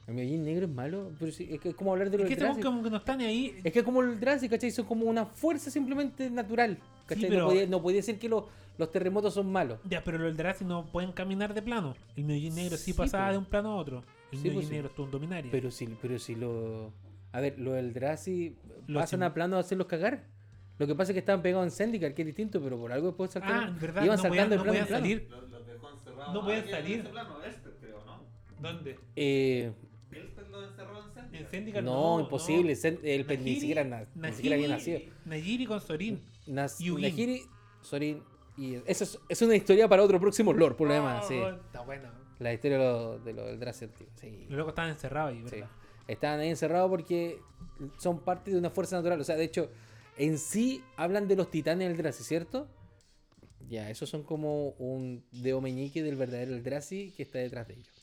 ¿El 0.08 0.14
Meowin 0.16 0.44
negro 0.44 0.66
es 0.66 0.72
malo? 0.72 1.12
Pero 1.20 1.32
sí, 1.32 1.48
es 1.52 1.60
que 1.60 1.70
es 1.70 1.76
como 1.76 1.92
hablar 1.92 2.10
de 2.10 2.16
Es 2.16 2.22
los 2.22 2.28
que 2.30 2.34
estamos 2.36 2.58
como 2.60 2.82
que 2.82 2.90
no 2.90 2.98
están 2.98 3.20
ahí. 3.22 3.60
Es 3.64 3.74
que 3.74 3.84
como 3.84 4.02
el 4.02 4.12
Eldrazi, 4.12 4.48
¿cachai? 4.48 4.72
Son 4.72 4.86
como 4.86 5.06
una 5.06 5.26
fuerza 5.26 5.70
simplemente 5.70 6.30
natural. 6.30 6.78
¿Cachai? 7.06 7.28
pero- 7.30 7.42
no, 7.42 7.48
podía, 7.50 7.68
no 7.68 7.82
podía 7.82 7.98
decir 7.98 8.18
que 8.18 8.30
los, 8.30 8.46
los 8.78 8.90
terremotos 8.92 9.34
son 9.34 9.52
malos. 9.52 9.80
Ya, 9.84 10.04
pero 10.04 10.18
los 10.18 10.32
Eldrazi 10.32 10.64
no 10.64 10.86
pueden 10.92 11.12
caminar 11.12 11.54
de 11.54 11.62
plano. 11.62 11.94
El 12.16 12.24
Meowin 12.24 12.56
negro 12.56 12.78
sí, 12.78 12.92
Sí, 12.92 12.94
pasaba 12.94 13.32
de 13.32 13.38
un 13.38 13.46
plano 13.46 13.72
a 13.72 13.76
otro. 13.76 14.04
El 14.32 14.40
Sí, 14.40 14.50
pues 14.50 14.68
sí. 14.68 14.72
negro 14.74 14.88
estuvo 14.88 15.06
en 15.08 15.12
Dominaria. 15.12 15.52
Pero 15.52 15.72
si, 15.72 15.88
pero 16.02 16.18
si 16.20 16.36
lo. 16.36 16.92
A 17.34 17.42
ver, 17.42 17.60
los 17.60 17.76
Eldrazi 17.78 18.56
pasan 18.94 19.24
a 19.24 19.34
plano 19.34 19.58
a 19.58 19.60
hacerlos 19.60 19.88
cagar. 19.88 20.24
Lo 20.80 20.88
que 20.88 20.96
pasa 20.96 21.12
es 21.12 21.16
que 21.16 21.20
estaban 21.20 21.42
pegados 21.42 21.66
en 21.66 21.72
Zendikar, 21.72 22.14
que 22.14 22.22
es 22.22 22.26
distinto, 22.28 22.62
pero 22.62 22.78
por 22.78 22.92
algo 22.94 23.08
después 23.08 23.30
ah, 23.36 23.40
saltaron. 23.42 23.80
verdad, 23.80 24.04
iban 24.06 24.16
no 24.16 24.22
saltando 24.22 24.30
podían, 24.30 24.50
de 24.50 24.56
no 24.58 24.64
plano 24.64 24.78
en 24.80 24.86
podían 24.86 24.88
plano. 24.88 25.04
salir. 25.04 25.28
Los, 25.30 25.50
los 25.50 25.68
dejó 25.68 25.90
encerrados. 25.92 26.34
No 26.34 26.44
pueden 26.46 26.70
salir. 26.70 27.00
ese 27.00 27.10
plano, 27.10 27.44
Elspeth, 27.44 27.80
creo, 27.82 28.00
¿no? 28.06 28.24
¿Dónde? 28.62 29.00
Eh, 29.16 29.72
Lo 30.62 30.68
encerró 30.68 30.98
en 31.04 31.12
Zendikar. 31.14 31.42
En 31.42 31.48
Zendikar 31.48 31.84
no, 31.84 32.20
imposible. 32.22 32.78
El 33.04 33.26
pe- 33.26 33.38
ni 33.38 33.56
siquiera, 33.56 33.84
na- 33.84 34.06
ni 34.16 34.32
siquiera 34.34 34.56
había 34.56 34.68
nacido. 34.70 35.00
Nahiri 35.26 35.66
con 35.66 35.82
Sorin. 35.82 36.22
Nas- 36.48 36.80
Yugin. 36.80 37.02
Nahiri, 37.02 37.42
Sorin. 37.82 38.24
Y 38.58 38.76
eso 38.86 39.04
es, 39.04 39.20
es 39.30 39.42
una 39.42 39.56
historia 39.56 39.88
para 39.88 40.04
otro 40.04 40.20
próximo 40.20 40.52
lore, 40.54 40.76
por 40.76 40.88
lo 40.88 40.94
demás. 40.96 41.26
Oh, 41.26 41.28
Sí. 41.28 41.36
Está 41.38 41.82
bueno. 41.82 42.10
La 42.40 42.54
historia 42.54 42.78
de 42.78 42.84
los 42.84 43.26
de 43.26 43.34
los 43.34 43.48
Eldrazi 43.50 43.86
antiguos. 43.86 44.14
Sí. 44.20 44.46
Los 44.50 44.58
locos 44.58 44.72
estaban 44.72 44.92
encerrados 44.92 45.32
ahí, 45.34 45.44
Sí. 45.48 45.56
¿verdad? 45.56 45.70
Estaban 46.08 46.40
ahí 46.40 46.50
encerrados 46.50 46.90
porque 46.90 47.40
son 47.98 48.20
parte 48.20 48.52
de 48.52 48.58
una 48.58 48.70
fuerza 48.70 48.96
natural. 48.96 49.20
O 49.20 49.24
sea, 49.24 49.36
de 49.36 49.44
hecho, 49.44 49.70
en 50.18 50.38
sí 50.38 50.84
hablan 50.96 51.28
de 51.28 51.36
los 51.36 51.50
titanes 51.52 51.90
Eldrazi, 51.92 52.24
¿cierto? 52.24 52.68
Ya, 53.70 53.90
esos 53.90 54.10
son 54.10 54.24
como 54.24 54.70
un 54.80 55.24
deo 55.32 55.60
meñique 55.62 56.02
del 56.02 56.16
verdadero 56.16 56.54
Eldrazi 56.56 57.12
que 57.18 57.24
está 57.24 57.40
detrás 57.40 57.68
de 57.68 57.74
ellos. 57.76 57.97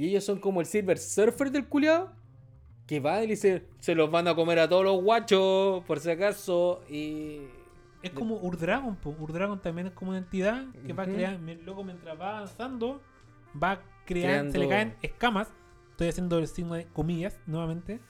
Y 0.00 0.08
ellos 0.08 0.24
son 0.24 0.38
como 0.38 0.60
el 0.60 0.66
Silver 0.66 0.96
Surfer 0.98 1.50
del 1.50 1.68
culiao. 1.68 2.10
Que 2.86 3.00
va 3.00 3.22
y 3.22 3.26
dice, 3.28 3.66
se 3.78 3.94
los 3.94 4.10
van 4.10 4.26
a 4.28 4.34
comer 4.34 4.58
a 4.58 4.68
todos 4.68 4.82
los 4.82 5.02
guachos, 5.02 5.84
por 5.84 6.00
si 6.00 6.10
acaso. 6.10 6.82
Y... 6.88 7.42
Es 8.02 8.10
como 8.10 8.36
Urdragon. 8.38 8.98
Urdragon 9.04 9.60
también 9.60 9.88
es 9.88 9.92
como 9.92 10.10
una 10.10 10.18
entidad 10.18 10.64
que 10.86 10.92
va 10.94 11.02
a 11.02 11.06
Ujú. 11.06 11.14
crear. 11.16 11.38
mi- 11.38 11.54
Luego, 11.56 11.84
mientras 11.84 12.18
va 12.18 12.38
avanzando, 12.38 13.00
va 13.62 13.72
a 13.72 13.80
crear. 14.06 14.50
Se 14.50 14.58
le 14.58 14.66
Creando- 14.66 14.68
caen 14.70 14.96
escamas. 15.02 15.48
Estoy 15.90 16.08
haciendo 16.08 16.38
el 16.38 16.48
signo 16.48 16.74
de 16.74 16.86
comillas 16.86 17.38
nuevamente. 17.46 18.00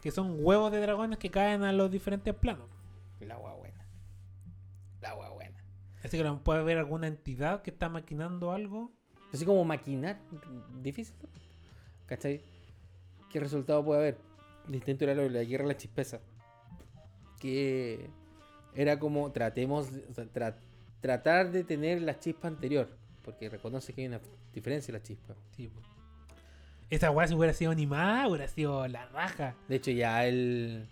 Que 0.00 0.12
son 0.12 0.36
huevos 0.38 0.70
de 0.70 0.80
dragones 0.80 1.18
que 1.18 1.30
caen 1.30 1.64
a 1.64 1.72
los 1.72 1.90
diferentes 1.90 2.32
planos. 2.34 2.68
La 3.20 3.34
agua 3.34 3.54
buena. 3.54 3.84
La 5.00 5.10
agua 5.10 5.30
buena. 5.30 5.58
Así 6.04 6.16
que 6.16 6.24
puede 6.44 6.60
haber 6.60 6.78
alguna 6.78 7.08
entidad 7.08 7.62
que 7.62 7.70
está 7.70 7.88
maquinando 7.88 8.52
algo. 8.52 8.92
Así 9.32 9.44
como 9.44 9.64
maquinar, 9.64 10.18
difícil. 10.82 11.14
¿Cachai? 12.06 12.40
¿Qué 13.30 13.40
resultado 13.40 13.84
puede 13.84 14.00
haber? 14.00 14.18
Distinto 14.68 15.04
era 15.04 15.14
lo 15.14 15.22
de 15.22 15.30
la 15.30 15.42
guerra 15.44 15.64
de 15.64 15.72
la 15.72 15.76
chispeza. 15.76 16.20
Que 17.40 18.10
era 18.74 18.98
como 18.98 19.30
tratemos, 19.32 19.90
tra- 20.34 20.54
tratar 21.00 21.50
de 21.50 21.64
tener 21.64 22.02
la 22.02 22.18
chispa 22.18 22.48
anterior. 22.48 22.88
Porque 23.24 23.48
reconoce 23.48 23.92
que 23.92 24.02
hay 24.02 24.08
una 24.08 24.20
diferencia 24.52 24.92
en 24.92 24.98
la 24.98 25.02
chispa. 25.02 25.34
Tipo. 25.56 25.80
Esa 26.90 27.10
weá 27.10 27.26
si 27.26 27.34
hubiera 27.34 27.54
sido 27.54 27.70
animada, 27.70 28.28
hubiera 28.28 28.48
sido 28.48 28.86
la 28.88 29.06
raja. 29.06 29.54
De 29.68 29.76
hecho, 29.76 29.90
ya 29.92 30.26
el, 30.26 30.86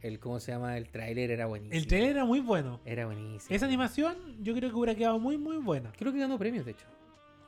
el 0.00 0.18
¿cómo 0.18 0.40
se 0.40 0.52
llama? 0.52 0.78
El 0.78 0.88
tráiler 0.88 1.30
era 1.30 1.46
buenísimo. 1.46 1.78
El 1.78 1.86
trailer 1.86 2.10
era 2.12 2.24
muy 2.24 2.40
bueno. 2.40 2.80
Era 2.86 3.04
buenísimo. 3.06 3.54
Esa 3.54 3.66
animación 3.66 4.16
yo 4.42 4.54
creo 4.54 4.70
que 4.70 4.76
hubiera 4.76 4.94
quedado 4.94 5.18
muy 5.18 5.36
muy 5.36 5.58
buena. 5.58 5.92
Creo 5.98 6.12
que 6.12 6.18
ganó 6.20 6.38
premios, 6.38 6.64
de 6.64 6.70
hecho. 6.72 6.86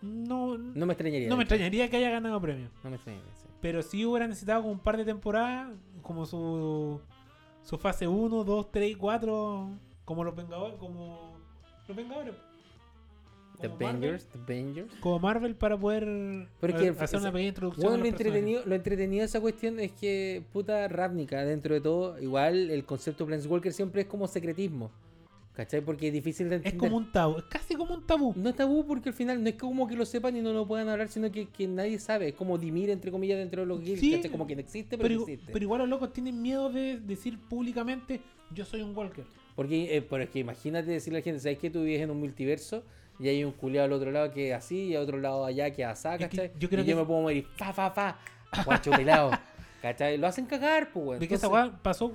No, 0.05 0.59
No 0.59 0.87
me 0.87 0.93
extrañaría. 0.93 1.29
no 1.29 1.37
me 1.37 1.45
extrañaría 1.45 1.89
que 1.89 1.97
haya 1.97 2.11
ganado 2.11 2.41
premio. 2.41 2.69
No 2.83 2.91
me 2.91 2.97
extrañaría, 2.97 3.35
sí. 3.35 3.47
Pero 3.61 3.83
sí 3.83 4.05
hubiera 4.05 4.27
necesitado 4.29 4.61
como 4.63 4.73
un 4.75 4.79
par 4.79 4.97
de 4.99 5.05
temporadas, 5.05 5.71
como 6.03 6.27
su, 6.27 7.01
su 7.63 7.79
fase 7.79 8.07
1, 8.07 8.45
2, 8.45 8.71
3 8.71 8.91
y 8.91 8.95
4, 8.95 9.71
como 10.05 10.25
los 10.25 10.37
Vengadores, 10.37 10.77
como 10.79 11.37
los 11.89 11.97
Vengadores. 11.97 12.35
The 13.61 13.69
Avengers, 13.69 14.27
The 14.27 14.39
Avengers. 14.41 14.93
como 15.01 15.21
Marvel 15.21 15.55
para 15.55 15.79
poder 15.79 16.03
hacer 16.99 17.21
una 17.21 17.31
pequeña 17.33 17.49
introducción. 17.49 17.89
Bueno, 17.89 18.03
personajes. 18.03 18.67
lo 18.67 18.75
entretenido 18.75 19.21
de 19.21 19.27
esa 19.27 19.41
cuestión 19.41 19.79
es 19.79 19.93
que, 19.93 20.43
puta 20.53 20.89
Ravnica, 20.89 21.45
dentro 21.45 21.73
de 21.73 21.81
todo, 21.81 22.21
igual 22.21 22.71
el 22.71 22.85
concepto 22.85 23.25
de 23.25 23.29
Planeswalker 23.29 23.73
siempre 23.73 24.03
es 24.03 24.09
como 24.09 24.27
secretismo. 24.27 24.91
¿Cachai? 25.55 25.81
Porque 25.83 26.09
es 26.09 26.13
difícil 26.13 26.49
de 26.49 26.57
Es 26.57 26.65
entender. 26.65 26.79
como 26.81 26.97
un 26.97 27.13
tabú, 27.13 27.39
es 27.39 27.45
casi 27.45 27.77
como 27.77 27.95
un 27.95 28.05
tabú. 28.05 28.35
No 28.37 28.49
es 28.51 28.57
tabú 28.57 28.85
porque 28.85 29.11
al 29.11 29.15
final 29.15 29.41
no 29.41 29.49
es 29.49 29.55
como 29.55 29.87
que 29.87 29.95
lo 29.95 30.05
sepan 30.05 30.37
y 30.37 30.41
no 30.41 30.53
lo 30.53 30.67
puedan 30.67 30.89
hablar, 30.89 31.09
sino 31.09 31.31
que, 31.31 31.47
que 31.49 31.69
nadie 31.69 32.01
sabe. 32.01 32.29
Es 32.31 32.35
como 32.35 32.59
dimir, 32.59 32.91
entre 32.91 33.13
comillas, 33.13 33.39
dentro 33.39 33.61
de 33.63 33.67
los 33.69 33.81
guilds. 33.81 34.01
Sí, 34.01 34.13
¿cachai? 34.17 34.31
Como 34.33 34.49
que 34.49 34.57
no 34.57 34.61
existe, 34.61 34.97
pero, 34.99 35.09
Pero, 35.09 35.23
existe. 35.23 35.53
pero 35.53 35.63
igual 35.65 35.81
los 35.83 35.89
locos 35.89 36.13
tienen 36.13 36.43
miedo 36.43 36.71
de 36.71 36.99
decir 36.99 37.39
públicamente: 37.39 38.21
Yo 38.53 38.65
soy 38.65 38.83
un 38.83 38.97
Walker. 38.97 39.25
Porque, 39.55 39.97
eh, 39.97 40.03
pero 40.03 40.25
es 40.25 40.31
que 40.31 40.41
imagínate 40.41 40.91
decirle 40.91 41.19
a 41.19 41.21
la 41.21 41.25
gente, 41.25 41.39
¿sabes 41.41 41.59
que 41.59 41.71
tú 41.71 41.85
vives 41.85 42.01
en 42.03 42.11
un 42.11 42.19
multiverso? 42.19 42.83
Y 43.21 43.29
hay 43.29 43.45
un 43.45 43.53
culiado 43.53 43.87
al 43.87 43.93
otro 43.93 44.11
lado 44.11 44.33
que 44.33 44.49
es 44.51 44.55
así, 44.57 44.87
y 44.89 44.97
al 44.97 45.05
otro 45.05 45.19
lado 45.19 45.45
allá 45.45 45.71
que 45.71 45.83
es 45.85 45.89
Es 45.89 46.03
que 46.03 46.19
¿cachai? 46.19 46.51
yo 46.59 46.69
creo 46.69 46.81
y 46.83 46.85
que 46.85 46.91
yo 46.91 46.97
me 46.97 47.03
es- 47.03 47.07
puedo 47.07 47.21
morir, 47.23 47.47
fa, 47.57 47.73
fa, 47.73 47.93
fa, 47.93 48.19
guacho 48.67 48.91
pelado, 48.91 49.31
¿cachai? 49.81 50.19
Lo 50.19 50.27
hacen 50.27 50.47
cagar, 50.47 50.91
pues. 50.93 51.21
De 51.21 51.29
que 51.29 51.37
esa 51.37 51.47
weá 51.47 51.71
pasó 51.81 52.11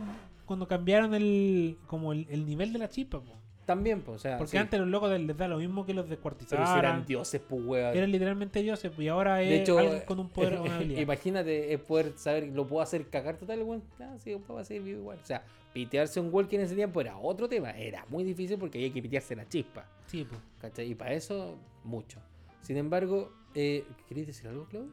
cuando 0.49 0.67
cambiaron 0.67 1.13
el 1.13 1.77
como 1.85 2.11
el, 2.11 2.25
el 2.27 2.43
nivel 2.43 2.73
de 2.73 2.79
la 2.79 2.89
chispa, 2.89 3.21
po. 3.21 3.33
También, 3.67 4.01
pues, 4.01 4.15
o 4.15 4.19
sea, 4.19 4.39
Porque 4.39 4.49
sí. 4.53 4.57
antes 4.57 4.79
los 4.79 4.89
locos 4.89 5.11
les 5.11 5.37
da 5.37 5.47
lo 5.47 5.57
mismo 5.59 5.85
que 5.85 5.93
los 5.93 6.05
Pero 6.05 6.15
descuartizaron. 6.15 6.65
si 6.65 6.79
eran 6.79 7.05
dioses, 7.05 7.39
pues, 7.47 7.61
weón. 7.63 7.95
Eran 7.95 8.11
literalmente 8.11 8.63
dioses, 8.63 8.89
pues, 8.89 9.05
y 9.05 9.09
ahora 9.09 9.43
es 9.43 9.49
De 9.49 9.61
hecho, 9.61 9.77
alguien 9.77 10.01
con 10.07 10.17
un 10.19 10.29
poder 10.29 10.55
o 10.55 10.63
una 10.63 10.77
habilidad. 10.77 11.01
imagínate 11.01 11.71
es 11.71 11.79
poder 11.79 12.13
saber, 12.17 12.47
lo 12.47 12.65
puedo 12.65 12.81
hacer 12.81 13.07
cagar 13.11 13.37
total, 13.37 13.61
weón. 13.61 13.83
Ah, 13.99 14.15
sí, 14.17 14.35
puedo 14.37 14.59
hacer 14.59 14.81
vivo 14.81 15.01
igual. 15.01 15.19
O 15.21 15.25
sea, 15.27 15.43
pitearse 15.71 16.19
un 16.19 16.33
Walker 16.33 16.59
en 16.59 16.65
ese 16.65 16.73
tiempo 16.73 16.99
era 16.99 17.15
otro 17.19 17.47
tema. 17.47 17.69
Era 17.77 18.03
muy 18.09 18.23
difícil 18.23 18.57
porque 18.57 18.79
había 18.79 18.91
que 18.91 19.03
pitearse 19.03 19.35
la 19.35 19.47
chispa. 19.47 19.85
Sí, 20.07 20.25
pues. 20.27 20.41
¿Cachai? 20.59 20.89
Y 20.89 20.95
para 20.95 21.13
eso, 21.13 21.59
mucho. 21.83 22.17
Sin 22.61 22.75
embargo, 22.75 23.31
eh, 23.53 23.85
¿queréis 24.07 24.25
decir 24.25 24.47
algo, 24.47 24.65
Claudio? 24.65 24.89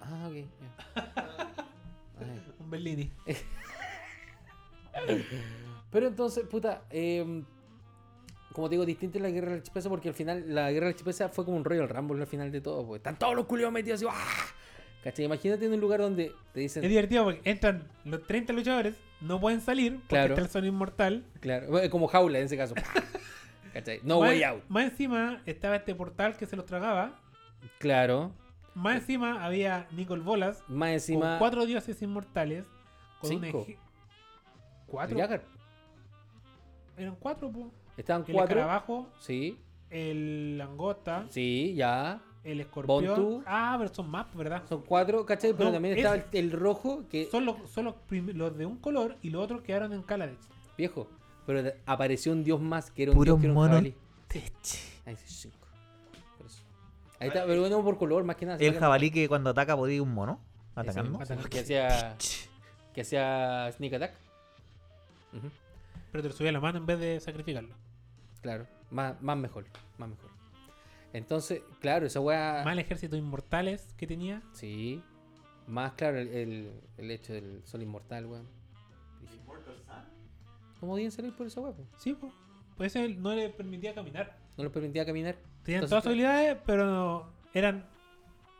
Ah, 0.00 0.28
ok. 0.28 0.36
Un 2.58 2.70
Bellini. 2.70 3.12
Pero 5.90 6.08
entonces, 6.08 6.44
puta, 6.46 6.82
eh, 6.90 7.42
como 8.52 8.68
te 8.68 8.74
digo, 8.74 8.84
distinta 8.86 9.18
es 9.18 9.22
la 9.22 9.30
guerra 9.30 9.50
de 9.50 9.56
la 9.58 9.62
chispeza 9.62 9.88
porque 9.88 10.08
al 10.08 10.14
final 10.14 10.44
la 10.54 10.70
guerra 10.72 10.86
de 10.86 10.92
la 10.92 10.96
chispeza 10.96 11.28
fue 11.28 11.44
como 11.44 11.56
un 11.56 11.64
Royal 11.64 11.88
Rumble 11.88 12.20
al 12.20 12.26
final 12.26 12.50
de 12.50 12.60
todo. 12.60 12.86
Pues. 12.86 12.98
Están 13.00 13.18
todos 13.18 13.34
los 13.34 13.46
culiados 13.46 13.72
metidos 13.72 14.02
así. 14.02 14.08
¡ah! 14.10 14.46
¿Cachai? 15.04 15.24
Imagínate 15.26 15.66
en 15.66 15.72
un 15.74 15.80
lugar 15.80 16.00
donde 16.00 16.32
te 16.52 16.60
dicen. 16.60 16.82
Es 16.82 16.90
divertido 16.90 17.24
porque 17.24 17.40
entran 17.48 17.86
los 18.04 18.26
30 18.26 18.52
luchadores, 18.52 18.96
no 19.20 19.40
pueden 19.40 19.60
salir 19.60 19.92
porque 19.94 20.08
Claro. 20.08 20.34
está 20.34 20.42
el 20.42 20.48
sonido 20.50 20.72
inmortal. 20.72 21.24
Claro, 21.40 21.68
como 21.90 22.08
jaula 22.08 22.38
en 22.40 22.46
ese 22.46 22.56
caso. 22.56 22.74
¿Cachai? 23.72 24.00
No 24.02 24.20
más, 24.20 24.30
way 24.30 24.42
out. 24.42 24.64
Más 24.68 24.84
encima 24.90 25.42
estaba 25.46 25.76
este 25.76 25.94
portal 25.94 26.36
que 26.36 26.46
se 26.46 26.56
los 26.56 26.66
tragaba. 26.66 27.20
Claro. 27.78 28.32
Más 28.74 28.96
encima 28.96 29.44
había 29.44 29.86
Nicole 29.92 30.22
Bolas 30.22 30.58
Más 30.68 30.88
con 30.88 30.88
encima. 30.88 31.38
cuatro 31.38 31.66
dioses 31.66 32.00
inmortales. 32.02 32.64
Con 33.20 33.30
Cinco. 33.30 33.66
¿Cuatro? 34.86 35.18
Jagger. 35.18 35.42
Eran 36.96 37.16
cuatro, 37.16 37.50
po. 37.50 37.70
Estaban 37.96 38.24
El 38.26 38.34
cuatro. 38.34 38.58
escarabajo, 38.58 39.08
Sí, 39.20 39.58
el 39.90 40.58
langosta, 40.58 41.26
sí, 41.30 41.74
ya. 41.74 42.20
el 42.44 42.60
escorpión. 42.60 43.04
Bontu. 43.06 43.42
Ah, 43.46 43.76
pero 43.78 43.92
son 43.94 44.10
más, 44.10 44.26
¿verdad? 44.34 44.62
Son 44.68 44.82
cuatro, 44.82 45.24
¿cachai? 45.26 45.52
Pero 45.52 45.66
No, 45.66 45.72
también 45.72 45.96
estaba 45.96 46.16
el, 46.16 46.24
el 46.32 46.52
rojo 46.52 47.04
que. 47.10 47.26
Son 47.26 47.44
los, 47.44 47.70
son 47.70 47.84
los, 47.86 47.94
de 48.56 48.66
un 48.66 48.76
color 48.78 49.16
y 49.22 49.30
los 49.30 49.42
otros 49.42 49.62
quedaron 49.62 49.92
en 49.92 50.02
Kaladesh. 50.02 50.38
Viejo. 50.76 51.08
Pero 51.46 51.70
apareció 51.86 52.32
un 52.32 52.42
dios 52.44 52.60
más 52.60 52.90
que 52.90 53.04
era 53.04 53.12
un 53.12 53.16
Puro 53.18 53.36
dios 53.36 53.40
que 53.40 53.46
era 53.46 53.54
un 53.54 55.16
cinco. 55.26 55.56
Ahí 57.18 57.28
está, 57.28 57.46
pero 57.46 57.60
bueno, 57.60 57.82
por 57.82 57.96
color, 57.96 58.24
más 58.24 58.36
que 58.36 58.44
nada. 58.44 58.58
El 58.58 58.78
jabalí 58.78 59.10
que 59.10 59.26
cuando 59.28 59.50
ataca 59.50 59.74
podía 59.76 59.96
ir 59.96 60.02
un 60.02 60.12
mono 60.12 60.40
ese 60.72 60.80
atacando. 60.90 61.18
mismo, 61.18 61.44
Que 61.48 61.60
hacía. 61.60 62.16
Que 62.92 63.00
hacía 63.00 63.70
sneak 63.72 63.94
attack. 63.94 64.14
Pero 66.12 66.22
te 66.22 66.28
lo 66.28 66.34
subía 66.34 66.50
a 66.50 66.52
la 66.52 66.60
mano 66.60 66.78
en 66.78 66.86
vez 66.86 66.98
de 66.98 67.20
sacrificarlo. 67.20 67.74
Claro, 68.42 68.66
más, 68.90 69.20
más 69.22 69.36
mejor, 69.36 69.66
más 69.98 70.08
mejor. 70.08 70.30
Entonces, 71.12 71.62
claro, 71.80 72.06
esa 72.06 72.20
weá. 72.20 72.62
Más 72.64 72.72
el 72.74 72.78
ejército 72.80 73.16
inmortales 73.16 73.94
que 73.96 74.06
tenía. 74.06 74.42
Sí. 74.52 75.02
Más 75.66 75.92
claro 75.94 76.18
el, 76.18 76.28
el, 76.28 76.70
el 76.98 77.10
hecho 77.10 77.32
del 77.32 77.62
sol 77.64 77.82
inmortal, 77.82 78.26
weón. 78.26 78.46
¿Cómo 80.80 80.92
podían 80.92 81.10
salir 81.10 81.32
por 81.34 81.46
esa 81.46 81.60
weá? 81.60 81.72
Sí, 81.98 82.14
pues. 82.14 82.32
Pues 82.76 82.94
ese 82.94 83.08
no 83.14 83.34
le 83.34 83.48
permitía 83.48 83.94
caminar. 83.94 84.36
No 84.58 84.64
les 84.64 84.72
permitía 84.72 85.06
caminar. 85.06 85.36
Tenían 85.62 85.82
Entonces, 85.84 85.88
todas 85.90 86.04
sus 86.04 86.10
habilidades, 86.10 86.58
pero 86.66 86.84
no- 86.86 87.30
eran 87.54 87.86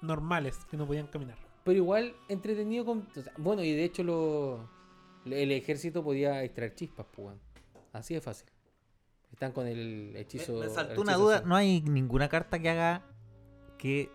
normales, 0.01 0.59
que 0.71 0.77
no 0.79 0.87
podían 0.87 1.07
caminar. 1.09 1.37
Pero 1.65 1.77
igual 1.77 2.15
entretenido 2.29 2.85
con. 2.87 3.07
bueno, 3.37 3.63
y 3.63 3.73
de 3.73 3.85
hecho 3.85 4.03
lo, 4.03 4.69
el 5.33 5.53
ejército 5.53 6.03
podía 6.03 6.43
extraer 6.45 6.75
chispas, 6.75 7.07
pues. 7.15 7.37
Así 7.93 8.15
de 8.15 8.21
fácil. 8.21 8.49
Están 9.33 9.53
con 9.53 9.67
el 9.67 10.15
hechizo. 10.17 10.55
Me, 10.55 10.67
me 10.67 10.71
saltó 10.71 11.01
una 11.01 11.15
duda. 11.17 11.43
No 11.45 11.57
hay 11.57 11.81
ninguna 11.83 12.29
carta 12.29 12.59
que 12.59 12.71
haga 12.71 13.03
que 13.79 14.11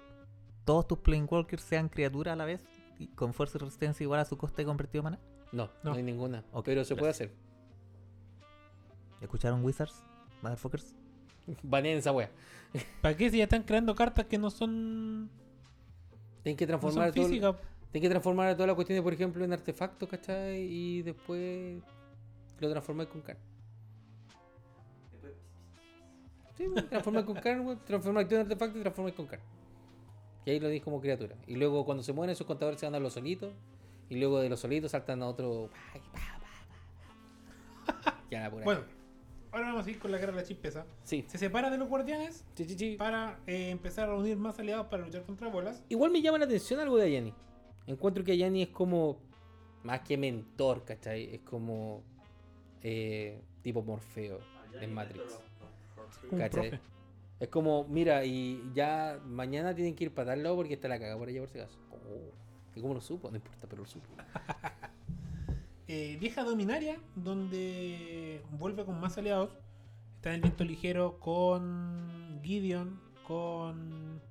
todos 0.65 0.87
tus 0.87 0.99
Planewalkers 0.99 1.61
sean 1.63 1.89
criaturas 1.89 2.33
a 2.33 2.35
la 2.35 2.45
vez 2.45 2.63
y 2.97 3.07
con 3.07 3.33
fuerza 3.33 3.57
y 3.57 3.61
resistencia 3.61 4.03
igual 4.03 4.19
a 4.19 4.25
su 4.25 4.37
coste 4.37 4.63
convertido 4.65 5.01
en 5.01 5.03
mana. 5.05 5.19
No, 5.51 5.65
no, 5.83 5.91
No. 5.91 5.93
hay 5.97 6.03
ninguna. 6.03 6.43
Ok, 6.53 6.65
pero 6.65 6.83
se 6.85 6.95
puede 6.95 7.11
hacer. 7.11 7.31
¿Escucharon 9.21 9.63
Wizards? 9.63 10.03
Motherfuckers. 10.41 10.95
Baneen 11.63 11.97
esa 11.97 12.11
weá. 12.11 12.29
¿Para 13.01 13.15
qué 13.17 13.29
si 13.29 13.37
ya 13.37 13.43
están 13.43 13.63
creando 13.63 13.93
cartas 13.95 14.25
que 14.25 14.37
no 14.37 14.49
son, 14.49 15.29
Tienen 16.43 16.57
que 16.57 16.65
no 16.65 16.73
son 16.79 16.79
transformar 16.79 17.13
todo. 17.13 17.59
Tienen 17.91 18.03
que 18.07 18.09
transformar 18.09 18.53
toda 18.55 18.67
la 18.67 18.75
cuestión, 18.75 19.03
por 19.03 19.13
ejemplo, 19.13 19.43
en 19.43 19.51
artefactos, 19.53 20.07
¿cachai? 20.09 20.61
Y 20.61 21.01
después 21.01 21.81
lo 22.59 22.69
transformáis 22.69 23.09
con 23.09 23.21
carne. 23.21 23.41
Sí, 26.57 26.65
transformáis 26.89 27.25
con 27.25 27.35
carne, 27.35 27.77
transformáis 27.85 28.27
todo 28.27 28.39
en 28.39 28.45
artefacto 28.45 28.77
y 28.77 28.81
transformáis 28.81 29.15
con 29.15 29.25
carne. 29.27 29.45
Y 30.45 30.51
ahí 30.51 30.59
lo 30.59 30.69
dis 30.69 30.81
como 30.81 31.01
criatura. 31.01 31.35
Y 31.47 31.55
luego 31.55 31.85
cuando 31.85 32.03
se 32.03 32.13
mueren 32.13 32.31
esos 32.33 32.47
contadores 32.47 32.79
se 32.79 32.85
van 32.85 32.95
a 32.95 32.99
los 32.99 33.13
solitos. 33.13 33.53
Y 34.09 34.15
luego 34.15 34.39
de 34.39 34.49
los 34.49 34.59
solitos 34.59 34.91
saltan 34.91 35.21
a 35.23 35.27
otro. 35.27 35.69
pa, 35.71 35.97
y 35.97 36.01
pa, 36.01 36.19
pa, 37.85 38.03
pa. 38.03 38.23
Ya 38.31 38.41
la 38.41 38.51
pura. 38.51 38.63
Bueno, 38.65 38.81
ahora 39.51 39.67
vamos 39.67 39.85
a 39.87 39.89
ir 39.89 39.99
con 39.99 40.11
la 40.11 40.17
guerra 40.17 40.31
de 40.33 40.41
la 40.41 40.47
chispeza. 40.47 40.85
Sí. 41.03 41.25
Se 41.27 41.37
separa 41.37 41.69
de 41.69 41.77
los 41.77 41.87
guardianes 41.89 42.43
Sí, 42.55 42.65
sí, 42.65 42.75
sí. 42.77 42.95
para 42.97 43.39
eh, 43.47 43.69
empezar 43.69 44.09
a 44.09 44.13
reunir 44.13 44.37
más 44.37 44.57
aliados 44.59 44.87
para 44.87 45.03
luchar 45.05 45.23
contra 45.23 45.47
bolas. 45.49 45.83
Igual 45.89 46.11
me 46.11 46.21
llama 46.21 46.37
la 46.39 46.45
atención 46.45 46.79
algo 46.79 46.97
de 46.97 47.05
Ayani. 47.05 47.33
Encuentro 47.87 48.23
que 48.23 48.33
Ayani 48.33 48.63
es 48.63 48.69
como. 48.69 49.17
Más 49.83 50.01
que 50.01 50.17
mentor, 50.17 50.85
¿cachai? 50.85 51.33
Es 51.35 51.41
como. 51.41 52.03
eh, 52.83 53.41
tipo 53.61 53.81
Morfeo 53.81 54.39
hay 54.79 54.87
Matrix. 54.87 55.39
¿Cachai? 56.37 56.79
Es 57.39 57.49
como, 57.49 57.85
mira, 57.85 58.23
y 58.23 58.71
ya 58.73 59.19
mañana 59.25 59.73
tienen 59.73 59.95
que 59.95 60.05
ir 60.05 60.13
para 60.13 60.31
tal 60.31 60.43
lado 60.43 60.55
porque 60.57 60.75
está 60.75 60.87
la 60.87 60.99
caga 60.99 61.17
por 61.17 61.27
allá 61.27 61.39
por 61.39 61.49
si 61.49 61.59
acaso. 61.59 61.79
Oh, 61.91 62.31
¿Y 62.75 62.81
cómo 62.81 62.93
lo 62.93 63.01
supo? 63.01 63.29
No 63.31 63.37
importa, 63.37 63.67
pero 63.67 63.81
lo 63.81 63.87
supo. 63.87 64.07
Eh, 65.93 66.15
vieja 66.21 66.45
dominaria, 66.45 66.97
donde 67.17 68.41
vuelve 68.51 68.85
con 68.85 69.01
más 69.01 69.17
aliados. 69.17 69.49
Está 70.15 70.29
en 70.29 70.35
el 70.35 70.41
viento 70.43 70.63
ligero 70.63 71.19
con 71.19 72.39
Gideon, 72.41 72.97
con, 73.27 74.21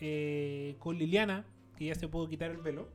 eh, 0.00 0.74
con 0.80 0.98
Liliana, 0.98 1.46
que 1.76 1.86
ya 1.86 1.94
se 1.94 2.08
pudo 2.08 2.28
quitar 2.28 2.50
el 2.50 2.58
velo. 2.58 2.88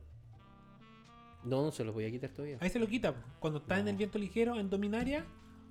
No, 1.44 1.62
no 1.62 1.72
se 1.72 1.82
los 1.84 1.92
voy 1.94 2.04
a 2.04 2.10
quitar 2.10 2.30
todavía. 2.30 2.58
Ahí 2.60 2.70
se 2.70 2.78
lo 2.78 2.86
quita. 2.86 3.14
Cuando 3.40 3.58
está 3.58 3.78
en 3.78 3.88
el 3.88 3.96
viento 3.96 4.18
ligero, 4.18 4.58
en 4.60 4.70
dominaria, 4.70 5.24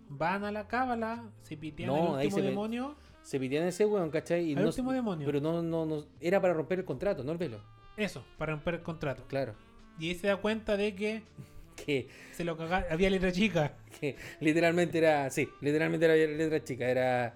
van 0.09 0.43
a 0.43 0.51
la 0.51 0.67
cábala, 0.67 1.23
se 1.43 1.55
pitean 1.55 1.87
No, 1.89 2.15
ahí 2.17 2.25
último 2.27 2.35
se 2.35 2.41
ve- 2.41 2.47
demonio. 2.49 2.95
Se 3.21 3.39
pidían 3.39 3.63
ese 3.65 3.85
weón, 3.85 4.09
¿cachai? 4.09 4.49
Y 4.51 4.55
Al 4.55 4.63
no- 4.63 4.67
último 4.69 4.91
demonio. 4.91 5.25
Pero 5.25 5.39
no, 5.39 5.61
no, 5.61 5.85
no. 5.85 6.03
Era 6.19 6.41
para 6.41 6.53
romper 6.53 6.79
el 6.79 6.85
contrato, 6.85 7.23
no 7.23 7.31
el 7.31 7.37
velo. 7.37 7.61
Eso, 7.95 8.23
para 8.37 8.53
romper 8.53 8.75
el 8.75 8.81
contrato. 8.81 9.23
Claro. 9.27 9.53
Y 9.99 10.09
ahí 10.09 10.15
se 10.15 10.27
da 10.27 10.37
cuenta 10.37 10.75
de 10.77 10.95
que 10.95 11.23
Que, 11.85 12.09
se 12.33 12.43
lo 12.43 12.57
caga- 12.57 12.85
había 12.91 13.09
letra 13.09 13.31
chica. 13.31 13.77
que 13.99 14.17
literalmente 14.41 14.97
era. 14.97 15.29
Sí, 15.29 15.47
literalmente 15.61 16.05
era 16.05 16.15
letra 16.15 16.61
chica. 16.63 16.89
Era. 16.89 17.35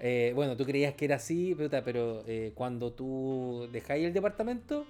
eh, 0.00 0.32
bueno, 0.34 0.56
tú 0.56 0.64
creías 0.64 0.94
que 0.94 1.04
era 1.04 1.16
así, 1.16 1.54
puta, 1.54 1.84
pero 1.84 2.24
eh, 2.26 2.50
cuando 2.54 2.92
tú 2.92 3.68
dejáis 3.72 4.04
el 4.06 4.12
departamento, 4.12 4.84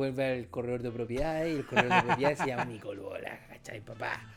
vuelve 0.00 0.24
al 0.24 0.48
corredor 0.48 0.80
de 0.80 0.90
propiedades 0.90 1.52
y 1.54 1.56
el 1.58 1.66
corredor 1.66 1.92
de 1.92 2.02
propiedades 2.04 2.38
se 2.38 2.46
llama 2.46 2.64
Nicolola, 2.64 3.38
¿cachai, 3.48 3.82
papá? 3.82 4.34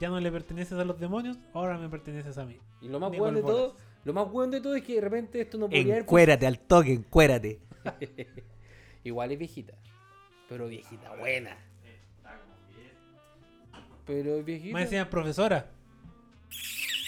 Ya 0.00 0.08
no 0.08 0.18
le 0.18 0.32
perteneces 0.32 0.78
a 0.78 0.84
los 0.84 0.98
demonios, 0.98 1.36
ahora 1.52 1.76
me 1.76 1.90
perteneces 1.90 2.38
a 2.38 2.46
mí. 2.46 2.58
Y 2.80 2.88
lo 2.88 2.98
más 2.98 3.10
Nicole 3.10 3.32
bueno 3.32 3.46
de 3.46 3.52
todo, 3.52 3.76
lo 4.02 4.14
más 4.14 4.32
bueno 4.32 4.52
de 4.52 4.62
todo 4.62 4.74
es 4.76 4.82
que 4.82 4.94
de 4.94 5.02
repente 5.02 5.42
esto 5.42 5.58
no 5.58 5.66
podía 5.66 5.82
haber 5.82 5.98
Encuérate 5.98 6.46
al 6.46 6.58
toque, 6.58 6.94
encuérate. 6.94 7.60
Igual 9.04 9.32
es 9.32 9.38
viejita. 9.38 9.74
Pero 10.48 10.68
viejita 10.68 11.14
buena. 11.16 11.50
Está 11.84 12.40
como 12.40 12.54
bien. 12.74 12.92
Pero 14.06 14.38
es 14.38 14.44
viejita. 14.46 14.72
Más 14.72 14.84
encima, 14.84 15.10
profesora. 15.10 15.70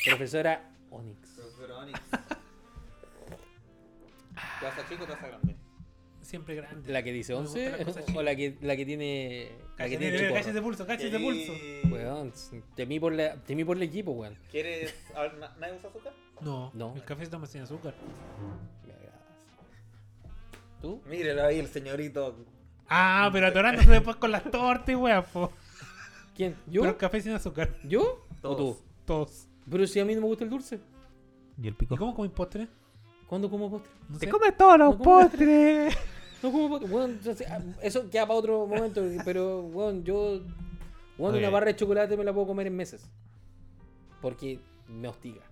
Profesora 0.05 0.71
Onyx. 0.91 1.31
Profesor 1.31 1.71
Onyx. 1.71 2.01
¿Taza 4.61 4.87
chico 4.87 5.05
o 5.05 5.07
taza 5.07 5.29
grande? 5.29 5.56
Siempre 6.27 6.57
grande. 6.57 6.93
¿La 6.93 7.03
que 7.05 7.13
dice 7.13 7.33
Me 7.35 7.41
gusta 7.43 7.59
11? 7.61 7.79
la 7.79 7.85
cosa 7.85 8.01
o 8.17 8.23
la 8.23 8.35
que, 8.35 8.59
la 8.61 8.77
que 8.77 8.85
tiene. 8.85 9.49
La 9.79 9.85
que 9.87 9.97
Cállate, 9.97 9.99
tiene 9.99 10.17
cállate 10.19 10.39
chiporro? 10.39 10.53
de 10.55 10.63
pulso, 10.63 10.87
cállate 10.87 11.11
de 11.11 11.21
pulso. 11.21 11.53
Weón, 11.95 12.33
temí 12.75 12.99
por, 12.99 13.13
la, 13.13 13.37
temí 13.45 13.65
por 13.65 13.77
el 13.77 13.85
equipo, 13.85 14.11
weón. 14.11 14.37
¿Quieres. 14.51 14.93
a 15.15 15.21
ver, 15.23 15.35
na- 15.39 15.55
¿Nadie 15.61 15.75
usa 15.79 15.89
azúcar? 15.91 16.13
No, 16.41 16.71
No. 16.75 16.95
el 16.97 17.05
café 17.05 17.25
se 17.27 17.31
toma 17.31 17.47
sin 17.47 17.61
azúcar. 17.63 17.95
Me 18.87 18.93
agradas. 18.93 19.21
¿Tú? 20.83 21.01
Mírelo 21.09 21.45
ahí, 21.45 21.61
el 21.61 21.69
señorito. 21.69 22.37
Ah, 22.89 23.31
pero 23.33 23.47
atorándose 23.47 23.89
después 23.91 24.17
con 24.17 24.33
las 24.33 24.43
tortas, 24.51 24.89
y 24.89 24.95
wea, 24.97 25.23
po. 25.23 25.53
¿Quién? 26.35 26.57
¿Yo? 26.67 26.83
Pero 26.83 26.91
el 26.93 26.99
café 26.99 27.21
sin 27.21 27.33
azúcar. 27.33 27.77
¿Yo? 27.85 28.27
¿O 28.43 28.57
tú? 28.57 28.79
Todos. 29.05 29.47
Pero 29.71 29.87
si 29.87 30.01
a 30.01 30.05
mí 30.05 30.15
no 30.15 30.21
me 30.23 30.27
gusta 30.27 30.43
el 30.45 30.51
dulce. 30.51 30.81
¿Y 31.61 31.69
el 31.69 31.75
¿Y 31.75 31.77
pico? 31.77 31.97
cómo 31.97 32.15
comís 32.15 32.33
postre? 32.33 32.67
¿Cuándo 33.27 33.49
como 33.51 33.71
postre? 33.71 33.91
No 34.09 34.19
¡Te 34.19 34.27
sé. 34.27 34.33
comes 34.33 34.57
todos 34.57 34.79
los 34.79 34.91
No 34.91 34.99
como- 34.99 35.21
postres! 35.23 35.97
No 36.43 36.53
como. 36.53 36.79
Bueno, 36.81 37.19
ah, 37.49 37.61
eso 37.83 38.09
queda 38.11 38.27
para 38.27 38.39
otro 38.39 38.67
momento. 38.67 39.03
Pero, 39.25 39.63
bueno, 39.63 40.03
yo. 40.03 40.41
Bueno, 41.19 41.39
una 41.39 41.51
barra 41.51 41.67
de 41.67 41.77
chocolate 41.77 42.17
me 42.17 42.25
la 42.25 42.33
puedo 42.33 42.47
comer 42.47 42.67
en 42.67 42.77
meses. 42.77 43.09
Porque 44.21 44.61
me 44.89 45.09
hostiga. 45.09 45.43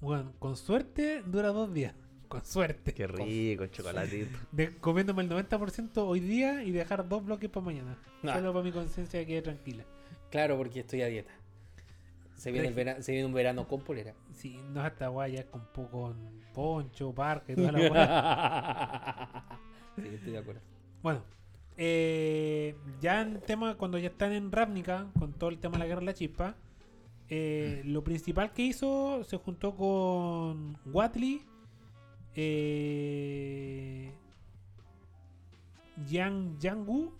Bueno, 0.00 0.32
con 0.38 0.56
suerte 0.56 1.22
dura 1.24 1.48
dos 1.48 1.72
días. 1.72 1.94
Con 2.28 2.44
suerte. 2.44 2.92
¡Qué 2.92 3.06
rico, 3.06 3.66
chocolatito! 3.66 4.38
De, 4.52 4.76
comiéndome 4.78 5.22
el 5.22 5.30
90% 5.30 5.90
hoy 5.98 6.20
día 6.20 6.62
y 6.62 6.72
dejar 6.72 7.08
dos 7.08 7.24
bloques 7.24 7.48
para 7.48 7.64
mañana. 7.64 7.96
Ah. 8.22 8.34
Solo 8.34 8.52
para 8.52 8.64
mi 8.64 8.72
conciencia 8.72 9.24
quede 9.24 9.42
tranquila. 9.42 9.84
Claro, 10.30 10.56
porque 10.56 10.80
estoy 10.80 11.02
a 11.02 11.06
dieta. 11.06 11.32
Se 12.34 12.50
viene, 12.50 12.68
el 12.68 12.74
vera- 12.74 13.00
se 13.00 13.12
viene 13.12 13.26
un 13.26 13.32
verano 13.32 13.66
con 13.68 13.80
polera. 13.80 14.14
Si 14.32 14.56
no 14.72 14.82
hasta 14.82 15.08
guaya 15.08 15.46
con 15.46 15.62
poco 15.72 16.02
con 16.02 16.16
poncho, 16.52 17.14
parque 17.14 17.54
toda 17.54 17.72
la. 17.72 19.44
sí, 19.96 20.08
estoy 20.14 20.32
de 20.32 20.38
acuerdo. 20.38 20.60
Bueno, 21.02 21.22
eh, 21.76 22.74
ya 23.00 23.20
en 23.22 23.40
tema, 23.40 23.76
cuando 23.76 23.98
ya 23.98 24.08
están 24.08 24.32
en 24.32 24.50
Ravnica, 24.52 25.06
con 25.18 25.32
todo 25.32 25.50
el 25.50 25.58
tema 25.58 25.74
de 25.74 25.78
la 25.80 25.86
guerra 25.86 26.00
de 26.00 26.06
la 26.06 26.14
chispa, 26.14 26.56
eh, 27.28 27.82
lo 27.84 28.04
principal 28.04 28.52
que 28.52 28.62
hizo 28.62 29.24
se 29.24 29.36
juntó 29.38 29.74
con 29.76 30.76
Watley, 30.86 31.42
eh, 32.34 34.12
Yang 36.10 36.58
Yanggu, 36.58 37.12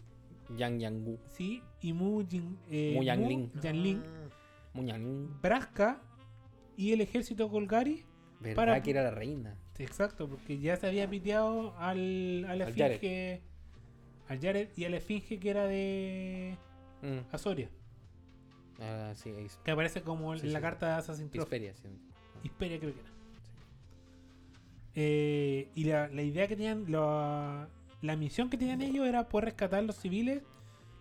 Yang 0.56 0.78
Yangu. 0.80 1.18
sí, 1.32 1.62
y 1.80 1.92
Mu, 1.92 2.24
Jin, 2.28 2.58
eh, 2.70 2.94
Mu 2.96 3.02
Yanling. 3.02 3.50
Yanling, 3.62 4.02
Muñan. 4.74 5.40
Braska 5.40 6.00
y 6.76 6.92
el 6.92 7.00
ejército 7.00 7.48
Golgari. 7.48 8.04
¿Verdad 8.40 8.56
Para- 8.56 8.82
que 8.82 8.90
era 8.90 9.02
la 9.04 9.10
reina? 9.12 9.56
Exacto, 9.78 10.28
porque 10.28 10.58
ya 10.58 10.76
se 10.76 10.86
había 10.86 11.08
piteado 11.10 11.76
al, 11.78 12.44
a 12.48 12.54
la 12.56 12.66
Al 12.66 12.74
Jared. 12.74 12.94
esfinge. 12.94 13.42
Al 14.28 14.40
Jared 14.40 14.68
y 14.76 14.84
a 14.84 14.90
la 14.90 14.96
esfinge 14.98 15.38
que 15.38 15.50
era 15.50 15.66
de 15.66 16.56
Mm. 17.02 17.18
Azoria. 17.34 17.68
Ah, 18.80 19.12
sí, 19.14 19.30
es 19.30 19.56
Que 19.64 19.70
aparece 19.72 20.00
como 20.02 20.34
Sí, 20.36 20.46
en 20.46 20.52
la 20.52 20.58
sí. 20.58 20.62
carta 20.62 20.86
de 20.86 20.92
Assassin's 20.94 21.30
Creed. 21.30 21.42
Hisperia, 21.42 21.74
sí. 21.74 21.88
Hisperia 22.42 22.78
creo 22.80 22.94
que 22.94 23.00
era. 23.00 23.10
Eh, 24.96 25.68
y 25.74 25.84
la, 25.84 26.08
la 26.08 26.22
idea 26.22 26.46
que 26.46 26.56
tenían, 26.56 26.90
la, 26.90 27.68
la 28.00 28.16
misión 28.16 28.48
que 28.48 28.56
tenían 28.56 28.80
ellos 28.80 29.06
era 29.06 29.28
poder 29.28 29.46
rescatar 29.46 29.80
a 29.80 29.82
los 29.82 29.96
civiles 29.96 30.42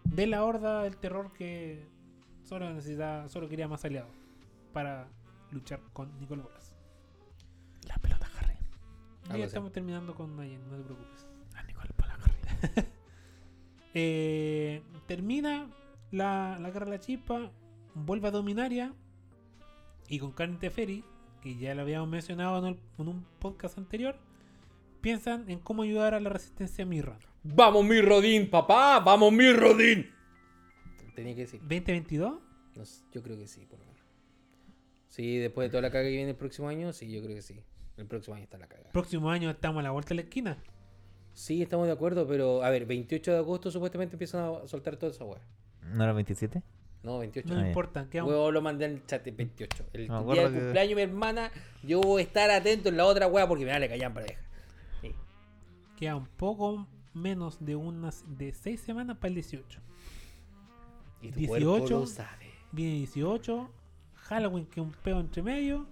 de 0.03 0.27
la 0.27 0.43
horda 0.43 0.83
del 0.83 0.97
terror 0.97 1.31
que 1.33 1.85
solo 2.43 2.73
necesitaba, 2.73 3.29
solo 3.29 3.47
quería 3.47 3.67
más 3.67 3.85
aliados 3.85 4.09
para 4.73 5.07
luchar 5.51 5.79
con 5.93 6.19
Nicole 6.19 6.41
Ya 9.25 9.33
Algo 9.33 9.43
así. 9.43 9.47
estamos 9.49 9.71
terminando 9.71 10.13
con 10.15 10.35
Nayen, 10.35 10.61
no 10.69 10.77
te 10.77 10.83
preocupes. 10.83 11.27
La 11.53 11.63
Nicole 11.63 11.89
Pola, 11.95 12.17
Harry. 12.21 12.87
Eh, 13.93 14.81
termina 15.05 15.69
la, 16.11 16.57
la 16.59 16.71
guerra 16.71 16.85
de 16.85 16.91
la 16.93 16.99
chispa, 16.99 17.51
vuelve 17.93 18.27
a 18.27 18.31
Dominaria 18.31 18.93
y 20.07 20.19
con 20.19 20.31
Karen 20.31 20.57
Teferi, 20.59 21.03
que 21.41 21.55
ya 21.57 21.75
lo 21.75 21.81
habíamos 21.83 22.09
mencionado 22.09 22.57
en, 22.59 22.65
el- 22.73 22.79
en 22.97 23.07
un 23.07 23.25
podcast 23.39 23.77
anterior, 23.77 24.15
piensan 25.01 25.49
en 25.49 25.59
cómo 25.59 25.83
ayudar 25.83 26.13
a 26.15 26.19
la 26.19 26.29
resistencia 26.29 26.85
Mirra. 26.85 27.19
¡Vamos, 27.43 27.85
mi 27.85 28.01
Rodín, 28.01 28.49
papá! 28.49 28.99
¡Vamos, 28.99 29.31
mi 29.31 29.51
Rodín! 29.53 30.09
Tenía 31.15 31.35
que 31.35 31.41
decir. 31.41 31.61
¿2022? 31.61 32.39
No 32.75 32.85
sé, 32.85 33.03
yo 33.11 33.21
creo 33.21 33.37
que 33.37 33.47
sí, 33.47 33.65
por 33.67 33.77
lo 33.79 33.85
menos. 33.85 34.01
Sí, 35.09 35.37
después 35.37 35.67
de 35.67 35.69
toda 35.69 35.81
la 35.83 35.91
caga 35.91 36.05
que 36.05 36.11
viene 36.15 36.31
el 36.31 36.35
próximo 36.37 36.67
año, 36.69 36.91
sí, 36.93 37.11
yo 37.11 37.21
creo 37.21 37.35
que 37.35 37.41
sí. 37.43 37.61
El 37.97 38.05
próximo 38.07 38.35
año 38.35 38.43
está 38.45 38.57
la 38.57 38.67
caga. 38.67 38.89
Próximo 38.91 39.29
año 39.29 39.49
estamos 39.49 39.79
a 39.79 39.83
la 39.83 39.91
vuelta 39.91 40.09
de 40.09 40.15
la 40.15 40.21
esquina. 40.21 40.57
Sí, 41.33 41.61
estamos 41.61 41.87
de 41.87 41.93
acuerdo, 41.93 42.27
pero 42.27 42.63
a 42.63 42.69
ver, 42.69 42.85
28 42.85 43.31
de 43.31 43.37
agosto 43.37 43.71
supuestamente 43.71 44.15
empiezan 44.15 44.43
a 44.63 44.67
soltar 44.67 44.97
toda 44.97 45.11
esa 45.11 45.23
weá. 45.25 45.41
¿No 45.81 46.03
era 46.03 46.13
27? 46.13 46.61
No, 47.03 47.19
28. 47.19 47.53
No 47.53 47.59
Ah, 47.59 47.67
importa, 47.67 48.07
queda 48.09 48.23
un- 48.23 48.29
Huevo 48.29 48.51
lo 48.51 48.61
mandé 48.61 48.85
en 48.85 48.91
el 48.93 49.05
chat 49.05 49.25
el 49.27 49.35
28. 49.35 49.85
El 49.93 50.09
Me 50.09 50.23
día 50.33 50.43
del 50.43 50.53
que- 50.53 50.59
cumpleaños 50.59 50.89
de 50.89 50.95
mi 50.95 51.01
hermana, 51.11 51.51
yo 51.83 52.01
voy 52.01 52.21
a 52.21 52.25
estar 52.25 52.49
atento 52.49 52.89
en 52.89 52.97
la 52.97 53.05
otra 53.05 53.27
weá 53.27 53.47
porque 53.47 53.65
me 53.65 53.71
da 53.71 53.79
la 53.79 53.87
callan 53.89 54.13
para 54.13 54.25
dejar. 54.27 54.43
Sí. 55.01 55.11
queda 55.97 56.15
un 56.15 56.27
poco 56.27 56.87
menos 57.13 57.63
de 57.63 57.75
unas 57.75 58.23
de 58.37 58.53
6 58.53 58.79
semanas 58.81 59.17
para 59.17 59.29
el 59.29 59.35
18. 59.35 59.79
Y 61.21 61.31
tu 61.31 61.45
cuerpo 61.47 61.75
18. 61.75 61.99
lo 61.99 62.05
sabe. 62.07 62.45
Viene 62.71 62.93
18, 62.95 63.69
Halloween 64.15 64.65
que 64.65 64.79
es 64.81 64.85
un 64.85 64.93
peo 64.93 65.19
entre 65.19 65.41
medio, 65.43 65.85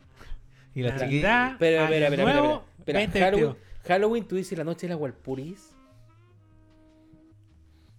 Y 0.73 0.81
la 0.83 0.89
chiquilla. 0.97 1.05
Navidad, 1.05 1.51
Espera, 1.53 1.83
espera, 1.83 2.05
espera, 2.07 2.07
espera, 2.07 2.33
Nuevo, 2.41 2.63
espera. 2.79 3.01
Espera, 3.01 3.31
2022. 3.31 3.55
Halloween, 3.55 3.83
Halloween, 3.87 4.27
tú 4.27 4.35
dices 4.35 4.57
la 4.57 4.63
noche 4.63 4.87
de 4.87 4.93
la 4.93 4.97
Walpuris. 4.97 5.75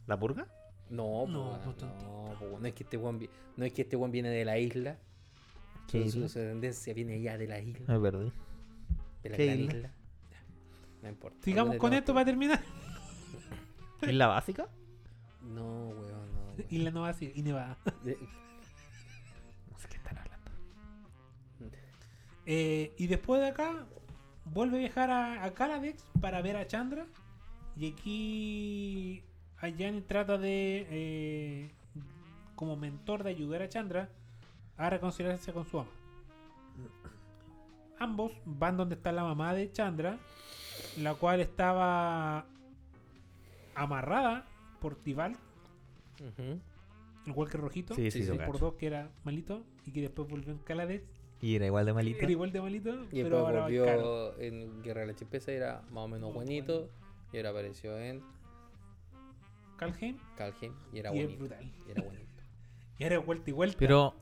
¿La 0.07 0.19
purga? 0.19 0.47
No, 0.91 1.27
No, 1.27 1.27
po, 1.27 1.31
no 1.33 1.59
no, 2.33 2.39
po, 2.39 2.59
no 2.61 2.67
es 2.67 2.75
que 2.75 2.83
este 2.85 2.97
vi- 2.99 3.31
no 3.57 3.65
es 3.65 3.73
que 3.73 3.83
este 3.83 3.97
weón 3.97 4.11
viene 4.13 4.29
de 4.31 4.45
la 4.45 4.59
isla. 4.59 4.99
¿Qué 5.91 6.05
Su, 6.05 6.11
su 6.11 6.19
isla? 6.19 6.23
descendencia 6.43 6.95
viene 6.95 7.21
ya 7.21 7.39
de 7.39 7.47
la 7.47 7.61
isla, 7.61 7.87
Me 7.89 8.01
perdí. 8.01 8.33
de 9.23 9.31
la 9.31 9.37
¿Qué 9.37 9.47
gran 9.47 9.59
isla? 9.61 9.75
isla. 9.77 9.93
No 11.03 11.09
importa. 11.09 11.39
sigamos 11.43 11.77
con 11.77 11.91
no, 11.91 11.97
esto 11.97 12.13
para 12.15 12.25
terminar. 12.27 12.61
¿Es 14.03 14.15
la 14.15 14.27
básica? 14.29 14.69
No, 15.43 15.89
weón, 15.89 16.33
no. 16.35 16.41
weón. 16.57 16.67
Y 16.71 16.79
la 16.79 16.91
nueva 16.91 17.13
sí, 17.15 17.33
y 17.35 17.43
Nevada. 17.43 17.79
Eh, 22.47 22.93
y 22.99 23.07
después 23.07 23.41
de 23.41 23.49
acá, 23.49 23.87
vuelve 24.45 24.77
a 24.77 24.81
viajar 24.81 25.11
a, 25.11 25.45
a 25.45 25.55
Kaladex 25.55 26.05
para 26.21 26.43
ver 26.43 26.57
a 26.57 26.67
Chandra. 26.67 27.07
Y 27.77 27.91
aquí 27.91 29.23
Ayani 29.59 30.01
trata 30.03 30.39
de, 30.39 30.87
eh, 30.91 31.71
como 32.55 32.77
mentor, 32.77 33.23
de 33.23 33.31
ayudar 33.31 33.63
a 33.63 33.69
Chandra 33.69 34.09
a 34.77 34.91
reconciliarse 34.91 35.53
con 35.53 35.65
su 35.67 35.81
ama. 35.81 35.91
Ambos 37.99 38.33
van 38.45 38.77
donde 38.77 38.97
está 38.97 39.13
la 39.13 39.23
mamá 39.23 39.55
de 39.55 39.71
Chandra, 39.71 40.19
la 40.99 41.15
cual 41.15 41.41
estaba 41.41 42.47
amarrada 43.75 44.45
por 44.81 44.97
Tival, 44.97 45.37
Ujú. 46.21 46.61
el 47.27 47.33
Walker 47.33 47.61
rojito, 47.61 47.95
Sí, 47.95 48.11
por 48.45 48.59
dos 48.59 48.75
que 48.75 48.89
era 48.89 49.09
malito, 49.25 49.65
y 49.87 49.93
que 49.93 50.01
después 50.01 50.29
volvió 50.29 50.53
en 50.53 50.59
Kaladex. 50.59 51.05
Y 51.43 51.57
era 51.57 51.67
igual 51.67 51.85
de 51.85 51.93
malito. 51.93 52.19
Era 52.23 52.31
igual 52.31 52.53
de 52.53 52.61
malito, 52.63 52.91
Y 53.11 53.23
pero 53.23 53.25
después 53.25 53.33
ahora 53.35 53.53
caro. 53.87 54.33
volvió 54.33 54.39
en 54.41 54.83
Guerra 54.83 55.01
de 55.03 55.07
la 55.09 55.15
Chispeza, 55.15 55.53
era 55.53 55.83
más 55.91 56.05
o 56.05 56.09
menos 56.09 56.29
Muy 56.33 56.37
buenito. 56.45 56.89
Y 57.33 57.37
ahora 57.37 57.51
apareció 57.51 57.99
en 57.99 58.23
Kalheim 59.77 60.17
Calheim 60.37 60.73
y 60.93 60.99
era 60.99 61.15
y 61.15 61.19
es 61.21 61.25
bonito. 61.27 61.39
brutal. 61.41 61.73
Y 61.87 61.91
era 61.91 62.03
bonito. 62.03 62.23
Y 62.99 63.05
ahora 63.05 63.19
vuelta 63.19 63.51
y 63.51 63.53
vuelta. 63.53 63.77
Pero. 63.79 64.15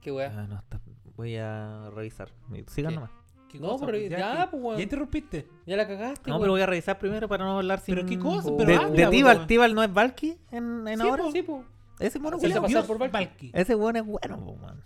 ¿Qué 0.00 0.10
weá? 0.10 0.32
Ah, 0.36 0.46
no, 0.48 0.58
está- 0.58 0.80
voy 1.16 1.36
a 1.36 1.90
revisar. 1.94 2.28
Sigan 2.66 2.90
¿Qué? 2.90 2.94
nomás. 2.96 3.10
¿Qué 3.48 3.60
No, 3.60 3.68
cosa? 3.68 3.86
pero 3.86 3.98
ya, 3.98 4.18
ya, 4.18 4.44
que- 4.44 4.50
pues, 4.50 4.62
weón. 4.64 4.76
ya 4.78 4.82
interrumpiste. 4.82 5.46
Ya 5.66 5.76
la 5.76 5.86
cagaste, 5.86 6.28
No, 6.28 6.36
weón. 6.36 6.40
pero 6.42 6.52
voy 6.54 6.60
a 6.62 6.66
revisar 6.66 6.98
primero 6.98 7.28
para 7.28 7.44
no 7.44 7.58
hablar 7.58 7.78
sin. 7.78 7.94
¿Pero 7.94 8.08
qué 8.08 8.18
cosa? 8.18 8.48
Oh. 8.48 8.56
Pero 8.56 8.70
de, 8.70 8.76
habla, 8.76 9.10
de 9.10 9.22
weón. 9.22 9.46
Tival 9.46 9.74
no 9.76 9.82
es 9.84 9.92
Valky 9.92 10.36
en, 10.50 10.88
en 10.88 10.98
Sí, 10.98 11.06
ahora. 11.08 11.22
po. 11.22 11.30
Sí, 11.30 11.42
po. 11.42 11.64
Ese 12.00 12.18
mono 12.18 12.38
por 12.38 12.98
Valky. 12.98 13.12
Valky. 13.12 13.50
Ese 13.54 13.74
weón 13.76 13.94
es 13.96 14.04
bueno, 14.04 14.44
po, 14.44 14.56
man. 14.56 14.82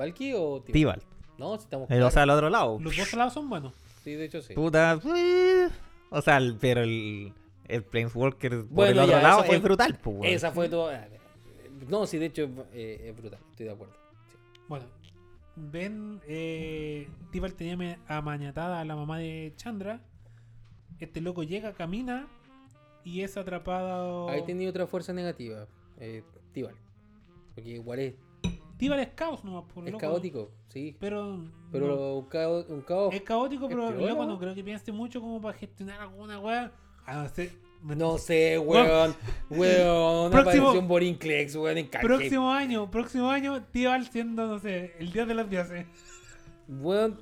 ¿Valky 0.00 0.32
o 0.34 0.62
Tío? 0.62 0.72
Tival. 0.72 1.02
No, 1.36 1.56
si 1.58 1.64
estamos 1.64 1.90
Eh, 1.90 2.02
o 2.02 2.10
sea, 2.10 2.22
al 2.22 2.30
otro 2.30 2.48
lado. 2.48 2.78
Los 2.80 2.96
dos 2.96 3.12
lados 3.12 3.34
son 3.34 3.50
buenos. 3.50 3.74
Sí, 4.02 4.14
de 4.14 4.24
hecho 4.24 4.40
sí. 4.40 4.54
Puta. 4.54 4.98
eh, 5.14 5.68
O 6.10 6.22
sea, 6.22 6.38
el- 6.38 6.56
pero 6.58 6.80
el. 6.82 7.32
El 7.68 7.84
Planeswalker 7.84 8.50
por 8.62 8.68
Bueno, 8.68 8.90
el 8.92 8.98
otro 9.00 9.12
ya, 9.12 9.22
lado 9.22 9.44
fue- 9.44 9.56
es 9.56 9.62
brutal, 9.62 9.98
weón. 10.04 10.24
Esa 10.24 10.50
fue 10.52 10.68
todo. 10.68 10.90
No, 11.88 12.06
sí, 12.06 12.18
de 12.18 12.26
hecho 12.26 12.48
eh, 12.72 13.06
es 13.10 13.16
brutal. 13.16 13.38
Estoy 13.50 13.66
de 13.66 13.72
acuerdo. 13.72 13.94
Sí. 14.28 14.36
Bueno, 14.68 14.86
ven, 15.54 16.20
eh, 16.26 17.08
Tival 17.30 17.54
tenía 17.54 17.98
amañatada 18.08 18.80
a 18.80 18.84
la 18.84 18.96
mamá 18.96 19.18
de 19.18 19.52
Chandra. 19.56 20.00
Este 20.98 21.20
loco 21.20 21.42
llega, 21.44 21.72
camina 21.74 22.26
y 23.04 23.20
es 23.22 23.36
atrapado. 23.36 24.28
Ahí 24.30 24.42
tenía 24.44 24.68
otra 24.70 24.86
fuerza 24.86 25.12
negativa. 25.12 25.66
Eh, 25.98 26.22
Tibal. 26.52 26.74
Porque 27.54 27.70
igual 27.70 27.98
es, 28.00 28.14
Tival 28.80 28.98
es 29.00 29.08
caos 29.10 29.44
nomás, 29.44 29.64
por 29.72 29.84
es 29.86 29.92
loco. 29.92 30.00
caótico, 30.00 30.50
sí. 30.68 30.96
Pero, 30.98 31.44
Pero 31.70 31.86
no- 31.86 32.14
un 32.18 32.24
caos. 32.26 32.66
Un 32.68 32.80
caos 32.80 33.14
es 33.14 33.22
caótico, 33.22 33.68
pero 33.68 33.90
es 33.90 33.96
weón. 33.96 34.26
no 34.28 34.38
creo 34.38 34.54
que 34.54 34.64
piense 34.64 34.90
mucho 34.90 35.20
como 35.20 35.40
para 35.40 35.56
gestionar 35.56 36.00
alguna 36.00 36.40
weá. 36.40 36.72
A 37.06 37.22
no 37.22 37.28
ser- 37.28 37.52
No 37.82 38.18
sé, 38.18 38.58
weón. 38.58 39.14
Weón. 39.50 40.26
Una 40.26 40.30
Próximo- 40.42 40.64
aparición 40.68 40.88
Borinclex, 40.88 41.56
weón, 41.56 41.78
en 41.78 41.86
Calheim. 41.88 42.08
Próximo 42.08 42.50
año, 42.52 42.90
próximo 42.90 43.30
año, 43.30 43.62
Tival 43.70 44.06
siendo, 44.08 44.46
no 44.46 44.58
sé, 44.58 44.94
el 44.98 45.12
dios 45.12 45.26
de 45.28 45.34
los 45.34 45.48
dioses. 45.48 45.86
Weón. 46.68 47.20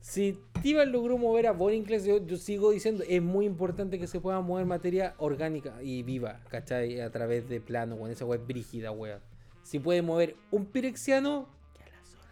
Si 0.00 0.38
Tibal 0.62 0.92
logró 0.92 1.18
mover 1.18 1.48
a 1.48 1.52
Borinclex, 1.52 2.04
yo, 2.04 2.24
yo 2.24 2.36
sigo 2.36 2.70
diciendo, 2.70 3.02
es 3.08 3.20
muy 3.20 3.44
importante 3.44 3.98
que 3.98 4.06
se 4.06 4.20
pueda 4.20 4.40
mover 4.40 4.64
materia 4.64 5.14
orgánica 5.18 5.82
y 5.82 6.04
viva, 6.04 6.40
¿cachai? 6.48 7.00
A 7.00 7.10
través 7.10 7.48
de 7.48 7.60
plano, 7.60 7.96
weón. 7.96 8.12
Esa 8.12 8.24
weón 8.24 8.40
es 8.42 8.46
brígida, 8.46 8.92
weón. 8.92 9.18
Si 9.66 9.80
puede 9.80 10.00
mover 10.00 10.36
un 10.52 10.66
pirexiano, 10.66 11.48
que 11.76 11.82
a 11.82 11.86
la 11.88 12.04
zorra. 12.04 12.30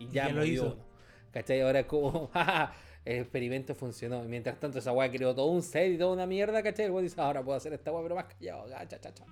Y 0.00 0.08
ya, 0.08 0.26
ya 0.28 0.32
lo 0.34 0.44
hizo. 0.44 0.72
uno. 0.74 0.84
¿Cachai? 1.32 1.60
Ahora 1.60 1.80
es 1.80 1.86
como, 1.86 2.30
el 3.04 3.18
experimento 3.20 3.74
funcionó. 3.76 4.24
Y 4.24 4.28
mientras 4.28 4.58
tanto 4.58 4.80
esa 4.80 4.90
weá 4.92 5.08
creó 5.10 5.32
todo 5.32 5.46
un 5.46 5.62
set 5.62 5.92
y 5.92 5.96
toda 5.98 6.12
una 6.12 6.26
mierda, 6.26 6.62
¿cachai? 6.64 6.86
El 6.86 6.90
weón 6.90 7.04
dice, 7.04 7.20
ahora 7.20 7.44
puedo 7.44 7.56
hacer 7.56 7.72
esta 7.72 7.92
weá, 7.92 8.02
pero 8.02 8.16
más 8.16 8.24
callado. 8.24 8.68
cha, 8.68 8.88
cha, 9.00 9.14
cha. 9.14 9.24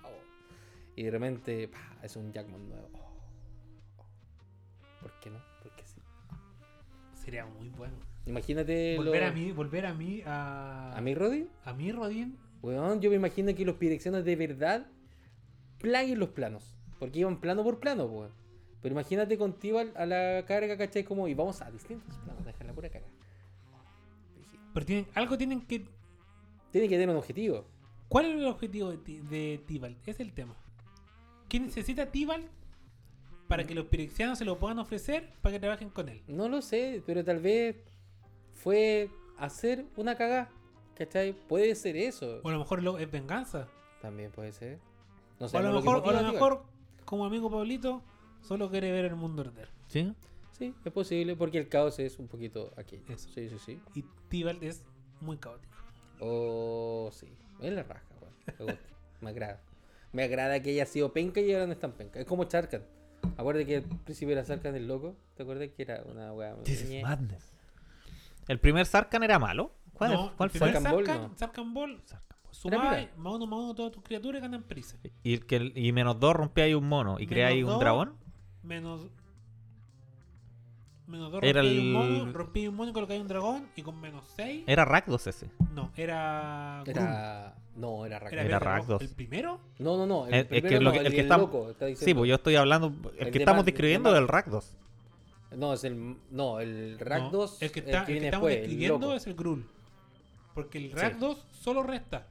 Y 0.95 1.03
de 1.03 1.11
repente, 1.11 1.67
pa, 1.67 1.97
es 2.03 2.15
un 2.15 2.31
Jackman 2.31 2.69
nuevo. 2.69 2.87
Oh, 2.93 4.01
oh. 4.01 4.05
¿Por 5.01 5.19
qué 5.19 5.29
no? 5.29 5.39
Porque 5.61 5.83
sí. 5.85 5.99
Sería 7.21 7.45
muy 7.45 7.67
bueno. 7.69 7.95
Imagínate 8.25 8.95
Volver 8.95 9.23
lo- 9.23 9.27
a 9.27 9.31
mí, 9.31 9.51
volver 9.51 9.85
a 9.87 9.93
mí 9.93 10.23
a. 10.25 10.93
¿A 10.95 11.01
mí, 11.01 11.13
Rodin? 11.13 11.49
A 11.65 11.73
mí, 11.73 11.91
Rodin. 11.91 12.37
Weón, 12.61 13.01
yo 13.01 13.09
me 13.09 13.17
imagino 13.17 13.53
que 13.53 13.65
los 13.65 13.75
pirexianos 13.75 14.23
de 14.23 14.35
verdad 14.37 14.87
plaguen 15.79 16.17
los 16.19 16.29
planos. 16.29 16.74
Porque 16.99 17.19
iban 17.19 17.39
plano 17.39 17.63
por 17.63 17.79
plano, 17.79 18.05
weón. 18.05 18.31
Pero 18.81 18.93
imagínate 18.93 19.37
contigo 19.37 19.79
al- 19.79 19.93
a 19.95 20.05
la 20.05 20.45
carga, 20.45 20.77
¿cachai? 20.77 21.03
Como, 21.03 21.27
y 21.27 21.33
vamos 21.33 21.61
a 21.61 21.71
distintos 21.71 22.15
planos, 22.19 22.45
dejar 22.45 22.67
la 22.67 22.73
pura 22.73 22.89
carga. 22.89 23.07
Pero 24.73 24.85
tienen, 24.85 25.07
algo 25.15 25.37
tienen 25.37 25.61
que. 25.61 25.85
Tiene 26.71 26.87
que 26.89 26.95
tener 26.95 27.09
un 27.09 27.15
objetivo. 27.17 27.65
¿Cuál 28.09 28.25
es 28.25 28.31
el 28.35 28.45
objetivo 28.45 28.91
de, 28.91 29.21
de? 29.67 29.95
Es 30.05 30.19
el 30.19 30.33
tema. 30.33 30.55
¿Qué 31.49 31.59
necesita 31.59 32.11
Tibalt 32.11 32.47
para 33.47 33.63
que 33.63 33.73
los 33.75 33.85
pirexianos 33.85 34.37
se 34.37 34.45
lo 34.45 34.57
puedan 34.59 34.79
ofrecer 34.79 35.31
para 35.41 35.53
que 35.53 35.59
trabajen 35.59 35.89
con 35.89 36.09
él? 36.09 36.21
No 36.27 36.49
lo 36.49 36.61
sé, 36.61 37.01
pero 37.05 37.23
tal 37.23 37.39
vez 37.39 37.77
fue 38.53 39.09
hacer 39.37 39.85
una 39.95 40.15
cagada. 40.15 40.49
¿Cachai? 40.95 41.33
Puede 41.33 41.75
ser 41.75 41.97
eso. 41.97 42.39
O 42.43 42.49
a 42.49 42.51
lo 42.53 42.59
mejor 42.59 42.81
lo- 42.83 42.97
es 42.99 43.09
venganza. 43.09 43.67
También 44.01 44.31
puede 44.31 44.51
ser. 44.53 44.79
No 45.39 45.47
O 45.47 45.57
a 45.57 45.61
lo 45.61 45.73
mejor, 45.73 45.97
o 45.97 46.09
a 46.09 46.21
lo 46.21 46.31
mejor 46.33 46.63
como 47.05 47.25
amigo 47.25 47.49
Pablito, 47.49 48.01
solo 48.41 48.69
quiere 48.69 48.91
ver 48.91 49.05
el 49.05 49.15
mundo 49.15 49.41
arder. 49.43 49.69
¿Sí? 49.87 50.13
Sí, 50.51 50.73
es 50.83 50.91
posible, 50.91 51.35
porque 51.35 51.57
el 51.57 51.67
caos 51.67 51.99
es 51.99 52.17
un 52.17 52.27
poquito 52.27 52.73
aquí. 52.77 53.01
Eso. 53.09 53.29
Sí, 53.29 53.49
sí, 53.49 53.57
sí. 53.65 53.81
Y 53.93 54.03
Tibalt 54.29 54.63
es 54.63 54.83
muy 55.21 55.37
caótico. 55.37 55.73
Oh, 56.19 57.09
sí. 57.11 57.27
Es 57.61 57.73
la 57.73 57.83
raja, 57.83 58.05
weón. 58.21 58.33
Me 58.59 58.65
gusta. 58.65 58.89
Me 59.21 59.29
agrada. 59.29 59.61
Me 60.13 60.23
agrada 60.23 60.61
que 60.61 60.69
haya 60.69 60.85
sido 60.85 61.11
penca 61.11 61.41
y 61.41 61.51
ahora 61.53 61.65
no 61.67 61.73
es 61.73 61.79
tan 61.79 61.91
penca. 61.91 62.19
Es 62.19 62.25
como 62.25 62.45
Charkan. 62.45 62.83
Acuérdate 63.37 63.65
que 63.65 63.75
al 63.77 63.83
principio 63.83 64.33
era 64.33 64.45
Charkan 64.45 64.75
el 64.75 64.87
loco. 64.87 65.15
¿Te 65.35 65.43
acuerdas 65.43 65.69
que 65.75 65.81
era 65.81 66.03
una 66.05 66.31
weá? 66.31 66.55
This 66.63 66.83
is 66.89 67.03
madness. 67.03 67.51
¿El 68.47 68.59
primer 68.59 68.85
Sarkan 68.85 69.23
era 69.23 69.39
malo? 69.39 69.71
¿Cuál, 69.93 70.11
No, 70.13 70.33
cuál 70.37 70.51
el 70.53 70.59
fue? 70.59 70.71
Sarkhan 70.71 70.91
Ball, 70.93 71.03
no. 71.05 71.31
Sarkhan 71.35 71.73
Ball, 71.73 72.01
Sarkhan 72.05 72.27
Ball. 72.29 72.34
Sumáis 72.55 73.09
más 73.17 73.33
uno 73.33 73.45
más 73.47 73.59
uno 73.59 73.75
todas 73.75 73.91
tus 73.91 74.03
criaturas 74.03 74.39
y 74.39 74.41
ganan 74.41 74.63
prisa. 74.63 74.97
Y, 75.23 75.33
el 75.33 75.45
que, 75.45 75.71
y 75.75 75.91
menos 75.91 76.19
dos 76.19 76.35
rompía 76.35 76.77
un 76.77 76.87
mono 76.87 77.13
y 77.19 77.23
Menos 77.23 77.29
creáis 77.29 77.63
un 77.63 77.69
dos. 77.71 77.79
dragón. 77.79 78.13
Menos. 78.63 79.07
Menos 81.07 81.31
2 81.31 81.43
Era 81.43 81.61
rompí 81.61 81.77
un 81.77 81.93
mono, 81.93 82.33
rompí 82.33 82.67
un 82.67 82.75
mono 82.75 82.89
y 82.89 82.93
colocáis 82.93 83.21
un 83.21 83.27
dragón 83.27 83.67
y 83.75 83.83
con 83.83 84.01
menos 84.01 84.23
6. 84.35 84.63
Era 84.65 84.85
Rakdos 84.85 85.27
ese. 85.27 85.51
No, 85.71 85.91
era. 85.95 86.81
Grum. 86.83 86.97
Era. 86.97 87.55
No, 87.75 88.05
era 88.07 88.17
Rakdos. 88.19 88.41
Era. 88.45 88.57
Rakdos. 88.59 89.01
¿El 89.03 89.09
primero? 89.09 89.59
No, 89.77 89.97
no, 89.97 90.07
no. 90.07 90.25
El 90.25 90.33
Es- 90.33 90.63
que 90.63 90.79
lo 90.79 90.85
no, 90.85 90.91
que- 90.93 90.97
el, 90.99 91.05
el 91.05 91.11
que 91.13 91.19
el 91.19 91.25
está- 91.25 91.37
loco. 91.37 91.69
Está 91.69 91.85
Sí, 91.85 91.91
diciendo. 91.91 92.21
pues 92.21 92.29
yo 92.29 92.35
estoy 92.35 92.55
hablando. 92.55 92.87
El, 92.87 93.19
El 93.19 93.25
que 93.27 93.31
de 93.33 93.39
estamos 93.39 93.65
de 93.65 93.71
describiendo 93.71 94.11
es 94.13 94.17
el 94.17 94.27
Rakdos. 94.27 94.75
No, 95.55 95.73
es 95.73 95.83
el. 95.83 96.17
No, 96.31 96.59
el 96.59 96.93
No, 96.97 97.05
Rakdos. 97.05 97.61
el 97.61 97.71
que, 97.71 97.79
está, 97.81 97.99
el 97.99 98.05
que 98.07 98.11
viene 98.13 98.27
estamos 98.27 98.49
describiendo 98.49 99.13
es 99.13 99.27
el 99.27 99.35
Grul. 99.35 99.67
Porque 100.55 100.79
el 100.79 100.91
Rakdos 100.91 101.45
solo 101.51 101.83
resta. 101.83 102.25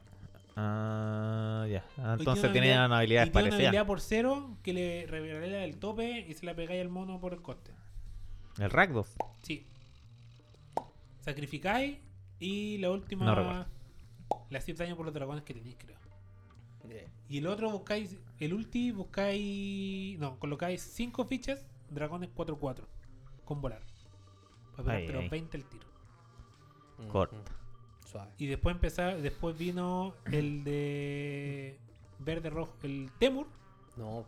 Ah, 0.55 1.65
ya. 1.69 1.83
Ah, 1.97 2.15
Entonces 2.17 2.51
tiene 2.51 2.67
tiene 2.67 2.85
una 2.85 2.97
habilidades 2.97 3.29
y 3.29 3.31
tiene 3.31 3.47
una 3.49 3.55
habilidad 3.57 3.85
por 3.85 3.99
cero 3.99 4.57
que 4.63 4.73
le 4.73 5.05
revela 5.05 5.63
el 5.63 5.77
tope 5.77 6.25
y 6.27 6.33
se 6.33 6.45
la 6.45 6.55
pegáis 6.55 6.81
al 6.81 6.89
mono 6.89 7.19
por 7.19 7.33
el 7.33 7.41
coste. 7.41 7.71
El 8.57 8.69
Rakdos. 8.69 9.15
Sí. 9.41 9.67
Sacrificáis 11.19 11.97
y 12.39 12.77
la 12.77 12.91
última. 12.91 13.25
No 13.25 13.35
recuerdo. 13.35 13.65
le 14.49 14.57
hacéis 14.57 14.77
daño 14.77 14.95
por 14.95 15.05
los 15.05 15.13
dragones 15.13 15.43
que 15.43 15.53
tenéis, 15.53 15.75
creo. 15.77 15.97
Yeah. 16.87 17.09
Y 17.27 17.39
el 17.39 17.47
otro 17.47 17.69
buscáis. 17.71 18.15
El 18.39 18.53
ulti 18.53 18.91
buscáis. 18.91 20.17
No, 20.19 20.39
colocáis 20.39 20.81
5 20.81 21.25
fichas, 21.25 21.65
dragones 21.89 22.29
4-4. 22.33 22.85
Con 23.43 23.61
volar. 23.61 23.81
Para 24.77 24.93
Ay, 24.93 25.07
pero 25.07 25.19
ay. 25.19 25.29
20 25.29 25.57
el 25.57 25.65
tiro. 25.65 25.87
Mm, 26.99 27.07
Corta. 27.07 27.37
Suave. 28.15 28.31
Y 28.37 28.47
después 28.47 28.73
empezar, 28.75 29.21
después 29.21 29.57
vino 29.57 30.15
el 30.31 30.63
de 30.63 31.77
verde 32.19 32.49
rojo, 32.49 32.73
el 32.83 33.09
Temur, 33.19 33.47
No. 33.97 34.25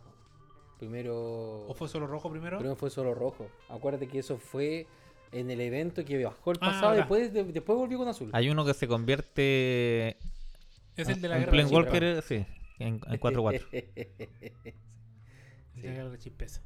Primero. 0.78 1.66
o 1.66 1.74
fue 1.74 1.88
solo 1.88 2.06
rojo 2.06 2.30
primero. 2.30 2.58
Primero 2.58 2.76
fue 2.76 2.90
solo 2.90 3.12
rojo. 3.14 3.48
Acuérdate 3.68 4.06
que 4.06 4.20
eso 4.20 4.38
fue 4.38 4.86
en 5.32 5.50
el 5.50 5.60
evento 5.60 6.04
que 6.04 6.22
bajó 6.22 6.52
el 6.52 6.58
Ah, 6.60 6.66
pasado 6.66 6.86
y 6.94 6.98
verdad. 6.98 6.98
después, 6.98 7.32
de- 7.32 7.44
después 7.52 7.76
volvió 7.78 7.98
con 7.98 8.08
azul. 8.08 8.30
Hay 8.32 8.48
uno 8.48 8.64
que 8.64 8.74
se 8.74 8.86
convierte 8.86 10.16
es 10.96 11.08
el 11.08 11.20
de 11.20 11.28
la 11.28 11.36
en 11.38 11.44
guerra 11.68 12.14
de 12.14 12.22
sí, 12.22 12.46
en, 12.78 13.00
en 13.06 13.20
4-4. 13.20 13.58
chispeza. 13.58 13.76
El 15.74 15.82
de 15.82 15.88
la 15.88 15.94
guerra 15.94 16.10
de 16.10 16.18
chispeza. 16.18 16.60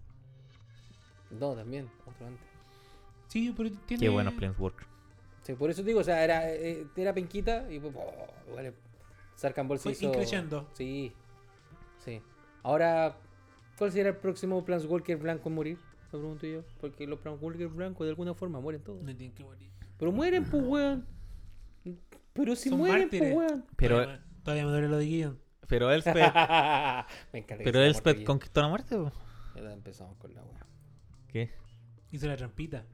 no, 1.30 1.54
también, 1.54 1.88
otro 2.06 2.26
antes. 2.26 2.46
Sí, 3.28 3.54
pero 3.56 3.70
tiene. 3.86 4.00
Qué 4.02 4.08
bueno 4.10 4.30
Planeswalker. 4.36 4.86
Sí, 5.42 5.54
por 5.54 5.70
eso 5.70 5.82
digo, 5.82 6.00
o 6.00 6.04
sea, 6.04 6.22
era, 6.22 6.50
eh, 6.52 6.86
era 6.96 7.12
penquita 7.12 7.66
y 7.70 7.80
pues, 7.80 7.92
oh, 7.96 8.54
vale, 8.54 8.74
Sarkhan 9.34 9.66
Ball 9.68 9.78
se 9.78 9.82
Fue 9.84 9.92
hizo... 9.92 10.06
increciendo. 10.06 10.68
Sí, 10.72 11.12
sí. 11.98 12.20
Ahora, 12.62 13.16
¿cuál 13.76 13.90
será 13.90 14.10
el 14.10 14.16
próximo 14.16 14.64
Planeswalker 14.64 15.16
blanco 15.16 15.48
en 15.48 15.54
morir? 15.56 15.78
Me 16.12 16.18
pregunto 16.18 16.46
yo. 16.46 16.62
Porque 16.80 17.06
los 17.06 17.18
Planeswalker 17.18 17.68
blancos 17.68 18.04
de 18.06 18.10
alguna 18.10 18.34
forma 18.34 18.60
mueren 18.60 18.82
todos. 18.82 19.02
No 19.02 19.16
tienen 19.16 19.34
que 19.34 19.42
morir. 19.44 19.70
Pero 19.98 20.12
mueren, 20.12 20.44
pues, 20.44 20.62
weón. 20.64 21.06
Pero 22.32 22.54
si 22.56 22.68
Son 22.68 22.78
mueren, 22.78 23.00
mártires. 23.02 23.34
pues, 23.34 23.50
weón. 23.50 23.64
Pero, 23.76 23.96
todavía, 23.96 24.16
me- 24.18 24.42
todavía 24.44 24.64
me 24.66 24.70
duele 24.70 24.88
lo 24.88 24.96
de 24.98 25.06
Gideon. 25.06 25.38
pero 25.66 25.90
Elspeth, 25.90 26.14
Me 27.32 27.38
encanta 27.40 27.58
que 27.58 27.64
pero 27.64 27.78
sea 27.80 27.86
Elspeth 27.86 28.24
conquistó 28.24 28.60
la 28.62 28.68
muerte. 28.68 28.96
po. 28.96 29.10
Ya 29.56 29.72
empezamos 29.72 30.16
con 30.18 30.32
la 30.34 30.42
weá. 30.44 30.66
¿Qué? 31.28 31.50
Hizo 32.12 32.26
la 32.28 32.36
trampita. 32.36 32.84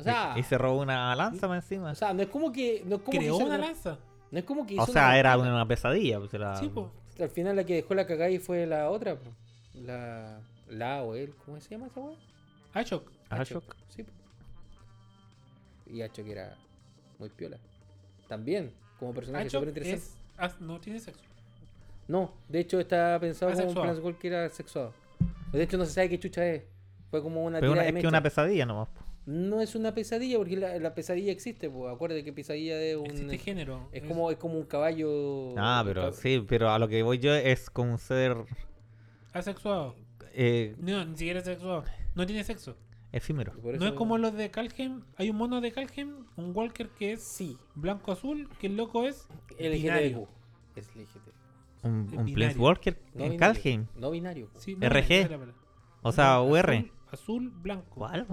O 0.00 0.02
sea, 0.02 0.34
y 0.36 0.42
se 0.42 0.58
robó 0.58 0.80
una 0.80 1.14
lanza 1.14 1.48
más 1.48 1.64
encima. 1.64 1.90
o 1.92 1.94
sea, 1.94 2.12
no 2.12 2.22
es 2.22 2.28
como 2.28 2.50
que. 2.52 2.82
No 2.86 2.96
es 2.96 3.02
como 3.02 3.18
Creó 3.18 3.38
que 3.38 3.44
una 3.44 3.58
lanza. 3.58 3.98
No 4.30 4.38
es 4.38 4.44
como 4.44 4.66
que 4.66 4.74
O 4.78 4.82
hizo 4.84 4.92
sea, 4.92 5.06
una- 5.08 5.18
era 5.18 5.38
una 5.38 5.66
pesadilla. 5.66 6.18
pues, 6.18 6.32
era- 6.34 6.56
Sí, 6.56 6.68
pues. 6.68 6.86
Al 7.18 7.28
final 7.30 7.56
la 7.56 7.64
que 7.64 7.74
dejó 7.74 7.94
la 7.94 8.06
cagada 8.06 8.30
y 8.30 8.38
fue 8.38 8.66
la 8.66 8.90
otra, 8.90 9.16
po. 9.16 9.30
La. 9.74 10.40
La 10.68 11.02
o 11.02 11.14
él, 11.16 11.34
¿cómo 11.44 11.60
se 11.60 11.68
llama 11.70 11.88
esa 11.88 12.00
weá? 12.00 12.16
Ashok. 12.74 13.10
Ashok. 13.28 13.74
Sí. 13.88 14.04
po. 14.04 14.12
Y 15.86 16.02
Ashok 16.02 16.26
era 16.28 16.56
muy 17.18 17.28
piola. 17.30 17.58
También, 18.28 18.72
como 18.98 19.12
personaje 19.12 19.50
súper 19.50 19.68
interesante. 19.68 20.04
es. 20.40 20.60
no 20.60 20.80
tiene 20.80 21.00
sexo. 21.00 21.20
No, 22.06 22.32
de 22.48 22.60
hecho 22.60 22.78
está 22.80 23.18
pensado 23.20 23.50
como 23.52 23.62
un 23.62 23.68
Asexuado. 23.70 23.86
Planeswalker 23.92 24.34
asexuado. 24.36 24.94
De 25.52 25.62
hecho 25.62 25.76
no 25.78 25.84
se 25.84 25.92
sabe 25.92 26.08
qué 26.08 26.18
chucha 26.18 26.46
es. 26.46 26.62
Fue 27.10 27.20
como 27.22 27.42
una 27.44 27.58
Pero 27.58 27.72
tira 27.72 27.82
una- 27.82 27.92
de 27.92 27.98
es 27.98 28.02
que 28.02 28.08
una 28.08 28.22
pesadilla 28.22 28.66
nomás. 28.66 28.88
No 29.26 29.60
es 29.60 29.74
una 29.74 29.94
pesadilla 29.94 30.38
porque 30.38 30.56
la, 30.56 30.78
la 30.78 30.94
pesadilla 30.94 31.30
existe, 31.30 31.68
pues. 31.70 31.92
Acuérdate 31.92 32.24
que 32.24 32.32
pesadilla 32.32 32.80
es 32.80 32.96
un. 32.96 33.06
Existe 33.06 33.38
género. 33.38 33.88
Es 33.92 34.02
como, 34.02 34.30
es 34.30 34.36
como 34.38 34.54
un 34.58 34.64
caballo. 34.64 35.54
Ah, 35.58 35.82
pero 35.84 36.12
sí, 36.12 36.44
pero 36.48 36.70
a 36.70 36.78
lo 36.78 36.88
que 36.88 37.02
voy 37.02 37.18
yo 37.18 37.34
es 37.34 37.68
como 37.70 37.92
un 37.92 37.98
ser 37.98 38.36
Asexuado. 39.32 39.94
eh, 40.32 40.74
No, 40.78 41.04
ni 41.04 41.16
siquiera 41.16 41.38
es 41.40 41.44
sexuado. 41.44 41.84
No 42.14 42.26
tiene 42.26 42.42
sexo. 42.44 42.76
efímero. 43.12 43.52
No 43.78 43.86
es 43.86 43.92
como 43.92 44.18
los 44.18 44.34
de 44.34 44.50
Calhem. 44.50 45.02
Hay 45.16 45.30
un 45.30 45.36
mono 45.36 45.60
de 45.60 45.70
Calhem, 45.72 46.24
un 46.36 46.56
Walker 46.56 46.88
que 46.88 47.12
es 47.12 47.22
Sí, 47.22 47.56
blanco-azul, 47.74 48.48
que 48.58 48.66
el 48.68 48.76
loco 48.76 49.04
es 49.06 49.28
LGTBQ. 49.58 49.72
binario. 49.82 50.28
Es 50.74 50.88
LGTBQ. 50.96 51.34
Un, 51.82 51.90
un 51.92 52.06
binario. 52.08 52.34
Planeswalker 52.34 52.98
No 53.14 53.24
en 53.24 53.30
binario. 53.32 53.38
Kalheim. 53.62 53.86
No 53.96 54.10
binario. 54.10 54.50
RG. 54.56 55.28
O 56.02 56.12
sea, 56.12 56.34
No, 56.34 56.44
UR. 56.46 56.70
Azul, 56.70 56.92
azul, 57.12 57.50
blanco. 57.50 57.86
¿Cuál? 57.94 58.26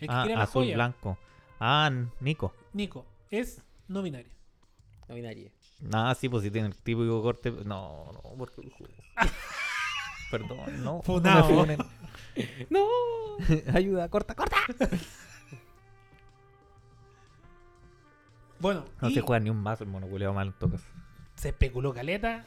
El 0.00 0.08
que 0.08 0.14
Ah, 0.14 0.24
la 0.26 0.42
azul, 0.42 0.64
joya. 0.64 0.74
blanco. 0.76 1.18
Ah, 1.58 1.90
Nico. 2.20 2.54
Nico, 2.72 3.04
es 3.30 3.62
no 3.88 4.02
binario. 4.02 4.32
No 5.08 5.14
binario. 5.14 5.50
Ah, 5.92 6.14
sí, 6.18 6.28
pues 6.28 6.42
si 6.42 6.50
tiene 6.50 6.68
el 6.68 6.76
típico 6.76 7.22
corte. 7.22 7.50
No, 7.50 8.12
no, 8.12 8.22
porque. 8.38 8.62
Perdón, 10.30 10.82
no. 10.84 11.02
Funao. 11.02 11.66
no. 11.66 11.76
¡No! 12.70 12.86
Ayuda, 13.74 14.08
corta, 14.08 14.34
corta. 14.34 14.56
Bueno, 18.60 18.84
No 19.00 19.08
y 19.08 19.14
se 19.14 19.20
juega 19.22 19.40
ni 19.40 19.50
un 19.50 19.56
mazo 19.62 19.84
el 19.84 19.90
monoculeo 19.90 20.32
mal 20.34 20.48
en 20.48 20.52
todo 20.54 20.70
caso. 20.72 20.84
se 21.34 21.48
especuló 21.48 21.92
caleta. 21.94 22.44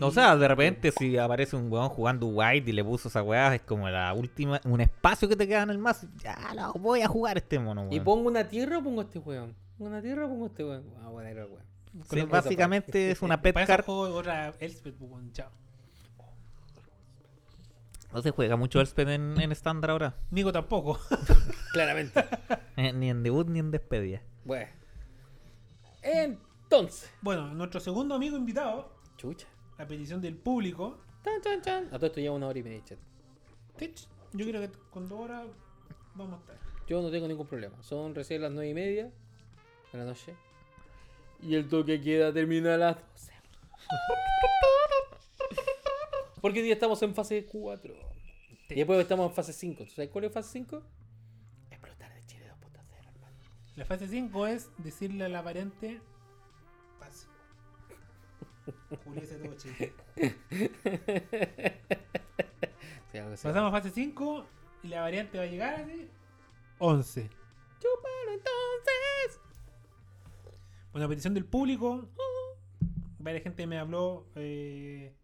O 0.00 0.08
y- 0.08 0.12
sea, 0.12 0.36
de 0.36 0.46
repente 0.48 0.92
si 0.92 1.16
aparece 1.16 1.56
un 1.56 1.70
weón 1.72 1.88
jugando 1.88 2.26
white 2.26 2.68
y 2.70 2.72
le 2.72 2.84
puso 2.84 3.08
esa 3.08 3.22
weá, 3.22 3.54
es 3.54 3.62
como 3.62 3.88
la 3.88 4.12
última, 4.12 4.60
un 4.64 4.80
espacio 4.80 5.28
que 5.28 5.36
te 5.36 5.46
queda 5.48 5.62
en 5.62 5.70
el 5.70 5.78
mazo. 5.78 6.06
Ya 6.22 6.36
lo 6.54 6.72
voy 6.74 7.00
a 7.02 7.08
jugar 7.08 7.38
este 7.38 7.58
mono, 7.58 7.84
¿Y 7.90 7.94
weón. 7.94 8.04
pongo 8.04 8.28
una 8.28 8.46
tierra 8.48 8.78
o 8.78 8.82
pongo 8.82 9.02
este 9.02 9.18
weón? 9.18 9.54
¿Pongo 9.78 9.90
una 9.90 10.02
tierra 10.02 10.26
o 10.26 10.28
pongo 10.28 10.46
este 10.46 10.64
weón? 10.64 10.84
Ah, 11.02 11.08
bueno, 11.08 11.28
era 11.30 11.46
weón. 11.46 11.64
Sí, 12.10 12.22
básicamente 12.22 13.10
es 13.10 13.22
una 13.22 13.40
pet 13.42 13.54
card. 13.66 13.84
otra 13.88 14.52
Elspeth, 14.60 14.94
pues, 14.96 15.32
chao. 15.32 15.50
No 18.12 18.22
se 18.22 18.30
juega 18.30 18.56
mucho 18.56 18.80
Elspeth 18.80 19.08
en, 19.08 19.38
en 19.40 19.52
estándar 19.52 19.90
ahora. 19.90 20.14
Nico 20.30 20.52
tampoco. 20.52 20.98
Claramente. 21.72 22.24
Eh, 22.78 22.92
ni 22.92 23.08
en 23.08 23.22
debut 23.22 23.48
ni 23.48 23.58
en 23.58 23.70
despedida. 23.70 24.20
bueno. 24.44 24.70
Entonces. 26.02 27.10
Bueno, 27.22 27.54
nuestro 27.54 27.80
segundo 27.80 28.14
amigo 28.14 28.36
invitado, 28.36 28.92
Chucha. 29.16 29.46
A 29.78 29.86
petición 29.86 30.20
del 30.20 30.36
público. 30.36 30.98
Tan, 31.22 31.40
tan, 31.42 31.62
tan. 31.62 31.86
A 31.86 31.98
todo 31.98 32.06
esto 32.06 32.20
lleva 32.20 32.34
una 32.34 32.48
hora 32.48 32.58
y 32.58 32.62
media, 32.62 32.84
chat. 32.84 32.98
Yo 34.32 34.46
creo 34.46 34.60
que 34.60 34.70
con 34.90 35.08
dos 35.08 35.20
horas 35.20 35.46
vamos 36.14 36.38
a 36.38 36.40
estar. 36.40 36.56
Yo 36.86 37.02
no 37.02 37.10
tengo 37.10 37.28
ningún 37.28 37.46
problema. 37.46 37.82
Son 37.82 38.14
recién 38.14 38.42
las 38.42 38.52
nueve 38.52 38.70
y 38.70 38.74
media 38.74 39.10
de 39.92 39.98
la 39.98 40.04
noche. 40.04 40.34
Y 41.42 41.54
el 41.54 41.68
toque 41.68 42.00
queda 42.00 42.32
termina 42.32 42.74
a 42.74 42.78
las 42.78 42.96
12. 42.96 43.32
Porque 46.40 46.60
hoy 46.60 46.64
día 46.64 46.74
estamos 46.74 47.02
en 47.02 47.14
fase 47.14 47.44
4. 47.44 47.94
Y 48.70 48.74
después 48.74 48.98
estamos 49.00 49.28
en 49.28 49.34
fase 49.34 49.52
5. 49.52 49.84
¿Tú 49.84 49.90
sabes 49.90 50.10
cuál 50.10 50.24
es 50.24 50.32
fase 50.32 50.50
5? 50.52 50.82
Explotar 51.70 52.14
de 52.14 52.24
Chile 52.26 52.50
2.0, 52.50 52.98
hermano. 52.98 53.36
La 53.74 53.84
fase 53.84 54.08
5 54.08 54.46
es 54.46 54.70
decirle 54.78 55.24
a 55.24 55.28
la 55.28 55.42
variante. 55.42 56.00
Todo 58.66 59.54
Chile. 59.56 59.92
Sí, 63.12 63.18
algo 63.18 63.32
así. 63.34 63.46
Pasamos 63.46 63.68
a 63.72 63.76
fase 63.76 63.90
5 63.90 64.46
y 64.82 64.88
la 64.88 65.00
variante 65.02 65.38
va 65.38 65.44
a 65.44 65.46
llegar 65.46 65.74
así. 65.80 66.08
11. 66.78 67.22
Chúpalo 67.78 68.32
entonces. 68.32 69.40
Bueno, 70.92 71.06
a 71.06 71.08
petición 71.08 71.34
del 71.34 71.44
público, 71.44 72.08
varias 73.18 73.42
gente 73.42 73.66
me 73.66 73.78
habló 73.78 74.26
eh, 74.34 75.14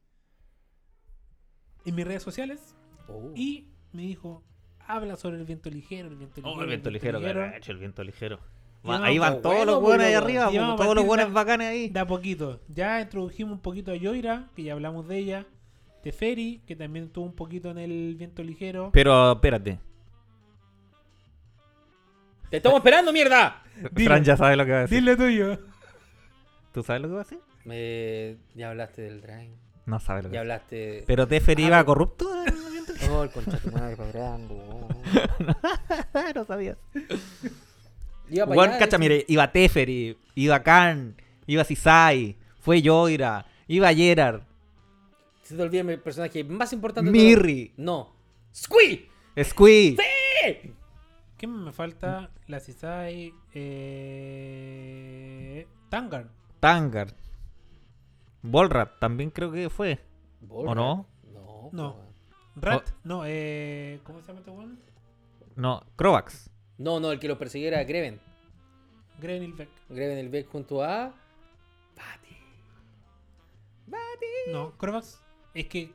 en 1.85 1.94
mis 1.94 2.06
redes 2.06 2.23
sociales 2.23 2.77
Oh. 3.09 3.32
y 3.35 3.69
me 3.93 4.02
dijo, 4.02 4.44
habla 4.86 5.16
sobre 5.16 5.39
el 5.39 5.44
viento 5.44 5.69
ligero, 5.69 6.09
el 6.09 6.16
viento 6.16 6.40
ligero. 6.40 6.56
Oh, 6.56 6.62
el 6.62 6.69
viento 6.69 6.90
ligero, 6.90 7.20
caracho, 7.20 7.73
el 7.73 7.78
viento 7.78 8.05
ligero. 8.05 8.39
Ahí 8.84 9.18
van 9.18 9.34
pues, 9.34 9.42
todos 9.42 9.56
bueno, 9.56 9.72
los 9.72 9.80
buenos 9.82 10.06
ahí 10.06 10.12
pues, 10.12 10.24
arriba, 10.24 10.46
a 10.46 10.50
todos 10.50 10.66
los 10.78 10.86
partir 10.86 11.06
buenos 11.06 11.26
de- 11.28 11.32
bacanes 11.32 11.68
ahí. 11.68 11.88
Da 11.88 12.06
poquito. 12.06 12.60
Ya 12.68 13.00
introdujimos 13.00 13.52
un 13.54 13.60
poquito 13.60 13.92
a 13.92 13.96
Yoira, 13.96 14.48
que 14.56 14.62
ya 14.64 14.72
hablamos 14.72 15.06
de 15.09 15.18
ella. 15.18 15.46
Teferi, 16.02 16.62
que 16.66 16.74
también 16.74 17.09
tuvo 17.10 17.26
un 17.26 17.34
poquito 17.34 17.70
en 17.70 17.78
el 17.78 18.16
viento 18.16 18.42
ligero. 18.42 18.90
Pero 18.92 19.32
espérate, 19.32 19.78
¡Te 22.50 22.56
estamos 22.59 22.78
esperando, 22.78 23.12
mierda! 23.12 23.62
Dilo. 23.92 24.10
Fran 24.10 24.24
ya 24.24 24.36
sabe 24.36 24.56
lo 24.56 24.64
que 24.66 24.72
va 24.72 24.78
a 24.78 24.80
decir. 24.82 24.98
Dile 24.98 25.16
tuyo. 25.16 25.59
¿Tú 26.72 26.82
sabes 26.82 27.02
lo 27.02 27.09
que 27.09 27.14
va 27.14 27.20
a 27.20 27.24
decir? 27.24 27.38
Me... 27.64 28.36
Ya 28.54 28.70
hablaste 28.70 29.02
del 29.02 29.20
Drain. 29.22 29.54
No 29.86 30.00
sabe 30.00 30.22
lo 30.22 30.28
que 30.28 30.34
Ya 30.34 30.40
va 30.40 30.40
a 30.40 30.42
hablaste. 30.56 30.76
decir. 30.76 31.04
Pero 31.06 31.26
Tefer 31.28 31.59
Ah, 31.59 31.62
iba 31.62 31.84
corrupto 31.84 32.42
en 32.44 32.48
el 32.48 32.54
viento 32.72 32.92
Oh, 33.12 33.22
el 33.22 33.30
concha 33.30 33.52
de 33.52 33.59
tu 33.59 33.70
madre, 33.72 33.96
no 36.34 36.44
sabías. 36.44 36.76
Iba 38.31 38.47
para 38.47 38.55
Juan, 38.55 38.70
allá, 38.70 38.78
cacha, 38.78 38.99
mire, 38.99 39.24
iba 39.28 39.53
Teferi, 39.53 40.16
iba 40.35 40.62
Khan, 40.62 41.15
iba 41.47 41.65
Sisai, 41.65 42.36
fue 42.61 42.81
Yoira, 42.82 43.44
iba 43.69 43.93
Gerard, 43.93 44.43
Se 45.43 45.57
te 45.57 45.62
olvida 45.62 45.82
el 45.82 46.01
personaje 46.01 46.44
más 46.44 46.73
importante 46.73 47.11
de. 47.11 47.19
Mirri, 47.19 47.73
No. 47.77 48.12
¡Squee! 48.55 49.09
Squee, 49.43 49.97
¡Eh! 50.44 50.73
¿Qué 51.39 51.47
me 51.47 51.73
falta? 51.73 52.31
La 52.47 52.61
Cisai. 52.61 53.32
Eh... 53.55 55.66
Tangar. 55.89 56.28
Tangar, 56.61 57.09
Volrat, 58.43 58.99
también 59.01 59.31
creo 59.31 59.51
que 59.51 59.69
fue. 59.70 59.99
Volra. 60.40 60.74
no? 60.74 61.07
No. 61.32 61.70
No. 61.73 61.97
Rat. 62.57 62.89
No, 63.05 63.23
eh. 63.27 64.01
¿Cómo 64.05 64.20
se 64.20 64.27
llama 64.28 64.40
este 64.40 64.51
weón? 64.51 64.78
No, 65.57 65.82
Crovax. 65.97 66.51
No, 66.82 66.98
no, 66.98 67.12
el 67.12 67.20
que 67.20 67.28
lo 67.28 67.38
persiguiera 67.38 67.76
era 67.76 67.84
Greven. 67.88 68.20
Greven 69.20 70.18
el 70.18 70.28
Beck 70.28 70.48
junto 70.48 70.82
a. 70.82 71.14
Pati. 71.94 72.36
Pati. 73.88 74.52
No, 74.52 74.76
Crovax. 74.76 75.20
Es 75.54 75.66
que 75.66 75.92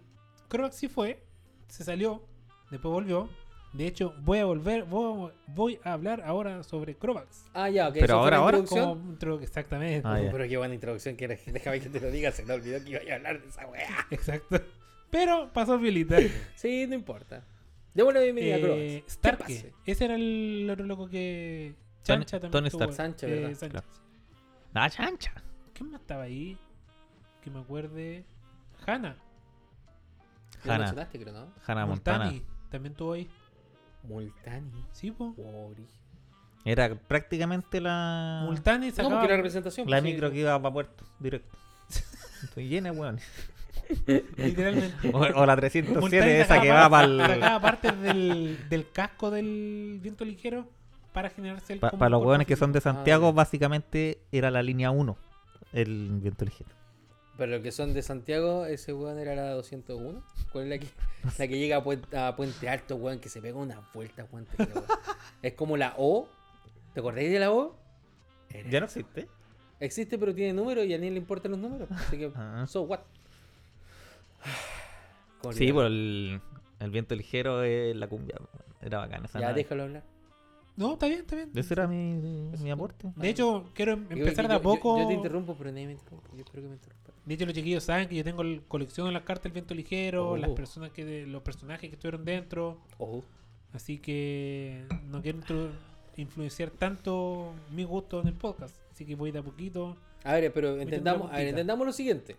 Crovax 0.48 0.76
sí 0.78 0.88
fue. 0.88 1.22
Se 1.68 1.84
salió. 1.84 2.24
Después 2.72 2.90
volvió. 2.90 3.30
De 3.74 3.86
hecho, 3.86 4.14
voy 4.22 4.40
a 4.40 4.46
volver. 4.46 4.86
Voy, 4.86 5.30
voy 5.48 5.78
a 5.84 5.92
hablar 5.92 6.22
ahora 6.22 6.64
sobre 6.64 6.96
Crovax. 6.96 7.50
Ah, 7.54 7.70
ya, 7.70 7.90
ok. 7.90 7.98
Pero 8.00 8.20
ahora, 8.20 8.38
ahora, 8.38 8.60
introducción. 8.60 9.18
Como 9.20 9.42
exactamente. 9.42 10.08
Ah, 10.08 10.22
pero 10.32 10.48
qué 10.48 10.56
buena 10.56 10.74
introducción 10.74 11.18
que 11.18 11.26
era. 11.26 11.36
Déjame 11.48 11.82
que 11.82 11.90
te 11.90 12.00
lo 12.00 12.10
diga, 12.10 12.32
se 12.32 12.46
me 12.46 12.54
olvidó 12.54 12.82
que 12.82 12.92
iba 12.92 13.02
a 13.12 13.16
hablar 13.16 13.42
de 13.42 13.50
esa 13.50 13.68
weá. 13.68 14.08
Exacto. 14.10 14.62
Pero 15.12 15.50
pasó 15.52 15.78
Violita. 15.78 16.18
Sí, 16.56 16.88
no 16.88 16.96
importa. 16.96 17.44
Démosle 17.98 18.20
la 18.20 18.24
bienvenida 18.26 18.56
a 18.56 18.58
Eh, 18.60 18.62
Croax. 18.62 18.78
¿Qué 19.06 19.12
Starke. 19.12 19.44
pase? 19.44 19.74
Ese 19.88 20.06
era 20.06 20.16
el 20.16 20.70
otro 20.72 20.86
loco 20.86 21.10
que. 21.10 21.74
Tony- 22.06 22.20
Chancha 22.26 22.40
también. 22.40 22.52
Tony 22.52 22.68
Stark. 22.68 22.94
Sancha, 22.94 23.28
eh, 23.28 23.30
¿verdad? 23.40 23.56
Sancha. 23.58 23.84
La 24.74 24.90
chancha. 24.92 25.34
¿Quién 25.74 25.90
más 25.92 26.02
estaba 26.02 26.24
ahí? 26.24 26.58
Que 27.42 27.50
me 27.50 27.60
acuerde. 27.60 28.24
Hanna. 28.86 29.18
Ya 30.64 30.66
lo 30.66 30.72
Hanna. 30.74 30.78
mencionaste, 30.86 31.20
creo, 31.20 31.34
¿no? 31.34 31.52
Hannah 31.66 31.86
Montana. 31.88 32.26
Multani. 32.26 32.46
También 32.70 32.92
estuvo 32.92 33.14
ahí. 33.14 33.28
Multani. 34.04 34.86
Sí, 34.92 35.10
po. 35.10 35.34
Ori. 35.38 35.88
Era 36.66 36.94
prácticamente 36.94 37.82
la. 37.82 38.44
Multani 38.46 38.90
No, 38.90 38.96
sacaba. 38.96 39.16
porque 39.16 39.26
era 39.26 39.38
representación. 39.38 39.90
La 39.90 39.98
pues, 39.98 40.04
sí. 40.08 40.14
micro 40.14 40.30
que 40.30 40.38
iba 40.42 40.62
para 40.62 40.72
Puerto, 40.72 41.04
directo. 41.20 41.58
Estoy 42.44 42.68
llena, 42.68 42.92
weón. 42.92 43.20
Literalmente. 44.38 45.10
O, 45.14 45.18
o 45.20 45.46
la 45.46 45.56
307, 45.56 46.00
Multani 46.00 46.32
esa 46.32 46.62
que 46.62 46.70
va 46.72 46.90
par- 46.90 47.08
para 47.18 47.28
Sacaba 47.36 47.62
partes 47.62 48.02
del, 48.02 48.58
del 48.70 48.92
casco 48.92 49.32
del 49.32 50.00
viento 50.02 50.26
ligero 50.26 50.68
para 51.14 51.30
generarse 51.30 51.74
el. 51.74 51.80
Para 51.80 51.92
como 51.92 52.04
los 52.10 52.18
cuerpo 52.20 52.30
weones 52.30 52.48
que 52.48 52.56
son 52.56 52.72
de. 52.72 52.82
Santiago, 52.82 53.28
ya. 53.28 53.32
básicamente 53.34 54.20
era 54.32 54.52
la 54.52 54.62
línea 54.64 54.92
1. 54.92 55.18
El 55.74 56.20
viento 56.22 56.46
ligero. 56.46 56.70
Pero 57.38 57.52
los 57.52 57.62
que 57.62 57.72
son 57.72 57.94
de 57.94 58.02
Santiago, 58.02 58.66
ese 58.66 58.94
weón 58.94 59.20
era 59.20 59.36
la 59.36 59.52
201. 59.52 60.24
¿Cuál 60.52 60.64
es 60.64 60.70
la 60.72 60.78
que, 60.80 60.88
la 61.38 61.48
que 61.48 61.60
llega 61.60 61.78
a 61.78 61.84
Puente, 61.84 62.18
a 62.18 62.36
Puente 62.36 62.68
Alto, 62.70 62.96
weón? 62.96 63.20
Que 63.20 63.30
se 63.30 63.42
pega 63.42 63.58
una 63.60 63.80
vuelta, 63.94 64.26
weón. 64.32 64.46
te 64.46 64.66
creo. 64.66 64.84
es 65.44 65.54
como 65.54 65.78
la 65.78 65.94
O. 65.98 66.28
¿Te 66.94 67.00
acordáis 67.02 67.30
de 67.32 67.40
la 67.40 67.52
O? 67.52 67.76
Era- 68.50 68.70
¿Ya 68.70 68.80
no 68.80 68.86
existe? 68.88 69.28
Existe, 69.80 70.18
pero 70.18 70.34
tiene 70.34 70.54
números 70.54 70.86
y 70.88 70.94
a 70.96 70.98
nadie 70.98 71.12
le 71.12 71.18
importan 71.18 71.52
los 71.52 71.60
números. 71.60 71.88
Así 71.92 72.18
que, 72.18 72.32
Ah. 72.36 72.66
so 72.68 72.82
what? 72.82 73.02
¿Cómo 75.42 75.54
Sí, 75.54 75.72
por 75.72 75.86
el, 75.86 76.42
el 76.80 76.90
viento 76.92 77.16
ligero 77.16 77.64
es 77.64 77.96
la 77.96 78.08
cumbia. 78.08 78.36
Era 78.82 79.00
bacán 79.00 79.26
esa 79.26 79.40
Ya, 79.40 79.48
nave. 79.48 79.62
déjalo 79.64 79.84
hablar. 79.84 80.04
No, 80.76 80.94
está 80.94 81.08
bien, 81.08 81.22
está 81.22 81.36
bien. 81.36 81.52
Ese 81.56 81.74
era 81.74 81.88
mi, 81.88 82.52
mi 82.62 82.70
aporte. 82.72 83.12
De 83.16 83.30
hecho, 83.30 83.66
quiero 83.74 83.94
em- 83.94 84.08
Yo- 84.10 84.18
empezar 84.18 84.46
yo- 84.46 84.50
de 84.50 84.56
a 84.56 84.62
poco. 84.62 85.00
Yo, 85.00 85.08
te 85.08 85.14
interrumpo, 85.16 85.56
pero 85.58 85.72
nadie 85.72 85.88
me 85.88 85.94
interrumpe. 85.94 86.30
Yo 86.34 86.44
espero 86.44 86.62
que 86.64 86.70
me 86.70 86.76
interrumpa. 86.76 87.12
De 87.26 87.34
hecho, 87.34 87.46
los 87.46 87.54
chiquillos 87.56 87.84
saben 87.84 88.08
que 88.08 88.16
yo 88.16 88.24
tengo 88.24 88.42
el- 88.44 88.62
colección 88.68 89.08
de 89.08 89.14
las 89.14 89.24
cartas 89.24 89.46
del 89.46 89.54
viento 89.54 89.74
ligero, 89.74 90.32
Oh. 90.32 90.38
las 90.38 90.52
personas 90.52 90.92
que 90.92 91.04
de- 91.04 91.26
los 91.26 91.42
personajes 91.42 91.90
que 91.90 91.96
estuvieron 91.96 92.24
dentro. 92.26 92.80
Ojo. 93.00 93.24
Así 93.74 93.98
que 93.98 94.86
no 95.06 95.22
quiero 95.22 95.40
influenciar 96.16 96.70
tanto 96.72 97.54
mi 97.72 97.84
gusto 97.84 98.22
en 98.22 98.28
el 98.28 98.34
podcast. 98.36 98.76
Así 98.92 99.06
que 99.06 99.16
voy 99.16 99.32
de 99.32 99.40
a 99.40 99.44
poquito. 99.44 99.98
A 100.24 100.34
ver, 100.34 100.52
pero 100.54 100.80
entendamos, 100.80 101.32
a 101.32 101.38
ver, 101.38 101.48
entendamos 101.48 101.86
lo 101.88 101.92
siguiente. 101.94 102.36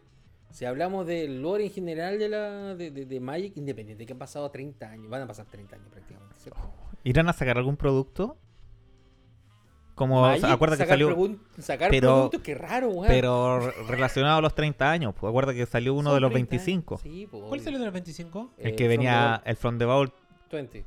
Si 0.51 0.65
hablamos 0.65 1.07
del 1.07 1.43
lore 1.43 1.65
en 1.67 1.71
general 1.71 2.19
de 2.19 2.29
la 2.29 2.75
de, 2.75 2.91
de- 2.91 3.07
de 3.07 3.21
Magic, 3.21 3.57
independiente 3.57 4.07
que 4.07 4.13
han 4.15 4.19
pasado 4.19 4.51
30 4.51 4.89
años, 4.91 5.09
van 5.11 5.23
a 5.23 5.27
pasar 5.27 5.47
30 5.47 5.77
años 5.77 5.89
prácticamente, 5.91 6.35
¿cierto? 6.39 6.61
¿Irán 7.05 7.29
a 7.29 7.33
sacar 7.33 7.59
algún 7.59 7.77
producto? 7.77 8.37
Como, 9.95 10.23
Magic, 10.23 10.45
acuerda 10.45 10.77
que 10.77 10.87
salió, 10.87 11.11
pregun- 11.11 11.41
sacar 11.59 11.91
pero- 11.91 12.15
productos, 12.15 12.41
qué 12.43 12.55
raro, 12.55 12.89
weón. 12.89 13.07
pero 13.09 13.59
re- 13.61 13.73
relacionado 13.89 14.39
a 14.39 14.41
los 14.41 14.55
30 14.55 14.91
años. 14.91 15.13
Pues 15.19 15.29
acuerda 15.29 15.53
que 15.53 15.67
salió 15.67 15.93
uno 15.95 16.15
de 16.15 16.21
los 16.21 16.31
30 16.31 16.55
años. 16.55 16.65
25. 16.67 16.99
Sí, 16.99 17.27
pues, 17.29 17.43
¿Cuál 17.49 17.61
salió 17.61 17.79
de 17.81 17.85
los 17.87 17.93
25? 17.95 18.53
El 18.59 18.67
Eh, 18.69 18.77
que 18.77 18.85
From 18.85 18.89
venía, 18.91 19.41
the 19.45 19.51
el 19.51 19.57
From 19.57 19.79
the 19.79 19.85
Vault, 19.85 20.13
Vault 20.13 20.53
20. 20.53 20.85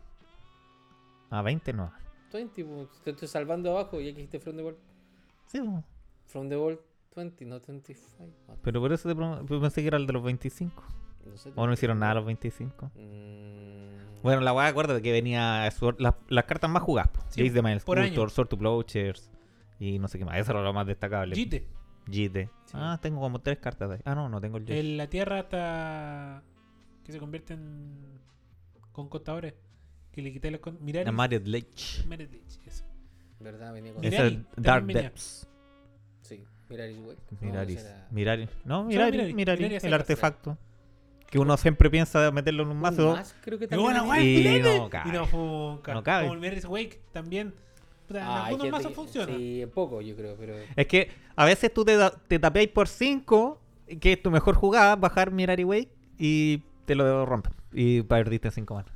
a 1.30 1.42
20 1.42 1.74
no. 1.74 1.92
20, 2.32 2.64
pues, 2.64 2.88
te 3.04 3.12
estoy 3.12 3.28
salvando 3.28 3.72
abajo 3.72 4.00
y 4.00 4.06
aquí 4.08 4.16
dijiste 4.16 4.40
From 4.40 4.56
the 4.56 4.64
Vault. 4.64 4.78
Sí, 5.48 5.60
pues. 5.60 5.84
From 6.28 6.48
the 6.48 6.56
Vault 6.56 6.80
20, 7.16 7.46
no 7.46 7.60
25. 7.60 8.26
No, 8.48 8.56
pero 8.62 8.80
por 8.80 8.92
eso 8.94 9.10
te 9.10 9.16
pues 9.16 9.62
pensé 9.62 9.82
que 9.82 9.88
era 9.88 9.98
el 9.98 10.08
de 10.08 10.14
los 10.14 10.24
25. 10.24 10.84
no 11.26 11.38
sé. 11.38 11.52
O 11.56 11.68
no 11.68 11.74
hicieron 11.74 12.00
nada 12.00 12.14
a 12.14 12.16
los 12.16 12.26
25. 12.26 12.92
Mm, 12.96 14.22
Bueno, 14.24 14.42
la 14.42 14.54
weá, 14.54 14.68
acuérdate 14.68 15.02
que 15.02 15.12
venía 15.12 15.68
Sword- 15.72 15.98
las, 16.00 16.16
las 16.30 16.46
cartas 16.46 16.70
más 16.70 16.84
jugadas. 16.84 17.12
Sí, 17.30 17.42
Jace 17.48 17.62
de 17.62 17.70
año. 17.70 17.80
Sculptor, 17.80 18.30
Sword 18.32 18.48
to 18.50 18.58
Plowshares 18.58 19.32
y 19.80 20.00
no 20.00 20.08
sé 20.08 20.20
qué 20.20 20.26
más. 20.26 20.38
Eso 20.38 20.52
era 20.52 20.62
lo 20.62 20.74
más 20.74 20.86
destacable. 20.88 21.36
Jite. 21.36 21.68
Jite. 22.10 22.50
Sí. 22.66 22.74
Ah, 22.76 23.00
tengo 23.02 23.20
como 23.20 23.40
tres 23.40 23.58
cartas 23.60 23.90
de 23.90 23.96
ahí. 23.96 24.02
Ah, 24.06 24.16
no, 24.16 24.30
no 24.30 24.40
tengo 24.42 24.58
el. 24.58 24.70
En 24.72 24.98
la 24.98 25.08
tierra 25.08 25.40
hasta 25.40 26.44
que 27.04 27.12
se 27.12 27.20
convierte 27.20 27.54
en 27.56 28.20
conquistadores. 28.92 29.54
Que 30.12 30.22
le 30.22 30.34
quitáis 30.34 30.52
los 30.52 30.60
con... 30.62 30.78
Miraris. 30.84 31.06
La 31.06 31.12
Marriott 31.14 31.46
Lich. 31.48 32.06
Miraris 32.06 32.30
Lich, 32.32 32.60
eso. 32.66 32.84
¿Verdad? 33.40 33.72
Venía 33.74 33.94
con. 33.94 34.02
Mirari, 34.02 34.28
Ese 34.36 34.46
Dark 34.62 34.86
venía. 34.86 35.04
Depths. 35.04 35.48
Miraris, 36.72 36.98
güey. 37.04 37.18
No, 37.32 37.38
Miraris. 37.48 37.80
era- 37.84 38.08
Miraris. 38.12 38.50
No, 38.66 38.84
Miraris. 38.86 39.14
Miraris. 39.14 39.36
Miraris, 39.36 39.62
Miraris 39.62 39.84
el 39.84 39.94
artefacto. 39.94 40.58
que 41.30 41.40
uno 41.40 41.56
siempre 41.58 41.90
piensa 41.90 42.30
meterlo 42.32 42.64
en 42.64 42.70
un 42.70 42.78
mazo. 42.80 43.14
Más, 43.14 43.36
creo 43.42 43.58
que 43.60 43.66
Y 43.66 43.78
bueno, 43.78 44.06
también. 44.06 44.46
weá, 44.46 44.74
Y 44.74 44.78
no 44.80 44.90
cabe. 44.90 45.10
Y 45.10 45.12
no 45.14 45.26
funca. 45.28 45.94
No 45.94 46.04
cabe. 46.04 46.24
Como 46.28 46.34
el 46.36 46.42
Mary's 46.42 46.66
Wake 46.66 47.00
también. 47.14 47.54
Puta, 48.08 48.20
en 48.20 48.26
Ah, 48.28 48.46
hay 48.46 48.54
algunos 48.54 48.72
mazos 48.72 48.94
funciona. 48.94 49.34
Sí, 49.38 49.62
en 49.62 49.70
poco, 49.70 50.02
yo 50.02 50.16
creo, 50.16 50.36
pero. 50.38 50.56
Es 50.76 50.88
que 50.88 51.10
a 51.36 51.46
veces 51.46 51.74
tú 51.74 51.86
te, 51.86 51.98
te 52.28 52.40
tapeáis 52.40 52.68
por 52.70 52.88
5, 52.90 53.62
que 54.02 54.14
es 54.14 54.22
tu 54.22 54.30
mejor 54.32 54.56
jugada, 54.56 54.96
bajar 54.98 55.32
Mirari 55.32 55.64
Wake 55.64 55.90
y 56.18 56.64
te 56.86 56.96
lo 56.96 57.26
rompes. 57.26 57.54
Y 57.72 58.02
perdiste 58.02 58.52
5 58.52 58.74
manos. 58.76 58.92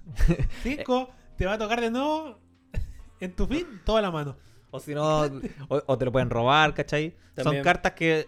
Cinco, 0.61 1.10
te 1.38 1.45
va 1.45 1.53
a 1.53 1.57
tocar 1.57 1.80
de 1.80 1.89
nuevo 1.91 2.38
en 3.22 3.31
tu 3.34 3.47
fin 3.47 3.65
toda 3.85 4.02
la 4.02 4.11
mano. 4.11 4.35
O 4.76 4.80
si 4.80 4.93
no, 4.93 5.23
o, 5.69 5.84
o 5.85 5.97
te 5.97 6.06
lo 6.06 6.11
pueden 6.11 6.30
robar, 6.30 6.73
¿cachai? 6.73 7.15
Son 7.41 7.61
cartas 7.61 7.93
que 7.93 8.27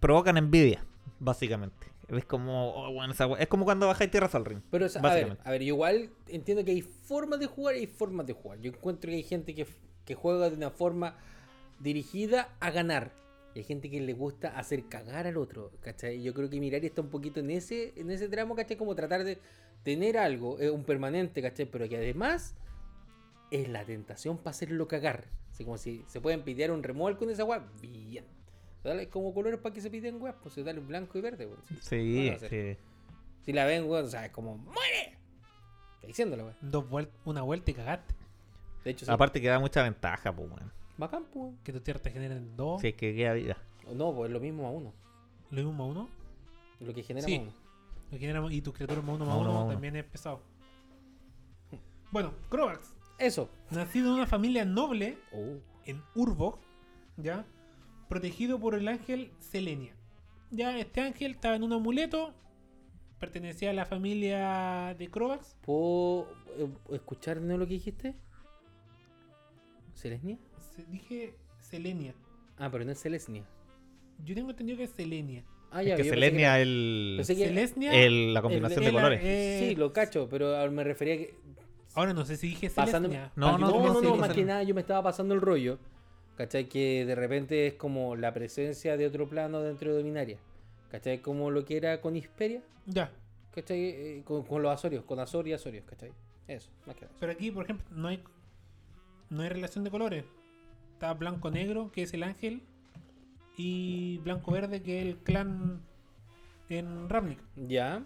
provocan 0.00 0.36
envidia, 0.36 0.84
básicamente. 1.18 1.86
Es 2.08 2.24
como, 2.24 2.72
oh, 2.72 2.92
bueno, 2.92 3.12
esa 3.12 3.26
es 3.38 3.48
como 3.48 3.64
cuando 3.64 3.88
bajáis 3.88 4.10
Tierra 4.10 4.28
Sol 4.28 4.44
Ring. 4.44 4.60
Pero, 4.70 4.86
o 4.86 4.88
sea, 4.88 5.02
a 5.02 5.14
ver, 5.14 5.36
a 5.42 5.50
ver, 5.50 5.62
igual 5.62 6.10
entiendo 6.28 6.64
que 6.64 6.70
hay 6.70 6.82
formas 6.82 7.40
de 7.40 7.46
jugar 7.46 7.74
y 7.74 7.80
hay 7.80 7.86
formas 7.86 8.26
de 8.26 8.32
jugar. 8.32 8.60
Yo 8.60 8.70
encuentro 8.70 9.10
que 9.10 9.16
hay 9.16 9.22
gente 9.24 9.54
que, 9.54 9.66
que 10.04 10.14
juega 10.14 10.48
de 10.48 10.56
una 10.56 10.70
forma 10.70 11.16
dirigida 11.80 12.54
a 12.60 12.70
ganar. 12.70 13.12
Y 13.54 13.60
hay 13.60 13.64
gente 13.64 13.90
que 13.90 14.00
le 14.00 14.12
gusta 14.12 14.56
hacer 14.56 14.84
cagar 14.84 15.26
al 15.26 15.36
otro, 15.36 15.72
¿cachai? 15.80 16.22
Yo 16.22 16.32
creo 16.32 16.48
que 16.48 16.60
Mirari 16.60 16.86
está 16.86 17.00
un 17.00 17.08
poquito 17.08 17.40
en 17.40 17.50
ese, 17.50 17.92
en 17.96 18.10
ese 18.10 18.28
tramo, 18.28 18.54
¿cachai? 18.54 18.76
Como 18.76 18.94
tratar 18.94 19.24
de 19.24 19.40
tener 19.82 20.18
algo, 20.18 20.60
eh, 20.60 20.70
un 20.70 20.84
permanente, 20.84 21.42
¿cachai? 21.42 21.66
Pero 21.66 21.88
que 21.88 21.96
además 21.96 22.54
es 23.50 23.68
la 23.68 23.84
tentación 23.84 24.38
para 24.38 24.50
hacerlo 24.50 24.88
cagar. 24.88 25.24
Así 25.50 25.64
como 25.64 25.78
si 25.78 26.04
se 26.08 26.20
pueden 26.20 26.42
pitear 26.42 26.70
un 26.70 26.82
remolque 26.82 27.20
con 27.20 27.30
esa 27.30 27.44
weá, 27.44 27.64
bien. 27.80 28.24
Dale 28.84 29.08
como 29.08 29.32
colores 29.34 29.58
para 29.58 29.74
que 29.74 29.80
se 29.80 29.90
piten 29.90 30.20
weas, 30.22 30.36
pues 30.42 30.54
se 30.54 30.62
dale 30.62 30.80
blanco 30.80 31.18
y 31.18 31.20
verde, 31.20 31.46
weón. 31.46 31.60
Sí, 31.68 31.76
Sí, 31.80 32.22
bueno, 32.28 32.38
sí. 32.38 32.46
sí. 32.48 32.76
si 33.42 33.52
la 33.52 33.64
ven, 33.64 33.88
weón, 33.88 34.04
o 34.04 34.08
sea, 34.08 34.26
es 34.26 34.32
como 34.32 34.58
¡Muere! 34.58 35.16
Está 35.96 36.06
diciéndolo, 36.06 36.44
weón. 36.44 36.56
Dos 36.60 36.84
vuel- 36.88 37.08
una 37.24 37.42
vuelta 37.42 37.70
y 37.70 37.74
cagaste. 37.74 38.14
De 38.84 38.90
hecho, 38.92 39.04
sí. 39.06 39.10
Aparte 39.10 39.40
que 39.40 39.48
da 39.48 39.58
mucha 39.58 39.82
ventaja, 39.82 40.32
pues, 40.34 40.48
weón. 40.48 40.72
Bacán, 40.98 41.24
pues. 41.24 41.36
weón. 41.36 41.58
Que 41.64 41.72
tus 41.72 41.82
tierras 41.82 42.02
te 42.02 42.10
generen 42.10 42.56
dos. 42.56 42.84
Es 42.84 42.94
que 42.94 43.14
queda 43.14 43.32
vida. 43.32 43.56
No, 43.94 44.14
pues 44.14 44.28
es 44.28 44.32
lo 44.34 44.40
mismo 44.40 44.66
a 44.66 44.70
uno. 44.70 44.92
Lo 45.50 45.62
mismo 45.64 45.82
a 45.84 45.86
uno. 45.86 46.08
Lo 46.80 46.92
que 46.94 47.02
genera 47.02 47.26
Sí. 47.26 47.38
más 47.38 47.48
uno. 47.48 47.56
Lo 48.12 48.18
genera- 48.18 48.52
y 48.52 48.60
tus 48.60 48.74
criaturas 48.74 49.02
más 49.02 49.16
uno 49.16 49.24
más 49.24 49.34
Más 49.34 49.40
uno, 49.40 49.50
uno, 49.50 49.58
más 49.58 49.64
uno. 49.64 49.72
también 49.72 49.96
es 49.96 50.04
pesado. 50.04 50.42
Bueno, 52.12 52.32
Crovax, 52.48 52.95
Eso. 53.18 53.48
nacido 53.70 54.08
en 54.08 54.14
una 54.14 54.26
familia 54.26 54.64
noble 54.64 55.18
Oh. 55.32 55.58
en 55.86 56.02
Urbo, 56.14 56.58
¿ya? 57.16 57.44
Protegido 58.08 58.58
por 58.60 58.74
el 58.74 58.86
ángel 58.88 59.30
Selenia. 59.40 59.94
Ya, 60.50 60.78
este 60.78 61.00
ángel 61.00 61.32
estaba 61.32 61.56
en 61.56 61.62
un 61.64 61.72
amuleto, 61.72 62.34
pertenecía 63.18 63.70
a 63.70 63.72
la 63.72 63.84
familia 63.86 64.94
de 64.98 65.08
Crovax. 65.08 65.56
¿Puedo 65.62 66.28
eh, 66.58 66.68
escuchar 66.92 67.40
nuevo 67.40 67.58
lo 67.60 67.66
que 67.66 67.74
dijiste? 67.74 68.14
¿Celesnia? 69.94 70.38
Se- 70.76 70.84
dije 70.86 71.34
Selenia. 71.60 72.14
Ah, 72.58 72.68
pero 72.70 72.84
no 72.84 72.92
es 72.92 73.00
Celesnia. 73.00 73.44
Yo 74.24 74.34
tengo 74.34 74.50
entendido 74.50 74.78
que 74.78 74.84
es 74.84 74.90
Selenia. 74.90 75.44
Ah, 75.70 75.82
Es 75.82 75.88
ya, 75.88 75.96
que 75.96 76.04
yo 76.04 76.10
pensé 76.10 76.26
Selenia 76.26 76.46
era- 76.54 76.62
el, 76.62 77.14
que- 77.26 77.34
Celestia. 77.34 77.92
el- 77.92 78.34
la 78.34 78.42
combinación 78.42 78.80
de 78.80 78.86
el- 78.86 78.94
colores. 78.94 79.20
eh, 79.22 79.66
Sí, 79.70 79.74
lo 79.76 79.92
cacho, 79.92 80.28
pero 80.30 80.70
me 80.70 80.84
refería 80.84 81.14
a 81.14 81.18
que. 81.18 81.34
Ahora 81.96 82.12
no 82.12 82.24
sé 82.24 82.36
si 82.36 82.48
dije 82.48 82.70
Pasando... 82.70 83.08
Celestia. 83.08 83.32
No, 83.34 83.58
no, 83.58 83.68
no, 83.70 84.00
no, 84.00 84.16
más 84.16 84.32
que 84.32 84.44
nada 84.44 84.62
yo 84.62 84.74
me 84.74 84.82
estaba 84.82 85.02
pasando 85.02 85.34
el 85.34 85.40
rollo. 85.40 85.78
¿Cachai? 86.36 86.68
Que 86.68 87.04
de 87.04 87.14
repente 87.14 87.66
es 87.66 87.74
como 87.74 88.14
la 88.14 88.32
presencia 88.32 88.96
de 88.96 89.06
otro 89.06 89.28
plano 89.28 89.62
dentro 89.62 89.90
de 89.90 89.96
Dominaria. 89.96 90.38
¿Cachai? 90.90 91.20
Como 91.20 91.50
lo 91.50 91.64
que 91.64 91.76
era 91.76 92.00
con 92.00 92.14
Hisperia. 92.14 92.62
Ya. 92.84 93.10
¿Cachai? 93.54 93.80
Eh, 93.80 94.22
con, 94.24 94.44
con 94.44 94.62
los 94.62 94.72
Azorios, 94.72 95.04
con 95.04 95.18
Azor 95.18 95.48
y 95.48 95.54
Azorios, 95.54 95.84
¿cachai? 95.86 96.12
Eso, 96.46 96.70
más 96.86 96.94
que 96.94 97.06
nada. 97.06 97.16
Pero 97.18 97.32
aquí, 97.32 97.50
por 97.50 97.64
ejemplo, 97.64 97.86
no 97.90 98.08
hay 98.08 98.22
no 99.30 99.42
hay 99.42 99.48
relación 99.48 99.84
de 99.84 99.90
colores. 99.90 100.24
Está 100.92 101.12
blanco-negro, 101.14 101.90
que 101.92 102.02
es 102.02 102.14
el 102.14 102.22
ángel, 102.22 102.62
y 103.56 104.18
blanco-verde, 104.18 104.82
que 104.82 105.00
es 105.00 105.06
el 105.06 105.16
clan 105.18 105.80
en 106.68 107.08
Ravnik. 107.08 107.38
Ya. 107.56 108.04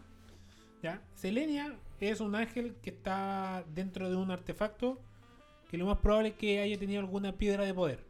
¿ya? 0.83 1.03
Selenia 1.15 1.77
es 2.01 2.21
un 2.21 2.35
ángel 2.35 2.77
que 2.83 2.91
está 2.91 3.65
dentro 3.75 4.09
de 4.09 4.17
un 4.17 4.31
artefacto 4.31 5.01
que 5.71 5.79
lo 5.79 5.87
más 5.87 5.99
probable 5.99 6.31
es 6.31 6.35
que 6.35 6.61
haya 6.61 6.79
tenido 6.79 7.01
alguna 7.01 7.37
piedra 7.37 7.65
de 7.65 7.73
poder. 7.73 8.05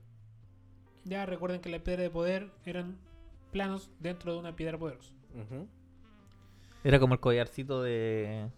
Ya 1.04 1.26
recuerden 1.26 1.60
que 1.60 1.68
la 1.68 1.78
piedra 1.82 2.02
de 2.02 2.10
poder 2.10 2.50
eran 2.64 2.98
planos 3.50 3.90
dentro 3.98 4.32
de 4.32 4.38
una 4.38 4.56
piedra 4.56 4.78
poderosa. 4.78 5.12
Era 6.84 6.98
como 6.98 7.14
el 7.14 7.20
collarcito 7.20 7.82
de. 7.82 8.48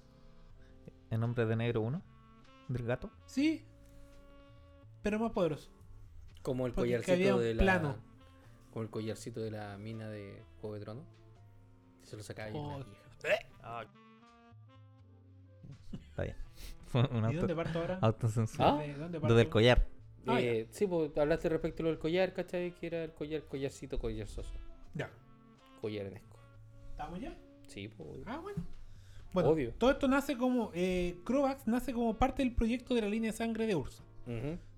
En 1.10 1.20
nombre 1.20 1.46
de 1.46 1.56
negro 1.56 1.80
1. 1.80 2.02
Del 2.68 2.86
gato. 2.86 3.10
Sí, 3.26 3.64
pero 5.02 5.18
más 5.18 5.32
poderoso. 5.32 5.70
Como 6.42 6.66
el 6.66 6.72
Porque 6.72 6.92
collarcito 6.92 7.38
de 7.38 7.54
la. 7.54 7.62
plano. 7.62 7.96
Como 8.72 8.84
el 8.84 8.90
collarcito 8.90 9.40
de 9.40 9.50
la 9.50 9.76
mina 9.76 10.09
de 10.09 10.42
Juego 10.60 10.74
de 10.74 10.80
Tronos. 10.80 11.06
Se 12.04 12.16
lo 12.16 12.22
sacaba 12.22 12.48
ahí 12.48 12.56
en 12.56 12.68
la 12.68 12.86
Oh. 13.64 14.01
Está 16.23 16.35
bien. 16.35 16.36
Fue 16.86 17.01
un 17.03 17.23
¿Y 17.23 17.27
auto, 17.27 17.39
dónde 17.39 17.55
parto 17.57 17.78
ahora? 17.81 17.99
autocensura. 18.03 18.69
Ah, 18.74 18.78
¿De 18.82 18.94
dónde 18.94 19.19
Lo 19.19 19.23
parto? 19.23 19.36
del 19.36 19.49
collar. 19.49 19.86
Ah, 20.27 20.40
Eh, 20.40 20.66
sí, 20.70 20.86
pues 20.86 21.16
hablaste 21.16 21.49
respecto 21.49 21.82
a 21.82 21.85
lo 21.85 21.90
del 21.90 21.99
collar, 21.99 22.32
¿cachai? 22.32 22.74
Que 22.74 22.86
era 22.86 23.05
el 23.05 23.12
collar, 23.12 23.43
collarcito, 23.44 23.99
collar 23.99 24.27
soso. 24.28 24.53
Ya. 24.94 25.11
Collar 25.81 26.07
enesco. 26.07 26.39
¿Estamos 26.90 27.20
ya? 27.20 27.36
Sí, 27.66 27.89
pues. 27.89 28.20
Ah, 28.27 28.39
bueno. 28.39 28.62
Bueno, 29.32 29.49
Obvio. 29.49 29.73
todo 29.78 29.90
esto 29.90 30.07
nace 30.09 30.36
como. 30.36 30.70
Eh, 30.74 31.19
Crovax 31.24 31.66
nace 31.66 31.93
como 31.94 32.15
parte 32.19 32.43
del 32.43 32.55
proyecto 32.55 32.94
de 32.94 33.01
la 33.01 33.09
línea 33.09 33.31
de 33.32 33.36
sangre 33.36 33.66
de 33.66 33.74
Ursa. 33.74 34.05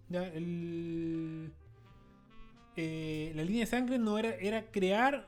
Ya, 0.09 0.25
el, 0.29 1.53
eh, 2.77 3.33
la 3.35 3.43
línea 3.43 3.61
de 3.63 3.67
sangre 3.67 3.99
no 3.99 4.17
era, 4.19 4.31
era 4.37 4.71
crear 4.71 5.27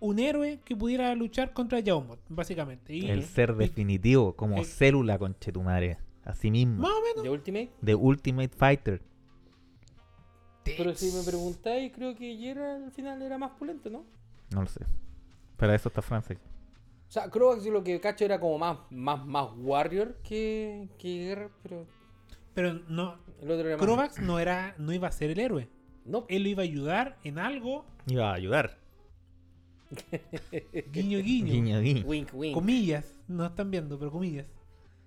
un 0.00 0.18
héroe 0.18 0.60
que 0.64 0.76
pudiera 0.76 1.14
luchar 1.14 1.52
contra 1.52 1.80
Yaumot, 1.80 2.20
básicamente. 2.28 2.94
Y, 2.94 3.08
El 3.10 3.24
ser 3.24 3.54
definitivo, 3.56 4.34
como 4.36 4.58
el- 4.58 4.64
célula 4.64 5.18
con 5.18 5.38
Chetumare. 5.38 5.98
Así 6.24 6.50
mismo. 6.50 6.76
Más 6.82 6.90
o 6.92 7.00
menos. 7.02 7.22
¿De 7.22 7.30
Ultimate? 7.30 7.70
The 7.84 7.94
Ultimate 7.94 8.50
Fighter. 8.56 9.00
Pero 10.64 10.94
si 10.94 11.10
me 11.16 11.22
preguntáis, 11.22 11.90
creo 11.94 12.14
que 12.14 12.36
Yera 12.36 12.76
al 12.76 12.92
final 12.92 13.22
era 13.22 13.38
más 13.38 13.52
pulento, 13.52 13.88
¿no? 13.88 14.04
No 14.52 14.62
lo 14.62 14.68
sé. 14.68 14.80
Para 15.56 15.74
eso 15.74 15.88
está 15.88 16.02
Francia. 16.02 16.36
O 17.08 17.10
sea, 17.10 17.30
Croax 17.30 17.64
yo 17.64 17.72
lo 17.72 17.82
que 17.82 17.98
cacho 18.00 18.26
era 18.26 18.38
como 18.38 18.58
más, 18.58 18.78
más, 18.90 19.24
más 19.24 19.48
Warrior 19.56 20.16
que, 20.22 20.88
que 20.98 21.08
Guerra, 21.24 21.50
pero 21.62 21.86
Pero 22.52 22.74
no. 22.88 23.16
el 23.40 23.50
otro 23.50 23.66
era 23.66 23.76
más. 23.78 23.86
Crovax 23.86 24.20
no 24.20 24.38
era, 24.38 24.74
no 24.76 24.92
iba 24.92 25.08
a 25.08 25.12
ser 25.12 25.30
el 25.30 25.38
héroe. 25.38 25.68
No, 26.04 26.26
Él 26.28 26.42
lo 26.42 26.48
iba 26.50 26.62
a 26.62 26.64
ayudar 26.64 27.18
en 27.24 27.38
algo. 27.38 27.86
Iba 28.06 28.30
a 28.30 28.34
ayudar. 28.34 28.78
Guiño, 30.92 31.18
guiño. 31.18 31.52
Guiño, 31.52 31.80
guiño. 31.80 32.06
wink, 32.06 32.28
wink. 32.34 32.54
Comillas. 32.54 33.18
No 33.26 33.46
están 33.46 33.70
viendo, 33.70 33.98
pero 33.98 34.10
comillas. 34.10 34.46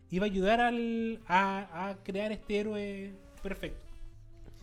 Iba 0.10 0.26
a 0.26 0.30
ayudar 0.30 0.60
al, 0.60 1.22
a, 1.28 1.90
a 1.90 2.04
crear 2.04 2.32
este 2.32 2.60
héroe 2.60 3.14
perfecto. 3.42 3.80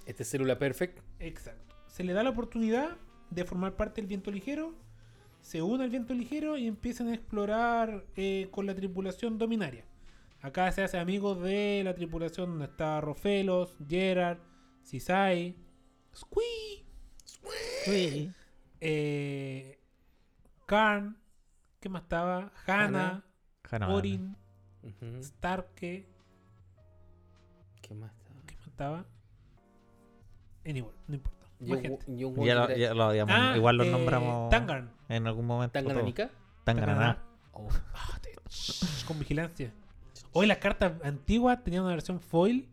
Este 0.07 0.23
es 0.23 0.31
célula 0.31 0.59
perfect. 0.59 0.99
Exacto. 1.21 1.75
Se 1.87 2.05
le 2.05 2.13
da 2.13 2.23
la 2.23 2.31
oportunidad 2.31 2.97
de 3.31 3.45
formar 3.45 3.77
parte 3.77 4.01
del 4.01 4.09
viento 4.09 4.31
ligero. 4.31 4.75
Se 5.41 5.63
une 5.63 5.85
al 5.85 5.91
viento 5.91 6.15
ligero 6.15 6.57
y 6.57 6.67
empiezan 6.67 7.09
a 7.09 7.15
explorar 7.15 8.05
eh, 8.17 8.49
con 8.51 8.67
la 8.67 8.75
tripulación 8.75 9.39
dominaria. 9.39 9.85
Acá 10.41 10.71
se 10.73 10.83
hace 10.83 10.99
amigo 10.99 11.35
de 11.35 11.83
la 11.85 11.95
tripulación 11.95 12.51
donde 12.51 12.67
está 12.67 13.01
Rofelos, 13.01 13.77
Gerard, 13.89 14.39
Cisai, 14.85 15.57
Squee, 16.15 16.85
eh, 18.81 19.78
Karn, 20.69 21.17
¿qué 21.81 21.89
más 21.89 22.03
estaba? 22.03 22.53
Hanna, 22.67 23.25
Hanna. 23.71 23.89
Orin. 23.89 24.37
Starke, 25.23 26.07
¿Qué 27.81 27.95
más 27.95 28.13
estaba? 28.13 28.41
¿qué 28.47 28.55
más 28.57 28.67
estaba? 28.67 29.05
Anyway, 30.67 30.93
no 31.07 31.15
importa. 31.15 31.47
Yo, 31.61 32.45
Ya 32.45 32.55
lo, 32.55 32.77
ya 32.77 32.93
lo 32.93 33.05
habíamos. 33.05 33.35
Ah, 33.35 33.55
igual 33.57 33.79
los 33.79 33.87
eh, 33.87 33.91
nombramos 33.93 34.51
Tangarn. 34.51 34.91
en 35.09 35.27
algún 35.27 35.47
momento. 35.47 35.73
todos. 35.73 35.87
¿Tangananica? 35.87 36.31
Tangananá. 36.65 37.23
Oh. 37.53 37.69
Ah, 37.95 38.19
te- 38.21 38.35
con 39.07 39.19
vigilancia. 39.19 39.73
Hoy 40.33 40.47
las 40.47 40.59
cartas 40.59 40.93
antiguas 41.03 41.65
tenían 41.65 41.85
una 41.85 41.93
versión 41.95 42.21
foil 42.21 42.69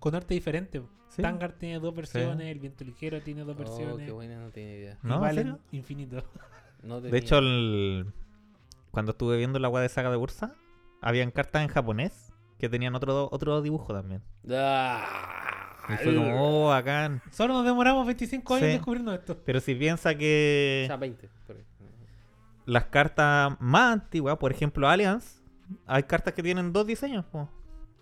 con 0.00 0.14
arte 0.14 0.34
diferente. 0.34 0.82
Sí. 1.08 1.22
Tangar 1.22 1.52
tiene 1.54 1.78
dos 1.78 1.94
versiones, 1.94 2.46
el 2.52 2.58
viento 2.58 2.84
ligero 2.84 3.22
tiene 3.22 3.42
dos 3.42 3.56
Oh, 3.56 3.58
versiones. 3.58 4.04
qué 4.06 4.12
buena, 4.12 4.38
no 4.38 4.50
tenía 4.50 4.74
idea. 4.76 4.98
¿No? 5.02 5.58
Infinito. 5.72 6.22
No 6.82 7.00
De 7.00 7.16
hecho, 7.18 7.38
el- 7.38 8.12
cuando 8.90 9.12
estuve 9.12 9.36
viendo 9.36 9.58
la 9.58 9.68
web 9.68 9.82
de 9.82 9.88
saga 9.88 10.10
de 10.10 10.16
Ursa, 10.16 10.54
habían 11.00 11.30
cartas 11.30 11.62
en 11.62 11.68
japonés 11.68 12.32
que 12.58 12.68
tenían 12.68 12.94
otro, 12.94 13.28
otro 13.32 13.62
dibujo 13.62 13.92
también. 13.94 14.22
Ah, 14.50 15.76
Y 15.88 15.96
fue 15.96 16.14
como, 16.14 16.66
oh, 16.66 16.68
bacán. 16.68 17.20
Solo 17.30 17.54
nos 17.54 17.64
demoramos 17.64 18.06
25 18.06 18.54
años 18.54 18.66
Sí. 18.66 18.72
descubriendo 18.74 19.12
esto. 19.14 19.36
Pero 19.44 19.60
si 19.60 19.74
piensa 19.74 20.14
que. 20.14 20.86
Ya 20.88 20.96
20. 20.96 21.28
por 21.46 21.56
ahí. 21.56 21.62
las 22.66 22.84
cartas 22.86 23.56
más 23.60 23.94
antiguas, 23.94 24.36
por 24.38 24.52
ejemplo, 24.52 24.88
Alliance, 24.88 25.40
hay 25.86 26.04
cartas 26.04 26.34
que 26.34 26.42
tienen 26.42 26.72
dos 26.72 26.86
diseños, 26.86 27.24
po. 27.26 27.48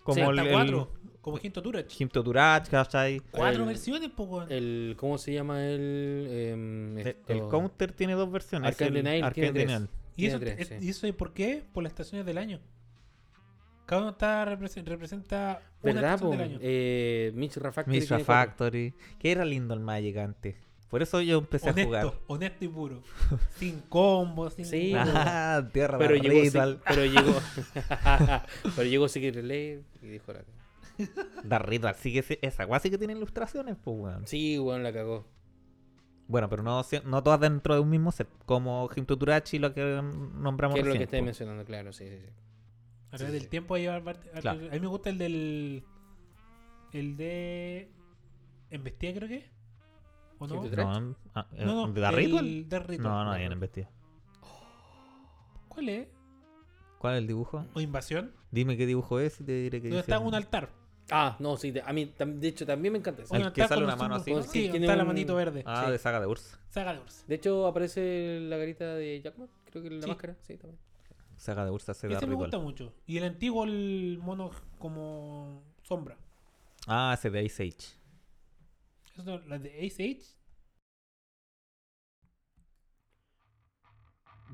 como 0.03 0.15
Sí, 0.15 0.21
el, 0.21 0.39
el. 0.39 0.85
Como 1.21 1.37
Ginto 1.37 1.61
Turach. 1.61 1.87
Gimto 1.87 2.23
Turach, 2.23 2.67
¿cachai? 2.67 3.19
Cuatro 3.31 3.61
El- 3.61 3.67
versiones, 3.67 4.09
po, 4.09 4.23
weón. 4.23 4.51
El, 4.51 4.95
¿Cómo 4.97 5.17
se 5.19 5.33
llama 5.33 5.63
el. 5.65 6.27
em, 6.29 6.97
El, 6.97 7.07
esto? 7.07 7.31
el 7.33 7.41
Counter 7.47 7.91
tiene 7.91 8.13
dos 8.13 8.31
versiones. 8.31 8.69
Arcane. 8.71 9.87
¿Y 10.15 10.25
eso, 10.25 10.39
tiene 10.39 10.55
tres, 10.55 10.71
es- 10.71 10.79
sí. 10.79 10.85
¿Y 10.85 10.89
eso 10.89 11.05
es 11.07 11.13
por 11.13 11.33
qué? 11.33 11.63
Por 11.71 11.83
las 11.83 11.91
estaciones 11.91 12.25
del 12.25 12.37
año. 12.39 12.59
Cada 13.85 14.01
uno 14.01 14.11
está 14.11 14.45
represen- 14.45 14.85
representa 14.85 15.61
una 15.83 15.93
¿Verdad, 15.93 16.13
estación 16.15 16.29
po? 16.31 16.37
del 16.37 16.41
año. 16.49 16.59
Eh, 16.61 17.31
Mishra 17.35 17.71
Factory. 17.71 17.99
Mishra. 17.99 18.19
Factory. 18.19 18.93
Que 19.19 19.31
era 19.31 19.45
lindo 19.45 19.73
el 19.73 19.79
Magic 19.79 20.17
antes. 20.17 20.55
Por 20.89 21.01
eso 21.01 21.21
yo 21.21 21.37
empecé 21.37 21.69
a 21.69 21.73
jugar. 21.73 22.05
honesto, 22.05 22.23
honesto 22.27 22.65
y 22.65 22.67
puro. 22.67 23.03
sin 23.57 23.79
combos, 23.81 24.53
sin 24.55 24.65
Sí, 24.65 24.93
Ah, 24.95 25.65
tierra 25.71 25.97
Pero 25.97 26.15
llegó, 26.15 26.79
pero 26.87 27.05
llegó. 27.05 27.33
pero 28.75 28.89
llegó 28.89 29.07
Secret 29.07 29.35
Relay 29.35 29.81
y 30.01 30.07
dijo 30.07 30.33
la. 30.33 30.41
Da 31.43 31.59
Ritual. 31.59 31.95
Sí 31.95 32.13
que 32.13 32.39
esa 32.41 32.65
guay 32.65 32.79
sí 32.81 32.89
que 32.89 32.97
tiene 32.97 33.13
ilustraciones, 33.13 33.77
pues, 33.83 33.97
weón. 33.97 34.27
Sí, 34.27 34.57
weón, 34.59 34.83
la 34.83 34.93
cagó. 34.93 35.25
Bueno, 36.27 36.47
pero 36.47 36.63
no, 36.63 36.81
no 37.05 37.23
todas 37.23 37.39
dentro 37.39 37.73
de 37.75 37.81
un 37.81 37.89
mismo 37.89 38.11
set. 38.11 38.29
Como 38.45 38.87
Gimto 38.87 39.17
Turach 39.17 39.53
y 39.53 39.59
lo 39.59 39.73
que 39.73 40.01
nombramos 40.35 40.75
Que 40.75 40.81
es 40.81 40.87
lo 40.87 40.93
que 40.93 41.03
estáis 41.03 41.21
po. 41.21 41.25
mencionando, 41.25 41.65
claro, 41.65 41.91
sí, 41.91 42.07
sí, 42.07 42.19
sí. 42.19 42.29
A 43.11 43.17
través 43.17 43.27
sí, 43.27 43.33
del 43.33 43.41
sí. 43.41 43.47
tiempo 43.49 43.75
hay 43.75 43.85
Claro. 43.85 44.67
A 44.69 44.73
mí 44.73 44.79
me 44.79 44.87
gusta 44.87 45.09
el 45.09 45.17
del. 45.17 45.83
El 46.93 47.17
de. 47.17 47.91
Embestida, 48.69 49.13
creo 49.13 49.27
que. 49.27 49.49
¿O 50.39 50.47
no? 50.47 50.63
No, 50.63 51.15
ah, 51.35 51.47
eh, 51.53 51.65
No, 51.65 51.87
no. 51.87 51.93
¿De 51.93 52.01
Da 52.01 52.09
el 52.09 52.15
Ritual? 52.15 52.69
de 52.69 52.79
Ritual. 52.79 53.03
No, 53.03 53.25
no, 53.25 53.31
hay 53.31 53.43
en 53.43 53.51
investiga. 53.51 53.89
¿Cuál 55.67 55.89
es? 55.89 56.07
¿Cuál 56.97 57.15
es 57.15 57.19
el 57.19 57.27
dibujo? 57.27 57.65
¿O 57.73 57.81
invasión? 57.81 58.33
Dime 58.51 58.77
qué 58.77 58.85
dibujo 58.85 59.19
es 59.19 59.39
y 59.41 59.43
te 59.43 59.51
diré 59.53 59.81
qué 59.81 59.89
Donde 59.89 60.03
dice. 60.03 60.11
está 60.11 60.19
un 60.19 60.33
altar. 60.33 60.69
Ah, 61.13 61.35
no, 61.39 61.57
sí, 61.57 61.71
de- 61.71 61.81
a 61.81 61.91
mí, 61.91 62.05
tam- 62.17 62.39
de 62.39 62.47
hecho, 62.47 62.65
también 62.65 62.93
me 62.93 62.99
encanta 62.99 63.23
altar 63.29 63.51
que 63.53 63.67
sale 63.67 63.83
una 63.83 63.95
mano 63.97 64.15
así, 64.15 64.31
Sí, 64.31 64.67
¿no? 64.67 64.71
Tiene 64.71 64.85
está 64.85 64.95
la 64.95 65.03
un- 65.03 65.07
manito 65.09 65.35
verde. 65.35 65.61
Ah, 65.65 65.83
Sí. 65.85 65.91
de 65.91 65.97
Saga 65.97 66.19
de 66.21 66.27
Urs. 66.27 66.57
Saga 66.69 66.93
de 66.93 66.99
Urs. 67.01 67.25
De 67.27 67.35
hecho, 67.35 67.67
aparece 67.67 68.39
la 68.41 68.55
garita 68.57 68.95
de 68.95 69.21
Jackman, 69.21 69.49
creo 69.69 69.83
que 69.83 69.89
la 69.89 70.01
Sí. 70.01 70.07
máscara, 70.07 70.35
sí, 70.41 70.57
también. 70.57 70.79
Saga 71.35 71.65
de 71.65 71.71
Urs 71.71 71.89
hace 71.89 72.07
Ese 72.13 72.27
me 72.27 72.35
gusta 72.35 72.59
mucho. 72.59 72.93
Y 73.07 73.17
el 73.17 73.25
antiguo, 73.25 73.65
el 73.65 74.19
mono 74.21 74.51
como 74.79 75.63
sombra. 75.83 76.15
Ah, 76.87 77.13
ese 77.17 77.29
de 77.29 77.43
Ice 77.43 77.63
Age. 77.63 77.97
Eso, 79.17 79.39
la 79.47 79.59
de 79.59 79.85
Ace 79.85 80.03
Age. 80.03 80.23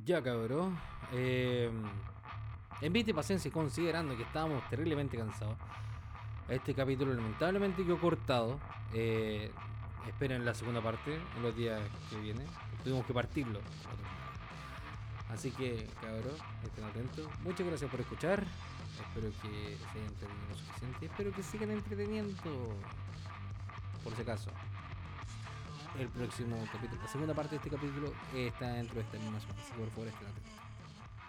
Ya, 0.06 0.22
cabrón. 0.24 0.78
Eh, 1.14 1.70
envíte 2.82 3.14
paciencia 3.14 3.50
y 3.50 3.52
considerando 3.52 4.16
que 4.16 4.24
estábamos 4.24 4.68
terriblemente 4.70 5.18
cansados. 5.18 5.58
Este 6.50 6.74
capítulo 6.74 7.14
lamentablemente 7.14 7.84
quedó 7.84 8.00
cortado. 8.00 8.58
Eh, 8.94 9.52
esperen 10.08 10.46
la 10.46 10.54
segunda 10.54 10.82
parte 10.82 11.20
en 11.36 11.44
los 11.44 11.56
días 11.56 11.82
que 12.10 12.18
vienen. 12.22 12.48
Tuvimos 12.84 13.06
que 13.06 13.14
partirlo. 13.14 13.60
Así 15.30 15.52
que, 15.52 15.90
cabrón, 16.02 16.36
estén 16.64 16.86
atentos. 16.86 17.28
Muchas 17.44 17.68
gracias 17.68 17.92
por 17.92 18.00
escuchar. 18.00 18.46
Espero 18.98 19.30
que 19.42 19.78
se 19.78 20.00
hayan 20.00 20.08
entretenido 20.08 20.48
lo 20.50 20.56
suficiente. 20.56 21.06
Espero 21.06 21.32
que 21.34 21.44
sigan 21.44 21.72
entreteniendo. 21.72 22.76
Por 24.04 24.16
si 24.16 24.22
acaso. 24.22 24.50
El 26.00 26.08
próximo 26.10 26.64
capítulo, 26.72 27.02
la 27.02 27.08
segunda 27.10 27.34
parte 27.34 27.52
de 27.52 27.56
este 27.58 27.70
capítulo 27.70 28.14
está 28.34 28.68
dentro 28.74 28.96
de 28.96 29.02
esta 29.02 29.18
misma. 29.18 29.38
Así 29.38 29.72
que 29.74 29.80
por 29.80 29.90
favor 29.90 30.08
estén 30.08 30.28
atentos. 30.28 30.54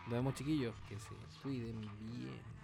Nos 0.04 0.12
vemos 0.12 0.34
chiquillos. 0.34 0.74
Que 0.88 0.96
se 0.96 1.10
cuiden 1.42 1.80
bien. 1.80 2.58